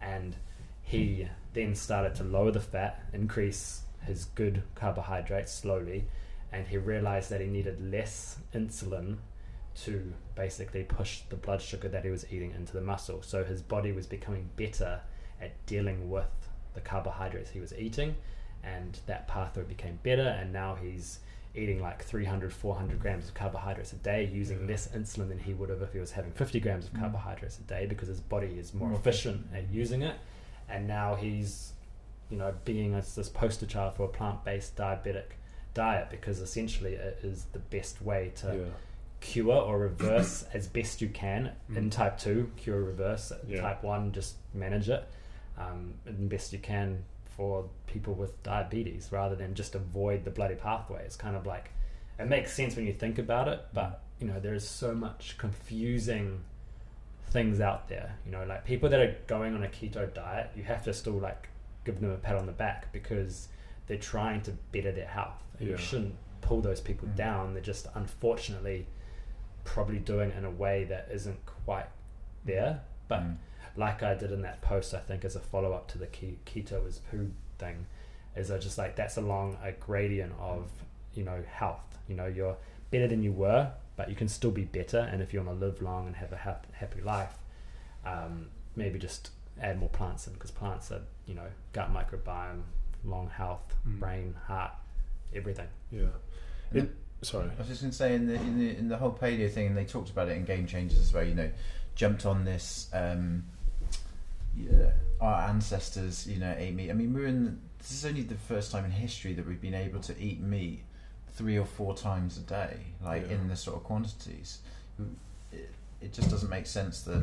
And 0.00 0.36
he 0.82 1.28
then 1.54 1.74
started 1.74 2.14
to 2.16 2.24
lower 2.24 2.50
the 2.50 2.60
fat, 2.60 3.00
increase 3.12 3.82
his 4.04 4.24
good 4.24 4.62
carbohydrates 4.74 5.52
slowly, 5.52 6.08
and 6.50 6.66
he 6.66 6.76
realized 6.76 7.30
that 7.30 7.40
he 7.40 7.46
needed 7.46 7.80
less 7.80 8.38
insulin 8.52 9.18
to 9.84 10.12
basically 10.34 10.84
push 10.84 11.20
the 11.28 11.36
blood 11.36 11.62
sugar 11.62 11.88
that 11.88 12.04
he 12.04 12.10
was 12.10 12.26
eating 12.30 12.52
into 12.52 12.72
the 12.72 12.80
muscle. 12.80 13.22
So 13.22 13.44
his 13.44 13.62
body 13.62 13.92
was 13.92 14.06
becoming 14.06 14.50
better 14.56 15.00
at 15.40 15.52
dealing 15.66 16.10
with 16.10 16.26
the 16.74 16.80
carbohydrates 16.80 17.50
he 17.50 17.60
was 17.60 17.74
eating, 17.74 18.14
and 18.62 18.98
that 19.06 19.28
pathway 19.28 19.64
became 19.64 19.98
better. 20.02 20.22
And 20.40 20.52
now 20.52 20.76
he's 20.80 21.18
eating 21.54 21.82
like 21.82 22.02
300, 22.02 22.52
400 22.52 22.98
grams 23.00 23.28
of 23.28 23.34
carbohydrates 23.34 23.92
a 23.92 23.96
day, 23.96 24.24
using 24.32 24.66
less 24.66 24.88
insulin 24.88 25.28
than 25.28 25.38
he 25.38 25.52
would 25.52 25.68
have 25.68 25.82
if 25.82 25.92
he 25.92 25.98
was 25.98 26.12
having 26.12 26.32
50 26.32 26.60
grams 26.60 26.86
of 26.86 26.94
Mm. 26.94 27.00
carbohydrates 27.00 27.58
a 27.58 27.62
day 27.62 27.84
because 27.86 28.08
his 28.08 28.20
body 28.20 28.58
is 28.58 28.72
more 28.72 28.88
More 28.88 28.98
efficient 28.98 29.46
at 29.54 29.68
using 29.70 30.02
it. 30.02 30.16
And 30.68 30.86
now 30.86 31.14
he's, 31.14 31.72
you 32.30 32.38
know, 32.38 32.54
being 32.64 32.94
as 32.94 33.14
this 33.14 33.28
poster 33.28 33.66
child 33.66 33.94
for 33.96 34.04
a 34.04 34.08
plant 34.08 34.44
based 34.44 34.76
diabetic 34.76 35.32
diet 35.74 36.08
because 36.10 36.40
essentially 36.40 36.94
it 36.94 37.18
is 37.22 37.44
the 37.52 37.58
best 37.58 38.00
way 38.00 38.32
to 38.36 38.46
yeah. 38.46 38.64
Cure 39.22 39.54
or 39.54 39.78
reverse 39.78 40.42
as 40.52 40.66
best 40.66 41.00
you 41.00 41.08
can 41.08 41.52
in 41.74 41.88
Mm. 41.88 41.90
type 41.92 42.18
2 42.18 42.50
cure 42.56 42.82
reverse 42.82 43.32
Yeah. 43.48 43.62
type 43.62 43.82
1 43.82 44.12
just 44.12 44.36
manage 44.52 44.88
it 44.90 45.08
um, 45.56 45.94
and 46.04 46.28
best 46.28 46.52
you 46.52 46.58
can 46.58 47.04
for 47.36 47.64
people 47.86 48.12
with 48.14 48.42
diabetes 48.42 49.08
rather 49.10 49.34
than 49.34 49.54
just 49.54 49.74
avoid 49.74 50.24
the 50.24 50.30
bloody 50.30 50.54
pathway 50.56 51.02
it's 51.04 51.16
kind 51.16 51.36
of 51.36 51.46
like 51.46 51.70
it 52.18 52.28
makes 52.28 52.52
sense 52.52 52.76
when 52.76 52.86
you 52.86 52.92
think 52.92 53.18
about 53.18 53.48
it 53.48 53.60
but 53.72 54.02
you 54.20 54.26
know 54.26 54.38
there's 54.38 54.68
so 54.68 54.94
much 54.94 55.36
confusing 55.38 56.40
things 57.30 57.60
out 57.60 57.88
there 57.88 58.14
you 58.26 58.32
know 58.32 58.44
like 58.44 58.64
people 58.64 58.88
that 58.88 59.00
are 59.00 59.16
going 59.26 59.54
on 59.54 59.62
a 59.62 59.68
keto 59.68 60.12
diet 60.12 60.50
you 60.54 60.62
have 60.62 60.84
to 60.84 60.92
still 60.92 61.14
like 61.14 61.48
give 61.84 62.00
them 62.00 62.10
a 62.10 62.16
pat 62.16 62.36
on 62.36 62.44
the 62.46 62.52
back 62.52 62.92
because 62.92 63.48
they're 63.86 63.96
trying 63.96 64.40
to 64.42 64.50
better 64.72 64.92
their 64.92 65.06
health 65.06 65.42
and 65.58 65.68
Yeah. 65.68 65.72
you 65.76 65.78
shouldn't 65.78 66.14
pull 66.42 66.60
those 66.60 66.80
people 66.80 67.08
Mm. 67.08 67.16
down 67.16 67.54
they're 67.54 67.62
just 67.62 67.86
unfortunately 67.94 68.86
probably 69.64 69.98
doing 69.98 70.30
it 70.30 70.36
in 70.36 70.44
a 70.44 70.50
way 70.50 70.84
that 70.84 71.08
isn't 71.12 71.38
quite 71.64 71.86
there 72.44 72.80
but 73.08 73.20
Mm. 73.20 73.36
like 73.76 74.02
I 74.02 74.14
did 74.14 74.32
in 74.32 74.42
that 74.42 74.60
post, 74.62 74.94
I 74.94 74.98
think 75.00 75.24
as 75.24 75.36
a 75.36 75.40
follow 75.40 75.72
up 75.72 75.86
to 75.88 75.98
the 75.98 76.06
keto 76.06 76.86
is 76.86 76.98
poo 77.10 77.30
thing, 77.58 77.86
is 78.34 78.50
I 78.50 78.58
just 78.58 78.78
like 78.78 78.96
that's 78.96 79.16
along 79.18 79.58
a 79.62 79.72
gradient 79.72 80.32
of 80.40 80.70
you 81.14 81.24
know 81.24 81.42
health. 81.50 81.98
You 82.08 82.14
know, 82.16 82.26
you're 82.26 82.56
better 82.90 83.06
than 83.08 83.22
you 83.22 83.32
were, 83.32 83.70
but 83.96 84.08
you 84.08 84.14
can 84.16 84.28
still 84.28 84.50
be 84.50 84.64
better. 84.64 84.98
And 84.98 85.20
if 85.22 85.32
you 85.34 85.42
want 85.42 85.58
to 85.58 85.66
live 85.66 85.80
long 85.82 86.06
and 86.06 86.16
have 86.16 86.32
a 86.32 86.36
hap- 86.36 86.72
happy 86.72 87.00
life, 87.02 87.34
um, 88.04 88.48
maybe 88.76 88.98
just 88.98 89.30
add 89.60 89.78
more 89.78 89.88
plants 89.90 90.26
in 90.26 90.32
because 90.32 90.50
plants 90.50 90.90
are 90.90 91.02
you 91.26 91.34
know 91.34 91.46
gut 91.72 91.92
microbiome, 91.92 92.62
long 93.04 93.28
health, 93.28 93.74
Mm. 93.86 94.00
brain, 94.00 94.34
heart, 94.46 94.72
everything. 95.34 95.68
Yeah. 95.90 96.08
And 96.70 96.82
It, 96.84 96.94
sorry. 97.22 97.50
I 97.56 97.58
was 97.58 97.68
just 97.68 97.80
going 97.82 97.90
to 97.90 97.96
say 97.96 98.14
in 98.14 98.26
the, 98.26 98.34
in 98.34 98.58
the 98.58 98.76
in 98.76 98.88
the 98.88 98.96
whole 98.96 99.12
paleo 99.12 99.50
thing, 99.50 99.68
and 99.68 99.76
they 99.76 99.84
talked 99.84 100.10
about 100.10 100.28
it 100.28 100.36
in 100.36 100.44
Game 100.44 100.66
Changers 100.66 100.98
as 100.98 101.12
well. 101.12 101.24
You 101.24 101.34
know, 101.34 101.50
jumped 101.94 102.26
on 102.26 102.44
this. 102.44 102.88
Um, 102.92 103.44
yeah, 104.56 104.90
our 105.20 105.48
ancestors, 105.48 106.26
you 106.26 106.38
know, 106.38 106.54
ate 106.58 106.74
meat. 106.74 106.90
I 106.90 106.94
mean, 106.94 107.14
we're 107.14 107.26
in. 107.26 107.60
This 107.78 107.92
is 107.92 108.04
only 108.06 108.22
the 108.22 108.34
first 108.34 108.70
time 108.70 108.84
in 108.84 108.90
history 108.90 109.32
that 109.34 109.46
we've 109.46 109.60
been 109.60 109.74
able 109.74 110.00
to 110.00 110.18
eat 110.20 110.40
meat 110.40 110.82
three 111.34 111.58
or 111.58 111.64
four 111.64 111.96
times 111.96 112.36
a 112.36 112.40
day, 112.42 112.76
like 113.04 113.26
Yeah. 113.28 113.36
in 113.36 113.48
the 113.48 113.56
sort 113.56 113.76
of 113.76 113.84
quantities. 113.84 114.58
It, 115.50 115.70
it 116.00 116.12
just 116.12 116.30
doesn't 116.30 116.50
make 116.50 116.66
sense 116.66 117.00
that 117.02 117.22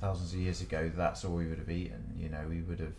thousands 0.00 0.32
of 0.32 0.38
years 0.40 0.60
ago 0.60 0.90
that's 0.94 1.24
all 1.24 1.34
we 1.36 1.46
would 1.46 1.58
have 1.58 1.70
eaten. 1.70 2.02
You 2.18 2.28
know, 2.28 2.44
we 2.48 2.60
would 2.62 2.80
have 2.80 2.94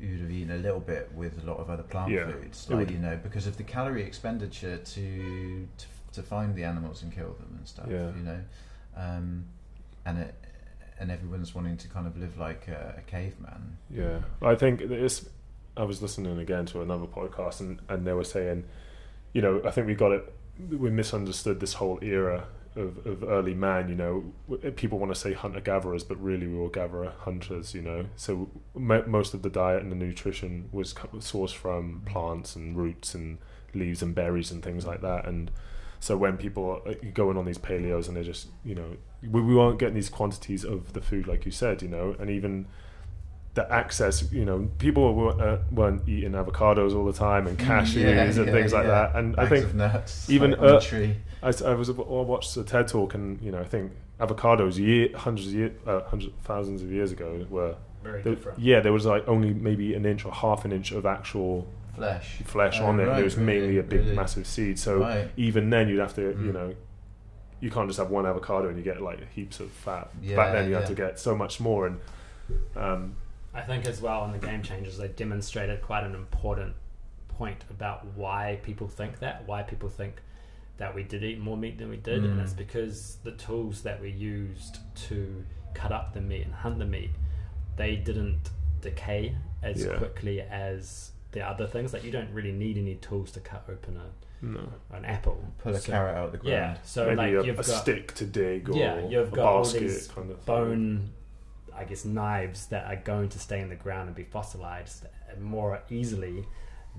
would 0.00 0.20
have 0.20 0.30
eaten 0.30 0.50
a 0.50 0.58
little 0.58 0.80
bit 0.80 1.10
with 1.14 1.42
a 1.42 1.46
lot 1.46 1.58
of 1.58 1.70
other 1.70 1.82
plant 1.82 2.10
Yeah, 2.10 2.30
foods, 2.30 2.68
like 2.70 2.90
you 2.90 2.98
know, 2.98 3.18
because 3.22 3.46
of 3.46 3.56
the 3.56 3.62
calorie 3.62 4.02
expenditure 4.02 4.78
to 4.78 5.68
to, 5.78 5.86
to 6.12 6.22
find 6.22 6.54
the 6.54 6.64
animals 6.64 7.02
and 7.02 7.12
kill 7.12 7.32
them 7.34 7.54
and 7.58 7.66
stuff. 7.68 7.86
Yeah. 7.88 8.10
You 8.16 8.22
know, 8.22 8.40
um, 8.96 9.44
and 10.04 10.18
it 10.18 10.34
and 10.98 11.10
everyone's 11.10 11.54
wanting 11.54 11.76
to 11.76 11.88
kind 11.88 12.06
of 12.06 12.16
live 12.16 12.38
like 12.38 12.68
a, 12.68 12.94
a 12.98 13.10
caveman. 13.10 13.78
Yeah, 13.90 14.20
I 14.42 14.54
think 14.54 14.80
it's. 14.80 15.26
I 15.76 15.82
was 15.82 16.00
listening 16.00 16.38
again 16.38 16.66
to 16.66 16.82
another 16.82 17.06
podcast, 17.06 17.58
and, 17.58 17.80
and 17.88 18.06
they 18.06 18.12
were 18.12 18.22
saying, 18.22 18.64
you 19.32 19.42
know, 19.42 19.60
I 19.64 19.72
think 19.72 19.88
we 19.88 19.94
got 19.94 20.12
it. 20.12 20.32
We 20.70 20.90
misunderstood 20.90 21.58
this 21.58 21.74
whole 21.74 21.98
era 22.00 22.46
of, 22.76 23.06
of 23.06 23.24
early 23.24 23.54
man. 23.54 23.88
You 23.88 23.94
know, 23.94 24.32
eh, 24.62 24.70
people 24.74 24.98
want 24.98 25.14
to 25.14 25.20
say 25.20 25.32
hunter 25.32 25.60
gatherers, 25.60 26.04
but 26.04 26.20
really 26.22 26.46
we 26.46 26.56
were 26.56 26.68
gatherer 26.68 27.12
hunters. 27.20 27.74
You 27.74 27.82
know, 27.82 28.06
so 28.16 28.48
mo 28.74 29.04
most 29.06 29.34
of 29.34 29.42
the 29.42 29.50
diet 29.50 29.82
and 29.82 29.90
the 29.90 29.96
nutrition 29.96 30.68
was 30.72 30.94
sourced 30.94 31.54
from 31.54 32.02
plants 32.06 32.56
and 32.56 32.76
roots 32.76 33.14
and 33.14 33.38
leaves 33.74 34.02
and 34.02 34.14
berries 34.14 34.50
and 34.50 34.62
things 34.62 34.86
like 34.86 35.00
that. 35.02 35.26
And 35.26 35.50
so 36.00 36.16
when 36.16 36.36
people 36.36 36.82
are 36.84 36.90
eh, 36.90 37.10
going 37.12 37.36
on 37.36 37.44
these 37.44 37.58
paleos 37.58 38.08
and 38.08 38.16
they're 38.16 38.24
just, 38.24 38.48
you 38.64 38.74
know, 38.74 38.96
we, 39.22 39.40
we 39.40 39.54
weren't 39.54 39.78
getting 39.78 39.94
these 39.94 40.10
quantities 40.10 40.64
of 40.64 40.92
the 40.92 41.00
food 41.00 41.26
like 41.26 41.44
you 41.44 41.50
said, 41.52 41.82
you 41.82 41.88
know, 41.88 42.14
and 42.18 42.30
even 42.30 42.66
the 43.54 43.70
access, 43.72 44.30
you 44.32 44.44
know, 44.44 44.68
people 44.78 45.14
were, 45.14 45.30
uh, 45.40 45.58
weren't 45.70 46.08
eating 46.08 46.32
avocados 46.32 46.94
all 46.94 47.04
the 47.04 47.12
time 47.12 47.46
and 47.46 47.56
cashews 47.58 48.02
Yeah, 48.02 48.22
and 48.24 48.36
yeah, 48.36 48.52
things 48.52 48.72
like 48.72 48.84
yeah. 48.84 48.90
that. 48.90 49.16
And 49.16 49.36
I 49.38 49.48
think 49.48 49.64
of 49.64 49.74
nuts, 49.76 50.28
even, 50.28 50.50
like, 50.52 50.60
on 50.60 50.66
a 50.66 50.74
uh, 50.76 50.80
tree. 50.80 51.16
I, 51.42 51.48
s- 51.48 51.62
I 51.62 51.72
was 51.74 51.88
I 51.88 51.92
watched 51.92 52.56
a 52.56 52.64
TED 52.64 52.88
talk 52.88 53.14
and 53.14 53.40
you 53.40 53.52
know 53.52 53.60
I 53.60 53.64
think 53.64 53.92
avocados 54.18 54.76
year, 54.78 55.10
hundreds 55.16 55.48
of 55.48 55.54
year, 55.54 55.72
uh, 55.86 56.00
hundreds 56.02 56.32
thousands 56.42 56.82
of 56.82 56.90
years 56.90 57.12
ago 57.12 57.46
were 57.48 57.76
very 58.02 58.22
there- 58.22 58.34
different. 58.34 58.58
yeah, 58.58 58.80
there 58.80 58.92
was 58.92 59.06
like 59.06 59.26
only 59.28 59.52
maybe 59.54 59.94
an 59.94 60.04
inch 60.04 60.24
or 60.24 60.32
half 60.32 60.64
an 60.64 60.72
inch 60.72 60.90
of 60.92 61.06
actual 61.06 61.66
Flesh. 61.94 62.38
flesh 62.44 62.78
Oh, 62.80 62.86
on 62.86 62.98
it. 62.98 63.04
right, 63.04 63.20
it 63.20 63.24
was 63.24 63.36
really, 63.36 63.60
mainly 63.60 63.78
a 63.78 63.82
big, 63.84 64.00
really. 64.00 64.16
massive 64.16 64.48
seed. 64.48 64.80
So 64.80 64.98
Right. 64.98 65.28
even 65.36 65.70
then, 65.70 65.88
you'd 65.88 66.00
have 66.00 66.14
to, 66.16 66.22
you 66.22 66.50
Mm. 66.50 66.54
know, 66.54 66.74
you 67.60 67.70
can't 67.70 67.88
just 67.88 67.98
have 68.00 68.10
one 68.10 68.26
avocado 68.26 68.68
and 68.68 68.76
you 68.76 68.82
get 68.82 69.00
like 69.00 69.20
heaps 69.32 69.60
of 69.60 69.70
fat. 69.70 70.10
Yeah, 70.20 70.34
Back 70.36 70.52
then, 70.54 70.64
you 70.64 70.72
yeah. 70.72 70.78
had 70.80 70.88
to 70.88 70.94
get 70.94 71.20
so 71.20 71.36
much 71.36 71.60
more. 71.60 71.86
And 71.86 72.00
um, 72.76 73.14
I 73.54 73.62
think 73.62 73.86
as 73.86 74.00
well 74.00 74.24
in 74.24 74.32
the 74.32 74.38
game 74.38 74.62
changers 74.62 74.98
they 74.98 75.08
demonstrated 75.08 75.80
quite 75.82 76.04
an 76.04 76.14
important 76.14 76.74
point 77.28 77.64
about 77.70 78.04
why 78.16 78.58
people 78.62 78.88
think 78.88 79.20
that, 79.20 79.46
why 79.46 79.62
people 79.62 79.88
think 79.88 80.20
that 80.76 80.94
we 80.94 81.02
did 81.04 81.22
eat 81.22 81.38
more 81.38 81.56
meat 81.56 81.78
than 81.78 81.88
we 81.88 81.96
did, 81.96 82.24
and 82.24 82.38
Mm. 82.38 82.42
it's 82.42 82.52
because 82.52 83.18
the 83.22 83.30
tools 83.32 83.82
that 83.82 84.00
we 84.00 84.10
used 84.10 84.78
to 85.08 85.44
cut 85.72 85.92
up 85.92 86.14
the 86.14 86.20
meat 86.20 86.42
and 86.42 86.52
hunt 86.54 86.78
the 86.80 86.84
meat, 86.84 87.10
they 87.76 87.94
didn't 87.96 88.50
decay 88.80 89.36
as 89.62 89.84
Yeah. 89.84 89.96
quickly 89.96 90.40
as 90.40 91.12
the 91.32 91.40
other 91.48 91.66
things. 91.66 91.92
Like 91.92 92.04
you 92.04 92.10
don't 92.10 92.30
really 92.32 92.52
need 92.52 92.76
any 92.76 92.96
tools 92.96 93.30
to 93.32 93.40
cut 93.40 93.64
open 93.68 93.96
a, 93.96 94.44
no, 94.44 94.68
an 94.92 95.04
apple. 95.04 95.42
Pull 95.58 95.74
a 95.74 95.80
So- 95.80 95.92
carrot 95.92 96.16
out 96.16 96.26
of 96.26 96.32
the 96.32 96.38
ground. 96.38 96.52
Yeah, 96.52 96.76
so 96.82 97.06
maybe 97.06 97.16
like 97.36 97.44
a, 97.44 97.46
you've 97.46 97.58
a 97.60 97.62
got 97.62 97.80
stick 97.82 98.14
to 98.14 98.24
dig 98.26 98.68
or 98.68 98.76
Yeah, 98.76 99.06
you've 99.08 99.32
a 99.32 99.36
got 99.36 99.46
all 99.46 99.62
basket 99.62 99.80
these 99.80 100.08
kind 100.08 100.30
of 100.30 100.44
bone, 100.44 101.10
I 101.76 101.84
guess, 101.84 102.04
knives 102.04 102.66
that 102.66 102.86
are 102.86 102.96
going 102.96 103.28
to 103.30 103.38
stay 103.38 103.60
in 103.60 103.68
the 103.68 103.76
ground 103.76 104.08
and 104.08 104.14
be 104.16 104.24
fossilized 104.24 105.06
more 105.40 105.82
easily 105.90 106.44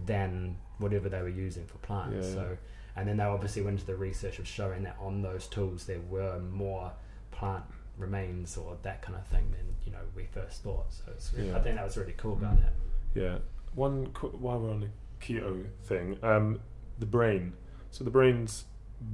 than 0.05 0.57
whatever 0.80 1.07
they 1.09 1.21
were 1.21 1.30
using 1.30 1.65
for 1.65 1.78
plants. 1.78 2.28
Yeah, 2.28 2.34
yeah. 2.34 2.36
So, 2.36 2.57
and 2.97 3.07
then 3.07 3.17
they 3.17 3.23
obviously 3.23 3.61
went 3.61 3.76
into 3.80 3.86
the 3.86 3.95
research 3.95 4.39
of 4.39 4.47
showing 4.47 4.84
that 4.84 4.97
on 4.99 5.21
those 5.21 5.47
tools 5.47 5.86
there 5.86 6.01
were 6.01 6.39
more 6.39 6.91
plant 7.32 7.63
remains 7.97 8.57
or 8.57 8.78
that 8.84 9.01
kind 9.01 9.17
of 9.17 9.26
thing 9.28 9.49
than 9.51 9.65
you 9.86 9.91
know 9.91 9.99
we 10.15 10.26
first 10.26 10.63
thought. 10.63 10.91
So 10.91 11.03
it's 11.11 11.32
Yeah. 11.38 11.55
I 11.57 11.61
think 11.61 11.76
that 11.76 11.86
was 11.86 11.97
really 11.97 12.13
cool 12.17 12.36
Mm. 12.36 12.39
about 12.39 12.57
that. 12.61 12.73
Yeah. 13.13 13.38
One 13.73 14.07
qu- 14.13 14.30
while 14.38 14.59
we're 14.59 14.71
on 14.71 14.80
the 14.82 14.89
keto 15.21 15.65
thing, 15.84 16.17
um, 16.23 16.59
the 16.99 17.05
brain. 17.05 17.53
So 17.91 18.03
the 18.03 18.09
brain's 18.11 18.65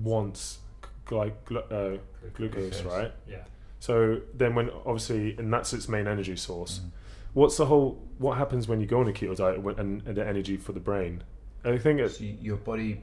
wants 0.02 0.60
gly- 1.06 1.34
glu- 1.46 1.60
uh, 1.60 1.98
glucose, 2.34 2.82
Glucose. 2.82 2.84
right? 2.84 3.12
Yeah. 3.28 3.44
So 3.82 4.22
then, 4.36 4.54
when 4.54 4.70
obviously, 4.86 5.36
and 5.40 5.52
that's 5.52 5.74
its 5.74 5.90
main 5.90 6.06
energy 6.06 6.36
source. 6.36 6.80
Mm. 6.80 6.92
What's 7.34 7.58
the 7.58 7.66
whole? 7.66 8.00
What 8.20 8.38
happens 8.38 8.68
when 8.68 8.80
you 8.80 8.86
go 8.86 9.00
on 9.00 9.08
a 9.08 9.12
keto 9.12 9.36
diet 9.36 9.58
and, 9.80 10.06
and 10.06 10.16
the 10.16 10.26
energy 10.26 10.56
for 10.56 10.72
the 10.72 10.80
brain? 10.80 11.24
I 11.66 11.80
think 11.80 12.00
it's 12.00 12.20
So 12.20 12.26
your 12.26 12.58
body, 12.58 13.02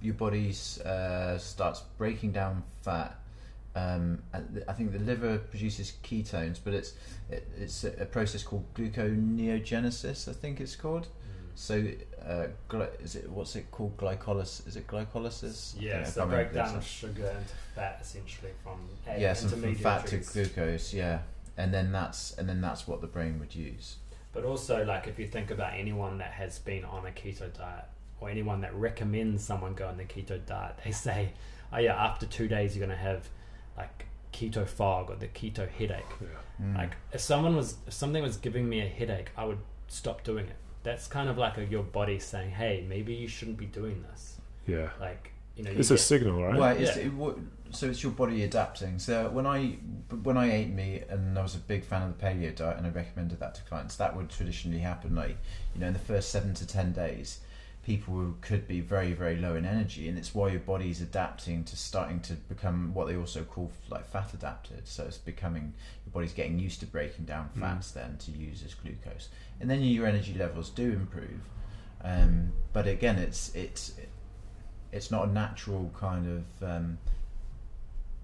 your 0.00 0.14
body 0.14 0.54
uh, 0.82 1.36
starts 1.36 1.82
breaking 1.98 2.32
down 2.32 2.62
fat. 2.80 3.18
Um, 3.76 4.22
I 4.66 4.72
think 4.72 4.92
the 4.92 4.98
liver 5.00 5.36
produces 5.36 5.92
ketones, 6.02 6.58
but 6.64 6.72
it's 6.72 6.94
it, 7.28 7.46
it's 7.58 7.84
a, 7.84 7.88
a 8.00 8.06
process 8.06 8.42
called 8.42 8.64
gluconeogenesis. 8.72 10.26
I 10.26 10.32
think 10.32 10.58
it's 10.58 10.74
called. 10.74 11.08
So, 11.56 11.84
uh, 12.24 12.46
gly- 12.68 13.00
is 13.00 13.14
it 13.16 13.30
what's 13.30 13.54
it 13.56 13.70
called? 13.70 13.96
Glycolysis? 13.96 14.66
Is 14.66 14.76
it 14.76 14.86
glycolysis? 14.86 15.76
I 15.76 15.80
Yeah, 15.80 15.92
think 15.94 16.06
I 16.06 16.10
so 16.10 16.20
can't 16.20 16.30
remember 16.30 16.48
the 16.48 16.54
breakdown 16.54 16.76
of 16.76 16.84
sugar 16.84 17.26
into 17.28 17.54
fat 17.74 17.98
essentially 18.00 18.50
from 18.62 18.80
a- 19.06 19.20
Yes, 19.20 19.42
and 19.42 19.50
from 19.52 19.74
fat 19.76 20.06
to 20.08 20.16
glucose. 20.18 20.92
Yeah, 20.92 21.20
and 21.56 21.72
then 21.72 21.92
that's 21.92 22.32
and 22.38 22.48
then 22.48 22.60
that's 22.60 22.88
what 22.88 23.00
the 23.00 23.06
brain 23.06 23.38
would 23.40 23.54
use. 23.54 23.96
But 24.32 24.44
also, 24.44 24.84
like, 24.84 25.06
if 25.06 25.18
you 25.18 25.28
think 25.28 25.52
about 25.52 25.74
anyone 25.74 26.18
that 26.18 26.32
has 26.32 26.58
been 26.58 26.84
on 26.84 27.06
a 27.06 27.10
keto 27.12 27.52
diet 27.56 27.84
or 28.20 28.28
anyone 28.30 28.60
that 28.62 28.74
recommends 28.74 29.44
someone 29.44 29.74
go 29.74 29.86
on 29.86 29.96
the 29.96 30.04
keto 30.04 30.44
diet, 30.44 30.74
they 30.84 30.90
say, 30.90 31.32
oh, 31.72 31.78
yeah, 31.78 31.94
after 31.94 32.26
two 32.26 32.48
days, 32.48 32.76
you're 32.76 32.84
going 32.84 32.98
to 32.98 33.00
have 33.00 33.28
like 33.76 34.06
keto 34.32 34.66
fog 34.66 35.10
or 35.10 35.14
the 35.14 35.28
keto 35.28 35.68
headache. 35.68 36.02
yeah. 36.20 36.26
Mm. 36.66 36.76
Like, 36.76 36.96
if 37.12 37.20
someone 37.20 37.54
was, 37.54 37.76
if 37.86 37.92
something 37.92 38.24
was 38.24 38.36
giving 38.36 38.68
me 38.68 38.80
a 38.80 38.88
headache, 38.88 39.30
I 39.36 39.44
would 39.44 39.58
stop 39.86 40.24
doing 40.24 40.46
it. 40.46 40.56
That's 40.84 41.06
kind 41.08 41.28
of 41.28 41.36
like 41.38 41.58
a, 41.58 41.64
your 41.64 41.82
body 41.82 42.18
saying, 42.20 42.50
hey, 42.50 42.84
maybe 42.88 43.12
you 43.14 43.26
shouldn't 43.26 43.56
be 43.56 43.66
doing 43.66 44.04
this. 44.10 44.36
yeah. 44.66 44.90
Like, 45.00 45.32
you 45.56 45.64
know, 45.64 45.70
you 45.72 45.78
It's 45.78 45.90
a 45.90 45.94
get- 45.94 46.00
signal, 46.00 46.42
right? 46.44 46.56
Well, 46.58 46.76
it's, 46.76 46.96
Yeah. 46.96 47.04
it, 47.04 47.14
wa- 47.14 47.34
so 47.70 47.88
it's 47.88 48.02
your 48.02 48.12
body 48.12 48.44
adapting. 48.44 48.98
So 49.00 49.28
when 49.30 49.46
I 49.46 49.78
when 50.22 50.36
I 50.36 50.52
ate 50.52 50.68
meat 50.68 51.04
and 51.08 51.36
I 51.38 51.42
was 51.42 51.54
a 51.56 51.58
big 51.58 51.84
fan 51.84 52.02
of 52.02 52.16
the 52.16 52.24
paleo 52.24 52.54
diet 52.54 52.76
and 52.76 52.86
I 52.86 52.90
recommended 52.90 53.40
that 53.40 53.54
to 53.56 53.62
clients, 53.62 53.96
that 53.96 54.14
would 54.16 54.30
traditionally 54.30 54.78
happen. 54.80 55.14
Like 55.16 55.36
you 55.74 55.80
know, 55.80 55.88
in 55.88 55.92
the 55.92 55.98
first 55.98 56.30
seven 56.30 56.54
to 56.54 56.66
ten 56.66 56.92
days, 56.92 57.40
people 57.84 58.34
could 58.42 58.66
be 58.68 58.80
very 58.80 59.12
very 59.12 59.36
low 59.36 59.54
in 59.56 59.64
energy, 59.64 60.08
and 60.08 60.16
it's 60.18 60.34
why 60.34 60.48
your 60.50 60.60
body's 60.60 61.00
adapting 61.00 61.64
to 61.64 61.76
starting 61.76 62.20
to 62.20 62.34
become 62.34 62.94
what 62.94 63.06
they 63.08 63.16
also 63.16 63.42
call 63.42 63.72
like 63.90 64.06
fat 64.06 64.32
adapted. 64.34 64.86
So 64.86 65.04
it's 65.04 65.18
becoming 65.18 65.72
your 66.06 66.12
body's 66.12 66.32
getting 66.32 66.58
used 66.58 66.78
to 66.80 66.86
breaking 66.86 67.24
down 67.24 67.50
Mm. 67.56 67.60
fats 67.60 67.90
then 67.92 68.18
to 68.18 68.30
use 68.30 68.62
as 68.64 68.74
glucose, 68.74 69.28
and 69.60 69.70
then 69.70 69.82
your 69.82 70.06
energy 70.06 70.34
levels 70.34 70.70
do 70.70 70.92
improve. 70.92 71.40
Um, 72.02 72.52
but 72.72 72.86
again, 72.86 73.18
it's 73.18 73.54
it's 73.54 73.94
it's 74.92 75.10
not 75.10 75.28
a 75.28 75.32
natural 75.32 75.90
kind 75.98 76.44
of 76.60 76.68
um, 76.68 76.98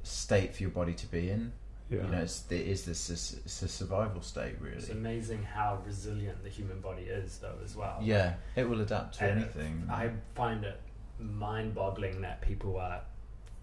state 0.02 0.54
for 0.54 0.62
your 0.62 0.70
body 0.70 0.92
to 0.94 1.06
be 1.06 1.30
in. 1.30 1.52
yeah. 1.90 2.02
You 2.04 2.08
know, 2.08 2.18
it's, 2.18 2.44
it 2.50 2.60
is 2.60 2.84
this 2.84 3.10
it's 3.10 3.62
a 3.62 3.68
survival 3.68 4.22
state, 4.22 4.54
really. 4.60 4.76
It's 4.76 4.90
amazing 4.90 5.42
how 5.42 5.80
resilient 5.84 6.42
the 6.44 6.50
human 6.50 6.80
body 6.80 7.02
is, 7.02 7.38
though, 7.38 7.58
as 7.64 7.74
well. 7.74 7.98
Yeah, 8.02 8.34
it 8.54 8.68
will 8.68 8.80
adapt 8.80 9.18
to 9.18 9.24
And 9.24 9.40
anything. 9.40 9.88
I 9.90 10.10
find 10.34 10.64
it 10.64 10.80
mind-boggling 11.18 12.20
that 12.22 12.40
people 12.40 12.78
are 12.78 13.00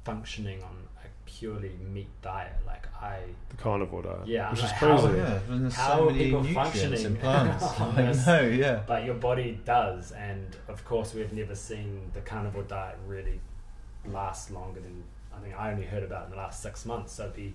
functioning 0.03 0.61
on 0.63 0.69
a 0.85 0.86
purely 1.27 1.71
meat 1.93 2.09
diet. 2.23 2.53
Like 2.65 2.87
I, 3.01 3.19
the 3.49 3.57
carnivore 3.57 4.01
diet. 4.01 4.25
Yeah, 4.27 4.49
which 4.49 4.59
I'm 4.61 4.65
is 4.65 4.71
like, 4.71 4.79
crazy. 4.79 5.07
Oh, 5.07 5.15
yeah, 5.15 5.39
and 5.53 5.63
there's 5.63 5.75
How 5.75 5.97
so 5.97 6.07
are 6.07 6.11
many 6.11 6.23
people 6.23 6.41
nutrients 6.43 6.71
functioning 6.79 7.05
in 7.05 7.15
plants. 7.21 7.63
on 7.79 7.97
I 7.99 8.11
know, 8.25 8.47
yeah. 8.47 8.81
but 8.87 9.05
your 9.05 9.15
body 9.15 9.59
does, 9.65 10.11
and 10.13 10.55
of 10.67 10.83
course 10.85 11.13
we've 11.13 11.31
never 11.33 11.53
seen 11.55 12.09
the 12.13 12.21
carnivore 12.21 12.63
diet 12.63 12.97
really 13.05 13.39
last 14.05 14.49
longer 14.51 14.79
than 14.79 15.03
I 15.35 15.39
think 15.41 15.55
I 15.59 15.71
only 15.71 15.85
heard 15.85 16.03
about 16.03 16.23
it 16.23 16.25
in 16.25 16.31
the 16.31 16.37
last 16.37 16.63
six 16.63 16.85
months. 16.85 17.13
So 17.13 17.23
it'd 17.25 17.35
be 17.35 17.53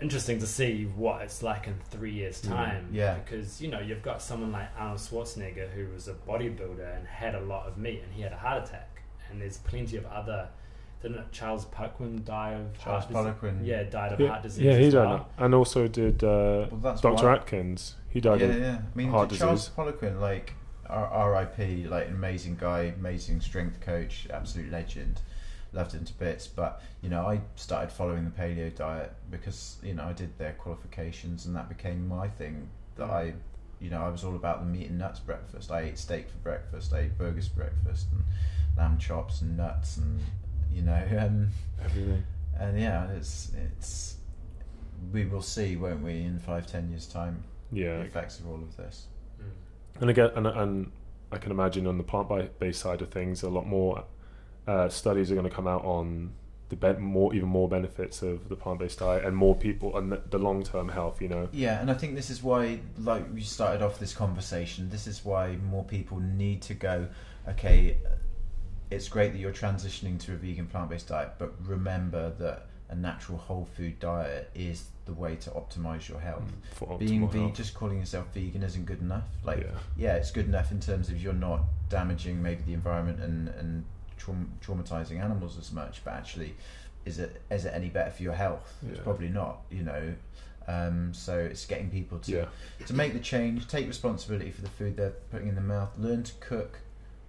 interesting 0.00 0.38
to 0.38 0.46
see 0.46 0.84
what 0.84 1.22
it's 1.22 1.42
like 1.42 1.66
in 1.66 1.74
three 1.90 2.12
years' 2.12 2.42
Mm, 2.42 2.48
time. 2.48 2.88
yeah. 2.92 3.14
because 3.14 3.60
you 3.62 3.68
know 3.68 3.80
you've 3.80 4.02
got 4.02 4.20
someone 4.22 4.52
like 4.52 4.68
Arnold 4.78 5.00
Schwarzenegger 5.00 5.70
who 5.70 5.88
was 5.92 6.06
a 6.08 6.12
bodybuilder 6.14 6.96
and 6.98 7.06
had 7.06 7.34
a 7.34 7.40
lot 7.40 7.66
of 7.66 7.78
meat, 7.78 8.02
and 8.04 8.12
he 8.12 8.22
had 8.22 8.32
a 8.32 8.36
heart 8.36 8.64
attack. 8.68 9.02
And 9.30 9.40
there's 9.40 9.58
plenty 9.58 9.96
of 9.96 10.06
other. 10.06 10.48
Didn't 11.06 11.20
it 11.20 11.30
Charles 11.30 11.64
Poliquin 11.66 12.24
die 12.24 12.54
of 12.54 12.76
Charles 12.82 13.04
heart 13.04 13.40
disease? 13.40 13.68
Yeah, 13.68 13.84
died 13.84 14.12
of 14.12 14.18
Yeah, 14.18 14.28
heart 14.28 14.42
disease. 14.42 14.64
yeah, 14.64 14.76
he 14.76 14.86
as 14.86 14.94
died, 14.94 15.04
well. 15.08 15.28
and 15.38 15.54
also 15.54 15.86
did 15.86 16.24
uh, 16.24 16.66
Well, 16.72 16.96
Dr. 16.96 17.28
Atkins. 17.28 17.94
He 18.08 18.20
died 18.20 18.40
yeah, 18.40 18.46
of 18.48 18.58
yeah. 18.60 18.78
I 18.92 18.96
mean, 18.96 19.10
heart 19.10 19.30
Charles 19.30 19.68
disease. 19.68 19.76
Poliquin, 19.76 20.20
like 20.20 20.54
R.I.P., 20.90 21.86
like 21.86 22.08
an 22.08 22.14
amazing 22.14 22.56
guy, 22.60 22.92
amazing 22.98 23.40
strength 23.40 23.80
coach, 23.80 24.26
absolute 24.32 24.72
legend. 24.72 25.20
Loved 25.72 25.92
him 25.92 26.04
to 26.06 26.12
bits. 26.14 26.48
But 26.48 26.82
you 27.02 27.08
know, 27.08 27.24
I 27.24 27.40
started 27.54 27.92
following 27.92 28.24
the 28.24 28.30
paleo 28.32 28.74
diet 28.74 29.12
because 29.30 29.76
you 29.84 29.94
know 29.94 30.06
I 30.06 30.12
did 30.12 30.36
their 30.38 30.54
qualifications, 30.54 31.46
and 31.46 31.54
that 31.54 31.68
became 31.68 32.08
my 32.08 32.26
thing. 32.26 32.68
That. 32.96 33.10
I, 33.10 33.34
you 33.78 33.90
know, 33.90 34.02
I 34.02 34.08
was 34.08 34.24
all 34.24 34.34
about 34.34 34.60
the 34.60 34.66
meat 34.66 34.88
and 34.88 34.98
nuts 34.98 35.20
breakfast. 35.20 35.70
I 35.70 35.82
ate 35.82 35.98
steak 35.98 36.30
for 36.30 36.38
breakfast. 36.38 36.92
I 36.92 37.00
ate 37.00 37.16
burgers 37.18 37.46
for 37.46 37.56
breakfast, 37.60 38.08
and 38.10 38.24
lamb 38.76 38.98
chops 38.98 39.40
and 39.42 39.56
nuts, 39.56 39.98
and 39.98 40.18
you 40.76 40.82
know, 40.82 41.02
um, 41.18 41.48
everything. 41.82 42.22
and 42.60 42.78
yeah, 42.78 43.10
it's 43.12 43.50
it's. 43.66 44.16
We 45.12 45.24
will 45.26 45.42
see, 45.42 45.76
won't 45.76 46.02
we, 46.02 46.22
in 46.22 46.38
five, 46.38 46.66
ten 46.66 46.88
years' 46.90 47.06
time, 47.06 47.42
Yeah, 47.72 47.98
the 47.98 48.04
effects 48.04 48.40
of 48.40 48.48
all 48.48 48.56
of 48.56 48.76
this. 48.76 49.06
Mm. 49.40 50.00
and 50.02 50.10
again, 50.10 50.30
and, 50.36 50.46
and 50.46 50.92
I 51.32 51.38
can 51.38 51.50
imagine 51.52 51.86
on 51.86 51.98
the 51.98 52.04
plant-based 52.04 52.80
side 52.80 53.02
of 53.02 53.10
things, 53.10 53.42
a 53.42 53.48
lot 53.50 53.66
more 53.66 54.04
uh, 54.66 54.88
studies 54.88 55.30
are 55.30 55.34
going 55.34 55.48
to 55.48 55.54
come 55.54 55.66
out 55.68 55.84
on 55.84 56.32
the 56.70 56.76
be- 56.76 56.94
more, 56.94 57.34
even 57.34 57.48
more 57.48 57.68
benefits 57.68 58.22
of 58.22 58.48
the 58.48 58.56
plant-based 58.56 58.98
diet, 58.98 59.24
and 59.24 59.36
more 59.36 59.54
people 59.54 59.96
and 59.98 60.10
the, 60.10 60.22
the 60.30 60.38
long-term 60.38 60.88
health. 60.88 61.20
You 61.20 61.28
know, 61.28 61.48
Yeah, 61.52 61.80
and 61.80 61.90
I 61.90 61.94
think 61.94 62.14
this 62.16 62.30
is 62.30 62.42
why, 62.42 62.80
like 62.98 63.24
we 63.34 63.42
started 63.42 63.82
off 63.82 63.98
this 63.98 64.14
conversation, 64.14 64.88
this 64.88 65.06
is 65.06 65.24
why 65.24 65.56
more 65.70 65.84
people 65.84 66.18
need 66.20 66.62
to 66.62 66.74
go. 66.74 67.06
Okay, 67.50 67.98
it's 68.90 69.08
great 69.08 69.32
that 69.32 69.38
you're 69.38 69.52
transitioning 69.52 70.18
to 70.20 70.32
a 70.32 70.36
vegan 70.36 70.66
plant-based 70.66 71.08
diet, 71.08 71.30
but 71.38 71.52
remember 71.66 72.30
that 72.38 72.66
a 72.88 72.94
natural 72.94 73.36
whole 73.38 73.64
food 73.76 73.98
diet 73.98 74.50
is 74.54 74.84
the 75.06 75.12
way 75.12 75.34
to 75.36 75.50
optimize 75.50 76.08
your 76.08 76.20
health. 76.20 76.44
for 76.74 76.96
Being 76.98 77.22
optimal 77.22 77.32
ve- 77.32 77.38
health. 77.40 77.54
just 77.54 77.74
calling 77.74 77.98
yourself 77.98 78.26
vegan 78.32 78.62
isn't 78.62 78.86
good 78.86 79.00
enough. 79.00 79.24
Like, 79.44 79.60
yeah, 79.62 79.70
yeah, 79.96 80.14
it's 80.14 80.30
good 80.30 80.46
enough 80.46 80.70
in 80.70 80.78
terms 80.80 81.08
of 81.08 81.20
you're 81.20 81.32
not 81.32 81.62
damaging 81.88 82.40
maybe 82.42 82.62
the 82.62 82.74
environment 82.74 83.20
and 83.20 83.48
and 83.48 83.84
traum- 84.18 84.52
traumatizing 84.64 85.20
animals 85.20 85.58
as 85.58 85.72
much, 85.72 86.02
but 86.04 86.14
actually, 86.14 86.54
is 87.04 87.18
it 87.18 87.42
is 87.50 87.64
it 87.64 87.72
any 87.74 87.88
better 87.88 88.10
for 88.10 88.22
your 88.22 88.34
health? 88.34 88.72
It's 88.88 89.00
probably 89.00 89.28
not. 89.28 89.62
You 89.70 89.82
know, 89.82 90.14
um, 90.68 91.12
so 91.14 91.36
it's 91.38 91.66
getting 91.66 91.90
people 91.90 92.18
to 92.20 92.32
yeah, 92.32 92.46
to 92.86 92.94
make 92.94 93.12
the 93.14 93.20
change, 93.20 93.66
take 93.68 93.86
responsibility 93.88 94.50
for 94.52 94.62
the 94.62 94.68
food 94.70 94.96
they're 94.96 95.10
putting 95.30 95.48
in 95.48 95.54
their 95.56 95.64
mouth, 95.64 95.90
learn 95.98 96.22
to 96.24 96.32
cook, 96.40 96.80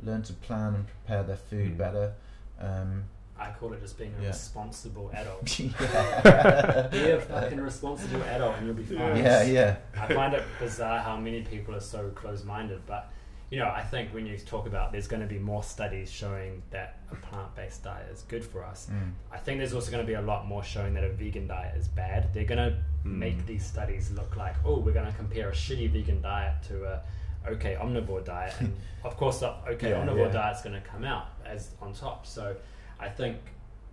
learn 0.04 0.22
to 0.24 0.34
plan 0.34 0.76
and 0.76 0.86
prepare 0.88 1.24
their 1.24 1.38
food 1.38 1.74
Mm. 1.74 1.78
better. 1.78 2.14
Um, 2.60 3.04
I 3.39 3.52
call 3.52 3.72
it 3.74 3.82
just 3.82 3.98
being 4.00 4.14
a 4.20 4.22
Yeah. 4.24 4.28
responsible 4.30 5.12
adult. 5.14 5.60
yeah. 5.60 6.88
Be 6.91 7.12
a 7.12 7.22
fucking 7.22 7.60
responsible 7.62 8.24
adult 8.24 8.58
and 8.58 8.66
you'll 8.68 8.76
be 8.76 8.84
fine. 8.84 9.18
yeah, 9.18 9.43
yeah. 9.43 9.76
I 10.00 10.12
find 10.14 10.34
it 10.34 10.43
bizarre 10.60 11.00
how 11.00 11.18
many 11.18 11.41
people 11.43 11.76
are 11.76 11.80
so 11.80 12.10
close-minded, 12.16 12.82
but 12.88 13.12
you 13.50 13.60
know, 13.60 13.68
I 13.70 13.82
think 13.82 14.14
when 14.14 14.26
you 14.26 14.38
talk 14.39 14.68
about 14.68 14.91
there's 14.91 15.08
going 15.08 15.22
to 15.22 15.28
be 15.28 15.39
more 15.39 15.64
studies 15.64 16.12
showing 16.12 16.62
that 16.72 16.98
a 17.12 17.16
plant-based 17.16 17.82
diet 17.84 18.08
is 18.12 18.24
good 18.24 18.43
for 18.43 18.64
us. 18.66 18.89
Mm. 18.91 19.12
I 19.32 19.38
think 19.38 19.60
there's 19.60 19.74
also 19.74 19.89
going 19.91 20.04
to 20.04 20.08
be 20.08 20.16
a 20.16 20.22
lot 20.22 20.48
more 20.48 20.64
showing 20.64 20.93
that 20.95 21.04
a 21.06 21.10
vegan 21.10 21.48
diet 21.48 21.78
is 21.78 21.88
bad. 21.88 22.34
They're 22.34 22.43
going 22.45 22.72
to 22.72 22.78
Mm. 23.06 23.20
make 23.20 23.45
these 23.45 23.64
studies 23.66 24.12
look 24.12 24.36
like, 24.36 24.56
oh, 24.66 24.80
we're 24.80 24.91
going 24.91 25.06
to 25.10 25.14
compare 25.18 25.50
a 25.50 25.54
shitty 25.54 25.89
vegan 25.91 26.22
diet 26.22 26.62
to 26.64 26.84
a 26.86 27.02
okay 27.48 27.76
omnivore 27.80 28.24
diet, 28.26 28.54
and 28.60 28.74
of 29.04 29.16
course, 29.18 29.40
the 29.40 29.54
okay 29.70 29.90
Yeah, 29.92 30.06
omnivore 30.06 30.28
yeah. 30.28 30.32
diet's 30.32 30.62
going 30.62 30.76
to 30.82 30.88
come 30.88 31.04
out 31.04 31.28
as 31.46 31.72
on 31.82 31.94
top. 31.94 32.26
So, 32.26 32.56
I 33.00 33.10
think, 33.10 33.38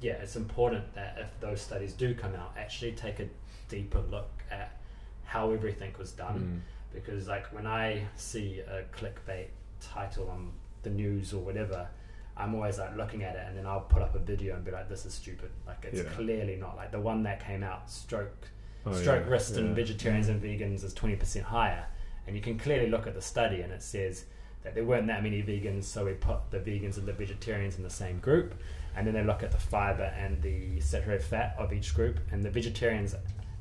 yeah, 0.01 0.15
it's 0.15 0.37
important 0.37 0.95
that 0.95 1.17
if 1.21 1.41
those 1.41 1.61
studies 1.61 1.93
do 1.93 2.15
come 2.15 2.35
out, 2.35 2.53
actually 2.59 2.93
take 2.93 3.21
a 3.21 3.29
deeper 3.69 4.01
look 4.11 4.31
at 4.51 4.77
how 5.25 5.51
everything 5.53 5.93
was 5.99 6.13
done 6.13 6.63
Mm. 6.63 6.95
because 6.95 7.27
like 7.29 7.47
when 7.53 7.67
I 7.67 8.05
see 8.17 8.61
a 8.61 8.83
clickbait 8.97 9.47
title 9.81 10.29
on 10.31 10.53
the 10.83 10.91
news 10.91 11.33
or 11.33 11.39
whatever, 11.43 11.89
I'm 12.37 12.55
always 12.55 12.79
like 12.79 12.97
looking 12.97 13.23
at 13.23 13.35
it 13.37 13.45
and 13.49 13.57
then 13.57 13.67
I'll 13.67 13.81
put 13.81 14.03
up 14.03 14.15
a 14.15 14.19
video 14.19 14.55
and 14.57 14.65
be 14.65 14.71
like, 14.71 14.89
"This 14.89 15.07
is 15.07 15.15
stupid." 15.15 15.51
Like 15.67 15.85
it's 15.85 16.03
Yeah. 16.03 16.09
clearly 16.11 16.57
not 16.57 16.77
like 16.77 16.91
the 16.93 17.01
one 17.01 17.23
that 17.25 17.41
came 17.45 17.63
out 17.63 17.91
stroke 17.91 18.49
Oh, 18.87 18.93
stroke 18.93 19.25
yeah, 19.31 19.59
in 19.59 19.69
yeah. 19.69 19.73
vegetarians 19.75 20.29
and 20.29 20.43
vegans 20.43 20.85
is 20.85 20.93
twenty 20.93 21.17
percent 21.17 21.47
higher, 21.47 21.87
and 22.27 22.35
you 22.37 22.43
can 22.43 22.59
clearly 22.59 22.89
look 22.89 23.07
at 23.07 23.15
the 23.15 23.23
study 23.23 23.61
and 23.63 23.73
it 23.73 23.83
says 23.83 24.25
that 24.63 24.75
there 24.75 24.85
weren't 24.85 25.07
that 25.09 25.23
many 25.23 25.43
vegans, 25.43 25.85
so 25.85 26.07
we 26.07 26.13
put 26.13 26.51
the 26.51 26.59
vegans 26.59 26.97
and 26.97 27.07
the 27.07 27.13
vegetarians 27.13 27.77
in 27.77 27.83
the 27.83 27.91
same 27.91 28.19
group, 28.19 28.55
and 28.97 29.07
then 29.07 29.13
they 29.15 29.23
look 29.23 29.43
at 29.43 29.51
the 29.53 29.59
fiber 29.59 30.05
and 30.17 30.41
the 30.41 30.81
saturated 30.81 31.23
fat 31.25 31.55
of 31.59 31.73
each 31.73 31.95
group, 31.95 32.19
and 32.33 32.43
the 32.43 32.51
vegetarians 32.51 33.15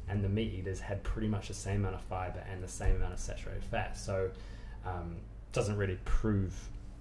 and 0.08 0.24
the 0.24 0.30
meat 0.30 0.54
eaters 0.54 0.80
had 0.80 1.04
pretty 1.04 1.28
much 1.28 1.48
the 1.50 1.54
same 1.54 1.78
amount 1.78 1.96
of 1.96 2.02
fiber 2.04 2.42
and 2.52 2.64
the 2.64 2.68
same 2.68 2.96
amount 2.96 3.14
of 3.14 3.20
saturated 3.20 3.64
fat. 3.66 3.98
So 3.98 4.30
um, 4.86 5.16
doesn't 5.52 5.76
really 5.78 5.98
prove 6.06 6.54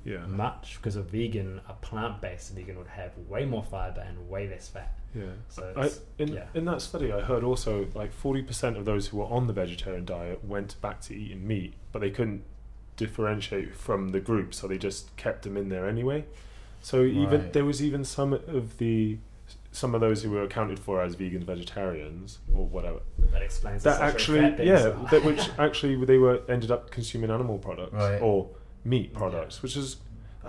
Yeah. 0.04 0.24
much 0.26 0.78
because 0.78 0.96
a 0.96 1.02
vegan, 1.02 1.60
a 1.68 1.74
plant-based 1.74 2.54
vegan 2.54 2.78
would 2.78 2.86
have 2.88 3.16
way 3.28 3.44
more 3.44 3.62
fiber 3.62 4.00
and 4.00 4.28
way 4.28 4.48
less 4.48 4.68
fat. 4.68 4.94
Yeah. 5.14 5.24
So 5.48 5.72
I, 5.76 5.90
in 6.18 6.28
yeah. 6.34 6.46
in 6.54 6.64
that 6.64 6.80
study, 6.80 7.12
I 7.12 7.20
heard 7.20 7.44
also 7.44 7.86
like 7.94 8.12
forty 8.12 8.42
percent 8.42 8.76
of 8.76 8.84
those 8.84 9.08
who 9.08 9.18
were 9.18 9.26
on 9.26 9.46
the 9.46 9.52
vegetarian 9.52 10.04
diet 10.04 10.44
went 10.44 10.80
back 10.80 11.00
to 11.02 11.14
eating 11.14 11.46
meat, 11.46 11.74
but 11.92 12.00
they 12.00 12.10
couldn't 12.10 12.44
differentiate 12.96 13.74
from 13.74 14.10
the 14.10 14.20
group, 14.20 14.54
so 14.54 14.66
they 14.66 14.78
just 14.78 15.14
kept 15.16 15.42
them 15.42 15.56
in 15.56 15.68
there 15.68 15.88
anyway. 15.88 16.24
So 16.80 17.02
even 17.02 17.40
Right. 17.42 17.52
there 17.52 17.64
was 17.64 17.82
even 17.82 18.04
some 18.04 18.32
of 18.32 18.78
the 18.78 19.18
some 19.74 19.94
of 19.94 20.02
those 20.02 20.22
who 20.22 20.30
were 20.30 20.42
accounted 20.42 20.78
for 20.78 21.00
as 21.00 21.16
vegans, 21.16 21.44
vegetarians, 21.44 22.38
or 22.54 22.66
whatever. 22.66 23.00
that 23.32 23.40
explains 23.40 23.82
That 23.84 24.02
actually, 24.02 24.40
yeah, 24.66 24.90
that 25.10 25.24
which 25.24 25.48
actually 25.58 26.02
they 26.04 26.18
were 26.18 26.42
ended 26.48 26.70
up 26.70 26.90
consuming 26.90 27.30
animal 27.30 27.56
products 27.58 27.94
Right. 27.94 28.20
or 28.20 28.50
meat 28.84 29.14
products, 29.14 29.62
which 29.62 29.74
is 29.76 29.96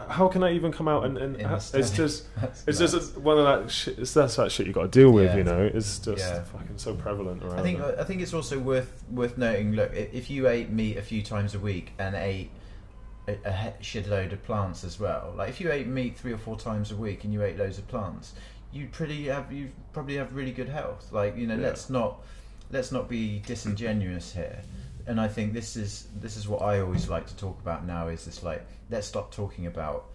how 0.09 0.27
can 0.27 0.43
I 0.43 0.53
even 0.53 0.71
come 0.71 0.87
out 0.87 1.05
and, 1.05 1.17
and 1.17 1.41
ha- 1.41 1.55
it's 1.73 1.91
just 1.91 2.25
That's 2.35 2.63
it's 2.67 2.79
nuts. 2.79 2.93
just 2.93 3.17
one 3.17 3.37
of 3.37 3.45
that 3.45 3.71
shit. 3.71 3.99
It's 3.99 4.13
that's 4.13 4.35
that 4.37 4.51
shit 4.51 4.65
you 4.67 4.73
got 4.73 4.91
to 4.91 4.99
deal 4.99 5.11
with, 5.11 5.25
Yeah. 5.25 5.37
you 5.37 5.43
know. 5.43 5.69
It's 5.73 5.99
just 5.99 6.19
Yeah. 6.19 6.43
fucking 6.43 6.77
so 6.77 6.95
prevalent 6.95 7.43
around. 7.43 7.59
I 7.59 7.63
think 7.63 7.79
it. 7.79 7.95
I 7.99 8.03
think 8.03 8.21
it's 8.21 8.33
also 8.33 8.57
worth 8.59 9.03
worth 9.11 9.37
noting. 9.37 9.73
Look, 9.73 9.93
if 9.93 10.29
you 10.29 10.47
ate 10.47 10.69
meat 10.71 10.97
a 10.97 11.01
few 11.01 11.21
times 11.21 11.53
a 11.55 11.59
week 11.59 11.91
and 11.99 12.15
ate 12.15 12.49
a, 13.27 13.33
a 13.45 13.73
shitload 13.81 14.33
of 14.33 14.43
plants 14.43 14.83
as 14.83 14.99
well, 14.99 15.33
like 15.37 15.49
if 15.49 15.61
you 15.61 15.71
ate 15.71 15.87
meat 15.87 16.17
three 16.17 16.33
or 16.33 16.37
four 16.37 16.57
times 16.57 16.91
a 16.91 16.95
week 16.95 17.23
and 17.23 17.31
you 17.33 17.43
ate 17.43 17.57
loads 17.57 17.77
of 17.77 17.87
plants, 17.87 18.33
you'd 18.71 18.91
pretty 18.91 19.25
have 19.27 19.51
you 19.53 19.69
probably 19.93 20.15
have 20.17 20.33
really 20.33 20.51
good 20.51 20.69
health. 20.69 21.11
Like 21.11 21.37
you 21.37 21.45
know, 21.47 21.55
Yeah. 21.55 21.67
let's 21.67 21.89
not 21.89 22.21
let's 22.71 22.91
not 22.91 23.07
be 23.07 23.43
disingenuous 23.45 24.33
here. 24.33 24.59
And 25.05 25.21
I 25.21 25.27
think 25.27 25.53
this 25.53 25.75
is 25.75 26.07
this 26.19 26.35
is 26.35 26.47
what 26.47 26.61
I 26.63 26.79
always 26.79 27.09
like 27.09 27.27
to 27.27 27.35
talk 27.35 27.59
about 27.61 27.85
now. 27.85 28.07
Is 28.07 28.25
this 28.25 28.41
like 28.41 28.65
let's 28.89 29.07
stop 29.07 29.31
talking 29.31 29.65
about 29.65 30.09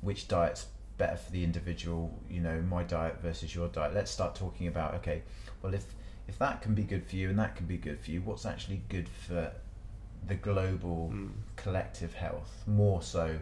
which 0.00 0.28
diet's 0.28 0.66
better 0.98 1.16
for 1.16 1.32
the 1.32 1.42
individual. 1.44 2.18
You 2.28 2.40
know, 2.40 2.60
my 2.62 2.82
diet 2.84 3.20
versus 3.20 3.54
your 3.54 3.68
diet. 3.68 3.94
Let's 3.94 4.10
start 4.10 4.34
talking 4.34 4.66
about 4.66 4.94
okay, 4.94 5.22
well 5.62 5.74
if 5.74 5.94
if 6.28 6.38
that 6.38 6.62
can 6.62 6.74
be 6.74 6.84
good 6.84 7.04
for 7.06 7.16
you 7.16 7.30
and 7.30 7.38
that 7.38 7.56
can 7.56 7.66
be 7.66 7.76
good 7.76 8.00
for 8.00 8.10
you, 8.10 8.20
what's 8.22 8.46
actually 8.46 8.82
good 8.88 9.08
for 9.08 9.52
the 10.26 10.34
global 10.34 11.10
Mm. 11.12 11.32
collective 11.56 12.14
health 12.14 12.64
more 12.66 13.02
so 13.02 13.38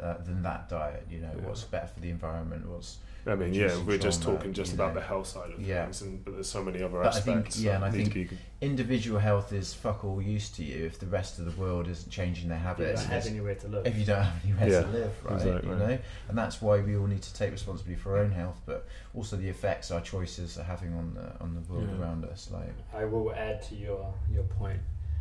uh, 0.00 0.16
than 0.18 0.42
that 0.42 0.68
diet? 0.68 1.06
You 1.10 1.20
know, 1.20 1.32
Yeah. 1.36 1.46
what's 1.46 1.64
better 1.64 1.88
for 1.88 2.00
the 2.00 2.10
environment? 2.10 2.66
What's 2.68 2.98
I 3.24 3.36
mean, 3.36 3.54
yeah, 3.54 3.76
we're 3.86 3.98
just 3.98 4.22
trauma, 4.22 4.38
talking 4.38 4.52
just 4.52 4.74
about 4.74 4.94
know. 4.94 5.00
the 5.00 5.06
health 5.06 5.28
side 5.28 5.50
of 5.52 5.60
Yeah. 5.60 5.84
things, 5.84 6.02
and 6.02 6.24
but 6.24 6.34
there's 6.34 6.48
so 6.50 6.62
many 6.64 6.82
other 6.82 6.98
But 7.02 7.14
I 7.14 7.20
think- 7.20 7.36
aspects. 7.38 7.60
yeah, 7.60 7.76
and 7.76 7.84
I 7.84 7.90
think 7.92 8.12
be, 8.12 8.28
individual 8.60 9.20
health 9.20 9.52
is 9.52 9.72
fuck 9.74 10.04
all 10.04 10.20
use 10.20 10.50
to 10.50 10.64
you 10.64 10.86
if 10.86 10.98
the 10.98 11.06
rest 11.06 11.38
of 11.38 11.44
the 11.44 11.60
world 11.60 11.86
isn't 11.88 12.10
changing 12.10 12.48
their 12.48 12.58
you 12.58 12.64
habits. 12.64 13.02
don't 13.02 13.10
have 13.12 13.26
anywhere 13.26 13.54
to 13.54 13.68
live. 13.68 13.86
if 13.86 13.96
you 13.96 14.04
don't 14.04 14.22
have 14.22 14.44
anywhere 14.44 14.68
Yeah, 14.68 14.80
to 14.82 14.88
live, 14.88 15.12
right? 15.24 15.34
exactly. 15.34 15.70
You 15.70 15.76
know, 15.76 15.98
and 16.28 16.36
that's 16.38 16.60
why 16.60 16.80
we 16.80 16.96
all 16.96 17.06
need 17.06 17.22
to 17.22 17.34
take 17.34 17.52
responsibility 17.52 18.00
for 18.02 18.16
our 18.16 18.24
own 18.24 18.32
health, 18.32 18.60
but 18.66 18.86
also 19.14 19.36
the 19.36 19.48
effects 19.48 19.90
our 19.92 20.00
choices 20.00 20.58
are 20.58 20.64
having 20.64 20.92
on 20.94 21.14
the 21.14 21.40
on 21.40 21.54
the 21.54 21.60
world 21.72 21.88
Yeah. 21.90 22.00
around 22.02 22.24
us. 22.24 22.50
Like, 22.50 22.72
I 22.92 23.04
will 23.04 23.32
add 23.32 23.62
to 23.68 23.76
your 23.76 24.12
your 24.32 24.44
point. 24.44 24.80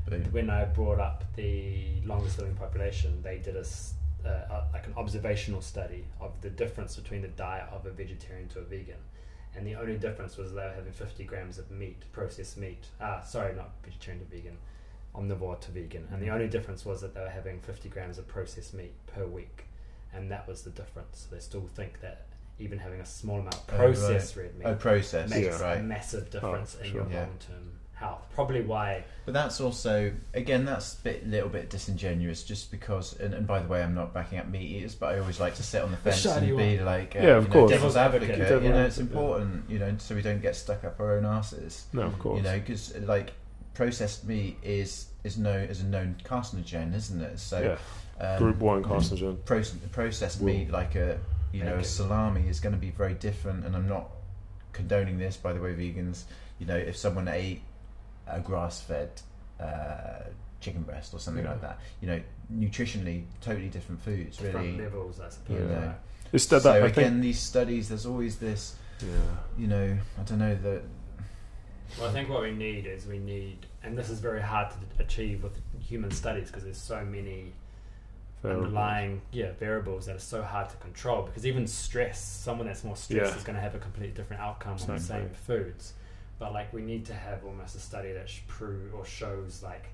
boom. 0.10 0.24
When 0.32 0.50
I 0.50 0.66
brought 0.66 1.00
up 1.00 1.24
the 1.36 2.02
longest 2.04 2.40
living 2.40 2.56
population, 2.56 3.22
they 3.22 3.38
did 3.38 3.56
a, 3.56 3.60
s- 3.60 3.94
uh, 4.30 4.64
like 4.74 4.86
an 4.88 4.94
observational 4.98 5.62
study 5.62 6.06
of 6.20 6.32
the 6.42 6.50
difference 6.50 6.96
between 6.96 7.22
the 7.22 7.28
diet 7.30 7.66
of 7.72 7.86
a 7.86 7.92
vegetarian 7.92 8.48
to 8.50 8.60
a 8.60 8.64
vegan, 8.64 9.00
and 9.56 9.66
the 9.66 9.76
only 9.76 9.98
difference 9.98 10.38
was 10.38 10.54
they 10.54 10.62
were 10.62 10.74
having 10.74 10.94
50 10.94 11.24
grams 11.26 11.58
of 11.58 11.70
meat, 11.72 12.02
processed 12.12 12.58
meat. 12.58 12.86
Ah, 13.00 13.22
sorry, 13.22 13.56
not 13.56 13.72
vegetarian 13.84 14.24
to 14.26 14.30
vegan, 14.36 14.58
omnivore 15.16 15.60
to 15.62 15.72
vegan, 15.72 16.08
and 16.12 16.22
the 16.22 16.30
only 16.30 16.48
difference 16.48 16.86
was 16.86 17.02
that 17.02 17.14
they 17.14 17.22
were 17.22 17.30
having 17.30 17.60
50 17.60 17.90
grams 17.90 18.18
of 18.18 18.28
processed 18.28 18.74
meat 18.74 18.94
per 19.08 19.26
week, 19.26 19.66
and 20.14 20.32
that 20.32 20.48
was 20.48 20.62
the 20.64 20.70
difference. 20.72 21.28
They 21.32 21.40
still 21.40 21.68
think 21.76 22.02
that 22.02 22.28
even 22.60 22.78
having 22.80 23.00
a 23.02 23.06
small 23.06 23.40
amount 23.40 23.56
of 23.56 23.64
Oh, 23.70 23.74
right. 23.74 23.86
processed 23.86 24.36
red 24.36 24.56
meat 24.58 24.66
oh, 24.68 24.76
process, 24.76 25.30
makes 25.30 25.60
Yeah. 25.60 25.74
a 25.74 25.82
massive 25.84 26.30
difference 26.30 26.76
for 26.76 26.84
in 26.84 26.92
sure. 26.92 27.02
your 27.04 27.12
Yeah. 27.12 27.20
long 27.24 27.38
term 27.40 27.72
health. 28.02 28.22
Probably 28.36 28.62
why 28.62 29.04
But 29.26 29.34
that's 29.34 29.62
also 29.62 30.12
again 30.34 30.66
that's 30.66 30.96
a 31.00 31.04
bit, 31.04 31.28
little 31.30 31.48
bit 31.50 31.70
disingenuous, 31.70 32.44
just 32.44 32.72
because. 32.72 33.18
And, 33.20 33.34
and 33.34 33.46
by 33.48 33.60
the 33.60 33.68
way, 33.68 33.82
I'm 33.82 33.94
not 33.96 34.14
backing 34.14 34.40
up 34.40 34.48
meat 34.50 34.70
eaters, 34.78 34.96
but 34.96 35.14
I 35.16 35.20
always 35.20 35.40
like 35.40 35.56
to 35.56 35.64
sit 35.64 35.82
on 35.82 35.92
the 35.92 35.98
fence 35.98 36.26
and 36.26 36.46
you 36.48 36.58
be 36.58 36.80
like, 36.80 37.16
uh, 37.16 37.20
Yeah, 37.20 37.28
of 37.38 37.44
you 37.44 37.50
know, 37.50 37.54
course. 37.54 37.72
devil's 37.72 37.94
Devil's 37.94 37.98
advocate. 37.98 38.30
advocate. 38.42 38.64
You 38.64 38.70
know, 38.70 38.84
it's 38.86 38.98
Devil- 38.98 39.12
important, 39.22 39.70
you 39.70 39.80
know, 39.80 39.96
so 40.00 40.16
we 40.16 40.22
don't 40.22 40.42
get 40.42 40.56
stuck 40.56 40.84
up 40.84 41.00
our 41.00 41.18
own 41.18 41.26
asses. 41.26 41.86
no, 41.94 42.02
of 42.04 42.18
course. 42.20 42.38
You 42.38 42.44
know, 42.44 42.60
because 42.60 42.96
like 43.02 43.32
processed 43.74 44.26
meat 44.26 44.58
is 44.64 45.08
is 45.24 45.38
known 45.38 45.68
as 45.70 45.82
a 45.82 45.86
known 45.86 46.16
carcinogen, 46.26 46.94
isn't 46.96 47.22
it? 47.22 47.40
So 47.40 47.78
yeah, 48.20 48.26
um, 48.28 48.38
group 48.40 48.58
one 48.58 48.84
carcinogen. 48.84 49.38
proce- 49.46 49.76
processed 49.92 50.42
meat 50.42 50.70
like 50.72 50.96
a 50.96 51.20
you 51.54 51.64
know 51.64 51.76
a 51.76 51.84
salami 51.84 52.48
is 52.48 52.60
going 52.60 52.74
to 52.74 52.80
be 52.80 52.92
very 52.92 53.14
different 53.14 53.66
and 53.66 53.76
i'm 53.76 53.86
not 53.90 54.10
condoning 54.72 55.18
this 55.18 55.36
by 55.36 55.52
the 55.52 55.60
way 55.60 55.74
vegans 55.74 56.24
you 56.60 56.66
know 56.66 56.78
if 56.78 56.96
someone 56.96 57.28
ate 57.28 57.62
a 58.28 58.40
grass-fed 58.40 59.10
uh, 59.60 60.24
chicken 60.60 60.84
breast 60.84 61.14
or 61.14 61.20
something 61.20 61.44
Yeah. 61.44 61.52
like 61.52 61.62
that 61.62 61.80
you 62.02 62.08
know 62.08 62.22
nutritionally 62.54 63.24
totally 63.42 63.70
different 63.70 64.02
foods 64.02 64.38
different 64.38 64.66
really 64.68 64.78
levels, 64.84 65.20
I 65.20 65.30
suppose. 65.30 65.60
Yeah. 65.60 65.66
know 65.80 65.86
right? 65.88 65.96
It's 66.34 66.46
that, 66.48 66.62
so 66.62 66.72
that 66.74 66.84
I 66.84 66.88
again 66.88 67.12
think. 67.14 67.22
these 67.24 67.40
studies 67.40 67.90
there's 67.90 68.06
always 68.06 68.38
this 68.38 68.76
Yeah, 69.02 69.08
you 69.58 69.68
know 69.68 69.98
i 70.20 70.24
don't 70.24 70.38
know 70.40 70.56
that 70.56 70.82
Well, 72.00 72.10
I 72.10 72.14
think 72.14 72.30
what 72.30 72.42
we 72.42 72.52
need 72.52 72.86
is 72.86 73.06
we 73.06 73.20
need, 73.20 73.66
and 73.84 73.98
this 73.98 74.10
is 74.10 74.20
very 74.20 74.42
hard 74.42 74.70
to 74.72 75.04
achieve 75.04 75.44
with 75.44 75.54
human 75.80 76.12
studies 76.12 76.48
because 76.48 76.64
there's 76.64 76.78
so 76.78 77.04
many 77.04 77.54
variables. 78.42 78.68
underlying 78.68 79.22
yeah 79.34 79.52
variables 79.60 80.06
that 80.06 80.16
are 80.16 80.20
so 80.20 80.42
hard 80.42 80.70
to 80.70 80.76
control. 80.78 81.24
Because 81.24 81.46
even 81.46 81.68
stress, 81.68 82.24
someone 82.24 82.68
that's 82.68 82.84
more 82.86 82.96
stressed 82.96 83.32
Yeah. 83.34 83.38
is 83.38 83.44
going 83.44 83.56
to 83.58 83.62
have 83.62 83.76
a 83.76 83.80
completely 83.80 84.14
different 84.16 84.42
outcome 84.42 84.78
on 84.80 84.88
the 84.88 84.94
Exactly. 84.94 85.28
same 85.28 85.36
foods. 85.36 85.94
But 86.42 86.54
like 86.54 86.74
we 86.74 86.82
need 86.82 87.06
to 87.06 87.14
have 87.14 87.46
almost 87.46 87.76
a 87.76 87.80
study 87.80 88.12
that 88.14 88.28
sh- 88.28 88.40
prove 88.48 88.96
or 88.96 89.06
shows 89.06 89.62
like 89.64 89.90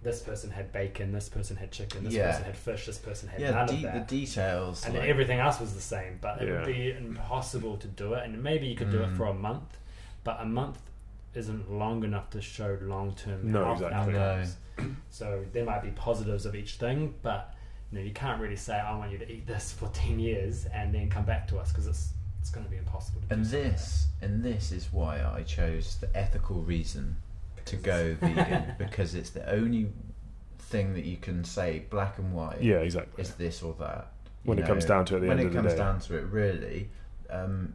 this 0.00 0.20
person 0.20 0.48
had 0.48 0.70
bacon, 0.70 1.10
this 1.10 1.28
person 1.28 1.56
had 1.56 1.72
chicken, 1.72 2.04
this 2.04 2.14
Yeah. 2.14 2.28
person 2.30 2.44
had 2.44 2.56
fish, 2.56 2.86
this 2.86 2.98
person 2.98 3.28
had 3.28 3.40
yeah 3.40 3.50
none 3.50 3.66
the, 3.66 3.72
of 3.74 3.80
de- 3.80 3.98
the 3.98 4.04
details 4.06 4.84
and 4.84 4.94
like- 4.94 5.02
then 5.02 5.10
everything 5.10 5.40
else 5.40 5.58
was 5.58 5.74
the 5.74 5.80
same. 5.80 6.18
But 6.20 6.40
it 6.40 6.52
would 6.52 6.66
be 6.66 6.92
impossible 6.92 7.76
to 7.78 7.88
do 7.88 8.14
it, 8.14 8.24
and 8.24 8.40
maybe 8.42 8.68
you 8.68 8.76
could 8.76 8.92
do 8.92 9.02
it 9.02 9.08
Mm. 9.10 9.16
for 9.16 9.24
a 9.26 9.34
month, 9.34 9.76
but 10.22 10.40
a 10.40 10.44
month 10.46 10.80
isn't 11.34 11.68
long 11.70 12.04
enough 12.04 12.30
to 12.30 12.40
show 12.40 12.78
long 12.80 13.14
term 13.16 13.50
No, 13.50 13.64
health 13.64 13.82
exactly. 13.82 14.16
outcomes. 14.16 14.56
So 15.10 15.44
there 15.52 15.64
might 15.64 15.82
be 15.82 15.90
positives 15.90 16.46
of 16.46 16.54
each 16.54 16.74
thing, 16.76 17.14
but 17.22 17.56
you 17.90 17.98
know 17.98 18.04
you 18.04 18.12
can't 18.12 18.40
really 18.40 18.54
say 18.68 18.78
I 18.78 18.96
want 18.96 19.10
you 19.10 19.18
to 19.18 19.28
eat 19.28 19.48
this 19.48 19.72
for 19.72 19.88
ten 19.88 20.20
years 20.20 20.66
and 20.66 20.94
then 20.94 21.10
come 21.10 21.24
back 21.24 21.48
to 21.48 21.58
us 21.58 21.70
because 21.72 21.88
it's 21.88 22.12
it's 22.40 22.50
going 22.50 22.64
to 22.64 22.70
be 22.70 22.76
impossible. 22.78 23.20
To 23.28 23.34
and 23.34 23.44
do 23.44 23.50
so. 23.50 23.56
this 23.62 24.06
and 24.22 24.42
this 24.42 24.72
is 24.72 24.88
why 24.92 25.22
i 25.34 25.42
chose 25.42 25.96
the 26.00 26.08
ethical 26.16 26.56
reason 26.62 27.16
to 27.66 27.76
go 27.76 28.14
vegan 28.20 28.74
because 28.78 29.14
it's 29.14 29.30
the 29.30 29.48
only 29.50 29.90
thing 30.58 30.94
that 30.94 31.04
you 31.04 31.16
can 31.16 31.44
say 31.44 31.84
black 31.90 32.18
and 32.18 32.32
white 32.34 32.60
Yeah, 32.62 32.76
exactly. 32.76 33.22
is 33.22 33.30
this 33.34 33.62
or 33.62 33.74
that. 33.78 34.12
you 34.44 34.48
When 34.50 34.58
it 34.58 34.66
comes 34.66 34.84
down 34.84 35.04
to 35.06 35.14
it 35.14 35.16
at 35.18 35.20
the 35.22 35.28
when 35.28 35.38
end 35.38 35.46
it 35.46 35.46
of 35.48 35.52
the 35.54 35.58
comes 35.60 35.72
day. 35.72 35.78
down 35.78 36.00
to 36.00 36.16
it, 36.18 36.24
really, 36.24 36.88
um, 37.30 37.74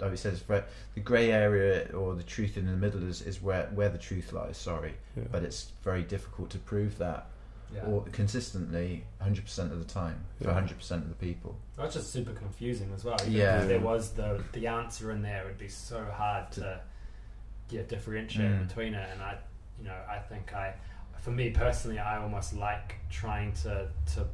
like 0.00 0.10
we 0.10 0.16
said, 0.16 0.32
it's 0.34 0.42
very, 0.42 0.62
the 0.94 1.00
grey 1.00 1.30
area 1.32 1.88
or 1.94 2.14
the 2.14 2.22
truth 2.22 2.56
in 2.56 2.66
the 2.66 2.72
middle 2.76 3.02
is, 3.06 3.20
is 3.22 3.42
where 3.42 3.66
where 3.74 3.88
the 3.88 3.98
truth 3.98 4.32
lies. 4.32 4.56
Sorry, 4.56 4.94
Yeah. 5.16 5.24
but 5.32 5.42
it's 5.44 5.72
very 5.82 6.02
difficult 6.02 6.50
to 6.50 6.58
prove 6.58 6.98
that 6.98 7.26
Yeah. 7.74 7.82
or 7.84 8.02
consistently 8.12 9.04
100% 9.22 9.70
of 9.72 9.78
the 9.78 9.84
time 9.84 10.24
for 10.40 10.48
Yeah. 10.48 10.54
100% 10.54 11.02
of 11.02 11.08
the 11.08 11.14
people. 11.14 11.56
That's 11.76 11.94
just 11.94 12.10
super 12.12 12.32
confusing 12.32 12.90
as 12.94 13.04
well. 13.04 13.16
Even 13.22 13.32
Yeah. 13.32 13.60
if 13.62 13.68
there 13.68 13.80
was 13.80 14.10
the 14.12 14.42
the 14.52 14.66
answer 14.66 15.10
in 15.12 15.22
there, 15.22 15.42
it 15.42 15.46
would 15.46 15.58
be 15.58 15.68
so 15.68 16.04
hard 16.04 16.50
to 16.52 16.80
yeah 17.70 17.82
differentiate 17.82 18.50
Mm. 18.50 18.66
between 18.68 18.94
it. 18.94 19.08
And 19.12 19.22
I, 19.22 19.38
you 19.78 19.84
know, 19.84 19.96
I 20.08 20.18
think 20.18 20.52
I, 20.54 20.74
for 21.20 21.30
me 21.30 21.50
personally, 21.50 21.98
I 21.98 22.16
almost 22.18 22.54
like 22.54 22.96
trying 23.10 23.52
to 23.62 23.88
to 24.14 24.26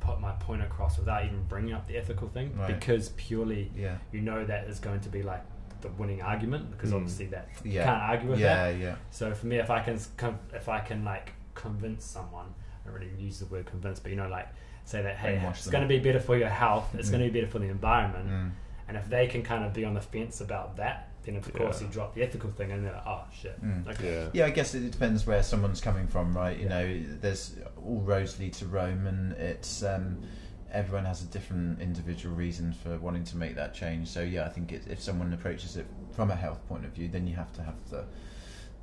put 0.00 0.20
my 0.20 0.32
point 0.32 0.62
across 0.62 0.98
without 0.98 1.24
even 1.24 1.42
bringing 1.44 1.72
up 1.72 1.86
the 1.88 1.96
ethical 1.96 2.28
thing 2.28 2.54
Right. 2.56 2.68
because 2.78 3.08
purely 3.16 3.70
Yeah. 3.74 3.96
you 4.12 4.20
know 4.20 4.44
that 4.44 4.64
is 4.68 4.78
going 4.78 5.00
to 5.00 5.08
be 5.08 5.22
like 5.22 5.40
the 5.80 5.88
winning 5.90 6.20
argument 6.22 6.70
because 6.70 6.90
Mm. 6.92 6.96
obviously 6.96 7.26
that 7.26 7.48
you 7.64 7.72
Yeah. 7.72 7.84
can't 7.84 8.02
argue 8.02 8.30
with 8.30 8.38
yeah, 8.40 8.70
that. 8.70 8.78
yeah. 8.78 8.96
So 9.10 9.34
for 9.34 9.46
me, 9.46 9.56
if 9.58 9.70
I 9.70 9.80
can 9.82 9.94
s- 9.94 10.10
con- 10.16 10.38
if 10.52 10.68
I 10.68 10.80
can 10.80 11.04
like 11.04 11.32
convince 11.54 12.04
someone, 12.04 12.54
I 12.84 12.90
don't 12.90 12.98
really 13.00 13.12
use 13.18 13.38
the 13.38 13.46
word 13.46 13.66
convince, 13.66 13.98
but 14.00 14.10
you 14.10 14.16
know, 14.16 14.28
like 14.28 14.48
say 14.84 15.02
that 15.02 15.16
hey, 15.16 15.36
Brainwash 15.36 15.50
it's 15.52 15.64
them. 15.64 15.72
going 15.72 15.82
to 15.82 15.88
be 15.88 15.98
better 15.98 16.20
for 16.20 16.36
your 16.36 16.48
health, 16.48 16.94
it's 16.94 17.08
Mm. 17.08 17.12
going 17.12 17.24
to 17.26 17.30
be 17.30 17.40
better 17.40 17.50
for 17.50 17.58
the 17.58 17.68
environment, 17.68 18.28
Mm. 18.28 18.50
and 18.88 18.96
if 18.96 19.08
they 19.08 19.26
can 19.26 19.42
kind 19.42 19.64
of 19.64 19.72
be 19.72 19.84
on 19.84 19.94
the 19.94 20.00
fence 20.00 20.40
about 20.40 20.76
that, 20.76 21.08
then 21.24 21.36
of 21.36 21.50
course 21.54 21.80
Yeah. 21.80 21.86
you 21.86 21.92
drop 21.92 22.14
the 22.14 22.22
ethical 22.22 22.50
thing, 22.50 22.70
and 22.72 22.84
they're 22.84 22.92
like, 22.92 23.06
oh 23.06 23.24
shit, 23.32 23.58
Mm. 23.64 23.88
okay, 23.88 24.12
Yeah. 24.24 24.28
Yeah, 24.34 24.46
I 24.46 24.50
guess 24.50 24.74
it 24.74 24.90
depends 24.90 25.26
where 25.26 25.42
someone's 25.42 25.80
coming 25.80 26.06
from, 26.06 26.36
right? 26.36 26.56
You 26.58 26.64
Yeah. 26.64 26.68
know, 26.68 27.02
there's 27.22 27.56
all 27.82 28.00
roads 28.02 28.38
lead 28.38 28.52
to 28.54 28.66
Rome, 28.66 29.06
and 29.06 29.32
it's 29.32 29.82
um, 29.82 30.22
everyone 30.70 31.04
has 31.06 31.22
a 31.22 31.26
different 31.26 31.80
individual 31.80 32.34
reason 32.34 32.72
for 32.74 32.98
wanting 32.98 33.24
to 33.24 33.36
make 33.38 33.54
that 33.54 33.72
change. 33.74 34.08
So 34.08 34.20
yeah, 34.22 34.44
I 34.44 34.48
think 34.50 34.72
it, 34.72 34.82
if 34.90 35.00
someone 35.00 35.32
approaches 35.32 35.76
it 35.78 35.86
from 36.12 36.30
a 36.30 36.34
health 36.36 36.66
point 36.68 36.84
of 36.84 36.90
view, 36.92 37.08
then 37.08 37.26
you 37.26 37.36
have 37.36 37.52
to 37.54 37.62
have 37.62 37.76
the 37.90 38.04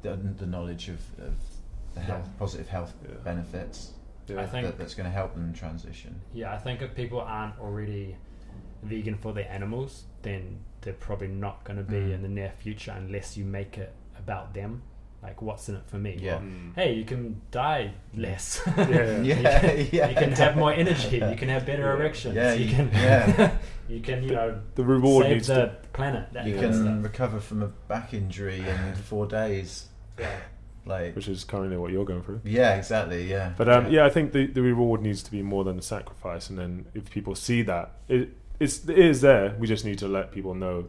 the, 0.02 0.16
the 0.16 0.48
knowledge 0.48 0.90
of, 0.90 1.00
of 1.20 1.34
the 1.94 2.00
Yeah. 2.02 2.06
health, 2.08 2.30
positive 2.40 2.68
health 2.70 2.94
Yeah. 3.04 3.16
benefits 3.24 3.94
Yeah. 4.28 4.42
I 4.42 4.46
think 4.46 4.66
that, 4.68 4.78
that's 4.78 4.94
going 4.96 5.06
to 5.10 5.12
help 5.12 5.34
them 5.34 5.54
transition. 5.54 6.22
yeah, 6.34 6.54
I 6.54 6.58
think 6.58 6.82
if 6.82 6.96
people 6.96 7.20
aren't 7.22 7.60
already 7.60 8.16
vegan 8.84 9.16
for 9.18 9.34
their 9.34 9.50
animals, 9.50 10.06
then 10.22 10.60
they're 10.82 10.94
probably 10.94 11.28
not 11.28 11.64
going 11.64 11.78
to 11.78 11.84
be 11.84 11.98
Mm. 11.98 12.14
in 12.16 12.22
the 12.24 12.30
near 12.30 12.52
future 12.52 12.94
unless 12.98 13.36
you 13.38 13.44
make 13.46 13.78
it 13.78 13.94
about 14.18 14.54
them. 14.54 14.84
Like, 15.22 15.40
what's 15.44 15.70
in 15.70 15.76
it 15.76 15.84
for 15.86 15.98
me? 15.98 16.18
Yeah. 16.20 16.36
Well, 16.38 16.42
Mm. 16.46 16.76
hey, 16.76 16.94
you 16.94 17.06
can 17.06 17.42
die 17.52 17.94
less. 18.16 18.60
Yeah. 18.78 18.86
Yeah, 18.88 19.22
you 19.22 19.36
can, 19.36 19.88
yeah, 19.92 20.08
you 20.10 20.16
can 20.16 20.32
have 20.32 20.56
more 20.58 20.74
energy. 20.74 21.18
You 21.32 21.36
can 21.36 21.50
have 21.50 21.66
better 21.66 21.84
Yeah. 21.84 21.94
erections. 21.94 22.36
Yeah, 22.36 22.54
you 22.54 22.66
you- 22.66 22.76
can. 22.76 22.90
yeah. 22.94 23.52
you 23.88 24.00
can, 24.00 24.24
you 24.24 24.32
know, 24.32 24.60
The 24.76 24.84
reward 24.84 25.26
save 25.26 25.34
needs 25.36 25.48
the 25.48 25.54
to. 25.66 25.76
planet. 25.94 26.32
That 26.34 26.48
You 26.48 26.56
can 26.58 27.04
recover 27.04 27.40
from 27.40 27.62
a 27.62 27.68
back 27.68 28.14
injury 28.16 28.60
in 28.68 28.96
four 28.96 29.28
days. 29.28 29.90
Yeah. 30.18 30.30
Like, 30.86 31.16
Which 31.16 31.28
is 31.28 31.44
currently 31.44 31.78
what 31.78 31.92
you're 31.92 32.06
going 32.06 32.24
through. 32.24 32.42
yeah, 32.44 32.76
exactly, 32.76 33.30
yeah. 33.30 33.54
But 33.56 33.70
um, 33.70 33.92
yeah, 33.92 34.06
I 34.06 34.10
think 34.10 34.32
the, 34.34 34.48
the 34.48 34.62
reward 34.62 35.02
needs 35.02 35.22
to 35.24 35.32
be 35.32 35.42
more 35.44 35.64
than 35.64 35.76
the 35.78 35.82
sacrifice. 35.84 36.50
And 36.50 36.58
then 36.58 36.86
if 36.96 37.10
people 37.12 37.36
see 37.36 37.62
that, 37.64 37.92
it, 38.08 38.30
it's, 38.60 38.84
it 38.90 38.98
is 38.98 39.22
there. 39.22 39.56
We 39.60 39.68
just 39.68 39.86
need 39.86 40.00
to 40.00 40.08
let 40.08 40.32
people 40.32 40.56
know 40.56 40.88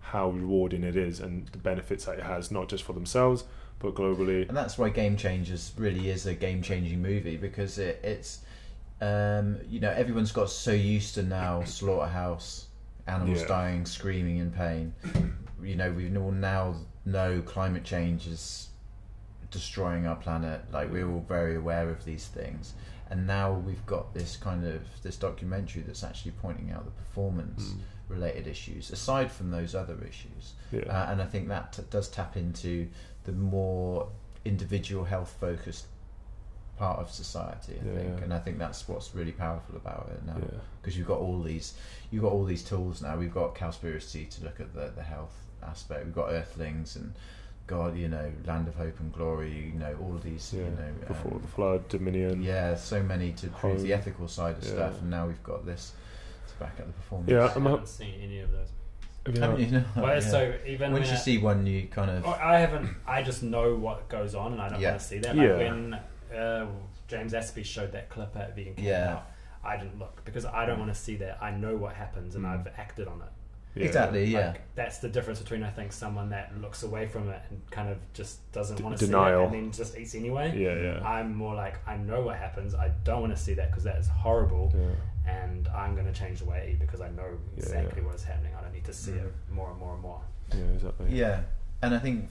how 0.00 0.30
rewarding 0.30 0.82
it 0.84 0.96
is 0.96 1.20
and 1.20 1.46
the 1.48 1.58
benefits 1.58 2.06
that 2.06 2.18
it 2.18 2.24
has, 2.24 2.50
not 2.50 2.68
just 2.68 2.84
for 2.84 2.92
themselves, 2.94 3.44
but 3.80 3.94
globally. 3.94 4.48
and 4.48 4.56
that's 4.56 4.78
why 4.78 4.88
Game 4.88 5.16
Changers 5.16 5.72
really 5.76 6.08
is 6.08 6.24
a 6.26 6.34
game 6.34 6.62
changing 6.62 7.02
movie 7.02 7.36
because 7.36 7.78
it, 7.78 8.00
it's 8.02 8.40
um, 9.00 9.58
you 9.68 9.80
know 9.80 9.90
everyone's 9.90 10.32
got 10.32 10.48
so 10.48 10.70
used 10.72 11.14
to 11.14 11.22
now 11.22 11.62
slaughterhouse 11.66 12.68
animals 13.06 13.40
Yeah. 13.42 13.48
dying 13.48 13.84
screaming 13.84 14.38
in 14.38 14.50
pain 14.52 14.94
you 15.62 15.74
know 15.74 15.90
we 15.90 16.16
all 16.16 16.30
now 16.30 16.76
know 17.04 17.42
climate 17.44 17.84
change 17.84 18.26
is 18.26 18.68
destroying 19.54 20.04
our 20.06 20.16
planet 20.16 20.60
like 20.72 20.90
we're 20.92 21.08
all 21.10 21.24
very 21.26 21.54
aware 21.56 21.88
of 21.88 22.04
these 22.04 22.26
things 22.26 22.74
and 23.10 23.26
now 23.26 23.52
we've 23.52 23.86
got 23.86 24.12
this 24.12 24.36
kind 24.36 24.66
of 24.66 24.82
this 25.02 25.16
documentary 25.16 25.82
that's 25.82 26.04
actually 26.04 26.32
pointing 26.42 26.70
out 26.72 26.84
the 26.84 26.90
performance 26.90 27.62
Mm. 27.70 27.78
related 28.08 28.46
issues 28.46 28.90
aside 28.90 29.30
from 29.32 29.50
those 29.50 29.74
other 29.74 29.96
issues 30.06 30.44
Yeah. 30.72 30.80
uh, 30.96 31.10
and 31.10 31.22
I 31.22 31.26
think 31.32 31.48
that 31.48 31.72
t- 31.74 31.82
does 31.88 32.08
tap 32.08 32.36
into 32.36 32.88
the 33.24 33.32
more 33.32 34.08
individual 34.44 35.04
health 35.04 35.32
focused 35.40 35.86
part 36.76 36.98
of 36.98 37.08
society. 37.08 37.76
I 37.80 37.86
Yeah, 37.86 37.94
think, 37.98 38.22
and 38.24 38.34
I 38.34 38.40
think 38.40 38.58
that's 38.58 38.88
what's 38.88 39.14
really 39.14 39.32
powerful 39.46 39.76
about 39.76 40.10
it 40.14 40.26
now, 40.26 40.36
yeah. 40.38 40.58
because 40.82 40.98
you've 40.98 41.06
got 41.14 41.20
all 41.20 41.40
these, 41.40 41.74
you've 42.10 42.24
got 42.24 42.32
all 42.32 42.44
these 42.44 42.64
tools 42.64 43.00
now. 43.00 43.16
We've 43.16 43.32
got 43.42 43.54
Cowspiracy 43.54 44.28
to 44.34 44.44
look 44.44 44.58
at 44.60 44.74
the 44.74 44.86
the 44.96 45.02
health 45.14 45.36
aspect. 45.62 46.04
We've 46.04 46.14
got 46.22 46.28
Earthlings 46.40 46.96
and 46.96 47.14
God, 47.66 47.96
you 47.96 48.08
know, 48.08 48.30
Land 48.46 48.68
of 48.68 48.74
Hope 48.74 48.98
and 49.00 49.12
Glory. 49.12 49.70
You 49.72 49.78
know, 49.78 49.96
all 50.02 50.14
of 50.14 50.22
these, 50.22 50.52
Yeah. 50.52 50.64
you 50.64 50.70
know, 50.70 51.06
Before 51.08 51.32
um, 51.32 51.40
the 51.40 51.48
flood, 51.48 51.88
Dominion. 51.88 52.42
yeah, 52.42 52.74
so 52.74 53.02
many 53.02 53.32
to 53.32 53.48
prove 53.48 53.82
the 53.82 53.92
ethical 53.94 54.28
side 54.28 54.58
of 54.58 54.64
Yeah. 54.64 54.70
stuff, 54.72 55.00
and 55.00 55.10
now 55.10 55.26
we've 55.26 55.42
got 55.42 55.64
this 55.64 55.92
to 56.48 56.54
back 56.58 56.78
up 56.78 56.86
the 56.86 56.92
performance. 56.92 57.30
Yeah, 57.30 57.38
I 57.38 57.42
I'm 57.54 57.62
haven't 57.62 57.78
ho- 57.80 57.84
seen 57.86 58.14
any 58.20 58.40
of 58.40 58.52
those. 58.52 58.68
Have 59.26 59.34
you 59.34 59.40
Haven't 59.40 59.60
not? 59.60 59.70
you? 59.70 59.78
No, 59.96 60.02
Well, 60.02 60.14
yeah. 60.14 60.20
so 60.20 60.54
even 60.66 60.92
once 60.92 61.00
when 61.04 61.08
you 61.10 61.16
I- 61.18 61.22
see 61.22 61.38
one, 61.38 61.66
you 61.66 61.86
kind 61.88 62.10
of 62.10 62.26
Oh, 62.26 62.32
I 62.42 62.58
haven't. 62.58 62.90
I 63.06 63.22
just 63.22 63.42
know 63.42 63.74
what 63.74 64.08
goes 64.10 64.34
on, 64.34 64.52
and 64.52 64.60
I 64.60 64.68
don't 64.68 64.80
Yeah. 64.80 64.90
want 64.90 65.00
to 65.00 65.06
see 65.06 65.18
that. 65.20 65.34
Like 65.34 65.48
Yeah. 65.48 65.56
when 65.56 65.94
uh, 66.38 66.66
James 67.08 67.32
Aspey 67.32 67.64
showed 67.64 67.92
that 67.92 68.10
clip 68.10 68.36
at 68.36 68.54
Vegan 68.56 68.74
Came 68.74 68.84
Yeah. 68.84 69.12
Out, 69.14 69.30
I 69.64 69.78
didn't 69.78 69.98
look 69.98 70.22
because 70.26 70.44
I 70.44 70.66
don't 70.66 70.78
want 70.78 70.92
to 70.92 70.98
see 71.00 71.16
that. 71.16 71.38
I 71.40 71.52
know 71.52 71.74
what 71.76 71.94
happens, 71.94 72.34
and 72.34 72.44
Mm. 72.44 72.48
I've 72.60 72.66
acted 72.76 73.08
on 73.08 73.22
it. 73.22 73.28
Yeah. 73.74 73.86
exactly, 73.86 74.24
yeah. 74.26 74.48
Like, 74.48 74.60
that's 74.76 74.98
the 74.98 75.08
difference 75.08 75.40
between 75.40 75.62
I 75.64 75.70
think 75.70 75.92
someone 75.92 76.30
that 76.30 76.52
looks 76.60 76.82
away 76.84 77.06
from 77.08 77.28
it 77.28 77.42
and 77.50 77.60
kind 77.70 77.88
of 77.88 77.98
just 78.12 78.38
doesn't 78.52 78.76
D- 78.76 78.82
want 78.84 78.96
to 78.98 79.06
see 79.06 79.12
it 79.12 79.16
and 79.16 79.52
then 79.52 79.72
just 79.72 79.96
eats 79.96 80.14
anyway. 80.14 80.56
Yeah, 80.56 80.74
yeah. 81.00 81.06
I'm 81.08 81.34
more 81.34 81.54
like 81.54 81.76
I 81.86 81.96
know 81.96 82.20
what 82.22 82.36
happens. 82.36 82.74
I 82.74 82.90
don't 83.02 83.20
want 83.20 83.36
to 83.36 83.42
see 83.42 83.54
that 83.54 83.70
because 83.70 83.84
that 83.84 83.96
is 83.98 84.06
horrible, 84.08 84.72
yeah. 84.76 85.32
and 85.32 85.66
I'm 85.68 85.94
going 85.94 86.06
to 86.06 86.12
change 86.12 86.38
the 86.38 86.44
way 86.44 86.62
I 86.66 86.70
eat 86.70 86.78
because 86.78 87.00
I 87.00 87.10
know 87.10 87.26
exactly 87.56 88.00
yeah. 88.00 88.06
what 88.06 88.14
is 88.14 88.22
happening. 88.24 88.52
I 88.56 88.62
don't 88.62 88.72
need 88.72 88.84
to 88.84 88.92
see 88.92 89.12
Mm. 89.12 89.26
it 89.26 89.32
more 89.50 89.70
and 89.70 89.78
more 89.80 89.94
and 89.94 90.02
more. 90.02 90.20
Yeah, 90.54 90.64
exactly. 90.74 91.06
Yeah, 91.10 91.40
and 91.82 91.94
I 91.94 91.98
think 91.98 92.28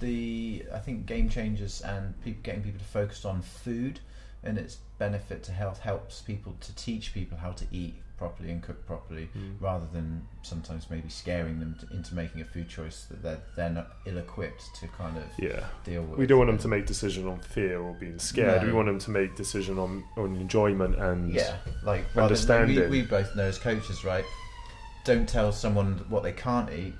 the 0.00 0.64
I 0.74 0.78
think 0.78 1.06
game 1.06 1.28
changers 1.28 1.80
and 1.82 2.20
people 2.22 2.40
getting 2.42 2.62
people 2.62 2.80
to 2.80 2.86
focus 2.86 3.24
on 3.24 3.42
food 3.42 4.00
and 4.42 4.56
its 4.58 4.78
benefit 4.98 5.42
to 5.44 5.52
health 5.52 5.80
helps 5.80 6.20
people 6.22 6.56
to 6.60 6.74
teach 6.74 7.12
people 7.12 7.36
how 7.38 7.52
to 7.52 7.64
eat 7.70 7.94
properly 8.20 8.50
and 8.50 8.62
cook 8.62 8.86
properly 8.86 9.30
Mm. 9.36 9.54
rather 9.60 9.86
than 9.94 10.26
sometimes 10.42 10.90
maybe 10.90 11.08
scaring 11.08 11.58
them 11.58 11.74
to, 11.80 11.96
into 11.96 12.14
making 12.14 12.42
a 12.42 12.44
food 12.44 12.68
choice 12.68 13.06
that 13.10 13.22
they're 13.22 13.40
they're 13.56 13.70
not 13.70 13.88
ill-equipped 14.04 14.62
to 14.78 14.86
kind 14.88 15.16
of 15.16 15.24
Yeah. 15.38 15.64
deal 15.84 16.02
with. 16.02 16.18
We 16.18 16.26
don't 16.26 16.38
want 16.38 16.50
them 16.50 16.58
to 16.58 16.68
make 16.68 16.84
decision 16.86 17.26
on 17.26 17.40
fear 17.40 17.80
or 17.80 17.94
being 17.94 18.18
scared. 18.18 18.60
No. 18.60 18.66
We 18.68 18.74
want 18.74 18.88
them 18.88 18.98
to 18.98 19.10
make 19.10 19.34
decision 19.36 19.78
on, 19.78 20.04
on 20.18 20.36
enjoyment 20.36 20.96
and 20.96 21.32
Yeah, 21.32 21.56
like 21.82 22.04
rather 22.08 22.12
than- 22.14 22.22
Understanding. 22.24 22.90
We, 22.90 23.00
we 23.00 23.02
both 23.06 23.34
know 23.34 23.44
as 23.44 23.58
coaches, 23.58 24.04
right? 24.04 24.24
Don't 25.04 25.26
tell 25.28 25.50
someone 25.50 26.04
what 26.10 26.22
they 26.22 26.32
can't 26.32 26.70
eat. 26.70 26.94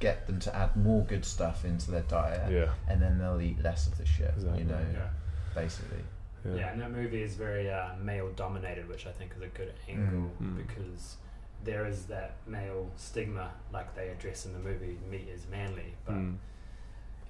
Get 0.00 0.26
them 0.26 0.40
to 0.40 0.56
add 0.56 0.74
more 0.74 1.04
good 1.04 1.24
stuff 1.24 1.64
into 1.64 1.90
their 1.92 2.02
diet, 2.02 2.50
yeah, 2.50 2.70
and 2.88 3.00
then 3.00 3.18
they'll 3.18 3.40
eat 3.40 3.62
less 3.62 3.86
of 3.86 3.96
the 3.98 4.04
shit. 4.06 4.32
Exactly. 4.34 4.60
You 4.60 4.64
know, 4.64 4.80
Yeah. 4.92 5.08
basically. 5.54 6.02
Yeah. 6.44 6.54
Yeah, 6.54 6.72
and 6.72 6.80
that 6.80 6.90
movie 6.90 7.22
is 7.22 7.34
very 7.34 7.70
uh, 7.70 7.90
male 8.00 8.30
dominated, 8.36 8.88
which 8.88 9.06
I 9.06 9.12
think 9.12 9.32
is 9.36 9.42
a 9.42 9.46
good 9.48 9.72
angle 9.88 10.30
Mm. 10.42 10.56
because 10.66 11.16
there 11.64 11.86
is 11.86 12.06
that 12.06 12.36
male 12.46 12.90
stigma, 12.96 13.50
like 13.72 13.94
they 13.94 14.08
address 14.08 14.46
in 14.46 14.52
the 14.52 14.58
movie, 14.58 14.98
meat 15.10 15.28
is 15.32 15.46
manly. 15.50 15.94
But, 16.04 16.14
Mm. 16.16 16.36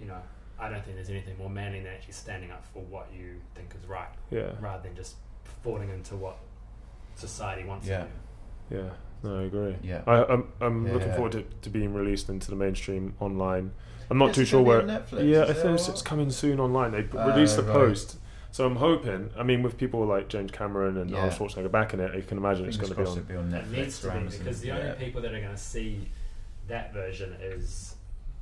you 0.00 0.06
know, 0.06 0.20
I 0.58 0.68
don't 0.70 0.82
think 0.84 0.96
there's 0.96 1.10
anything 1.10 1.36
more 1.38 1.50
manly 1.50 1.80
than 1.80 1.92
actually 1.92 2.12
standing 2.14 2.50
up 2.50 2.64
for 2.72 2.80
what 2.84 3.08
you 3.12 3.40
think 3.54 3.74
is 3.78 3.86
right 3.88 4.08
yeah, 4.30 4.52
rather 4.60 4.82
than 4.84 4.94
just 4.94 5.16
falling 5.62 5.90
into 5.90 6.14
what 6.16 6.38
society 7.16 7.64
wants 7.64 7.86
Yeah. 7.86 8.02
you 8.70 8.76
to 8.78 8.84
yeah. 8.84 8.90
No, 9.22 9.38
I 9.38 9.42
agree. 9.44 9.76
Yeah. 9.82 10.02
I, 10.06 10.24
I'm 10.24 10.48
I'm 10.60 10.86
Yeah. 10.86 10.92
looking 10.94 11.12
forward 11.12 11.32
to, 11.32 11.42
to 11.62 11.70
being 11.70 11.92
released 11.94 12.28
into 12.28 12.50
the 12.50 12.56
mainstream 12.56 13.14
online. 13.20 13.72
I'm 14.10 14.18
not 14.18 14.28
Yes, 14.28 14.36
too 14.36 14.44
sure 14.44 14.62
where. 14.62 14.82
Netflix, 14.82 15.28
yeah, 15.28 15.42
I 15.42 15.52
think 15.52 15.74
it's, 15.74 15.88
it's 15.88 16.02
coming 16.02 16.30
soon 16.30 16.58
online. 16.58 16.90
They 16.92 17.06
Oh, 17.16 17.28
released 17.30 17.56
the 17.56 17.62
right. 17.62 17.72
post, 17.72 18.18
so 18.52 18.64
I'm 18.66 18.76
hoping. 18.76 19.30
I 19.36 19.42
mean, 19.42 19.62
with 19.62 19.76
people 19.76 20.06
like 20.06 20.28
James 20.28 20.52
Cameron 20.52 20.96
and 20.98 21.10
Yeah. 21.10 21.16
Arnold 21.18 21.34
Schwarzenegger 21.38 21.70
back 21.72 21.92
in 21.94 21.98
it, 22.00 22.14
you 22.14 22.22
can 22.22 22.38
imagine 22.38 22.66
it's 22.66 22.76
going 22.76 22.90
to 22.90 22.94
be 22.96 23.02
crossed 23.02 23.18
on. 23.18 23.24
it'll 23.24 23.28
be 23.28 23.36
on 23.36 23.52
It 23.54 23.64
Netflix 23.66 23.76
needs 23.76 23.98
to 24.00 24.10
be 24.10 24.38
because 24.38 24.60
the 24.60 24.68
yeah. 24.68 24.76
only 24.78 24.92
people 25.04 25.20
that 25.22 25.34
are 25.34 25.40
going 25.40 25.50
to 25.52 25.56
see 25.58 26.08
that 26.68 26.92
version 26.92 27.32
is 27.40 27.96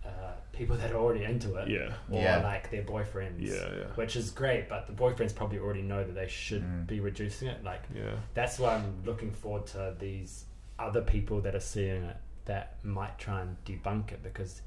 uh, 0.04 0.08
people 0.52 0.76
that 0.76 0.90
are 0.92 0.96
already 0.96 1.24
into 1.24 1.54
it, 1.56 1.68
Yeah, 1.68 1.92
or 2.10 2.20
Yeah. 2.20 2.38
like 2.42 2.70
their 2.70 2.82
boyfriends. 2.82 3.40
yeah, 3.40 3.54
yeah, 3.78 3.84
which 3.94 4.16
is 4.16 4.30
great, 4.30 4.68
but 4.68 4.86
the 4.86 4.92
boyfriends 4.92 5.34
probably 5.34 5.58
already 5.58 5.82
know 5.82 6.02
that 6.04 6.14
they 6.14 6.26
should 6.28 6.62
Mm. 6.62 6.86
be 6.86 7.00
reducing 7.00 7.48
it. 7.48 7.62
Like 7.64 7.82
yeah. 7.94 8.16
that's 8.34 8.58
why 8.58 8.74
I'm 8.76 9.02
looking 9.04 9.30
forward 9.30 9.66
to 9.68 9.94
these 9.98 10.44
other 10.78 11.02
people 11.02 11.40
that 11.42 11.54
are 11.54 11.60
seeing 11.60 12.02
it 12.04 12.16
that 12.46 12.82
might 12.84 13.18
try 13.18 13.42
and 13.42 13.56
debunk 13.64 14.10
it 14.12 14.22
because 14.22 14.62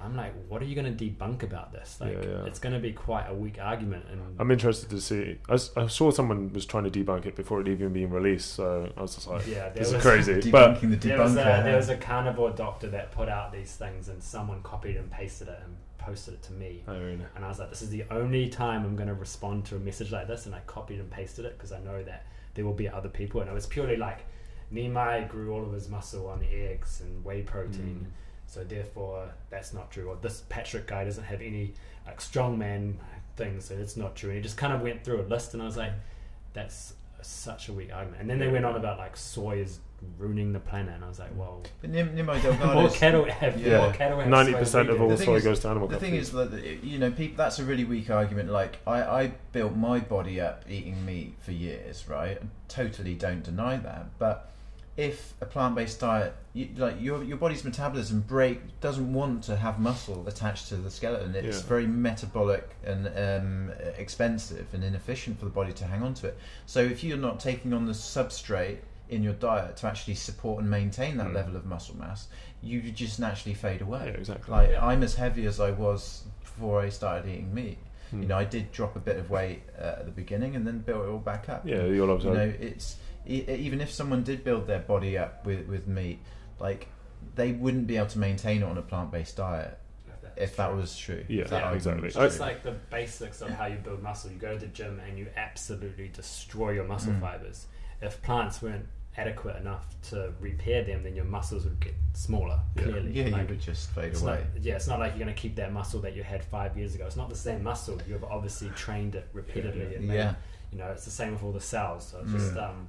I'm 0.00 0.14
like, 0.14 0.32
what 0.48 0.62
are 0.62 0.64
you 0.64 0.76
going 0.76 0.96
to 0.96 1.04
debunk 1.04 1.42
about 1.42 1.72
this? 1.72 1.98
Like, 2.00 2.12
Yeah, 2.12 2.30
yeah. 2.30 2.44
it's 2.44 2.60
going 2.60 2.72
to 2.72 2.78
be 2.78 2.92
quite 2.92 3.26
a 3.28 3.34
weak 3.34 3.58
argument. 3.60 4.04
And 4.10 4.20
I'm 4.38 4.50
interested 4.50 4.90
to 4.90 5.00
see. 5.00 5.38
I 5.48 5.56
saw 5.56 6.10
someone 6.10 6.52
was 6.52 6.66
trying 6.66 6.88
to 6.88 6.90
debunk 6.90 7.26
it 7.26 7.34
before 7.34 7.60
it 7.60 7.68
even 7.68 7.92
being 7.92 8.10
released, 8.10 8.54
so 8.54 8.92
I 8.96 9.02
was 9.02 9.16
just 9.16 9.26
like, 9.26 9.46
yeah, 9.46 9.70
there 9.70 9.72
"This 9.74 9.88
is 9.88 9.94
was, 9.94 10.02
crazy." 10.02 10.34
But 10.50 10.80
Debunking 10.80 10.90
the 10.90 10.96
There 11.08 11.18
was, 11.18 11.32
a, 11.32 11.62
there 11.64 11.76
was 11.76 11.88
a 11.88 11.96
carnivore 11.96 12.50
doctor 12.50 12.88
that 12.90 13.10
put 13.10 13.28
out 13.28 13.52
these 13.52 13.74
things, 13.74 14.08
and 14.08 14.22
someone 14.22 14.62
copied 14.62 14.96
and 14.96 15.10
pasted 15.10 15.48
it 15.48 15.60
and 15.64 15.76
posted 15.98 16.34
it 16.34 16.42
to 16.44 16.52
me. 16.52 16.82
I 16.86 16.92
mean, 16.92 17.26
And 17.34 17.44
I 17.44 17.48
was 17.48 17.58
like, 17.58 17.70
this 17.70 17.82
is 17.82 17.90
the 17.90 18.04
only 18.10 18.48
time 18.48 18.84
I'm 18.84 18.96
going 18.96 19.08
to 19.08 19.14
respond 19.14 19.64
to 19.66 19.76
a 19.76 19.78
message 19.80 20.10
like 20.10 20.26
this. 20.26 20.46
And 20.46 20.54
I 20.54 20.60
copied 20.60 21.00
and 21.00 21.10
pasted 21.10 21.44
it 21.44 21.58
because 21.58 21.72
I 21.72 21.80
know 21.80 22.02
that 22.04 22.24
there 22.54 22.64
will 22.64 22.72
be 22.72 22.88
other 22.88 23.08
people. 23.08 23.40
And 23.40 23.50
it 23.50 23.52
was 23.52 23.66
purely 23.66 23.96
like, 23.96 24.20
Nimai 24.72 25.28
grew 25.28 25.52
all 25.52 25.62
of 25.64 25.72
his 25.72 25.88
muscle 25.88 26.26
on 26.28 26.44
eggs 26.50 27.00
and 27.00 27.24
whey 27.24 27.42
protein. 27.42 28.06
Mm. 28.06 28.12
So 28.48 28.64
therefore, 28.64 29.28
that's 29.50 29.72
not 29.74 29.90
true. 29.90 30.08
Or 30.08 30.16
this 30.20 30.42
Patrick 30.48 30.86
guy 30.86 31.04
doesn't 31.04 31.24
have 31.24 31.40
any 31.42 31.74
like 32.06 32.18
strongman 32.18 32.94
things, 33.36 33.66
so 33.66 33.74
it's 33.74 33.96
not 33.96 34.16
true. 34.16 34.30
And 34.30 34.38
he 34.38 34.42
just 34.42 34.56
kind 34.56 34.72
of 34.72 34.80
went 34.80 35.04
through 35.04 35.20
a 35.20 35.26
list, 35.28 35.52
and 35.52 35.62
I 35.62 35.66
was 35.66 35.76
like, 35.76 35.92
that's 36.54 36.94
such 37.20 37.68
a 37.68 37.72
weak 37.74 37.90
argument. 37.92 38.20
And 38.22 38.30
then 38.30 38.38
they 38.38 38.48
went 38.48 38.64
on 38.64 38.74
about 38.74 38.96
like 38.98 39.16
soy 39.18 39.58
is 39.58 39.80
ruining 40.16 40.52
the 40.54 40.60
planet, 40.60 40.94
and 40.94 41.04
I 41.04 41.08
was 41.08 41.18
like, 41.18 41.36
well, 41.36 41.62
But 41.82 41.90
Nim- 41.90 42.16
Nimai 42.16 42.40
more 42.74 42.88
cattle 42.88 43.24
have 43.26 43.60
Yeah. 43.60 43.82
more 43.82 43.92
cattle 43.92 44.18
have 44.20 44.28
ninety 44.30 44.54
percent 44.54 44.88
of 44.88 44.98
all. 45.02 45.08
The 45.10 45.18
thing 45.18 45.26
soy 45.26 45.34
is- 45.36 45.44
goes 45.44 45.60
to 45.60 45.68
animal 45.68 45.86
The 45.88 45.98
thing 45.98 46.12
feed. 46.12 46.20
is 46.20 46.32
that 46.32 46.52
you 46.82 46.98
know, 46.98 47.10
people. 47.10 47.36
That's 47.36 47.58
a 47.58 47.64
really 47.64 47.84
weak 47.84 48.08
argument. 48.08 48.48
Like 48.50 48.78
I, 48.86 49.02
I 49.02 49.26
built 49.52 49.76
my 49.76 49.98
body 50.00 50.40
up 50.40 50.64
eating 50.70 51.04
meat 51.04 51.34
for 51.40 51.52
years, 51.52 52.08
right? 52.08 52.38
I 52.40 52.46
totally 52.68 53.14
don't 53.14 53.42
deny 53.42 53.76
that. 53.76 54.06
But 54.18 54.50
if 54.98 55.32
a 55.40 55.46
plant-based 55.46 56.00
diet, 56.00 56.34
you, 56.54 56.68
like 56.76 57.00
your 57.00 57.22
your 57.22 57.36
body's 57.38 57.64
metabolism 57.64 58.20
break 58.20 58.80
doesn't 58.80 59.12
want 59.14 59.44
to 59.44 59.54
have 59.56 59.78
muscle 59.78 60.26
attached 60.26 60.68
to 60.68 60.74
the 60.76 60.90
skeleton. 60.90 61.34
It's 61.36 61.58
Yeah. 61.62 61.66
very 61.68 61.86
metabolic 61.86 62.68
and 62.84 63.06
um, 63.16 63.72
expensive 63.96 64.66
and 64.74 64.82
inefficient 64.82 65.38
for 65.38 65.44
the 65.44 65.52
body 65.52 65.72
to 65.74 65.84
hang 65.84 66.02
on 66.02 66.14
to 66.14 66.26
it. 66.26 66.36
So 66.66 66.80
if 66.80 67.04
you're 67.04 67.16
not 67.16 67.38
taking 67.38 67.72
on 67.72 67.86
the 67.86 67.92
substrate 67.92 68.78
in 69.08 69.22
your 69.22 69.34
diet 69.34 69.76
to 69.78 69.86
actually 69.86 70.16
support 70.16 70.60
and 70.62 70.68
maintain 70.70 71.16
that 71.18 71.28
Mm. 71.28 71.34
level 71.34 71.56
of 71.56 71.64
muscle 71.64 71.96
mass, 71.96 72.26
you 72.60 72.82
just 72.90 73.20
naturally 73.20 73.54
fade 73.54 73.80
away. 73.82 74.06
yeah, 74.12 74.18
exactly. 74.18 74.50
Like 74.52 74.70
Yeah. 74.70 74.84
I'm 74.84 75.04
as 75.04 75.14
heavy 75.14 75.46
as 75.46 75.60
I 75.60 75.70
was 75.70 76.24
before 76.42 76.80
I 76.80 76.88
started 76.88 77.28
eating 77.30 77.54
meat. 77.54 77.78
Hmm. 78.10 78.22
You 78.22 78.28
know, 78.28 78.36
I 78.38 78.44
did 78.44 78.72
drop 78.72 78.96
a 78.96 79.00
bit 79.00 79.16
of 79.16 79.30
weight 79.30 79.62
uh, 79.78 80.00
at 80.00 80.06
the 80.06 80.10
beginning 80.10 80.56
and 80.56 80.66
then 80.66 80.78
built 80.80 81.04
it 81.04 81.08
all 81.08 81.18
back 81.18 81.48
up. 81.48 81.62
yeah, 81.64 81.84
you'll 81.84 82.18
You 82.20 82.30
know, 82.34 82.52
it's 82.58 82.96
e- 83.28 83.44
even 83.48 83.80
if 83.80 83.90
someone 83.92 84.22
did 84.22 84.42
build 84.44 84.66
their 84.66 84.80
body 84.80 85.16
up 85.18 85.44
with 85.46 85.66
with 85.68 85.86
meat, 85.86 86.18
like 86.58 86.88
they 87.34 87.52
wouldn't 87.52 87.86
be 87.86 87.96
able 87.96 88.06
to 88.08 88.18
maintain 88.18 88.62
it 88.62 88.64
on 88.64 88.78
a 88.78 88.82
plant 88.82 89.10
based 89.10 89.36
diet 89.36 89.78
if 90.36 90.54
that 90.56 90.72
was 90.74 90.96
true. 90.96 91.24
Yeah, 91.28 91.44
that 91.44 91.62
yeah, 91.64 91.72
exactly. 91.72 92.10
So 92.10 92.22
it's 92.22 92.36
true. 92.36 92.44
like 92.46 92.62
the 92.62 92.70
basics 92.90 93.40
of 93.40 93.50
how 93.50 93.66
you 93.66 93.76
build 93.76 94.02
muscle. 94.02 94.30
You 94.30 94.36
go 94.38 94.54
to 94.54 94.58
the 94.60 94.68
gym 94.68 95.00
and 95.06 95.18
you 95.18 95.26
absolutely 95.36 96.08
destroy 96.08 96.70
your 96.70 96.84
muscle 96.84 97.12
Mm. 97.12 97.20
fibers. 97.20 97.66
If 98.00 98.22
plants 98.22 98.62
weren't 98.62 98.86
adequate 99.16 99.56
enough 99.56 99.84
to 100.10 100.32
repair 100.38 100.84
them, 100.84 101.02
then 101.02 101.16
your 101.16 101.24
muscles 101.24 101.64
would 101.64 101.80
get 101.80 101.94
smaller. 102.12 102.60
Yeah. 102.76 102.82
Clearly, 102.84 103.10
yeah, 103.10 103.26
you 103.26 103.46
would 103.48 103.60
just 103.60 103.90
fade 103.90 104.12
it's 104.12 104.22
away. 104.22 104.44
not, 104.54 104.62
yeah, 104.62 104.76
it's 104.76 104.86
not 104.86 105.00
like 105.00 105.12
you're 105.16 105.24
going 105.24 105.34
to 105.34 105.40
keep 105.40 105.56
that 105.56 105.72
muscle 105.72 106.00
that 106.02 106.14
you 106.14 106.22
had 106.22 106.44
five 106.44 106.76
years 106.78 106.94
ago. 106.94 107.04
It's 107.06 107.16
not 107.16 107.28
the 107.30 107.34
same 107.36 107.64
muscle. 107.64 108.00
You've 108.08 108.22
obviously 108.22 108.68
trained 108.76 109.16
it 109.16 109.26
repeatedly. 109.32 109.88
Yeah, 109.90 109.96
and 109.98 110.06
made- 110.06 110.14
Yeah. 110.14 110.34
you 110.70 110.78
know, 110.78 110.86
it's 110.92 111.04
the 111.04 111.10
same 111.10 111.32
with 111.32 111.42
all 111.42 111.50
the 111.50 111.60
cells. 111.60 112.06
So 112.06 112.20
it's 112.20 112.30
just 112.30 112.54
Mm. 112.54 112.62
um, 112.70 112.86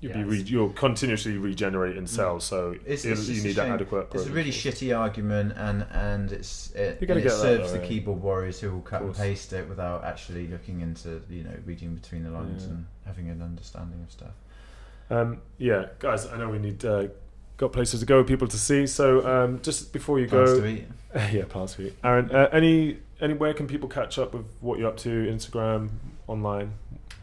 You'll 0.00 0.12
yeah, 0.12 0.18
be 0.18 0.24
re- 0.24 0.42
you're 0.42 0.70
continuously 0.70 1.36
regenerating 1.36 2.06
cells, 2.06 2.44
so 2.44 2.72
It's- 2.86 3.04
it's 3.04 3.28
you 3.28 3.42
need 3.42 3.56
that 3.56 3.64
shame. 3.66 3.72
adequate. 3.74 4.08
It's 4.14 4.26
a 4.26 4.30
really 4.30 4.50
shitty 4.50 4.96
argument, 4.98 5.52
and 5.56 5.84
and 5.92 6.32
it's 6.32 6.70
it, 6.72 6.98
and 7.02 7.18
it 7.18 7.24
that 7.24 7.30
serves 7.32 7.72
though, 7.72 7.78
the 7.78 7.86
keyboard 7.86 8.22
warriors 8.22 8.60
who 8.60 8.70
will 8.72 8.80
cut 8.80 9.02
and 9.02 9.14
paste 9.14 9.52
it 9.52 9.68
without 9.68 10.02
actually 10.04 10.46
looking 10.46 10.80
into 10.80 11.20
you 11.28 11.44
know 11.44 11.52
reading 11.66 11.94
between 11.96 12.24
the 12.24 12.30
lines 12.30 12.64
Yeah. 12.64 12.70
and 12.70 12.86
having 13.04 13.28
an 13.28 13.42
understanding 13.42 14.00
of 14.02 14.10
stuff. 14.10 14.32
Um, 15.10 15.42
yeah, 15.58 15.86
guys, 15.98 16.26
I 16.26 16.38
know 16.38 16.48
we 16.48 16.58
need 16.58 16.82
uh, 16.84 17.08
got 17.58 17.72
places 17.72 18.00
to 18.00 18.06
go, 18.06 18.24
people 18.24 18.48
to 18.48 18.56
see. 18.58 18.86
So 18.86 19.26
um, 19.26 19.60
just 19.60 19.92
before 19.92 20.18
you 20.18 20.28
Plans 20.28 20.50
go, 20.52 20.60
to 20.62 20.66
eat. 20.66 20.84
yeah, 21.32 21.44
plans 21.46 21.74
for 21.74 21.82
you, 21.82 21.92
Aaron. 22.02 22.30
Uh, 22.30 22.48
any 22.52 22.96
anywhere 23.20 23.52
can 23.52 23.66
people 23.66 23.88
catch 23.88 24.18
up 24.18 24.32
with 24.32 24.46
what 24.60 24.78
you're 24.78 24.88
up 24.88 24.96
to? 24.98 25.10
Instagram, 25.10 25.90
online. 26.26 26.72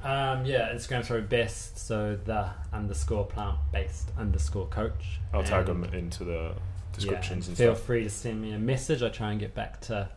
Um, 0.04 0.46
yeah, 0.46 0.74
Instagram 0.74 1.04
throw 1.06 1.22
best. 1.22 1.78
So 1.78 2.18
the 2.24 2.50
underscore 2.74 3.26
plant 3.26 3.58
based 3.72 4.12
underscore 4.18 4.68
coach. 4.68 5.20
I'll 5.34 5.44
tag 5.44 5.66
them 5.66 5.84
into 5.86 6.24
the 6.24 6.32
Yeah, 6.34 6.54
descriptions 6.94 7.48
and 7.48 7.50
and 7.50 7.58
feel 7.58 7.76
stuff. 7.76 7.86
free 7.86 8.04
to 8.04 8.10
send 8.10 8.42
me 8.42 8.52
a 8.54 8.60
message. 8.60 9.02
I 9.04 9.10
try 9.10 9.32
and 9.32 9.40
get 9.40 9.54
back 9.54 9.82
to 9.82 10.10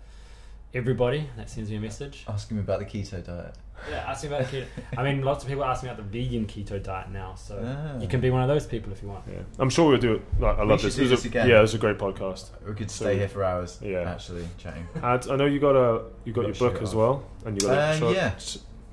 everybody 0.75 1.29
that 1.37 1.51
sends 1.51 1.71
me 1.71 1.77
a 1.77 1.81
message. 1.81 2.25
Asking 2.29 2.59
me 2.59 2.63
about 2.63 2.79
the 2.79 2.85
keto 2.85 3.25
diet. 3.25 3.55
Yeah, 3.91 4.05
ask 4.07 4.23
me 4.23 4.29
about 4.29 4.45
keto. 4.49 4.67
I 4.99 5.03
mean, 5.03 5.23
lots 5.23 5.43
of 5.43 5.49
people 5.49 5.65
ask 5.65 5.83
me 5.83 5.89
about 5.89 5.97
the 6.11 6.21
vegan 6.23 6.47
keto 6.47 6.83
diet 6.83 7.11
now, 7.11 7.35
so 7.35 7.59
Ah. 7.65 7.99
you 7.99 8.07
can 8.09 8.21
be 8.21 8.29
one 8.31 8.43
of 8.43 8.49
those 8.49 8.67
people 8.67 8.93
if 8.93 9.03
you 9.03 9.09
want. 9.09 9.25
Yeah, 9.27 9.39
I'm 9.59 9.71
sure 9.71 9.89
we'll 9.89 9.99
do 9.99 10.15
it. 10.17 10.23
Like, 10.39 10.59
I 10.59 10.63
We 10.63 10.69
love 10.69 10.83
this. 10.83 10.97
do 10.97 11.09
this 11.09 11.25
a- 11.25 11.29
again. 11.29 11.49
Yeah, 11.49 11.59
it 11.59 11.63
was 11.63 11.75
a 11.75 11.79
great 11.79 11.97
podcast. 11.99 12.51
We 12.67 12.75
could 12.75 12.91
So- 12.91 13.07
stay 13.07 13.17
here 13.19 13.29
for 13.29 13.43
hours. 13.43 13.79
Yeah. 13.83 14.01
actually 14.11 14.47
chatting. 14.59 14.87
And 14.95 15.05
I 15.31 15.37
know 15.37 15.47
you 15.47 15.59
got 15.61 15.75
a 15.77 16.03
you 16.25 16.33
got 16.35 16.43
Gotta 16.43 16.59
your 16.59 16.71
book 16.71 16.83
as 16.83 16.91
off. 16.91 16.95
well, 16.95 17.25
and 17.47 17.61
you 17.61 17.67
got 17.69 17.77
a 17.79 17.81
Uh, 17.81 17.97
short, 17.97 18.15
yeah. 18.17 18.35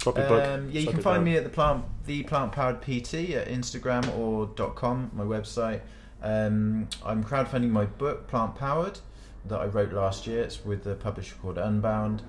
S- 0.09 0.15
drop 0.15 0.17
your 0.17 0.27
book. 0.39 0.47
Um, 0.47 0.69
yeah, 0.71 0.81
you 0.81 0.87
can 0.87 1.01
find 1.01 1.23
me 1.23 1.35
at 1.37 1.43
the 1.43 1.49
plant 1.49 1.85
the 2.05 2.23
plant 2.23 2.51
powered 2.53 2.81
PT 2.81 3.31
at 3.35 3.47
Instagram 3.47 4.17
or 4.17 4.47
.com, 4.73 5.11
my 5.13 5.23
website. 5.23 5.81
Um, 6.21 6.87
I'm 7.05 7.23
crowdfunding 7.23 7.69
my 7.69 7.85
book 7.85 8.27
Plant 8.27 8.55
Powered 8.55 8.99
that 9.45 9.59
I 9.59 9.65
wrote 9.65 9.91
last 9.93 10.25
year. 10.25 10.41
It's 10.41 10.63
with 10.65 10.83
the 10.83 10.95
publisher 10.95 11.35
called 11.41 11.57
Unbound. 11.57 12.21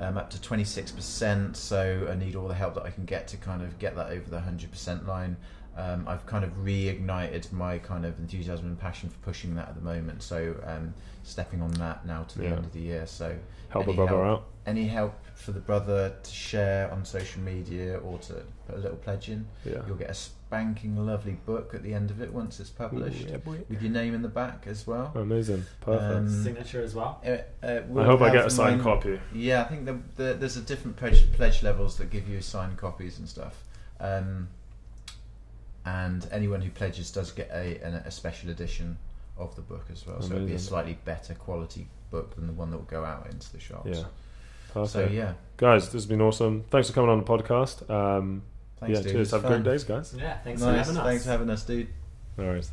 Um, 0.00 0.16
up 0.16 0.30
to 0.30 0.38
26%, 0.38 1.56
so 1.56 2.08
I 2.08 2.14
need 2.14 2.36
all 2.36 2.46
the 2.46 2.54
help 2.54 2.74
that 2.74 2.84
I 2.84 2.90
can 2.90 3.04
get 3.04 3.26
to 3.28 3.36
kind 3.36 3.62
of 3.62 3.80
get 3.80 3.96
that 3.96 4.10
over 4.10 4.30
the 4.30 4.38
100% 4.38 5.06
line. 5.08 5.36
Um, 5.76 6.04
I've 6.06 6.24
kind 6.24 6.44
of 6.44 6.50
reignited 6.64 7.50
my 7.52 7.78
kind 7.78 8.06
of 8.06 8.16
enthusiasm 8.20 8.66
and 8.66 8.78
passion 8.78 9.08
for 9.08 9.18
pushing 9.18 9.56
that 9.56 9.68
at 9.70 9.74
the 9.74 9.80
moment, 9.80 10.22
so 10.22 10.54
um, 10.64 10.94
stepping 11.24 11.60
on 11.62 11.72
that 11.72 12.06
now 12.06 12.22
to 12.24 12.38
the 12.38 12.44
Yeah. 12.44 12.50
end 12.50 12.58
of 12.64 12.72
the 12.72 12.78
year. 12.80 13.06
So 13.08 13.36
Help 13.70 13.88
a 13.88 13.92
brother 13.92 14.24
help? 14.24 14.38
out. 14.40 14.44
any 14.66 14.86
help 14.86 15.14
for 15.38 15.52
the 15.52 15.60
brother 15.60 16.12
to 16.22 16.30
share 16.30 16.90
on 16.90 17.04
social 17.04 17.40
media 17.40 17.98
or 17.98 18.18
to 18.18 18.42
put 18.66 18.74
a 18.74 18.78
little 18.78 18.96
pledge 18.96 19.28
in, 19.28 19.46
Yeah. 19.64 19.82
you'll 19.86 19.96
get 19.96 20.10
a 20.10 20.14
spanking 20.14 20.96
lovely 21.06 21.38
book 21.46 21.74
at 21.74 21.82
the 21.84 21.94
end 21.94 22.10
of 22.10 22.20
it 22.20 22.32
once 22.32 22.58
it's 22.58 22.70
published 22.70 23.28
Ooh, 23.28 23.30
yeah, 23.30 23.62
with 23.68 23.80
your 23.80 23.92
name 23.92 24.14
in 24.14 24.22
the 24.22 24.28
back 24.28 24.64
as 24.66 24.84
well. 24.84 25.12
Amazing. 25.14 25.64
Perfect. 25.80 26.12
Um, 26.12 26.42
Signature 26.42 26.82
as 26.82 26.94
well. 26.94 27.22
Uh, 27.24 27.38
uh, 27.64 27.66
I 27.66 27.80
we'll 27.82 28.04
hope 28.04 28.20
I 28.20 28.32
get 28.32 28.46
a 28.46 28.50
signed 28.50 28.82
mine- 28.82 28.96
copy. 28.96 29.20
Yeah, 29.32 29.62
I 29.62 29.64
think 29.64 29.84
the, 29.86 29.98
the, 30.16 30.34
there's 30.34 30.56
a 30.56 30.60
different 30.62 30.96
pledge, 30.96 31.30
pledge 31.32 31.62
levels 31.62 31.96
that 31.98 32.10
give 32.10 32.28
you 32.28 32.40
signed 32.40 32.76
copies 32.76 33.18
and 33.20 33.28
stuff. 33.28 33.62
Um, 34.00 34.48
and 35.86 36.26
anyone 36.32 36.60
who 36.60 36.70
pledges 36.70 37.10
does 37.12 37.30
get 37.30 37.48
a, 37.50 37.80
an, 37.82 37.94
a 37.94 38.10
special 38.10 38.50
edition 38.50 38.98
of 39.36 39.54
the 39.54 39.62
book 39.62 39.86
as 39.92 40.04
well. 40.06 40.20
So 40.20 40.34
it'll 40.34 40.46
be 40.48 40.54
a 40.54 40.58
slightly 40.58 40.98
better 41.04 41.34
quality 41.34 41.86
book 42.10 42.34
than 42.34 42.46
the 42.48 42.52
one 42.52 42.70
that 42.70 42.76
will 42.76 42.84
go 42.84 43.04
out 43.04 43.28
into 43.30 43.50
the 43.52 43.60
shops. 43.60 43.88
Yeah. 43.90 44.04
Perfect. 44.72 44.92
So 44.92 45.14
yeah, 45.14 45.34
Guys, 45.56 45.86
this 45.86 45.94
has 45.94 46.06
been 46.06 46.20
awesome. 46.20 46.64
Thanks 46.70 46.88
for 46.88 46.94
coming 46.94 47.10
on 47.10 47.18
the 47.18 47.24
podcast. 47.24 47.88
Um, 47.90 48.42
thanks, 48.78 48.98
yeah, 48.98 49.02
dude. 49.02 49.12
cheers. 49.12 49.30
Have 49.32 49.42
fun. 49.42 49.62
great 49.62 49.64
days, 49.64 49.84
guys. 49.84 50.14
Yeah, 50.16 50.38
thanks 50.38 50.62
for 50.62 50.72
having 50.72 50.96
us. 50.96 51.04
Thanks 51.04 51.24
for 51.24 51.30
having 51.30 51.50
us, 51.50 51.64
dude. 51.64 51.88
No 52.36 52.44
worries. 52.44 52.70